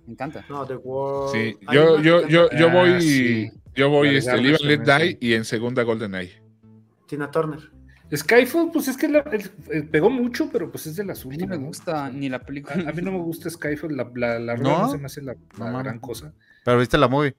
Me 0.06 0.12
encanta. 0.12 0.44
No, 0.48 0.66
The 0.66 0.76
World. 0.76 1.32
Sí, 1.34 1.56
yo, 1.72 2.00
yo, 2.00 2.28
yo, 2.28 2.48
yo 2.50 2.68
Ah, 2.68 2.72
voy, 2.72 3.00
sí. 3.02 3.50
yo 3.74 3.88
voy 3.88 4.12
La 4.12 4.18
este, 4.18 4.36
Live 4.38 4.56
and 4.60 4.64
Let 4.86 4.98
Die 4.98 5.18
y 5.20 5.32
en 5.34 5.44
segunda 5.44 5.82
GoldenEye. 5.82 6.42
Tina 7.06 7.30
Turner. 7.30 7.60
Skyfall, 8.14 8.70
pues 8.72 8.88
es 8.88 8.96
que 8.96 9.08
la- 9.08 9.20
el- 9.32 9.50
el- 9.70 9.88
pegó 9.88 10.10
mucho, 10.10 10.48
pero 10.52 10.70
pues 10.70 10.86
es 10.86 10.96
de 10.96 11.04
las 11.04 11.24
A 11.24 11.28
mí 11.28 11.36
no 11.38 11.44
últimas. 11.44 11.58
me 11.58 11.66
gusta 11.66 12.08
ni 12.10 12.28
la 12.28 12.36
A, 12.36 12.40
película. 12.40 12.74
a 12.88 12.92
mí 12.92 13.02
no 13.02 13.10
me 13.12 13.18
gusta 13.18 13.50
Skyfall, 13.50 13.96
la, 13.96 14.08
la, 14.14 14.38
la 14.38 14.56
¿No? 14.56 14.82
no 14.82 14.88
se 14.90 14.98
me 14.98 15.06
hace 15.06 15.22
la, 15.22 15.34
No 15.58 15.78
gran 15.78 15.98
cosa. 15.98 16.32
Pero 16.64 16.78
viste 16.78 16.98
la 16.98 17.08
movie. 17.08 17.34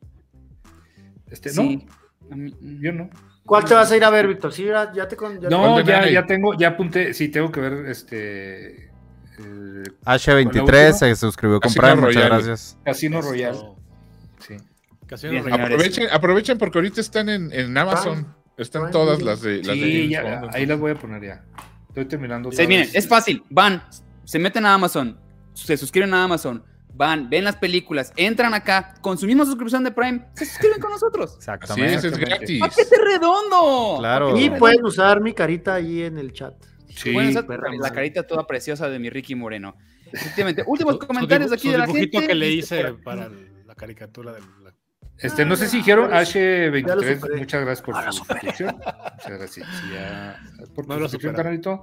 Este, 1.29 1.49
Sí. 1.49 1.85
A 2.31 2.35
mí- 2.35 2.53
no, 2.59 2.81
yo 2.81 2.91
no. 2.93 3.09
¿Cuál 3.45 3.63
te 3.65 3.73
vas 3.73 3.89
a 3.91 3.95
ir 3.95 4.03
a 4.03 4.09
ver, 4.09 4.27
Víctor? 4.27 4.51
Sí, 4.51 4.65
ya, 4.65 4.91
ya 4.93 5.07
te 5.07 5.15
con. 5.15 5.39
ya 5.39 5.47
te- 5.47 5.55
No, 5.55 5.79
ya, 5.81 6.09
ya 6.09 6.25
tengo, 6.25 6.53
ya 6.57 6.69
apunté, 6.69 7.13
sí, 7.13 7.29
tengo 7.29 7.51
que 7.51 7.61
ver 7.61 7.85
este 7.87 8.89
el 9.37 9.83
H23 10.03 10.61
última? 10.61 10.93
se 10.93 11.15
suscribió 11.15 11.59
con 11.61 11.69
Casino 11.71 11.81
Prime, 11.87 12.01
muchas 12.07 12.25
gracias. 12.25 12.77
Casino 12.83 13.21
Sí. 13.21 14.57
Casino 15.05 15.31
Bien, 15.31 15.43
señores. 15.45 15.65
Aprovechen, 15.65 16.07
aprovechen 16.11 16.57
porque 16.57 16.77
ahorita 16.79 16.99
están 17.01 17.29
en, 17.29 17.51
en 17.53 17.77
Amazon. 17.77 18.35
Están 18.57 18.91
todas 18.91 19.21
las 19.21 19.41
de, 19.41 19.57
las 19.57 19.67
de 19.67 19.73
Sí, 19.75 20.09
ya, 20.09 20.39
Bond. 20.41 20.55
ahí 20.55 20.65
las 20.65 20.79
voy 20.79 20.91
a 20.91 20.95
poner 20.95 21.23
ya. 21.23 21.43
Estoy 21.89 22.05
terminando. 22.05 22.51
Sí, 22.51 22.65
miren, 22.67 22.89
es 22.93 23.07
fácil. 23.07 23.43
Van, 23.49 23.83
se 24.23 24.39
meten 24.39 24.65
a 24.65 24.73
Amazon, 24.73 25.17
se 25.53 25.77
suscriben 25.77 26.13
a 26.15 26.23
Amazon, 26.23 26.63
van, 26.97 27.29
ven 27.29 27.43
las 27.43 27.55
películas, 27.57 28.11
entran 28.17 28.53
acá, 28.53 28.95
con 29.01 29.17
su 29.17 29.25
misma 29.27 29.45
suscripción 29.45 29.83
de 29.83 29.91
Prime, 29.91 30.25
se 30.33 30.45
suscriben 30.45 30.79
con 30.81 30.91
nosotros. 30.91 31.31
Así 31.31 31.39
Exactamente. 31.51 31.95
es, 31.95 32.03
es 32.03 32.17
gratis. 32.17 32.59
¡Paquete 32.59 32.95
redondo! 33.03 33.97
Claro. 33.99 34.37
Y 34.37 34.49
pueden 34.49 34.83
usar 34.83 35.21
mi 35.21 35.33
carita 35.33 35.75
ahí 35.75 36.01
en 36.03 36.17
el 36.17 36.33
chat. 36.33 36.53
Sí, 36.89 37.11
Pueden 37.13 37.29
usar 37.29 37.45
perra 37.45 37.69
la 37.79 37.91
carita 37.91 38.23
toda 38.23 38.47
preciosa 38.47 38.89
de 38.89 38.97
mi 38.97 39.09
Ricky 39.11 39.35
Moreno. 39.35 39.77
Efectivamente. 40.11 40.63
Últimos 40.65 40.95
Su- 40.95 41.01
su 41.01 41.07
comentarios 41.07 41.51
dibu- 41.51 41.53
aquí 41.53 41.67
su 41.67 41.71
de 41.71 41.77
la 41.77 41.85
dibujito 41.85 42.17
gente. 42.19 42.27
que 42.27 42.35
le 42.35 42.49
hice 42.49 42.93
para 43.03 43.29
la 43.65 43.75
caricatura 43.75 44.31
del. 44.33 44.43
la- 44.63 44.73
Este, 45.19 45.45
no 45.45 45.55
sé 45.55 45.67
si 45.67 45.77
Ah, 45.77 45.79
dijeron 45.81 46.09
ya 46.09 46.19
lo 46.19 46.25
superé. 46.25 46.71
H23, 46.83 47.37
muchas 47.39 47.61
gracias 47.65 47.81
por 47.85 48.03
su 48.03 48.11
suscripción. 48.13 48.75
Muchas 48.77 49.37
gracias. 49.37 49.67
ya, 49.93 50.39
por 50.73 50.85
tu 50.87 50.93
No 50.93 50.99
suscripción, 51.07 51.35
supera. 51.35 51.81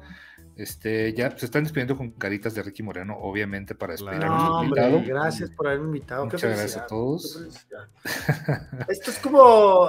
Este, 0.56 1.12
ya 1.14 1.36
se 1.36 1.46
están 1.46 1.64
despidiendo 1.64 1.96
con 1.96 2.12
caritas 2.12 2.54
de 2.54 2.62
Ricky 2.62 2.84
Moreno, 2.84 3.16
obviamente, 3.20 3.74
para 3.74 3.94
despedir 3.94 4.16
a 4.16 4.18
Claro. 4.18 4.34
nuestro 4.34 4.52
No, 4.52 4.60
hombre, 4.60 4.82
invitado. 4.86 5.20
gracias 5.22 5.50
por 5.50 5.66
haberme 5.66 5.86
invitado. 5.86 6.24
Muchas 6.26 6.42
gracias 6.42 6.76
a 6.76 6.86
todos. 6.86 7.42
Esto 8.88 9.10
es 9.10 9.18
como. 9.18 9.88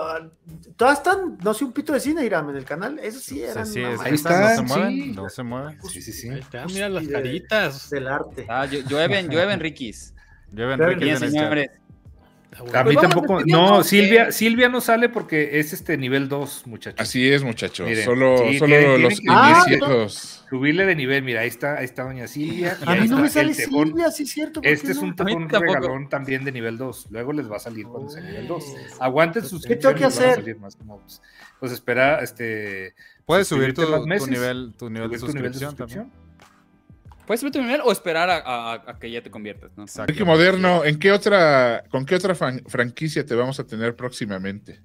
Todas 0.76 0.98
están, 0.98 1.38
no 1.44 1.54
sé, 1.54 1.66
un 1.66 1.72
pito 1.72 1.94
de 1.94 2.00
cine, 2.00 2.26
Iram, 2.26 2.50
en 2.50 2.56
el 2.58 2.66
canal. 2.66 2.98
Eso 3.00 3.20
sí, 3.20 3.36
Sí, 3.36 3.44
eran 3.44 3.66
sí, 3.68 3.80
es- 3.82 3.86
Ahí 3.86 3.94
no 3.94 3.98
maestra 4.04 4.48
se 4.48 4.54
están, 4.54 4.66
mueven, 4.68 4.92
sí. 4.94 5.12
no 5.16 5.30
se 5.30 5.44
mueven. 5.44 5.82
Sí, 5.84 6.02
sí, 6.02 6.12
sí. 6.12 6.30
Ahí 6.30 6.40
está, 6.40 6.66
mira 6.66 6.90
las 6.90 7.06
de- 7.06 7.14
caritas. 7.14 7.90
del 7.92 8.08
arte. 8.08 8.46
Ah, 8.50 8.66
llu- 8.66 8.84
llueven, 8.88 9.30
llueven, 9.30 9.60
Riquis. 9.60 10.14
Lleven 10.52 10.78
Pero 10.78 10.90
Ricky 10.90 11.04
Bien, 11.04 11.18
en 11.18 11.24
el 11.24 11.30
chat. 11.32 11.40
señores. 11.42 11.70
Está 12.66 12.80
A 12.80 12.84
mí 12.86 12.94
Pues 12.94 13.10
tampoco. 13.10 13.36
despidiendo, 13.36 13.70
No, 13.78 13.84
Silvia, 13.84 14.32
Silvia 14.32 14.70
no 14.70 14.80
sale 14.80 15.10
porque 15.10 15.60
es 15.60 15.74
este 15.74 15.98
nivel 15.98 16.30
2, 16.30 16.66
muchachos. 16.66 17.02
Así 17.02 17.30
es, 17.30 17.44
muchachos. 17.44 17.86
Miren, 17.86 18.06
solo 18.06 18.38
sí, 18.38 18.58
solo 18.60 18.98
los 18.98 19.10
tienen 19.10 19.20
que- 19.20 19.26
Ah, 19.30 19.66
iniciados. 19.68 20.35
Subirle 20.58 20.86
de 20.86 20.96
nivel, 20.96 21.24
mira, 21.24 21.42
ahí 21.42 21.48
está, 21.50 21.78
ahí 21.80 21.86
está 21.86 22.04
doña 22.04 22.28
Silvia. 22.28 22.78
y 22.86 22.90
A 22.90 22.96
mí 22.96 23.08
no 23.08 23.20
me 23.20 23.30
sale. 23.30 23.54
Silvia, 23.54 24.10
sí 24.12 24.24
es 24.24 24.30
cierto. 24.32 24.62
¿por 24.62 24.68
Este 24.72 24.86
qué 24.88 24.92
es 24.94 24.98
no? 25.02 25.04
un 25.08 25.16
tejón 25.16 25.50
regalón 25.50 26.08
también 26.08 26.46
de 26.46 26.52
nivel 26.54 26.78
2. 26.78 27.08
Luego 27.12 27.34
les 27.34 27.52
va 27.52 27.58
a 27.58 27.60
salir 27.60 27.86
cuando 27.88 28.10
sea 28.10 28.24
nivel 28.24 28.48
2. 28.48 28.64
Oh. 29.00 29.04
Aguanten 29.04 29.44
sus 29.46 29.66
¿Qué 29.66 29.76
tengo 29.76 29.96
que 29.96 30.06
hacer? 30.06 30.58
Más 30.60 30.80
mods. 30.82 31.22
Pues 31.60 31.72
espera, 31.74 32.20
este. 32.22 32.96
Puedes 33.26 33.48
subir 33.48 33.74
tu, 33.74 33.82
meses, 34.06 34.30
nivel, 34.30 34.74
tu 34.78 34.90
nivel 34.90 35.10
de 35.10 35.18
tu 35.20 35.28
nivel 35.28 35.52
de 35.52 35.58
suscripción 35.60 35.76
también. 35.76 36.12
Puedes 37.28 37.40
subir 37.42 37.52
tu 37.54 37.62
nivel 37.62 37.82
o 37.84 37.92
esperar 37.92 38.30
a, 38.30 38.38
a- 38.38 38.74
a 38.92 39.00
que 39.00 39.10
ya 39.12 39.22
te 39.22 39.32
conviertas, 39.32 39.72
¿no? 39.76 39.84
Exacto. 39.84 40.12
Ricky 40.12 40.24
Moderno, 40.24 40.86
¿en 40.86 41.00
qué 41.00 41.12
otra, 41.12 41.84
con 41.90 42.06
qué 42.06 42.16
otra 42.16 42.36
fan- 42.36 42.62
franquicia 42.68 43.26
te 43.26 43.34
vamos 43.36 43.60
a 43.60 43.66
tener 43.66 43.96
próximamente? 43.96 44.80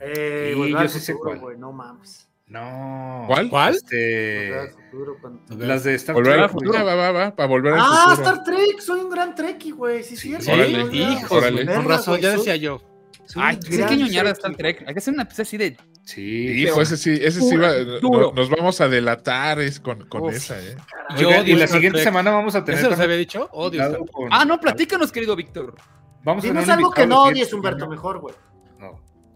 Eh, 0.00 0.52
Sí, 0.56 0.70
yo 0.72 0.88
sí 0.88 0.98
sé 1.00 1.14
cuál. 1.14 1.38
güey, 1.38 1.56
no 1.56 1.72
mames. 1.72 2.28
No. 2.52 3.24
¿Cuál? 3.26 3.48
¿Cuál? 3.48 3.74
Este. 3.74 4.50
Volver 4.50 4.58
al 4.60 4.70
futuro, 4.70 5.16
cuando- 5.20 5.66
Las 5.66 5.84
de 5.84 5.94
Star 5.94 6.14
Volver 6.14 6.32
al 6.34 6.38
Trek. 6.40 6.50
futuro, 6.52 6.72
güey. 6.72 6.84
va, 6.84 6.94
va, 6.94 7.12
va, 7.12 7.34
para 7.34 7.48
volver 7.48 7.72
al 7.72 7.80
Ah, 7.80 8.06
futuro. 8.10 8.28
Star 8.30 8.44
Trek, 8.44 8.80
soy 8.80 9.00
un 9.00 9.10
gran 9.10 9.34
Trekkie, 9.34 9.70
güey, 9.72 10.02
sí, 10.02 10.16
Sí, 10.16 10.36
sí. 10.38 10.50
órale, 10.50 10.94
Hijos, 10.96 11.32
órale. 11.32 11.64
con 11.66 11.84
razón, 11.88 12.20
ya 12.20 12.30
decía 12.32 12.56
yo. 12.56 12.82
soy 13.24 13.42
Ay, 13.42 13.58
sí 13.62 13.82
que 13.82 13.96
ñoñar 13.96 14.26
a 14.26 14.30
Star 14.32 14.54
Trek. 14.56 14.84
Hay 14.86 14.92
que 14.92 14.98
hacer 14.98 15.14
una 15.14 15.22
episodio 15.22 15.42
así 15.44 15.56
de. 15.56 15.76
Sí. 16.04 16.62
Hijo, 16.64 16.82
ese 16.82 16.96
sí, 16.98 17.10
ese 17.22 17.40
sí 17.40 17.56
va, 17.56 17.72
Duro. 17.74 18.00
no- 18.02 18.32
nos 18.32 18.50
vamos 18.50 18.80
a 18.80 18.88
delatar 18.88 19.60
es 19.60 19.78
con, 19.80 20.06
con 20.08 20.22
Uf. 20.24 20.34
esa, 20.34 20.58
¿eh? 20.60 20.76
Yo 21.16 21.28
Oigan, 21.28 21.42
odio 21.44 21.54
y 21.54 21.58
la 21.58 21.64
Star 21.64 21.78
siguiente 21.78 21.98
Trek. 21.98 22.04
semana 22.04 22.30
vamos 22.32 22.54
a 22.56 22.64
tener. 22.64 22.80
¿Eso 22.80 22.88
se 22.88 22.90
también 22.90 23.06
había 23.10 23.16
dicho? 23.18 23.48
Odio 23.52 23.88
Trek. 23.88 24.10
con- 24.10 24.28
Ah, 24.32 24.44
no, 24.44 24.60
platícanos, 24.60 25.10
querido 25.12 25.36
Víctor. 25.36 25.74
Vamos 26.24 26.44
a 26.44 26.48
tener 26.48 26.62
Dinos 26.64 26.64
un 26.66 26.70
algo 26.72 26.90
que 26.92 27.06
no 27.06 27.22
odies, 27.22 27.52
Humberto, 27.52 27.88
mejor, 27.88 28.18
güey. 28.20 28.34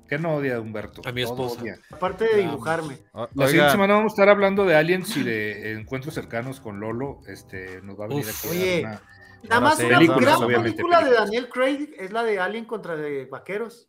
¿Qué 0.09 0.19
no 0.19 0.37
odia 0.37 0.61
Humberto? 0.61 1.03
A 1.05 1.13
mi 1.13 1.23
esposa. 1.23 1.61
odia. 1.61 1.79
Aparte 1.91 2.25
de 2.25 2.43
dibujarme. 2.43 2.99
La 3.13 3.29
oiga, 3.35 3.49
siguiente 3.49 3.73
semana 3.73 3.95
vamos 3.95 4.13
a 4.13 4.15
estar 4.15 4.29
hablando 4.29 4.65
de 4.65 4.77
aliens 4.77 5.17
y 5.17 5.23
de 5.23 5.73
encuentros 5.79 6.15
cercanos 6.15 6.61
con 6.61 6.81
Lolo. 6.81 7.21
Este, 7.27 7.81
nos 7.83 7.99
va 7.99 8.05
a 8.05 8.09
venir 8.09 8.25
Uf. 8.25 8.45
a 8.45 8.51
Oye. 8.51 8.81
una... 8.81 9.03
Nada 9.49 9.61
más 9.61 9.79
una 9.79 9.89
gran 9.89 10.63
película 10.63 11.05
de. 11.05 11.11
Daniel 11.13 11.49
Craig 11.49 11.91
es 11.99 12.11
la 12.11 12.25
de 12.25 12.41
Alien 12.41 12.65
contra 12.65 12.97
de 12.97 13.27
vaqueros. 13.27 13.89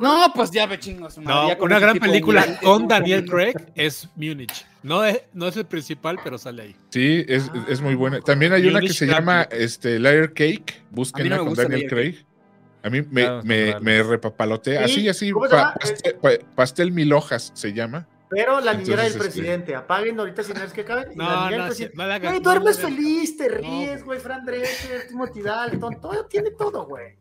No, 0.00 0.32
pues 0.34 0.50
ya 0.50 0.66
ve 0.66 0.78
chingos. 0.78 1.18
No, 1.18 1.48
una 1.60 1.78
gran 1.78 1.98
película 1.98 2.58
con 2.60 2.88
Daniel 2.88 3.26
Craig 3.26 3.54
es 3.74 4.08
Múnich. 4.16 4.64
No 4.82 5.04
es, 5.04 5.22
no 5.32 5.48
es 5.48 5.56
el 5.56 5.66
principal, 5.66 6.18
pero 6.22 6.38
sale 6.38 6.62
ahí. 6.62 6.76
Sí, 6.90 7.24
es, 7.28 7.50
es 7.68 7.80
muy 7.80 7.94
buena. 7.94 8.20
También 8.20 8.52
hay 8.52 8.62
una 8.62 8.78
que 8.78 8.86
Munich 8.86 8.96
se 8.96 9.06
llama 9.06 9.42
este, 9.50 9.98
Layer 9.98 10.32
Cake, 10.32 10.82
búsquenla 10.90 11.38
con 11.38 11.54
Daniel 11.54 11.86
Craig. 11.88 12.25
A 12.86 12.90
mí 12.90 13.02
me, 13.02 13.22
Claro, 13.22 13.42
me, 13.44 13.72
con 13.74 13.84
me 13.84 13.94
Alex. 13.96 14.06
repapalotea. 14.08 14.86
Sí, 14.88 14.94
Así, 14.94 15.08
así, 15.08 15.30
¿cómo 15.32 15.46
se 15.46 15.50
pa- 15.56 15.74
pastel, 15.74 16.14
pa- 16.14 16.30
pastel 16.54 16.92
mil 16.92 17.12
hojas 17.12 17.50
se 17.54 17.72
llama. 17.72 18.06
Pero 18.28 18.60
la 18.60 18.74
niñera 18.74 19.02
del 19.02 19.12
este- 19.12 19.22
presidente. 19.24 19.74
Apaguen 19.74 20.18
ahorita 20.18 20.42
sin 20.42 20.56
es 20.56 20.72
que 20.72 20.80
acaben. 20.80 21.12
y 21.12 21.16
la 21.16 21.24
No, 21.24 21.30
niñera 21.44 21.50
del 21.50 21.58
no, 21.58 21.74
sí, 21.74 21.86
presidente. 21.86 21.96
no. 21.96 22.20
Güey, 22.20 22.32
no 22.32 22.40
duermes 22.40 22.78
feliz, 22.80 23.36
te 23.36 23.48
No, 23.48 23.56
ríes, 23.56 24.04
güey. 24.04 24.18
Fran 24.20 24.44
Drescher, 24.44 25.06
Timothy 25.08 25.42
Dalton, 25.42 26.00
todo, 26.00 26.24
tiene 26.26 26.50
todo, 26.52 26.86
güey. 26.86 27.16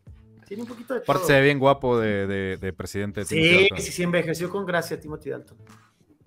Tiene 0.47 0.63
un 0.63 0.67
poquito 0.69 0.93
de 0.93 1.01
todo. 1.01 1.11
Aparte 1.11 1.27
se 1.27 1.33
ve 1.33 1.41
bien 1.43 1.59
guapo 1.59 1.99
de, 1.99 2.25
de, 2.27 2.57
de 2.57 2.73
presidente. 2.73 3.23
Sí, 3.25 3.67
sí, 3.77 3.91
sí, 3.91 4.03
envejeció 4.03 4.49
con 4.49 4.65
gracia 4.65 4.99
Timothy 4.99 5.29
Dalton. 5.31 5.57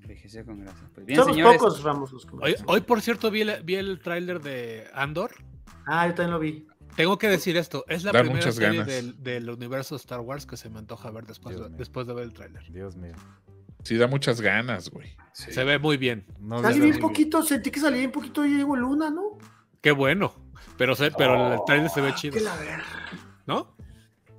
Envejeció 0.02 0.44
con 0.44 0.60
gracia. 0.60 0.88
Pues 0.94 1.06
bien, 1.06 1.18
Somos 1.20 1.34
señores. 1.36 1.58
pocos, 1.58 1.82
Ramos, 1.82 2.12
los 2.12 2.24
que 2.26 2.36
Hoy, 2.40 2.54
hoy, 2.66 2.80
por 2.82 3.00
cierto, 3.00 3.30
vi 3.30 3.40
el, 3.42 3.62
vi 3.64 3.74
el 3.76 4.00
tráiler 4.00 4.40
de 4.40 4.86
Andor. 4.94 5.30
Ah, 5.86 6.06
yo 6.06 6.14
también 6.14 6.30
lo 6.32 6.38
vi. 6.38 6.66
Tengo 6.98 7.16
que 7.16 7.28
decir 7.28 7.56
esto, 7.56 7.84
es 7.86 8.02
la 8.02 8.10
Da 8.10 8.22
primera 8.22 8.50
serie 8.50 8.82
del, 8.82 9.22
del 9.22 9.48
universo 9.50 9.94
Star 9.94 10.18
Wars 10.18 10.46
que 10.46 10.56
se 10.56 10.68
me 10.68 10.80
antoja 10.80 11.12
ver 11.12 11.26
después, 11.26 11.54
Dios 11.54 11.66
de, 11.66 11.70
mío. 11.70 11.78
después 11.78 12.08
de 12.08 12.12
ver 12.12 12.24
el 12.24 12.32
tráiler. 12.32 12.72
Dios 12.72 12.96
mío. 12.96 13.14
Sí, 13.84 13.96
da 13.96 14.08
muchas 14.08 14.40
ganas, 14.40 14.90
güey. 14.90 15.14
Sí. 15.32 15.52
Se 15.52 15.62
ve 15.62 15.78
muy 15.78 15.96
bien. 15.96 16.26
No, 16.40 16.60
Salí 16.60 16.80
bien 16.80 16.98
poquito, 16.98 17.40
sentí 17.44 17.70
que 17.70 17.78
salía 17.78 18.00
bien 18.00 18.10
poquito 18.10 18.44
y 18.44 18.52
Diego 18.52 18.74
Luna, 18.74 19.10
¿no? 19.10 19.38
Qué 19.80 19.92
bueno. 19.92 20.34
Pero, 20.76 20.96
se, 20.96 21.12
pero 21.12 21.54
el 21.54 21.60
tráiler 21.64 21.88
se 21.88 22.00
ve 22.00 22.12
chido. 22.16 22.34
Que 22.34 22.40
la 22.40 22.56
verga. 22.56 22.84
¿no? 23.46 23.76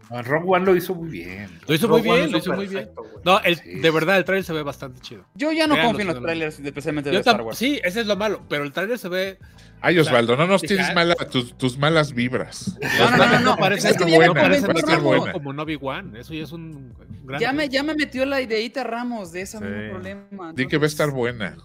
No, 0.10 0.22
Rogue 0.24 0.46
One 0.48 0.66
lo 0.66 0.76
hizo 0.76 0.96
muy 0.96 1.10
bien. 1.10 1.50
Lo 1.68 1.76
hizo 1.76 1.88
muy 1.88 2.02
bien, 2.02 2.32
lo 2.32 2.38
hizo 2.40 2.54
muy 2.54 2.68
bien. 2.68 2.90
No, 3.24 3.40
el, 3.42 3.58
Sí. 3.58 3.80
de 3.80 3.92
verdad, 3.92 4.18
el 4.18 4.26
tráiler 4.26 4.44
se 4.44 4.54
ve 4.54 4.64
bastante 4.64 5.00
chido. 5.02 5.26
Yo 5.36 5.52
ya 5.52 5.68
no 5.68 5.76
confío 5.80 6.02
en 6.02 6.08
los 6.08 6.22
trailers, 6.22 6.60
especialmente 6.60 7.10
de 7.10 7.16
Yo 7.16 7.20
Star 7.20 7.42
Wars. 7.42 7.58
sí, 7.58 7.80
ese 7.84 8.02
es 8.02 8.08
lo 8.08 8.16
malo, 8.16 8.42
pero 8.50 8.64
el 8.64 8.72
tráiler 8.72 8.98
se 8.98 9.08
ve... 9.10 9.38
Ay, 9.82 9.98
Osvaldo, 10.00 10.36
no 10.36 10.46
nos 10.48 10.62
tires 10.62 10.94
mala, 10.94 11.16
tus, 11.16 11.58
tus 11.58 11.78
malas 11.78 12.14
vibras. 12.14 12.78
No, 13.00 13.12
no, 13.12 13.18
no, 13.18 13.28
no, 13.28 13.40
no, 13.40 13.56
parece, 13.58 13.90
es 13.92 13.98
que 13.98 14.04
buena, 14.04 14.28
convenció 14.28 14.68
va 14.68 14.74
a 14.74 14.78
estar 14.78 14.96
Ramos. 14.98 15.18
buena. 15.18 15.32
como 15.34 15.54
Novi 15.54 15.78
One. 15.82 16.20
Eso 16.20 16.34
ya 16.34 16.44
es 16.44 16.52
un 16.52 16.94
gran... 17.24 17.40
Ya 17.40 17.54
me, 17.54 17.70
ya 17.70 17.84
me 17.84 17.94
metió 17.96 18.26
la 18.26 18.42
ideita 18.42 18.84
Ramos 18.84 19.32
de 19.32 19.42
ese 19.42 19.58
Sí. 19.58 19.64
mismo 19.64 19.92
problema. 19.92 20.54
Di 20.54 20.68
que 20.68 20.78
va 20.78 20.84
a 20.84 20.88
estar 20.88 21.10
entonces, 21.10 21.38
buena. 21.38 21.58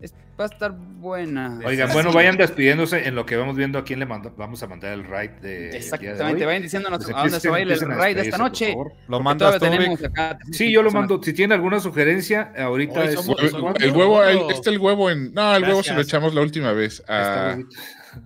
Es- 0.00 0.14
va 0.38 0.44
a 0.44 0.48
estar 0.48 0.72
buena. 0.72 1.58
Oigan, 1.64 1.90
bueno, 1.92 2.12
vayan 2.12 2.36
despidiéndose 2.36 3.06
en 3.08 3.14
lo 3.14 3.24
que 3.24 3.36
vamos 3.36 3.56
viendo 3.56 3.78
a 3.78 3.84
quién 3.84 3.98
le 3.98 4.06
manda- 4.06 4.32
vamos 4.36 4.62
a 4.62 4.66
mandar 4.66 4.92
el 4.92 5.04
raid 5.04 5.30
de. 5.30 5.36
el 5.36 5.42
día 5.42 5.70
de 5.70 5.76
Exactamente, 5.78 6.42
hoy. 6.42 6.46
vayan 6.46 6.62
diciéndonos 6.62 6.98
Pues 7.04 7.16
a 7.16 7.20
dónde 7.20 7.40
se 7.40 7.48
va 7.48 7.56
a 7.56 7.60
ir 7.60 7.72
el 7.72 7.82
a 7.82 7.94
raid 7.94 8.16
de 8.16 8.22
esta 8.22 8.38
noche. 8.38 8.76
Lo 9.08 9.20
mandas 9.20 9.58
tú, 9.58 9.66
acá 10.06 10.38
Sí, 10.52 10.70
yo 10.72 10.82
lo 10.82 10.90
mando. 10.90 11.20
Si 11.22 11.32
tienen 11.32 11.52
alguna 11.54 11.80
sugerencia, 11.80 12.52
ahorita 12.58 13.00
Hoy 13.00 13.06
es. 13.08 13.14
somos- 13.14 13.42
El, 13.42 13.50
somos- 13.50 13.76
el 13.80 13.92
huevo, 13.92 14.22
el- 14.24 14.50
este 14.50 14.70
el 14.70 14.78
huevo 14.78 15.10
en. 15.10 15.32
No, 15.32 15.54
el 15.56 15.62
huevo 15.62 15.82
se 15.82 15.90
lo 15.90 15.96
Gracias. 15.96 16.08
echamos 16.14 16.34
la 16.34 16.42
última 16.42 16.72
vez. 16.72 17.02
Ahí 17.08 17.62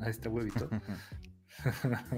está 0.08 0.28
Ah, 0.28 0.32
huevito. 0.32 0.68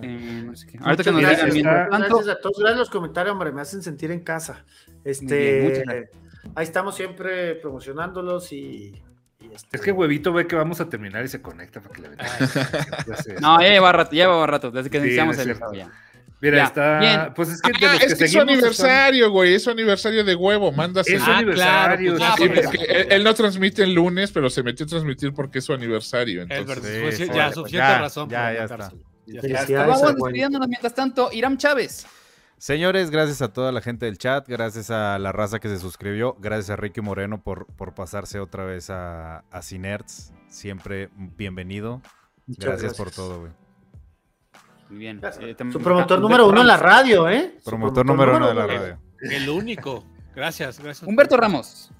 Eh, 0.03 0.43
no 0.47 0.55
sé 0.55 0.66
qué. 0.69 0.79
Ahorita 0.81 1.03
que 1.03 1.11
nos 1.11 1.20
Gracias, 1.20 1.53
digan 1.53 1.74
mientras 1.74 1.85
está- 1.87 1.99
tanto. 1.99 2.15
Gracias 2.16 2.37
a 2.37 2.41
todos, 2.41 2.59
gracias 2.59 2.77
a 2.77 2.79
los 2.79 2.91
comentarios, 2.91 3.33
hombre, 3.33 3.51
me 3.53 3.61
hacen 3.61 3.83
sentir 3.83 4.11
en 4.12 4.20
casa. 4.20 4.65
Este, 5.05 5.61
bien, 5.61 5.83
gracias. 5.85 6.11
ahí 6.55 6.65
estamos 6.65 6.95
siempre 6.95 7.57
promocionándolos 7.57 8.53
y 8.53 9.03
este, 9.55 9.77
Es 9.77 9.83
que 9.83 9.93
huevito 9.93 10.33
ve 10.33 10.47
que 10.47 10.57
vamos 10.57 10.81
a 10.81 10.89
terminar 10.89 11.24
y 11.24 11.29
se 11.29 11.41
conecta 11.43 11.81
para 11.81 11.95
que 11.95 12.03
le 12.03 12.09
vean. 12.11 12.19
No, 13.41 13.61
ya 13.61 13.69
lleva 13.69 13.93
rato, 13.93 14.11
ya 14.15 14.24
lleva 14.27 14.47
rato, 14.47 14.70
desde 14.70 14.91
que 14.91 15.01
Sí, 15.01 15.07
iniciamos 15.07 15.39
el 15.39 15.45
cierto. 15.45 15.73
ya. 15.73 15.91
Mira, 16.41 16.57
Ya, 16.57 16.65
está. 16.65 16.99
bien. 16.99 17.20
Pues 17.37 17.51
es 17.51 17.62
que 17.62 17.70
de 17.70 17.87
Ah, 17.87 17.93
los 17.93 18.01
que 18.01 18.07
es 18.07 18.15
que 18.16 18.24
es 18.24 18.33
su 18.33 18.41
aniversario, 18.41 19.31
güey. 19.31 19.55
Es 19.55 19.62
su 19.62 19.70
aniversario 19.70 20.24
de 20.24 20.35
huevo. 20.35 20.73
Mándase. 20.73 21.15
Es 21.15 21.23
su 21.23 21.31
Ah, 21.31 21.37
aniversario. 21.39 22.16
claro, 22.16 22.37
pues 22.37 22.51
sí, 22.53 22.62
porque 22.65 22.85
él, 22.93 23.07
él 23.11 23.23
no 23.24 23.33
transmite 23.35 23.85
el 23.85 23.95
lunes, 23.95 24.33
pero 24.33 24.51
se 24.51 24.65
metió 24.65 24.85
a 24.85 24.89
transmitir 24.89 25.33
porque 25.33 25.61
es 25.61 25.65
su 25.65 25.73
aniversario. 25.73 26.43
Es 26.43 26.51
Entonces, 26.51 26.83
verdad, 26.83 26.97
Sí, 26.97 27.01
pues, 27.03 27.16
sí, 27.16 27.27
ya, 27.33 27.53
suficiente 27.53 27.87
ya, 27.89 27.99
razón. 28.01 28.29
ya, 28.29 28.37
para 28.37 28.53
ya 29.27 29.61
está. 29.61 29.87
Vamos 29.87 30.03
despidiéndonos 30.15 30.66
mientras 30.69 30.95
tanto. 30.95 31.31
Iram 31.33 31.57
Chávez. 31.57 32.07
Señores, 32.62 33.10
gracias 33.10 33.43
a 33.43 33.52
toda 33.52 33.72
la 33.72 33.80
gente 33.80 34.06
del 34.06 34.18
chat, 34.18 34.47
gracias 34.47 34.89
a 34.93 35.18
la 35.18 35.32
raza 35.32 35.59
que 35.59 35.68
se 35.68 35.80
suscribió, 35.80 36.36
gracias 36.39 36.70
a 36.70 36.76
Ricky 36.76 37.01
Moreno 37.01 37.43
por, 37.43 37.66
por 37.66 37.93
pasarse 37.93 38.39
otra 38.39 38.64
vez 38.64 38.89
a, 38.89 39.39
a 39.51 39.62
Cinerts. 39.62 40.32
Siempre 40.47 41.09
bienvenido. 41.16 42.01
Muchas 42.47 42.80
Gracias, 42.80 42.97
por 42.97 43.10
todo, 43.10 43.40
güey. 43.40 43.52
Muy 44.90 44.98
bien. 45.01 45.20
Eh, 45.40 45.56
Su 45.72 45.80
promotor 45.80 46.20
número 46.20 46.47
uno 46.47 46.60
en 46.60 46.68
la 46.68 46.76
radio, 46.76 47.28
¿eh? 47.28 47.59
Promotor 47.64 48.06
número 48.06 48.36
uno 48.36 48.47
de 48.47 48.55
la 48.55 48.66
radio. 48.68 48.98
El 49.22 49.48
único. 49.48 50.05
Gracias, 50.32 50.78
gracias. 50.78 51.09
Humberto 51.09 51.36
Ramos. 51.36 51.90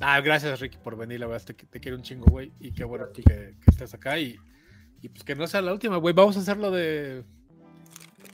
Ah, 0.00 0.18
gracias, 0.22 0.58
Ricky, 0.58 0.78
por 0.78 0.96
venir. 0.96 1.20
La 1.20 1.26
verdad, 1.26 1.44
te, 1.44 1.52
te 1.52 1.80
quiero 1.80 1.98
un 1.98 2.02
chingo, 2.02 2.24
güey. 2.30 2.50
Y 2.60 2.72
qué 2.72 2.84
bueno 2.84 3.12
que, 3.12 3.22
que 3.22 3.70
estés 3.70 3.92
acá. 3.92 4.18
Y, 4.18 4.38
y 5.02 5.10
pues 5.10 5.22
que 5.22 5.34
no 5.34 5.46
sea 5.46 5.60
la 5.60 5.74
última, 5.74 5.98
güey. 5.98 6.14
Vamos 6.14 6.38
a 6.38 6.40
hacerlo 6.40 6.70
de. 6.70 7.24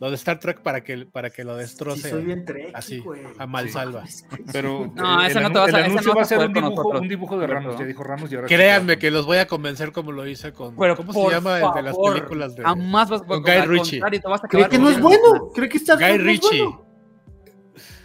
Lo 0.00 0.10
de 0.10 0.14
Star 0.16 0.38
Trek 0.38 0.60
para 0.60 0.82
que, 0.84 1.06
para 1.06 1.30
que 1.30 1.42
lo 1.44 1.54
Sí, 1.54 1.60
destroce. 1.62 2.10
soy 2.10 2.24
bien 2.24 2.44
treki, 2.44 2.72
así, 2.74 3.02
a 3.38 3.46
malsalva. 3.46 4.04
Pero 4.52 4.92
No, 4.94 5.22
eh, 5.22 5.26
esa 5.26 5.38
el, 5.38 5.44
no 5.44 5.52
te 5.52 5.58
vas 5.58 5.74
a- 5.74 5.78
el 5.78 5.84
anuncio 5.86 6.08
no 6.10 6.16
va 6.16 6.22
a 6.22 6.24
ser 6.24 6.38
un 6.38 6.52
dibujo, 6.52 6.88
un 6.90 7.08
dibujo 7.08 7.38
de. 7.38 7.46
Ramos, 7.48 7.78
ya 7.78 7.84
dijo 7.84 8.04
Ramos 8.04 8.30
y 8.30 8.36
ahora 8.36 8.48
sí 8.48 8.54
Créanme 8.54 8.98
que 8.98 9.10
los 9.10 9.26
voy 9.26 9.38
a 9.38 9.46
convencer 9.46 9.90
como 9.92 10.12
lo 10.12 10.26
hice 10.26 10.52
con. 10.52 10.76
Pero 10.76 10.96
¿Cómo 10.96 11.12
se 11.12 11.30
llama 11.30 11.58
el 11.60 11.72
de 11.74 11.82
las 11.82 11.96
películas 11.98 12.54
de 12.54 12.62
Jamás 12.62 13.10
vas 13.10 13.22
a 13.22 13.24
con 13.26 13.42
Guy 13.42 13.60
Ritchie. 13.66 14.00
acabar 14.02 14.68
que 14.70 14.78
no 14.78 14.88
es 14.90 15.00
bueno. 15.00 15.50
Cree 15.54 15.68
que 15.68 15.78
Star 15.78 15.98
Guy 15.98 16.06
Trek 16.06 16.20
Ritchie? 16.22 16.62
bueno. 16.62 16.84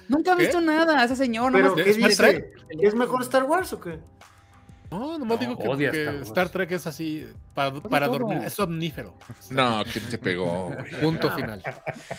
Nunca 0.10 0.34
ha 0.34 0.36
¿Qué? 0.36 0.44
visto 0.44 0.60
nada, 0.62 1.04
ese 1.06 1.16
señor. 1.16 1.52
Pero, 1.54 1.76
¿qué 1.76 1.82
¿Es 1.90 1.98
Star 1.98 2.10
dice? 2.10 2.24
Trek? 2.24 2.46
¿Es 2.82 2.94
mejor 2.96 3.22
Star 3.22 3.44
Wars 3.46 3.72
o 3.74 3.80
qué? 3.80 4.00
No, 4.94 5.18
nomás 5.18 5.42
No, 5.42 5.56
digo 5.56 5.78
que, 5.78 6.20
Star 6.22 6.50
Trek 6.50 6.72
es 6.72 6.86
así 6.86 7.28
para, 7.56 7.74
para 7.82 8.08
dormir, 8.08 8.40
es 8.46 8.60
omnífero. 8.60 9.18
No, 9.50 9.84
¿quién 9.92 10.06
te 10.06 10.18
pegó? 10.20 10.68
güey? 10.68 11.02
Punto 11.02 11.32
final. 11.32 11.64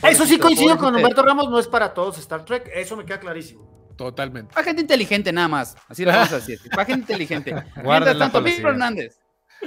Eso 0.02 0.26
sí 0.26 0.38
coincido 0.38 0.76
con. 0.76 0.94
Humberto 0.94 1.22
Ramos, 1.22 1.48
no 1.48 1.58
es 1.58 1.68
para 1.68 1.94
todos 1.94 2.18
Star 2.18 2.44
Trek, 2.44 2.70
eso 2.74 2.96
me 2.96 3.04
queda 3.04 3.20
clarísimo. 3.20 3.94
Totalmente. 3.96 4.52
Para 4.52 4.64
gente 4.64 4.82
inteligente 4.82 5.32
nada 5.32 5.46
más. 5.46 5.76
Así 5.88 6.04
lo 6.04 6.10
vamos 6.10 6.32
a 6.32 6.36
decir. 6.36 6.58
Para 6.70 6.84
gente 6.84 7.12
inteligente. 7.12 7.54
Mientras 7.84 8.18
tanto, 8.18 8.42
Víctor. 8.42 8.72
Hernández. 8.72 9.20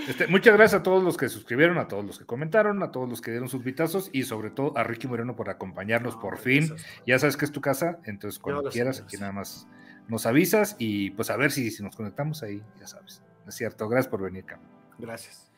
Este, 0.06 0.28
muchas 0.28 0.54
gracias 0.54 0.82
a 0.82 0.84
todos 0.84 1.02
los 1.02 1.16
que 1.16 1.30
suscribieron, 1.30 1.78
a 1.78 1.88
todos 1.88 2.06
los 2.06 2.20
que 2.20 2.26
comentaron, 2.26 2.84
a 2.84 2.92
todos 2.92 3.10
los 3.10 3.22
que 3.22 3.32
dieron 3.32 3.48
sus 3.48 3.64
vitazos 3.64 4.10
y 4.12 4.24
sobre 4.24 4.52
todo 4.52 4.78
a 4.78 4.84
Ricky 4.84 5.08
Moreno 5.08 5.38
por 5.38 5.50
acompañarnos 5.50 6.18
por 6.18 6.38
fin. 6.38 6.76
Ya 7.06 7.18
sabes 7.20 7.38
que 7.38 7.46
es 7.46 7.54
tu 7.54 7.62
casa, 7.62 8.00
entonces 8.04 8.38
cuando 8.38 8.70
quieras, 8.70 9.02
aquí 9.02 9.16
nada 9.16 9.32
más 9.32 9.66
nos 10.08 10.26
avisas 10.26 10.76
y 10.80 11.12
pues 11.12 11.30
a 11.30 11.38
ver 11.38 11.52
si, 11.52 11.72
si 11.72 11.84
nos 11.84 11.96
conectamos 11.96 12.44
ahí, 12.44 12.62
ya 12.80 12.88
sabes. 12.88 13.22
Es 13.48 13.56
cierto, 13.56 13.88
gracias 13.88 14.10
por 14.10 14.22
venir, 14.22 14.46
Cam. 14.46 14.60
Gracias. 14.98 15.52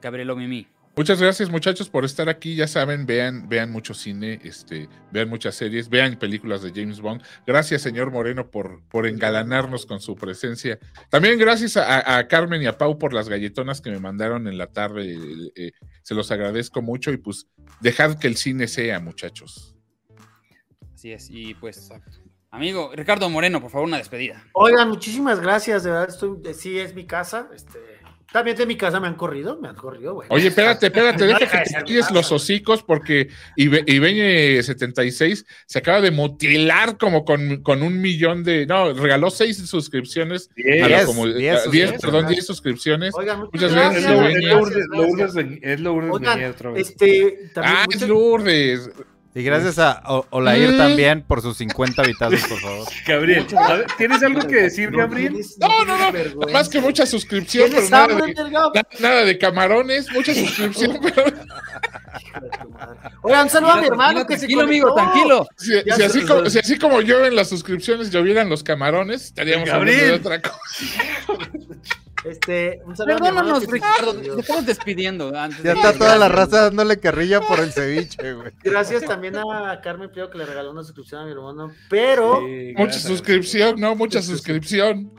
Gabrielo 0.00 0.36
Mimi. 0.36 0.66
Muchas 0.96 1.20
gracias, 1.20 1.50
muchachos, 1.50 1.88
por 1.88 2.04
estar 2.04 2.28
aquí. 2.28 2.54
Ya 2.54 2.68
saben, 2.68 3.04
vean, 3.04 3.48
vean 3.48 3.72
mucho 3.72 3.94
cine, 3.94 4.38
este, 4.44 4.88
vean 5.10 5.28
muchas 5.28 5.56
series, 5.56 5.88
vean 5.88 6.16
películas 6.16 6.62
de 6.62 6.70
James 6.70 7.00
Bond. 7.00 7.20
Gracias, 7.44 7.82
señor 7.82 8.12
Moreno, 8.12 8.48
por, 8.48 8.80
por 8.90 9.08
engalanarnos 9.08 9.86
con 9.86 9.98
su 9.98 10.14
presencia. 10.14 10.78
También 11.10 11.36
gracias 11.36 11.76
a, 11.76 12.16
a 12.16 12.28
Carmen 12.28 12.62
y 12.62 12.66
a 12.66 12.78
Pau 12.78 12.96
por 12.96 13.12
las 13.12 13.28
galletonas 13.28 13.80
que 13.80 13.90
me 13.90 13.98
mandaron 13.98 14.46
en 14.46 14.56
la 14.56 14.68
tarde. 14.68 15.14
eh, 15.14 15.52
eh, 15.56 15.72
se 16.02 16.14
los 16.14 16.30
agradezco 16.30 16.80
mucho 16.80 17.10
y 17.10 17.16
pues 17.16 17.48
dejad 17.80 18.16
que 18.16 18.28
el 18.28 18.36
cine 18.36 18.68
sea, 18.68 19.00
muchachos. 19.00 19.74
Así 20.94 21.10
es. 21.12 21.28
Y 21.28 21.54
pues, 21.54 21.90
amigo, 22.54 22.90
Ricardo 22.94 23.28
Moreno, 23.28 23.60
por 23.60 23.70
favor, 23.70 23.86
una 23.88 23.98
despedida. 23.98 24.42
Oigan, 24.52 24.88
muchísimas 24.88 25.40
gracias, 25.40 25.82
de 25.84 25.90
verdad, 25.90 26.08
estoy, 26.08 26.38
sí 26.54 26.78
es 26.78 26.94
mi 26.94 27.04
casa, 27.06 27.48
este, 27.54 27.78
también 28.32 28.56
de 28.56 28.66
mi 28.66 28.76
casa 28.76 28.98
me 28.98 29.06
han 29.06 29.14
corrido, 29.14 29.58
me 29.60 29.68
han 29.68 29.76
corrido, 29.76 30.14
güey. 30.14 30.26
Oye, 30.30 30.48
espérate, 30.48 30.86
espérate, 30.86 31.24
deja 31.26 31.38
que 31.38 31.46
te 31.46 31.76
ay, 31.76 32.14
los 32.14 32.32
hocicos 32.32 32.82
porque 32.82 33.28
Ibe- 33.56 33.84
Ibeñe76 33.86 35.44
se 35.66 35.78
acaba 35.78 36.00
de 36.00 36.10
mutilar 36.10 36.98
como 36.98 37.24
con, 37.24 37.62
con 37.62 37.82
un 37.84 38.00
millón 38.00 38.42
de. 38.42 38.66
No, 38.66 38.92
regaló 38.92 39.30
seis 39.30 39.58
suscripciones. 39.68 40.50
a 40.82 40.88
la 40.88 41.04
Diez, 41.36 41.70
diez 41.70 41.92
perdón, 42.00 42.26
diez 42.26 42.44
suscripciones. 42.44 43.14
Oigan, 43.14 43.48
Muchas 43.52 43.72
gracias, 43.72 44.04
es 44.04 44.10
Lourdes- 44.10 45.58
es 45.62 45.80
Lourdes 45.80 46.50
otra 46.50 46.70
vez. 46.72 46.88
este, 46.90 47.50
también 47.54 47.76
Ah, 47.76 47.84
muchas- 47.86 48.02
es 48.02 48.08
Lourdes. 48.08 48.90
Y 49.36 49.42
gracias 49.42 49.80
a 49.80 50.00
O- 50.06 50.26
Olair 50.30 50.70
Mm. 50.70 50.76
también 50.78 51.22
por 51.22 51.42
sus 51.42 51.56
50 51.56 52.02
vitazos, 52.04 52.40
por 52.48 52.60
favor. 52.60 52.86
Gabriel, 53.06 53.46
¿tienes 53.98 54.22
algo 54.22 54.40
que 54.46 54.54
decir, 54.62 54.90
Gabriel? 54.92 55.36
No, 55.58 55.84
no, 55.84 56.12
no. 56.12 56.52
Más 56.52 56.68
que 56.68 56.80
mucha 56.80 57.04
suscripción, 57.04 57.64
pero 57.68 57.82
¿Tienes 57.82 57.90
nada 57.90 58.04
hambre, 58.04 58.32
de, 58.32 59.00
nada 59.00 59.24
de 59.24 59.36
camarones, 59.38 60.10
mucha 60.12 60.32
suscripción, 60.34 61.00
pero. 61.02 61.24
Oigan, 63.22 63.50
saludo 63.50 63.72
a 63.72 63.80
mi 63.80 63.86
hermano 63.88 64.24
que 64.24 64.34
se 64.38 64.46
Tranquilo, 64.46 64.62
amigo, 64.62 64.94
tranquilo. 64.94 65.46
si, 65.56 65.78
así 66.02 66.24
como, 66.24 66.48
si 66.48 66.58
así 66.60 66.78
como 66.78 67.00
llueven 67.00 67.34
las 67.34 67.48
suscripciones, 67.48 68.10
llovieran 68.10 68.48
los 68.48 68.62
camarones, 68.62 69.24
estaríamos 69.24 69.68
hablando 69.68 70.00
de 70.04 70.12
otra 70.12 70.40
cosa. 70.42 70.58
Este, 72.24 72.80
un 72.86 72.96
saludo 72.96 73.18
Perdónanos, 73.18 73.66
Ricardo. 73.66 74.14
Te 74.14 74.40
estamos 74.40 74.64
despidiendo. 74.66 75.36
Antes 75.36 75.62
Ya 75.62 75.72
de- 75.74 75.80
está 75.80 75.92
toda 75.92 76.16
la 76.16 76.28
raza 76.28 76.62
dándole 76.62 76.98
carrilla 76.98 77.40
por 77.42 77.60
el 77.60 77.70
ceviche, 77.72 78.32
güey. 78.32 78.52
Gracias 78.62 79.04
también 79.04 79.36
a 79.36 79.80
Carmen 79.82 80.10
Pío 80.10 80.30
que 80.30 80.38
le 80.38 80.46
regaló 80.46 80.70
una 80.70 80.82
suscripción 80.82 81.20
a 81.20 81.24
mi 81.26 81.32
hermano, 81.32 81.70
pero, 81.90 82.40
Sí, 82.40 82.72
Mucha 82.76 82.98
suscripción, 82.98 83.78
no, 83.78 83.94
mucha 83.94 84.22
suscripción. 84.22 85.12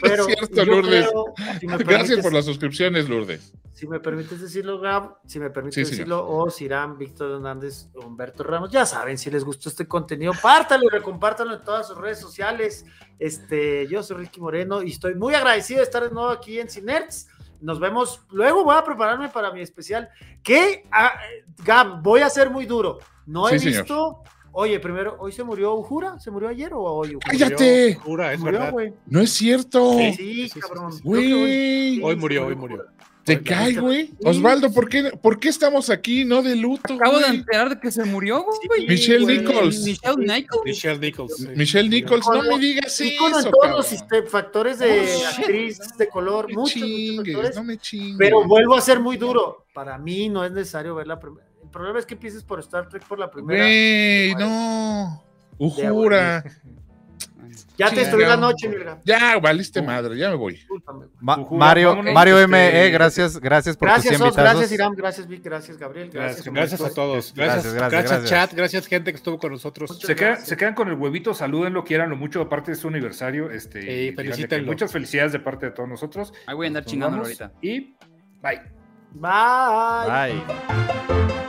Pero 0.00 0.24
cierto, 0.24 0.54
yo 0.56 0.64
Lourdes. 0.64 1.08
creo, 1.08 1.24
si 1.60 1.66
me 1.66 1.76
Gracias 1.78 2.20
por 2.20 2.32
las 2.32 2.44
suscripciones, 2.44 3.08
Lourdes. 3.08 3.52
Si 3.72 3.86
me 3.86 3.98
permites 4.00 4.40
decirlo, 4.40 4.78
Gab, 4.78 5.18
si 5.26 5.40
me 5.40 5.50
permites 5.50 5.88
Sí, 5.88 5.90
decirlo, 5.90 6.28
o 6.28 6.50
Sirán, 6.50 6.98
Víctor 6.98 7.32
Hernández, 7.32 7.88
Humberto 7.94 8.44
Ramos, 8.44 8.70
ya 8.70 8.86
saben, 8.86 9.18
si 9.18 9.30
les 9.30 9.44
gustó 9.44 9.68
este 9.68 9.88
contenido, 9.88 10.32
pártalo 10.40 10.84
y 10.84 10.88
recompártanlo 10.88 11.54
en 11.54 11.64
todas 11.64 11.88
sus 11.88 11.96
redes 11.98 12.20
sociales. 12.20 12.84
Este, 13.18 13.86
yo 13.88 14.02
soy 14.02 14.18
Ricky 14.18 14.40
Moreno 14.40 14.82
y 14.82 14.90
estoy 14.90 15.14
muy 15.14 15.34
agradecido 15.34 15.78
de 15.78 15.84
estar 15.84 16.04
de 16.04 16.10
nuevo 16.10 16.28
aquí 16.30 16.60
en 16.60 16.68
Cinerts. 16.68 17.28
Nos 17.60 17.80
vemos, 17.80 18.20
luego 18.30 18.64
voy 18.64 18.76
a 18.76 18.84
prepararme 18.84 19.28
para 19.28 19.52
mi 19.52 19.62
especial, 19.62 20.08
que, 20.42 20.86
ah, 20.92 21.14
Gab, 21.64 22.02
voy 22.02 22.20
a 22.20 22.28
ser 22.28 22.50
muy 22.50 22.66
duro. 22.66 22.98
No 23.26 23.48
he 23.48 23.58
Sí, 23.58 23.72
señor. 23.72 24.16
Oye, 24.52 24.78
primero, 24.80 25.16
¿hoy 25.18 25.32
se 25.32 25.42
murió 25.44 25.74
Ujura? 25.74 26.18
¿Se 26.20 26.30
murió 26.30 26.48
ayer 26.48 26.72
o 26.74 26.80
hoy? 26.82 27.10
Ujura? 27.16 27.26
¡Cállate! 27.30 27.94
Jura, 27.96 28.32
es 28.32 28.38
Murió, 28.40 28.52
verdad. 28.58 28.72
güey. 28.72 28.92
No 29.06 29.20
es 29.20 29.30
cierto. 29.30 29.96
Sí, 29.98 30.12
sí, 30.14 30.48
sí, 30.48 30.60
cabrón. 30.60 30.92
Güey. 31.02 31.96
sí, 31.96 32.00
Hoy 32.02 32.16
murió, 32.16 32.46
hoy 32.46 32.54
murió. 32.54 32.76
Ujura. 32.76 32.92
Te 33.24 33.34
Oye, 33.36 33.44
cae, 33.44 33.74
güey. 33.74 34.10
Osvaldo, 34.24 34.72
¿por 34.72 34.88
qué, 34.88 35.12
¿por 35.22 35.38
qué 35.38 35.48
estamos 35.48 35.90
aquí, 35.90 36.24
no 36.24 36.42
de 36.42 36.56
luto? 36.56 36.94
Acabo 36.94 37.20
de 37.20 37.28
enterar 37.28 37.68
de 37.68 37.78
que 37.78 37.92
se 37.92 38.04
murió, 38.04 38.42
güey. 38.66 38.88
Michelle. 38.88 39.24
Nichols. 39.24 39.84
Michelle 39.84 40.16
Nichols. 40.26 40.64
Michelle 40.64 40.98
Nichols. 40.98 41.36
sí. 41.36 41.48
Michelle 41.54 41.88
Nichols, 41.88 42.26
no 42.26 42.42
me 42.42 42.58
digas 42.58 43.00
eso. 43.00 43.04
en 43.04 43.16
todos 43.30 43.44
cabrón. 43.44 43.70
los 43.76 43.86
siste- 43.86 44.24
factores 44.24 44.80
de 44.80 44.90
Oh, 45.22 45.28
actriz 45.38 45.78
de 45.96 46.08
color, 46.08 46.46
No 46.46 46.48
me 46.48 46.54
muchos, 46.62 46.76
muchos 46.82 46.88
chingues, 46.88 47.34
factores. 47.34 47.56
no 47.56 47.62
me 47.64 47.78
chingues. 47.78 48.16
Pero 48.18 48.44
vuelvo 48.44 48.74
a 48.74 48.80
ser 48.80 48.98
muy 48.98 49.16
duro. 49.16 49.66
Para 49.72 49.98
mí 49.98 50.28
no 50.28 50.44
es 50.44 50.50
necesario 50.50 50.96
ver 50.96 51.06
la 51.06 51.20
primera. 51.20 51.46
El 51.72 51.78
problema 51.78 51.98
es 52.00 52.04
que 52.04 52.12
empieces 52.12 52.44
por 52.44 52.60
Star 52.60 52.86
Trek 52.86 53.02
por 53.06 53.18
la 53.18 53.30
primera. 53.30 53.64
Güey, 53.64 54.34
no. 54.34 55.24
Ujura. 55.56 56.44
Ya 57.76 57.90
te 57.90 57.96
destruí 58.00 58.24
la 58.24 58.36
noche, 58.36 58.68
Mirga. 58.68 59.00
Ya, 59.04 59.38
valiste 59.38 59.82
madre, 59.82 60.16
ya 60.16 60.30
me 60.30 60.36
voy. 60.36 60.54
Discúlpame. 60.54 61.06
Ma- 61.20 61.38
Ujura, 61.38 61.58
Mario, 61.58 62.02
Mario 62.02 62.38
este, 62.38 62.48
ME, 62.48 62.90
gracias, 62.90 63.38
gracias 63.40 63.76
por 63.76 63.88
Gracias, 63.88 64.12
tus 64.14 64.18
100 64.18 64.28
Os, 64.28 64.36
gracias, 64.36 64.54
vitazos. 64.54 64.72
Irán, 64.72 64.94
gracias, 64.94 65.28
Vic, 65.28 65.42
gracias, 65.42 65.76
Gabriel, 65.78 66.10
gracias. 66.10 66.44
Gracias, 66.46 66.54
Gracias 66.54 66.80
a 66.90 66.94
todos. 66.94 67.34
Gracias, 67.34 67.64
Gracias, 67.64 67.74
gracias, 67.74 67.90
gracias, 67.90 68.20
gracias. 68.20 68.30
chat. 68.30 68.54
Gracias, 68.56 68.86
gente 68.86 69.10
que 69.12 69.16
estuvo 69.16 69.38
con 69.38 69.52
nosotros. 69.52 69.98
Se, 69.98 70.14
queda- 70.14 70.28
gracias. 70.28 70.48
se 70.48 70.56
quedan 70.56 70.74
con 70.74 70.88
el 70.88 70.94
huevito, 70.94 71.34
salúdenlo, 71.34 71.84
quieranlo 71.84 72.16
mucho, 72.16 72.40
aparte 72.42 72.70
de 72.70 72.76
su 72.76 72.88
aniversario. 72.88 73.50
Este, 73.50 73.80
que 73.80 74.12
felicítenlo. 74.16 74.66
muchas 74.66 74.92
felicidades 74.92 75.32
de 75.32 75.40
parte 75.40 75.66
de 75.66 75.72
todos 75.72 75.88
nosotros. 75.88 76.32
Ahí 76.46 76.54
voy 76.54 76.66
a 76.66 76.68
andar 76.68 76.84
chingándolo 76.84 77.24
ahorita. 77.24 77.52
Y 77.60 77.96
bye. 78.40 78.60
Bye. 79.14 80.32
Bye. 80.38 81.41